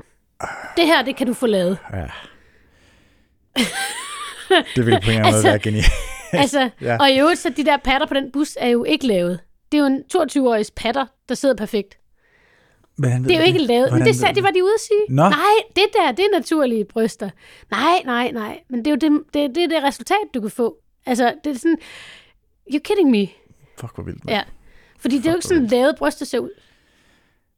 Det 0.77 0.85
her, 0.85 1.01
det 1.01 1.15
kan 1.15 1.27
du 1.27 1.33
få 1.33 1.45
lavet. 1.47 1.77
Ja. 1.93 2.05
Det 4.75 4.85
ville 4.85 4.99
på 5.03 5.11
en 5.11 5.17
eller 5.17 5.25
anden 5.25 5.25
Altså, 5.25 5.41
måde 5.41 5.43
være 5.51 5.59
genialt. 5.59 5.91
Altså, 6.43 6.69
Ja. 6.81 6.97
Og 6.97 7.11
i 7.11 7.19
øvrigt, 7.19 7.39
så 7.39 7.49
de 7.49 7.65
der 7.65 7.77
patter 7.77 8.07
på 8.07 8.13
den 8.13 8.31
bus 8.31 8.57
er 8.59 8.67
jo 8.67 8.83
ikke 8.83 9.07
lavet. 9.07 9.39
Det 9.71 9.77
er 9.77 9.81
jo 9.81 9.87
en 9.87 10.03
22-årig 10.15 10.65
patter, 10.75 11.05
der 11.29 11.35
sidder 11.35 11.55
perfekt. 11.55 11.97
Ved 12.97 13.23
Det 13.23 13.31
er 13.31 13.39
jo 13.39 13.45
ikke 13.45 13.59
lavet. 13.59 13.93
Men 13.93 14.01
det, 14.01 14.15
sagde, 14.15 14.35
det 14.35 14.43
var 14.43 14.51
de 14.51 14.63
ude 14.63 14.73
at 14.73 14.81
sige. 14.81 15.15
Nå. 15.15 15.23
Nej, 15.29 15.55
det 15.75 15.83
der, 15.93 16.11
det 16.11 16.25
er 16.25 16.37
naturlige 16.37 16.85
bryster. 16.85 17.29
Nej, 17.71 18.01
nej, 18.05 18.31
nej. 18.31 18.59
Men 18.69 18.85
det 18.85 18.87
er 18.87 18.91
jo 18.91 18.97
det, 18.97 19.23
det, 19.33 19.55
det, 19.55 19.63
er 19.63 19.67
det 19.67 19.83
resultat, 19.83 20.17
du 20.33 20.41
kan 20.41 20.49
få. 20.51 20.77
Altså, 21.05 21.33
det 21.43 21.51
er 21.55 21.59
sådan... 21.59 21.77
You're 22.73 22.79
kidding 22.79 23.11
me. 23.11 23.27
Fuck, 23.79 23.95
hvor 23.95 24.03
vildt. 24.03 24.25
mand. 24.25 24.35
Ja. 24.37 24.43
Fordi 24.99 25.17
det 25.17 25.25
er 25.25 25.31
jo 25.31 25.35
ikke 25.35 25.47
sådan, 25.47 25.67
lavet 25.67 25.95
bryster 25.95 26.25
ser 26.25 26.39
ud. 26.39 26.49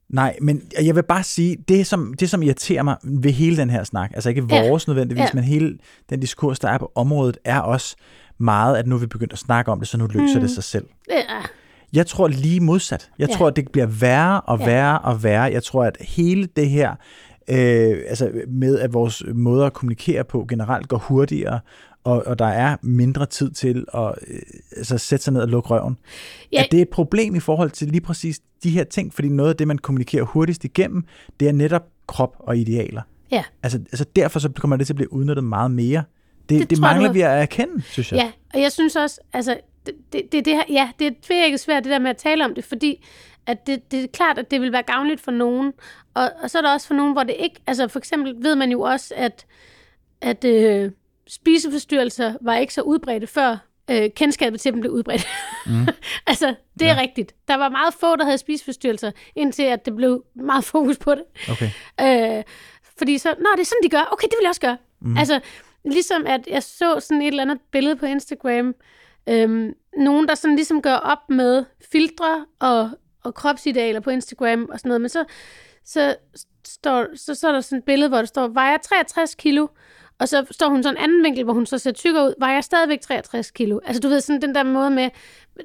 Nej, 0.09 0.37
men 0.41 0.61
jeg 0.83 0.95
vil 0.95 1.03
bare 1.03 1.23
sige, 1.23 1.57
det 1.67 1.87
som, 1.87 2.13
det 2.19 2.29
som 2.29 2.41
irriterer 2.43 2.83
mig 2.83 2.95
ved 3.03 3.31
hele 3.31 3.57
den 3.57 3.69
her 3.69 3.83
snak, 3.83 4.11
altså 4.13 4.29
ikke 4.29 4.45
Ja. 4.49 4.67
vores 4.69 4.87
nødvendigvis, 4.87 5.21
Ja. 5.21 5.29
men 5.33 5.43
hele 5.43 5.77
den 6.09 6.19
diskurs, 6.19 6.59
der 6.59 6.69
er 6.69 6.77
på 6.77 6.91
området, 6.95 7.37
er 7.45 7.59
også 7.59 7.95
meget, 8.37 8.77
at 8.77 8.87
nu 8.87 8.95
er 8.95 8.99
vi 8.99 9.07
begyndt 9.07 9.33
at 9.33 9.39
snakke 9.39 9.71
om 9.71 9.79
det, 9.79 9.87
så 9.87 9.97
nu 9.97 10.07
løser 10.07 10.35
mm. 10.35 10.41
det 10.41 10.49
sig 10.51 10.63
selv. 10.63 10.85
Ja. 11.09 11.21
Jeg 11.93 12.07
tror 12.07 12.27
lige 12.27 12.59
modsat. 12.59 13.09
Jeg 13.19 13.29
Ja. 13.29 13.35
tror, 13.35 13.47
at 13.47 13.55
det 13.55 13.71
bliver 13.71 13.87
værre 13.87 14.41
og 14.41 14.59
Ja. 14.59 14.65
værre 14.65 14.99
og 14.99 15.23
værre. 15.23 15.43
Jeg 15.43 15.63
tror, 15.63 15.83
at 15.85 15.97
hele 16.01 16.47
det 16.55 16.69
her, 16.69 16.91
øh, 17.49 17.97
altså 18.07 18.31
med 18.47 18.79
at 18.79 18.93
vores 18.93 19.23
måde 19.33 19.65
at 19.65 19.73
kommunikere 19.73 20.23
på 20.23 20.45
generelt 20.49 20.87
går 20.87 20.97
hurtigere, 20.97 21.59
og, 22.05 22.23
og 22.25 22.39
der 22.39 22.45
er 22.45 22.77
mindre 22.81 23.25
tid 23.25 23.51
til 23.51 23.85
at 23.93 24.13
øh, 24.27 24.39
altså 24.77 24.97
sætte 24.97 25.23
sig 25.23 25.33
ned 25.33 25.41
og 25.41 25.47
lukke 25.47 25.69
røven. 25.69 25.97
Ja. 26.51 26.63
At 26.63 26.71
det 26.71 26.77
er 26.77 26.81
et 26.81 26.89
problem 26.89 27.35
i 27.35 27.39
forhold 27.39 27.71
til 27.71 27.87
lige 27.87 28.01
præcis 28.01 28.41
de 28.63 28.69
her 28.69 28.83
ting, 28.83 29.13
fordi 29.13 29.29
noget 29.29 29.49
af 29.49 29.55
det, 29.55 29.67
man 29.67 29.77
kommunikerer 29.77 30.23
hurtigst 30.23 30.65
igennem, 30.65 31.03
det 31.39 31.47
er 31.47 31.51
netop 31.51 31.83
krop 32.07 32.35
og 32.39 32.57
idealer. 32.57 33.01
Ja. 33.31 33.43
Altså, 33.63 33.79
altså 33.79 34.05
derfor 34.15 34.39
så 34.39 34.49
kommer 34.49 34.77
det 34.77 34.87
til 34.87 34.93
at 34.93 34.95
blive 34.95 35.13
udnyttet 35.13 35.43
meget 35.43 35.71
mere. 35.71 36.03
Det, 36.49 36.59
det, 36.59 36.69
Det 36.69 36.79
mangler 36.79 37.11
vi 37.11 37.21
at 37.21 37.41
erkende, 37.41 37.81
synes 37.81 38.11
jeg. 38.11 38.17
Ja, 38.17 38.31
og 38.53 38.61
jeg 38.61 38.71
synes 38.71 38.95
også, 38.95 39.19
altså, 39.33 39.57
det, 39.85 39.93
det, 40.13 40.21
det, 40.31 40.45
det 40.45 40.53
her, 40.53 40.63
ja, 40.69 40.89
det 40.99 41.07
er 41.07 41.11
tvækket 41.21 41.59
svært, 41.59 41.83
det 41.83 41.91
der 41.91 41.99
med 41.99 42.09
at 42.09 42.17
tale 42.17 42.45
om 42.45 42.55
det, 42.55 42.63
fordi 42.63 43.05
at 43.45 43.67
det, 43.67 43.91
det 43.91 44.03
er 44.03 44.07
klart, 44.13 44.37
at 44.37 44.51
det 44.51 44.61
vil 44.61 44.71
være 44.71 44.83
gavnligt 44.83 45.21
for 45.21 45.31
nogen, 45.31 45.73
og, 46.13 46.29
og 46.43 46.49
så 46.49 46.57
er 46.57 46.61
der 46.61 46.73
også 46.73 46.87
for 46.87 46.93
nogen, 46.93 47.13
hvor 47.13 47.23
det 47.23 47.35
ikke, 47.39 47.55
altså 47.67 47.87
for 47.87 47.99
eksempel 47.99 48.35
ved 48.43 48.55
man 48.55 48.71
jo 48.71 48.81
også, 48.81 49.13
at, 49.17 49.45
at 50.21 50.45
øh, 50.45 50.91
spiseforstyrrelser 51.27 52.33
var 52.41 52.55
ikke 52.55 52.73
så 52.73 52.81
udbredte 52.81 53.27
før 53.27 53.57
øh, 53.91 54.09
kendskabet 54.15 54.61
til 54.61 54.71
dem 54.73 54.81
blev 54.81 54.91
udbredt. 54.91 55.27
Mm. 55.65 55.87
altså, 56.27 56.55
det 56.79 56.87
er 56.87 56.93
Ja. 56.93 57.01
rigtigt. 57.01 57.35
Der 57.47 57.55
var 57.55 57.69
meget 57.69 57.93
få, 57.93 58.15
der 58.15 58.25
havde 58.25 58.37
spiseforstyrrelser, 58.37 59.11
indtil 59.35 59.63
at 59.63 59.85
det 59.85 59.95
blev 59.95 60.23
meget 60.35 60.63
fokus 60.63 60.97
på 60.97 61.15
det. 61.15 61.23
Okay. 61.49 61.69
Øh, 62.01 62.43
fordi 62.97 63.17
så, 63.17 63.29
nå, 63.39 63.47
det 63.55 63.61
er 63.61 63.65
sådan, 63.65 63.83
de 63.83 63.89
gør. 63.89 64.09
Okay, 64.11 64.27
det 64.27 64.33
vil 64.39 64.43
jeg 64.43 64.49
også 64.49 64.61
gøre. 64.61 64.77
Mm. 65.01 65.17
Altså, 65.17 65.39
ligesom 65.85 66.25
at 66.27 66.47
jeg 66.47 66.63
så 66.63 66.99
sådan 66.99 67.21
et 67.21 67.27
eller 67.27 67.41
andet 67.43 67.59
billede 67.71 67.95
på 67.95 68.05
Instagram, 68.05 68.75
øhm, 69.29 69.73
nogen, 69.97 70.27
der 70.27 70.35
sådan 70.35 70.55
ligesom 70.55 70.81
gør 70.81 70.95
op 70.95 71.29
med 71.29 71.65
filtre 71.91 72.45
og, 72.59 72.89
og 73.23 73.35
kropsidealer 73.35 73.99
på 73.99 74.09
Instagram 74.09 74.69
og 74.71 74.79
sådan 74.79 74.89
noget, 74.89 75.01
men 75.01 75.09
så, 75.09 75.25
så, 75.85 76.15
står, 76.67 77.05
så, 77.15 77.35
så 77.35 77.47
er 77.47 77.51
der 77.51 77.61
sådan 77.61 77.77
et 77.77 77.83
billede, 77.83 78.09
hvor 78.09 78.17
der 78.17 78.25
står, 78.25 78.47
vejer 78.47 78.77
63 78.77 79.35
kilo, 79.35 79.67
Og 80.19 80.27
så 80.29 80.45
står 80.51 80.69
hun 80.69 80.83
sådan 80.83 80.97
en 80.97 81.03
anden 81.03 81.23
vinkel, 81.23 81.43
hvor 81.43 81.53
hun 81.53 81.65
så 81.65 81.77
ser 81.77 81.91
tykkere 81.91 82.23
ud. 82.25 82.33
Var 82.39 82.51
jeg 82.51 82.63
stadigvæk 82.63 83.01
63 83.01 83.51
kilo? 83.51 83.79
Altså 83.85 83.99
du 84.01 84.07
ved, 84.07 84.21
sådan 84.21 84.41
den 84.41 84.55
der 84.55 84.63
måde 84.63 84.89
med, 84.89 85.09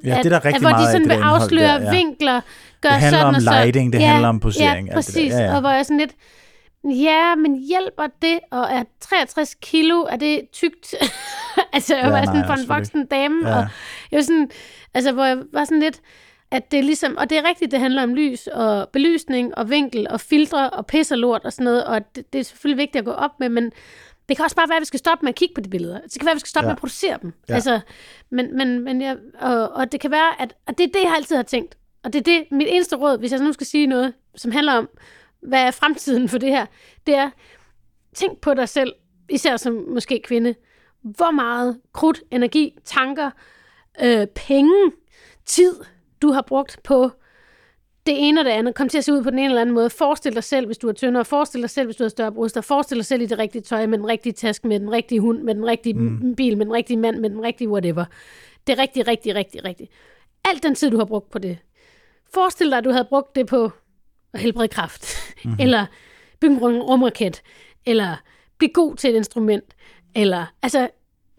Ja, 0.05 0.19
at, 0.19 0.25
det 0.25 0.33
er 0.33 0.41
der 0.41 0.49
at, 0.55 0.61
hvor 0.61 0.71
de 0.71 0.87
sådan 0.93 1.09
vil 1.09 1.15
afsløre 1.23 1.67
der, 1.81 1.83
ja. 1.83 1.91
vinkler, 1.91 2.41
gør 2.81 2.89
Det 2.89 2.99
handler 2.99 3.19
sådan 3.19 3.29
om 3.29 3.35
og 3.35 3.43
så. 3.43 3.51
lighting, 3.51 3.93
det 3.93 4.03
handler 4.03 4.29
om 4.29 4.41
posering, 4.41 4.89
Ja, 4.89 4.95
præcis. 4.95 5.33
Ja, 5.33 5.39
ja. 5.43 5.55
Og 5.55 5.61
hvor 5.61 5.71
jeg 5.71 5.87
sådan 5.87 5.99
lidt, 5.99 6.13
ja, 6.85 7.35
men 7.35 7.65
hjælper 7.69 8.07
det, 8.23 8.39
og 8.51 8.67
er 8.71 8.83
63 9.01 9.55
kilo, 9.63 10.03
er 10.11 10.17
det 10.17 10.41
tykt? 10.53 10.95
altså, 11.73 11.97
jeg 11.97 12.05
Ja, 12.05 12.11
var 12.11 12.17
nej, 12.17 12.25
sådan 12.25 12.47
for 12.47 12.55
en 12.55 12.69
voksen 12.69 13.07
dame, 13.07 13.49
Ja. 13.49 13.57
og 13.57 13.67
jeg 14.11 14.17
var 14.17 14.23
sådan, 14.23 14.51
altså, 14.95 15.13
hvor 15.13 15.25
jeg 15.25 15.39
var 15.53 15.65
sådan 15.65 15.81
lidt, 15.81 16.01
at 16.53 16.71
det 16.71 16.79
er 16.79 16.83
ligesom, 16.83 17.17
og 17.17 17.31
det 17.31 17.39
er 17.39 17.49
rigtigt, 17.49 17.71
det 17.71 17.81
handler 17.81 18.03
om 18.03 18.15
lys 18.15 18.47
og 18.47 18.89
belysning 18.93 19.59
og 19.59 19.71
vinkel 19.71 20.07
og 20.11 20.21
filtre 20.21 20.71
og 20.71 20.87
pis 20.87 21.13
og 21.13 21.19
lort 21.19 21.45
og 21.45 21.53
sådan 21.53 21.65
noget, 21.65 21.85
og 21.85 22.01
det, 22.17 22.33
det 22.33 22.39
er 22.39 22.43
selvfølgelig 22.45 22.79
vigtigt 22.83 22.97
at 23.01 23.05
gå 23.05 23.13
op 23.13 23.31
med, 23.41 23.49
men 23.49 23.73
det 24.31 24.37
kan 24.37 24.45
også 24.45 24.57
bare 24.57 24.69
være, 24.69 24.77
at 24.77 24.81
vi 24.81 24.85
skal 24.87 24.99
stoppe 24.99 25.25
med 25.25 25.29
at 25.29 25.35
kigge 25.35 25.55
på 25.55 25.61
de 25.61 25.69
billeder. 25.69 26.01
Det 26.01 26.13
kan 26.13 26.25
være, 26.27 26.31
at 26.33 26.37
vi 26.37 26.41
skal 26.41 26.49
stoppe 26.49 26.65
Ja. 26.67 26.69
med 26.69 26.77
at 26.77 26.79
producere 26.79 27.19
dem. 27.23 27.33
Ja. 27.49 27.55
Altså, 27.55 27.81
men, 28.31 28.57
men, 28.57 28.85
men 28.85 29.03
jeg, 29.03 29.17
og, 29.41 29.69
og 29.73 29.93
det 29.93 30.01
kan 30.01 30.11
være, 30.11 30.43
at 30.43 30.55
og 30.67 30.79
det 30.79 30.85
er 30.85 30.89
det, 30.93 31.03
jeg 31.05 31.13
altid 31.17 31.37
har 31.37 31.43
tænkt. 31.43 31.77
Og 32.05 32.13
det 32.13 32.19
er 32.19 32.23
det, 32.23 32.45
mit 32.51 32.67
eneste 32.71 32.97
råd, 32.97 33.19
hvis 33.19 33.33
jeg 33.33 33.41
nu 33.41 33.53
skal 33.53 33.67
sige 33.67 33.87
noget, 33.87 34.15
som 34.37 34.51
handler 34.53 34.73
om, 34.73 34.89
hvad 35.43 35.63
er 35.63 35.71
fremtiden 35.71 36.29
for 36.29 36.39
det 36.39 36.49
her, 36.49 36.67
det 37.07 37.15
er, 37.15 37.31
tænk 38.15 38.39
på 38.41 38.55
dig 38.55 38.69
selv, 38.69 38.93
især 39.31 39.57
som 39.57 39.85
måske 39.89 40.21
kvinde, 40.25 40.55
hvor 41.03 41.31
meget 41.31 41.81
krudt, 41.93 42.23
energi, 42.31 42.79
tanker, 42.85 43.31
øh, 44.03 44.27
penge, 44.27 44.93
tid, 45.47 45.75
du 46.23 46.33
har 46.33 46.43
brugt 46.43 46.81
på 46.85 47.11
det 48.07 48.29
ene 48.29 48.41
og 48.41 48.45
det 48.45 48.51
andet. 48.51 48.75
Kom 48.75 48.89
til 48.89 48.99
at 48.99 49.05
se 49.05 49.13
ud 49.13 49.23
på 49.23 49.31
den 49.31 49.39
ene 49.39 49.49
eller 49.49 49.61
anden 49.61 49.75
måde. 49.75 49.91
Forestil 49.91 50.35
dig 50.35 50.45
selv, 50.45 50.67
hvis 50.67 50.79
du 50.79 50.89
er 50.89 50.93
tyndere. 50.93 51.25
Forestil 51.25 51.61
dig 51.61 51.71
selv, 51.71 51.87
hvis 51.87 51.97
du 51.97 52.05
har 52.05 52.09
større 52.09 52.33
bryster. 52.33 52.61
Forestil 52.61 52.97
dig 52.97 53.07
selv 53.07 53.23
i 53.23 53.27
det 53.27 53.39
rigtige 53.39 53.63
tøj, 53.63 53.87
med 53.87 53.99
den 53.99 54.07
rigtige 54.07 54.33
taske, 54.33 54.69
med 54.69 54.81
den 54.81 54.93
rigtige 54.93 55.21
hund, 55.21 55.43
med 55.43 55.55
den 55.55 55.67
rigtige 55.67 55.95
mm. 55.95 56.37
bil, 56.37 56.59
med 56.59 56.67
den 56.67 56.75
rigtige 56.75 56.97
mand, 56.97 57.19
med 57.19 57.31
den 57.31 57.43
rigtige 57.43 57.69
whatever. 57.69 58.05
Det 58.67 58.79
er 58.79 58.83
rigtig, 58.83 59.09
rigtig, 59.09 59.35
rigtig, 59.35 59.65
rigtig. 59.65 59.89
Alt 60.45 60.63
den 60.63 60.75
tid, 60.75 60.91
du 60.91 60.97
har 60.97 61.05
brugt 61.05 61.31
på 61.31 61.39
det. 61.39 61.59
Forestil 62.35 62.71
dig, 62.71 62.79
at 62.79 62.85
du 62.85 62.91
havde 62.91 63.05
brugt 63.05 63.37
det 63.37 63.47
på 63.47 63.71
at 64.33 64.41
helbrede 64.41 64.69
kræft, 64.69 65.17
mm-hmm. 65.45 65.61
eller 65.63 65.87
bygge 66.41 66.55
en 66.55 66.61
rum- 66.61 66.83
rumraket, 66.83 67.43
eller 67.87 68.17
blive 68.59 68.73
god 68.73 68.97
til 68.97 69.11
et 69.11 69.17
instrument, 69.17 69.75
eller, 70.15 70.47
altså, 70.63 70.89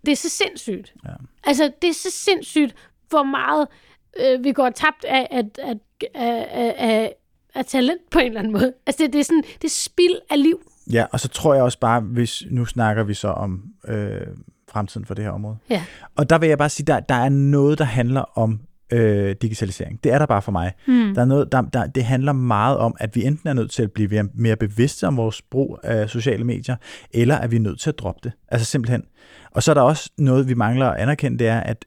det 0.06 0.12
er 0.12 0.16
så 0.16 0.30
sindssygt. 0.30 0.94
Ja. 1.06 1.10
Altså, 1.44 1.72
det 1.82 1.90
er 1.90 1.94
så 1.94 2.12
sindssygt, 2.12 2.76
hvor 3.10 3.24
meget 3.24 3.68
øh, 4.20 4.44
vi 4.44 4.52
går 4.52 4.70
tabt 4.70 5.06
af, 5.08 5.28
at, 5.32 5.46
at, 5.64 5.78
af, 6.16 6.48
af, 6.52 6.76
af, 6.78 7.14
af 7.56 7.66
talent 7.66 8.02
på 8.12 8.20
en 8.20 8.26
eller 8.26 8.40
anden 8.40 8.54
måde. 8.54 8.74
Altså, 8.88 9.04
det, 9.04 9.14
det 9.14 9.20
er 9.20 9.24
sådan, 9.24 9.44
det 9.62 9.64
er 9.64 9.70
spild 9.70 10.16
af 10.30 10.44
liv. 10.44 10.62
Ja, 10.92 11.06
og 11.12 11.20
så 11.20 11.28
tror 11.28 11.54
jeg 11.54 11.64
også 11.64 11.80
bare, 11.80 12.00
hvis 12.00 12.44
nu 12.50 12.66
snakker 12.66 13.04
vi 13.04 13.14
så 13.14 13.28
om 13.28 13.64
øh, 13.88 14.22
fremtiden 14.72 15.06
for 15.06 15.14
det 15.14 15.24
her 15.24 15.32
område. 15.32 15.58
Ja. 15.70 15.84
Og 16.16 16.30
der 16.30 16.38
vil 16.38 16.50
jeg 16.50 16.58
bare 16.58 16.70
sige, 16.70 16.86
der, 16.86 17.00
der 17.00 17.16
er 17.16 17.30
noget, 17.30 17.80
der 17.80 17.86
handler 17.86 18.38
om 18.38 18.60
øh, 18.94 19.36
digitalisering. 19.42 20.04
Det 20.04 20.12
er 20.12 20.18
der 20.20 20.26
bare 20.26 20.42
for 20.42 20.52
mig. 20.52 20.72
Hmm. 20.86 21.14
Der 21.16 21.22
er 21.22 21.26
noget, 21.26 21.52
der, 21.52 21.62
der, 21.62 21.88
det 21.88 22.04
handler 22.04 22.32
meget 22.32 22.78
om, 22.78 22.96
at 23.00 23.16
vi 23.16 23.24
enten 23.26 23.50
er 23.50 23.54
nødt 23.54 23.72
til 23.72 23.84
at 23.84 23.92
blive 23.92 24.08
mere- 24.10 24.30
mere 24.34 24.56
bevidste 24.56 25.08
om 25.08 25.18
vores 25.18 25.42
brug 25.42 25.80
af 25.84 26.10
sociale 26.10 26.44
medier, 26.44 26.76
eller 27.12 27.36
at 27.38 27.52
vi 27.52 27.56
er 27.56 27.60
nødt 27.60 27.80
til 27.80 27.90
at 27.90 28.00
droppe 28.00 28.20
det. 28.24 28.32
Altså 28.48 28.66
simpelthen. 28.66 29.04
Og 29.52 29.64
så 29.64 29.72
er 29.72 29.74
der 29.74 29.82
også 29.82 30.10
noget, 30.18 30.48
vi 30.50 30.54
mangler 30.54 30.90
at 30.90 31.00
anerkende, 31.00 31.40
det 31.40 31.48
er, 31.48 31.60
at 31.60 31.86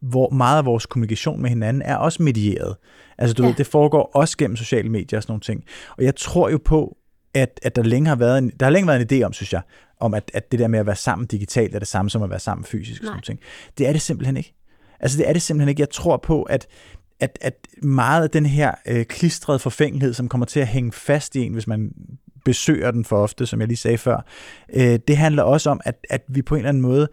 hvor 0.00 0.30
meget 0.30 0.58
af 0.58 0.64
vores 0.64 0.86
kommunikation 0.86 1.42
med 1.42 1.48
hinanden 1.50 1.82
er 1.82 1.96
også 1.96 2.22
medieret. 2.22 2.76
Altså 3.18 3.34
du 3.34 3.42
Ja. 3.42 3.48
ved, 3.48 3.56
det 3.56 3.66
foregår 3.66 4.10
også 4.14 4.36
gennem 4.36 4.56
sociale 4.56 4.88
medier 4.88 5.18
og 5.18 5.22
sådan 5.22 5.30
nogle 5.32 5.40
ting. 5.40 5.64
Og 5.98 6.04
jeg 6.04 6.16
tror 6.16 6.48
jo 6.48 6.58
på, 6.64 6.96
at, 7.34 7.60
at 7.62 7.76
der 7.76 7.82
længe 7.82 8.08
har 8.08 8.16
været 8.16 8.38
en, 8.38 8.50
der 8.60 8.66
har 8.66 8.70
længe 8.70 8.86
været 8.88 9.12
en 9.12 9.20
idé 9.22 9.24
om, 9.24 9.32
synes 9.32 9.52
jeg, 9.52 9.62
om 10.00 10.14
at, 10.14 10.30
at 10.34 10.52
det 10.52 10.60
der 10.60 10.68
med 10.68 10.78
at 10.78 10.86
være 10.86 10.96
sammen 10.96 11.26
digitalt 11.26 11.74
er 11.74 11.78
det 11.78 11.88
samme 11.88 12.10
som 12.10 12.22
at 12.22 12.30
være 12.30 12.38
sammen 12.38 12.64
fysisk. 12.64 13.00
og 13.00 13.04
Sådan 13.04 13.08
Nej. 13.08 13.14
nogle 13.14 13.22
ting. 13.22 13.40
Det 13.78 13.88
er 13.88 13.92
det 13.92 14.02
simpelthen 14.02 14.36
ikke. 14.36 14.54
Altså 15.00 15.18
det 15.18 15.28
er 15.28 15.32
det 15.32 15.42
simpelthen 15.42 15.68
ikke. 15.68 15.80
Jeg 15.80 15.90
tror 15.90 16.16
på, 16.16 16.42
at, 16.42 16.66
at, 17.20 17.38
at 17.40 17.54
meget 17.82 18.22
af 18.22 18.30
den 18.30 18.46
her 18.46 18.74
øh, 18.86 19.04
klistrede 19.04 19.58
forfængelighed, 19.58 20.14
som 20.14 20.28
kommer 20.28 20.44
til 20.46 20.60
at 20.60 20.66
hænge 20.66 20.92
fast 20.92 21.36
i 21.36 21.40
en, 21.46 21.52
hvis 21.52 21.66
man 21.66 21.90
besøger 22.44 22.90
den 22.90 23.04
for 23.04 23.22
ofte, 23.22 23.46
som 23.46 23.60
jeg 23.60 23.68
lige 23.68 23.76
sagde 23.76 23.98
før, 23.98 24.24
øh, 24.74 24.98
det 25.08 25.16
handler 25.16 25.42
også 25.42 25.70
om, 25.70 25.80
at, 25.84 25.94
at 26.10 26.22
vi 26.28 26.42
på 26.42 26.54
en 26.54 26.58
eller 26.58 26.68
anden 26.68 26.82
måde 26.82 27.08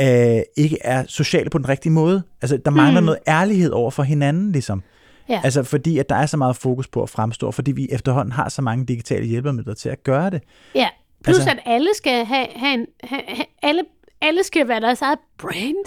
øh, 0.00 0.40
ikke 0.56 0.78
er 0.80 1.04
sociale 1.06 1.50
på 1.50 1.58
den 1.58 1.68
rigtige 1.68 1.92
måde. 1.92 2.22
Altså 2.42 2.56
der 2.56 2.70
mangler 2.70 3.00
Mm. 3.00 3.04
noget 3.04 3.18
ærlighed 3.28 3.70
over 3.70 3.90
for 3.90 4.02
hinanden, 4.02 4.52
ligesom. 4.52 4.82
Ja. 5.28 5.40
Altså 5.44 5.62
fordi, 5.62 5.98
at 5.98 6.08
der 6.08 6.14
er 6.14 6.26
så 6.26 6.36
meget 6.36 6.56
fokus 6.56 6.88
på 6.88 7.02
at 7.02 7.10
fremstå, 7.10 7.50
fordi 7.50 7.72
vi 7.72 7.88
efterhånden 7.90 8.32
har 8.32 8.48
så 8.48 8.62
mange 8.62 8.86
digitale 8.86 9.26
hjælpemidler 9.26 9.74
til 9.74 9.88
at 9.88 10.04
gøre 10.04 10.30
det. 10.30 10.42
Ja, 10.74 10.88
plus 11.24 11.36
Altså- 11.36 11.50
altså, 11.50 11.62
at 11.66 11.72
alle 11.74 11.88
skal 11.94 12.24
have, 12.24 12.46
have 12.56 12.74
en, 12.74 12.86
have, 13.04 13.22
have, 13.28 13.46
alle, 13.62 13.82
alle 14.20 14.42
skal 14.44 14.68
være 14.68 14.80
deres 14.80 15.02
eget 15.02 15.18
brand, 15.38 15.84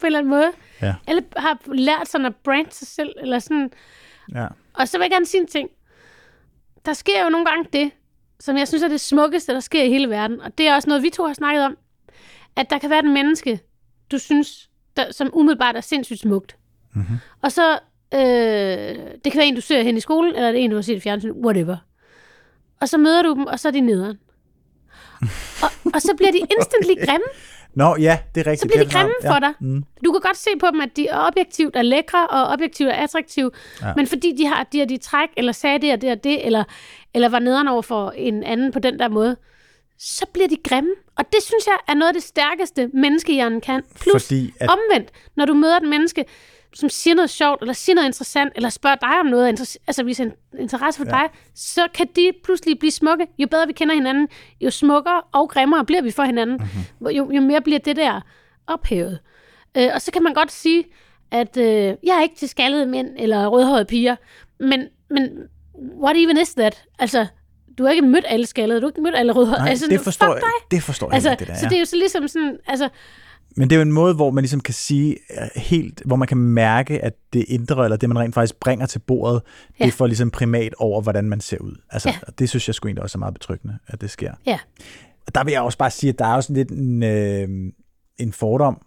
på 0.00 0.02
en 0.02 0.06
eller 0.06 0.18
anden 0.18 0.30
måde. 0.30 0.50
Ja. 0.82 0.94
Alle 1.06 1.22
har 1.36 1.58
lært 1.74 2.08
sådan 2.08 2.26
at 2.26 2.32
brande 2.44 2.70
sig 2.72 2.88
selv, 2.88 3.12
eller 3.22 3.38
sådan. 3.38 3.70
Ja. 4.34 4.46
Og 4.74 4.88
så 4.88 4.98
vil 4.98 5.04
jeg 5.04 5.10
gerne 5.10 5.26
sige 5.26 5.40
en 5.40 5.46
ting. 5.46 5.68
Der 6.86 6.92
sker 6.92 7.24
jo 7.24 7.30
nogle 7.30 7.46
gange 7.46 7.68
det, 7.72 7.90
som 8.40 8.56
jeg 8.56 8.68
synes 8.68 8.82
er 8.82 8.88
det 8.88 9.00
smukkeste, 9.00 9.52
der 9.54 9.60
sker 9.60 9.82
i 9.82 9.88
hele 9.88 10.10
verden. 10.10 10.40
Og 10.40 10.58
det 10.58 10.68
er 10.68 10.74
også 10.74 10.88
noget, 10.88 11.02
vi 11.02 11.10
to 11.10 11.26
har 11.26 11.34
snakket 11.34 11.64
om. 11.64 11.76
At 12.56 12.70
der 12.70 12.78
kan 12.78 12.90
være 12.90 12.98
et 12.98 13.12
menneske, 13.12 13.60
du 14.12 14.18
synes, 14.18 14.70
der, 14.96 15.12
som 15.12 15.30
umiddelbart 15.32 15.76
er 15.76 15.80
sindssygt 15.80 16.20
smukt. 16.20 16.56
Mm-hmm. 16.94 17.16
Og 17.42 17.52
så, 17.52 17.72
øh, 18.14 18.20
det 19.24 19.32
kan 19.32 19.36
være 19.36 19.46
en, 19.46 19.54
du 19.54 19.60
ser 19.60 19.82
hen 19.82 19.96
i 19.96 20.00
skolen, 20.00 20.34
eller 20.34 20.52
det 20.52 20.60
er 20.60 20.64
en, 20.64 20.70
du 20.70 20.76
har 20.76 20.82
set 20.82 20.96
i 20.96 21.00
fjernsyn, 21.00 21.30
whatever. 21.30 21.76
Og 22.80 22.88
så 22.88 22.98
møder 22.98 23.22
du 23.22 23.34
dem, 23.34 23.46
og 23.46 23.60
så 23.60 23.68
er 23.68 23.72
de 23.72 23.80
nederen. 23.80 24.18
og, 25.64 25.70
og 25.94 26.00
så 26.02 26.14
bliver 26.16 26.32
de 26.32 26.38
instantly 26.38 27.06
grimme. 27.06 27.26
Nå, 27.74 27.96
ja, 27.96 28.18
det 28.34 28.40
er 28.46 28.50
rigtigt. 28.50 28.60
Så 28.60 28.68
bliver 28.68 28.84
de 28.84 28.90
grimme 28.90 29.14
ja. 29.22 29.34
for 29.34 29.38
dig. 29.38 29.52
Mm. 29.60 29.84
Du 30.04 30.12
kan 30.12 30.20
godt 30.20 30.36
se 30.36 30.50
på 30.60 30.66
dem, 30.72 30.80
at 30.80 30.96
de 30.96 31.08
er 31.08 31.18
objektivt 31.18 31.76
er 31.76 31.82
lækre, 31.82 32.26
og 32.26 32.46
objektivt 32.46 32.90
er 32.90 32.94
attraktive, 32.94 33.50
Ja. 33.80 33.88
ja. 33.88 33.92
men 33.96 34.06
fordi 34.06 34.32
de 34.38 34.46
har 34.46 34.64
de 34.72 34.82
og 34.82 34.88
de 34.88 34.96
træk, 34.96 35.28
eller 35.36 35.52
sagde 35.52 35.78
det 35.78 35.92
og 35.92 36.00
det 36.00 36.10
og 36.12 36.24
det, 36.24 36.46
eller, 36.46 36.64
eller 37.14 37.28
var 37.28 37.38
nederen 37.38 37.68
over 37.68 37.82
for 37.82 38.10
en 38.10 38.42
anden 38.42 38.72
på 38.72 38.78
den 38.78 38.98
der 38.98 39.08
måde, 39.08 39.36
så 39.98 40.26
bliver 40.32 40.48
de 40.48 40.56
grimme. 40.64 40.90
Og 41.18 41.24
det 41.32 41.42
synes 41.42 41.66
jeg 41.66 41.76
er 41.88 41.94
noget 41.94 42.08
af 42.08 42.14
det 42.14 42.22
stærkeste, 42.22 42.90
menneskehjernen 42.94 43.60
kan. 43.60 43.82
Plus 44.00 44.26
Fordi 44.26 44.52
at, 44.60 44.70
omvendt, 44.70 45.10
når 45.36 45.44
du 45.44 45.54
møder 45.54 45.76
et 45.76 45.88
menneske, 45.88 46.24
som 46.74 46.88
siger 46.88 47.14
noget 47.14 47.30
sjovt, 47.30 47.60
eller 47.62 47.72
siger 47.74 47.94
noget 47.94 48.06
interessant, 48.08 48.52
eller 48.56 48.68
spørger 48.68 48.96
dig 48.96 49.20
om 49.20 49.26
noget, 49.26 49.76
altså 49.86 50.02
viser 50.02 50.24
en 50.24 50.32
interesse 50.58 50.98
for 50.98 51.06
Ja. 51.06 51.10
dig, 51.22 51.30
så 51.54 51.88
kan 51.94 52.06
de 52.16 52.32
pludselig 52.44 52.78
blive 52.78 52.90
smukke. 52.90 53.26
Jo 53.38 53.46
bedre 53.50 53.66
vi 53.66 53.72
kender 53.72 53.94
hinanden, 53.94 54.28
jo 54.60 54.70
smukkere 54.70 55.22
og 55.32 55.48
grimmere 55.48 55.84
bliver 55.84 56.02
vi 56.02 56.10
for 56.10 56.22
hinanden. 56.22 56.56
Mhm. 56.56 56.64
Mm-hmm. 57.00 57.06
Jo, 57.16 57.30
jo 57.30 57.40
mere 57.40 57.60
bliver 57.62 57.78
det 57.78 57.96
der 57.96 58.20
ophævet. 58.66 59.18
Øh, 59.76 59.88
og 59.94 60.02
så 60.02 60.10
kan 60.12 60.22
man 60.22 60.34
godt 60.34 60.52
sige, 60.52 60.84
at 61.30 61.56
øh, 61.56 61.64
jeg 62.02 62.16
er 62.18 62.22
ikke 62.22 62.36
til 62.36 62.48
skaldede 62.48 62.86
mænd 62.86 63.08
eller 63.18 63.46
rødhårede 63.46 63.84
piger, 63.84 64.16
men, 64.60 64.88
men 65.10 65.28
what 66.02 66.16
even 66.16 66.38
is 66.40 66.54
that? 66.54 66.84
Altså, 66.98 67.26
du 67.78 67.84
har 67.84 67.90
ikke 67.90 68.02
mødt 68.06 68.24
alle 68.28 68.46
skaldede, 68.46 68.80
du 68.80 68.86
har 68.86 68.90
ikke 68.90 69.00
mødt 69.02 69.14
alle 69.16 69.32
rødhårede. 69.32 69.60
nej, 69.62 69.70
altså, 69.70 69.86
det 69.90 70.00
forstår 70.00 70.34
jeg, 70.34 70.42
det 70.70 70.82
forstår 70.82 71.06
jeg 71.06 71.14
Altså, 71.14 71.30
ikke, 71.30 71.40
det 71.40 71.48
der. 71.48 71.54
så 71.54 71.60
ja. 71.64 71.68
det 71.68 71.74
er 71.76 71.80
jo 71.80 71.84
så 71.84 71.96
ligesom 71.96 72.28
sådan, 72.28 72.58
altså, 72.66 72.88
Men 73.56 73.70
det 73.70 73.76
er 73.76 73.78
jo 73.78 73.82
en 73.82 73.92
måde, 73.92 74.14
hvor 74.14 74.30
man 74.30 74.42
ligesom 74.42 74.60
kan 74.60 74.74
sige 74.74 75.10
øh, 75.40 75.48
helt, 75.56 76.02
hvor 76.04 76.16
man 76.16 76.28
kan 76.28 76.36
mærke, 76.38 77.04
at 77.04 77.12
det 77.32 77.44
indre, 77.48 77.84
eller 77.84 77.96
det 77.96 78.08
man 78.08 78.18
rent 78.18 78.34
faktisk 78.34 78.60
bringer 78.60 78.86
til 78.86 78.98
bordet, 78.98 79.42
ja. 79.80 79.84
Det 79.84 79.92
får 79.94 80.06
ligesom 80.06 80.30
primat 80.30 80.74
over, 80.78 81.00
hvordan 81.00 81.24
man 81.28 81.40
ser 81.40 81.58
ud. 81.58 81.74
Altså, 81.90 82.08
Ja. 82.08 82.14
ja. 82.26 82.32
det 82.38 82.48
synes 82.48 82.68
jeg 82.68 82.74
sgu 82.74 82.88
egentlig 82.88 83.02
også 83.02 83.18
er 83.18 83.20
meget 83.20 83.34
betryggende, 83.34 83.78
at 83.86 84.00
det 84.00 84.10
sker. 84.10 84.32
Ja. 84.46 84.58
Og 85.26 85.34
der 85.34 85.44
vil 85.44 85.52
jeg 85.52 85.60
også 85.60 85.78
bare 85.78 85.90
sige, 85.90 86.10
at 86.10 86.18
der 86.18 86.26
er 86.26 86.34
også 86.34 86.52
lidt 86.52 86.70
en, 86.70 87.02
øh, 87.02 87.48
en 88.18 88.32
fordom, 88.32 88.80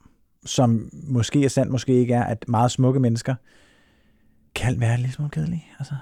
som 0.46 0.90
måske 0.94 1.46
er 1.46 1.50
sandt, 1.50 1.72
måske 1.72 1.94
ikke 1.94 2.14
er, 2.14 2.24
at 2.24 2.46
meget 2.48 2.72
smukke 2.72 3.00
mennesker 3.00 3.36
kan 4.56 4.80
være 4.80 4.98
lidt 4.98 5.14
smule 5.14 5.30
kedelige. 5.30 5.66
Altså. 5.80 5.94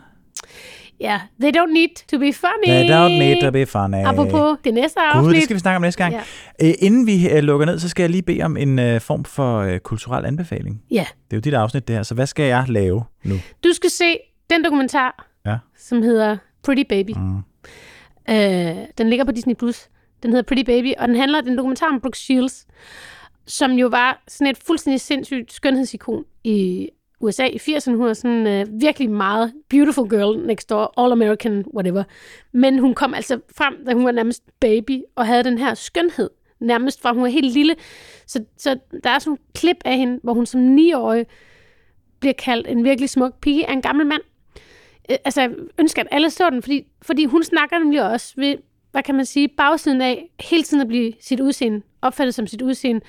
Ja, 0.99 1.05
yeah, 1.07 1.19
they 1.41 1.61
don't 1.61 1.73
need 1.73 1.95
to 2.11 2.19
be 2.19 2.33
funny. 2.33 2.67
They 2.67 2.89
don't 2.89 3.17
need 3.19 3.41
to 3.41 3.51
be 3.51 3.65
funny. 3.65 4.05
Apropos 4.05 4.57
det 4.63 4.73
næste 4.73 4.99
Gud, 4.99 5.19
afsnit. 5.19 5.35
det 5.35 5.43
skal 5.43 5.53
vi 5.53 5.59
snakke 5.59 5.75
om 5.75 5.81
næste 5.81 6.03
gang. 6.03 6.13
Ja. 6.13 6.21
Ja. 6.61 6.73
inden 6.79 7.07
vi 7.07 7.29
øh, 7.29 7.43
lukker 7.43 7.65
ned, 7.65 7.79
så 7.79 7.89
skal 7.89 8.03
jeg 8.03 8.09
lige 8.09 8.21
bede 8.21 8.43
om 8.43 8.57
en 8.57 8.79
øh, 8.79 9.01
form 9.01 9.23
for 9.25 9.57
øh, 9.59 9.79
kulturel 9.79 10.25
anbefaling. 10.25 10.81
Ja, 10.91 11.05
Det 11.25 11.33
er 11.33 11.37
jo 11.37 11.41
dit 11.41 11.53
afsnit, 11.53 11.87
det 11.87 11.95
her. 11.95 12.03
Så 12.03 12.13
hvad 12.15 12.25
skal 12.27 12.45
jeg 12.45 12.65
lave 12.67 13.03
nu? 13.23 13.35
du 13.63 13.73
skal 13.73 13.89
se 13.89 14.17
den 14.49 14.63
dokumentar, 14.63 15.27
Ja. 15.45 15.57
som 15.77 16.01
hedder 16.01 16.37
Pretty 16.63 16.83
Baby. 16.89 17.11
Mm. 17.15 17.37
Øh, 18.29 18.75
den 18.97 19.09
ligger 19.09 19.25
på 19.25 19.31
Disney+. 19.31 19.53
Plus. 19.55 19.87
Den 20.23 20.31
hedder 20.31 20.43
Pretty 20.43 20.63
Baby, 20.65 20.93
og 20.99 21.07
den 21.07 21.15
handler, 21.15 21.41
den 21.41 21.57
dokumentar 21.57 21.87
om 21.87 21.99
Brooke 22.01 22.17
Shields, 22.17 22.65
som 23.47 23.71
jo 23.71 23.87
var 23.87 24.23
sådan 24.27 24.47
et 24.51 24.57
fuldstændig 24.67 25.01
sindssygt 25.01 25.53
skønhedsikon 25.53 26.23
i 26.43 26.89
USA 27.19 27.45
i 27.45 27.57
80'erne. 27.57 27.91
Hun 27.91 28.05
var 28.05 28.13
sådan 28.13 28.47
øh, 28.47 28.81
virkelig 28.81 29.09
meget 29.09 29.53
beautiful 29.69 30.09
girl 30.09 30.47
next 30.47 30.69
door, 30.69 31.01
all 31.03 31.11
American, 31.11 31.65
whatever. 31.75 32.03
Men 32.51 32.79
hun 32.79 32.93
kom 32.93 33.13
altså 33.13 33.39
frem, 33.57 33.85
da 33.85 33.93
hun 33.93 34.05
var 34.05 34.11
nærmest 34.11 34.43
baby, 34.59 35.01
og 35.15 35.27
havde 35.27 35.43
den 35.43 35.57
her 35.57 35.73
skønhed, 35.73 36.29
nærmest 36.59 37.01
fra 37.01 37.13
hun 37.13 37.23
var 37.23 37.29
helt 37.29 37.53
lille. 37.53 37.75
Så, 38.27 38.43
så 38.57 38.79
der 39.03 39.09
er 39.09 39.19
sådan 39.19 39.29
nogle 39.29 39.39
klip 39.55 39.77
af 39.85 39.97
hende, 39.97 40.19
hvor 40.23 40.33
hun 40.33 40.45
som 40.45 40.77
9-årig 40.77 41.25
bliver 42.19 42.33
kaldt 42.33 42.67
en 42.67 42.83
virkelig 42.83 43.09
smuk 43.09 43.39
pige 43.41 43.69
af 43.69 43.73
en 43.73 43.81
gammel 43.81 44.05
mand. 44.05 44.21
Øh, 45.11 45.17
altså, 45.25 45.41
jeg 45.41 45.51
ønsker, 45.79 46.01
at 46.01 46.07
alle 46.11 46.29
så 46.29 46.49
den, 46.49 46.61
fordi, 46.61 46.87
fordi 47.01 47.25
hun 47.25 47.43
snakker 47.43 47.79
nemlig 47.79 48.11
også 48.11 48.33
ved, 48.37 48.55
hvad 48.91 49.03
kan 49.03 49.15
man 49.15 49.25
sige, 49.25 49.47
bagsiden 49.47 50.01
af 50.01 50.29
hele 50.39 50.63
tiden 50.63 50.81
at 50.81 50.87
blive 50.87 51.13
sit 51.19 51.39
udseende, 51.39 51.81
opfattet 52.01 52.35
som 52.35 52.47
sit 52.47 52.61
udseende. 52.61 53.01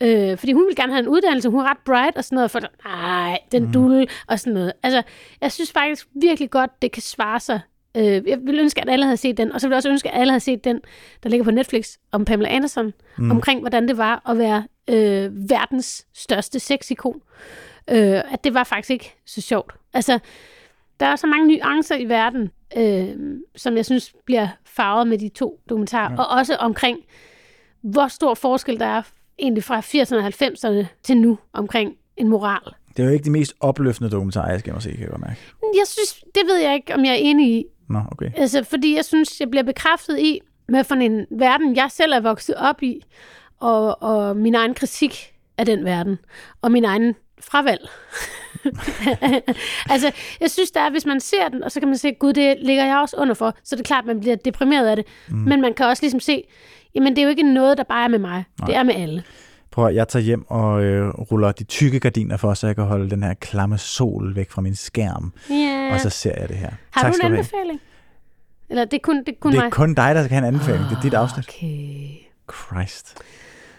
Øh, 0.00 0.38
fordi 0.38 0.52
hun 0.52 0.66
vil 0.66 0.76
gerne 0.76 0.92
have 0.92 1.02
en 1.02 1.08
uddannelse, 1.08 1.48
hun 1.48 1.60
er 1.60 1.70
ret 1.70 1.78
bright 1.84 2.16
og 2.16 2.24
sådan 2.24 2.36
noget, 2.36 2.50
for 2.50 2.60
nej, 2.84 3.38
den 3.52 3.64
mm. 3.64 3.72
dulle 3.72 4.06
og 4.26 4.40
sådan 4.40 4.52
noget. 4.52 4.72
Altså, 4.82 5.02
jeg 5.40 5.52
synes 5.52 5.72
faktisk 5.72 6.06
virkelig 6.14 6.50
godt, 6.50 6.82
det 6.82 6.92
kan 6.92 7.02
svare 7.02 7.40
sig. 7.40 7.60
Øh, 7.96 8.04
jeg 8.04 8.38
vil 8.42 8.58
ønske, 8.58 8.80
at 8.80 8.90
alle 8.90 9.04
havde 9.04 9.16
set 9.16 9.36
den, 9.36 9.52
og 9.52 9.60
så 9.60 9.68
vil 9.68 9.72
jeg 9.72 9.76
også 9.76 9.88
ønske, 9.88 10.10
at 10.10 10.20
alle 10.20 10.30
havde 10.30 10.40
set 10.40 10.64
den, 10.64 10.80
der 11.22 11.28
ligger 11.28 11.44
på 11.44 11.50
Netflix, 11.50 11.96
om 12.12 12.24
Pamela 12.24 12.48
Anderson, 12.48 12.92
mm. 13.18 13.30
omkring 13.30 13.60
hvordan 13.60 13.88
det 13.88 13.98
var 13.98 14.30
at 14.30 14.38
være 14.38 14.64
øh, 14.88 15.50
verdens 15.50 16.06
største 16.14 16.60
sexikon. 16.60 17.20
Øh, 17.90 18.32
at 18.32 18.44
det 18.44 18.54
var 18.54 18.64
faktisk 18.64 18.90
ikke 18.90 19.14
så 19.26 19.40
sjovt. 19.40 19.74
Altså, 19.92 20.18
der 21.00 21.06
er 21.06 21.16
så 21.16 21.26
mange 21.26 21.46
nuancer 21.46 21.96
i 21.96 22.04
verden, 22.04 22.50
øh, 22.76 23.38
som 23.56 23.76
jeg 23.76 23.84
synes 23.84 24.14
bliver 24.24 24.48
farvet 24.64 25.06
med 25.06 25.18
de 25.18 25.28
to 25.28 25.60
dokumentarer, 25.68 26.12
ja. 26.12 26.18
og 26.18 26.28
også 26.28 26.56
omkring, 26.56 26.98
hvor 27.82 28.08
stor 28.08 28.34
forskel 28.34 28.78
der 28.80 28.86
er 28.86 29.02
egentlig 29.38 29.64
fra 29.64 29.80
80'erne 29.80 30.16
og 30.16 30.26
90'erne 30.26 30.86
til 31.02 31.16
nu 31.16 31.38
omkring 31.52 31.96
en 32.16 32.28
moral. 32.28 32.72
Det 32.96 33.02
er 33.02 33.06
jo 33.06 33.12
ikke 33.12 33.24
de 33.24 33.30
mest 33.30 33.54
opløftende 33.60 34.10
dokumentarer, 34.10 34.50
jeg 34.50 34.60
skal 34.60 34.82
se, 34.82 34.90
kan 34.90 35.00
jeg 35.00 35.08
godt 35.08 35.20
mærke. 35.20 35.40
Jeg 35.62 35.86
synes, 35.86 36.24
det 36.34 36.42
ved 36.46 36.56
jeg 36.56 36.74
ikke, 36.74 36.94
om 36.94 37.04
jeg 37.04 37.10
er 37.12 37.18
enig 37.18 37.58
i. 37.58 37.64
Nå, 37.88 37.98
okay. 38.12 38.30
Altså, 38.36 38.64
fordi 38.64 38.96
jeg 38.96 39.04
synes, 39.04 39.40
jeg 39.40 39.50
bliver 39.50 39.62
bekræftet 39.62 40.18
i, 40.18 40.40
hvad 40.68 40.84
for 40.84 40.94
en 40.94 41.26
verden, 41.30 41.76
jeg 41.76 41.90
selv 41.90 42.12
er 42.12 42.20
vokset 42.20 42.54
op 42.54 42.82
i, 42.82 43.02
og, 43.60 44.02
og 44.02 44.36
min 44.36 44.54
egen 44.54 44.74
kritik 44.74 45.34
af 45.58 45.66
den 45.66 45.84
verden, 45.84 46.18
og 46.62 46.72
min 46.72 46.84
egen 46.84 47.14
fravalg. 47.40 47.88
altså, 49.92 50.12
jeg 50.40 50.50
synes, 50.50 50.70
der 50.70 50.80
er, 50.80 50.90
hvis 50.90 51.06
man 51.06 51.20
ser 51.20 51.48
den, 51.48 51.62
og 51.62 51.72
så 51.72 51.80
kan 51.80 51.88
man 51.88 51.98
se, 51.98 52.12
gud, 52.12 52.32
det 52.32 52.56
ligger 52.62 52.84
jeg 52.84 52.98
også 52.98 53.16
under 53.16 53.34
for, 53.34 53.54
så 53.64 53.76
det 53.76 53.80
er 53.80 53.86
klart, 53.86 54.06
man 54.06 54.20
bliver 54.20 54.36
deprimeret 54.36 54.86
af 54.86 54.96
det. 54.96 55.06
Mm. 55.28 55.36
Men 55.36 55.60
man 55.60 55.74
kan 55.74 55.86
også 55.86 56.02
ligesom 56.02 56.20
se, 56.20 56.42
jamen 56.96 57.16
det 57.16 57.18
er 57.18 57.22
jo 57.22 57.30
ikke 57.30 57.54
noget, 57.54 57.78
der 57.78 57.84
bare 57.84 58.04
er 58.04 58.08
med 58.08 58.18
mig. 58.18 58.44
Nej. 58.60 58.66
Det 58.66 58.76
er 58.76 58.82
med 58.82 58.94
alle. 58.94 59.22
Prøv 59.70 59.86
at 59.86 59.94
jeg 59.94 60.08
tager 60.08 60.22
hjem 60.22 60.50
og 60.50 60.84
øh, 60.84 61.08
ruller 61.08 61.52
de 61.52 61.64
tykke 61.64 62.00
gardiner 62.00 62.36
for, 62.36 62.54
så 62.54 62.66
jeg 62.66 62.76
kan 62.76 62.84
holde 62.84 63.10
den 63.10 63.22
her 63.22 63.34
klamme 63.34 63.78
sol 63.78 64.36
væk 64.36 64.50
fra 64.50 64.62
min 64.62 64.74
skærm. 64.74 65.32
Yeah. 65.52 65.94
Og 65.94 66.00
så 66.00 66.10
ser 66.10 66.40
jeg 66.40 66.48
det 66.48 66.56
her. 66.56 66.70
Har 66.90 67.02
tak, 67.02 67.12
du 67.12 67.26
en 67.26 67.32
anbefaling? 67.32 67.80
Eller 68.70 68.84
det 68.84 68.94
er 68.94 69.00
kun, 69.02 69.16
det 69.18 69.28
er 69.28 69.32
kun 69.40 69.52
det 69.52 69.58
er 69.58 69.62
mig? 69.62 69.72
kun 69.72 69.94
dig, 69.94 70.14
der 70.14 70.22
kan 70.22 70.30
have 70.30 70.38
en 70.38 70.44
anbefaling. 70.44 70.84
Oh, 70.84 70.90
det 70.90 70.96
er 70.96 71.00
dit 71.00 71.14
afsnit. 71.14 71.48
Okay. 71.48 72.08
Christ. 72.52 73.22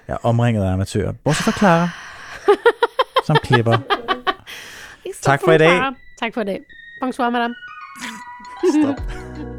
Jeg 0.08 0.14
er 0.14 0.26
omringet 0.26 0.64
af 0.64 0.74
amatører. 0.74 1.12
Bortset 1.24 1.44
fra 1.44 1.52
Clara, 1.52 1.90
som 3.28 3.36
klipper. 3.44 3.78
tak 5.22 5.42
for 5.46 5.52
i 5.52 5.58
dag. 5.58 5.82
Tak 6.20 6.34
for 6.34 6.42
i 6.42 6.46
dag. 6.46 6.60
Bonsoir, 7.02 7.30
madame. 7.30 7.56
Stop. 8.74 8.96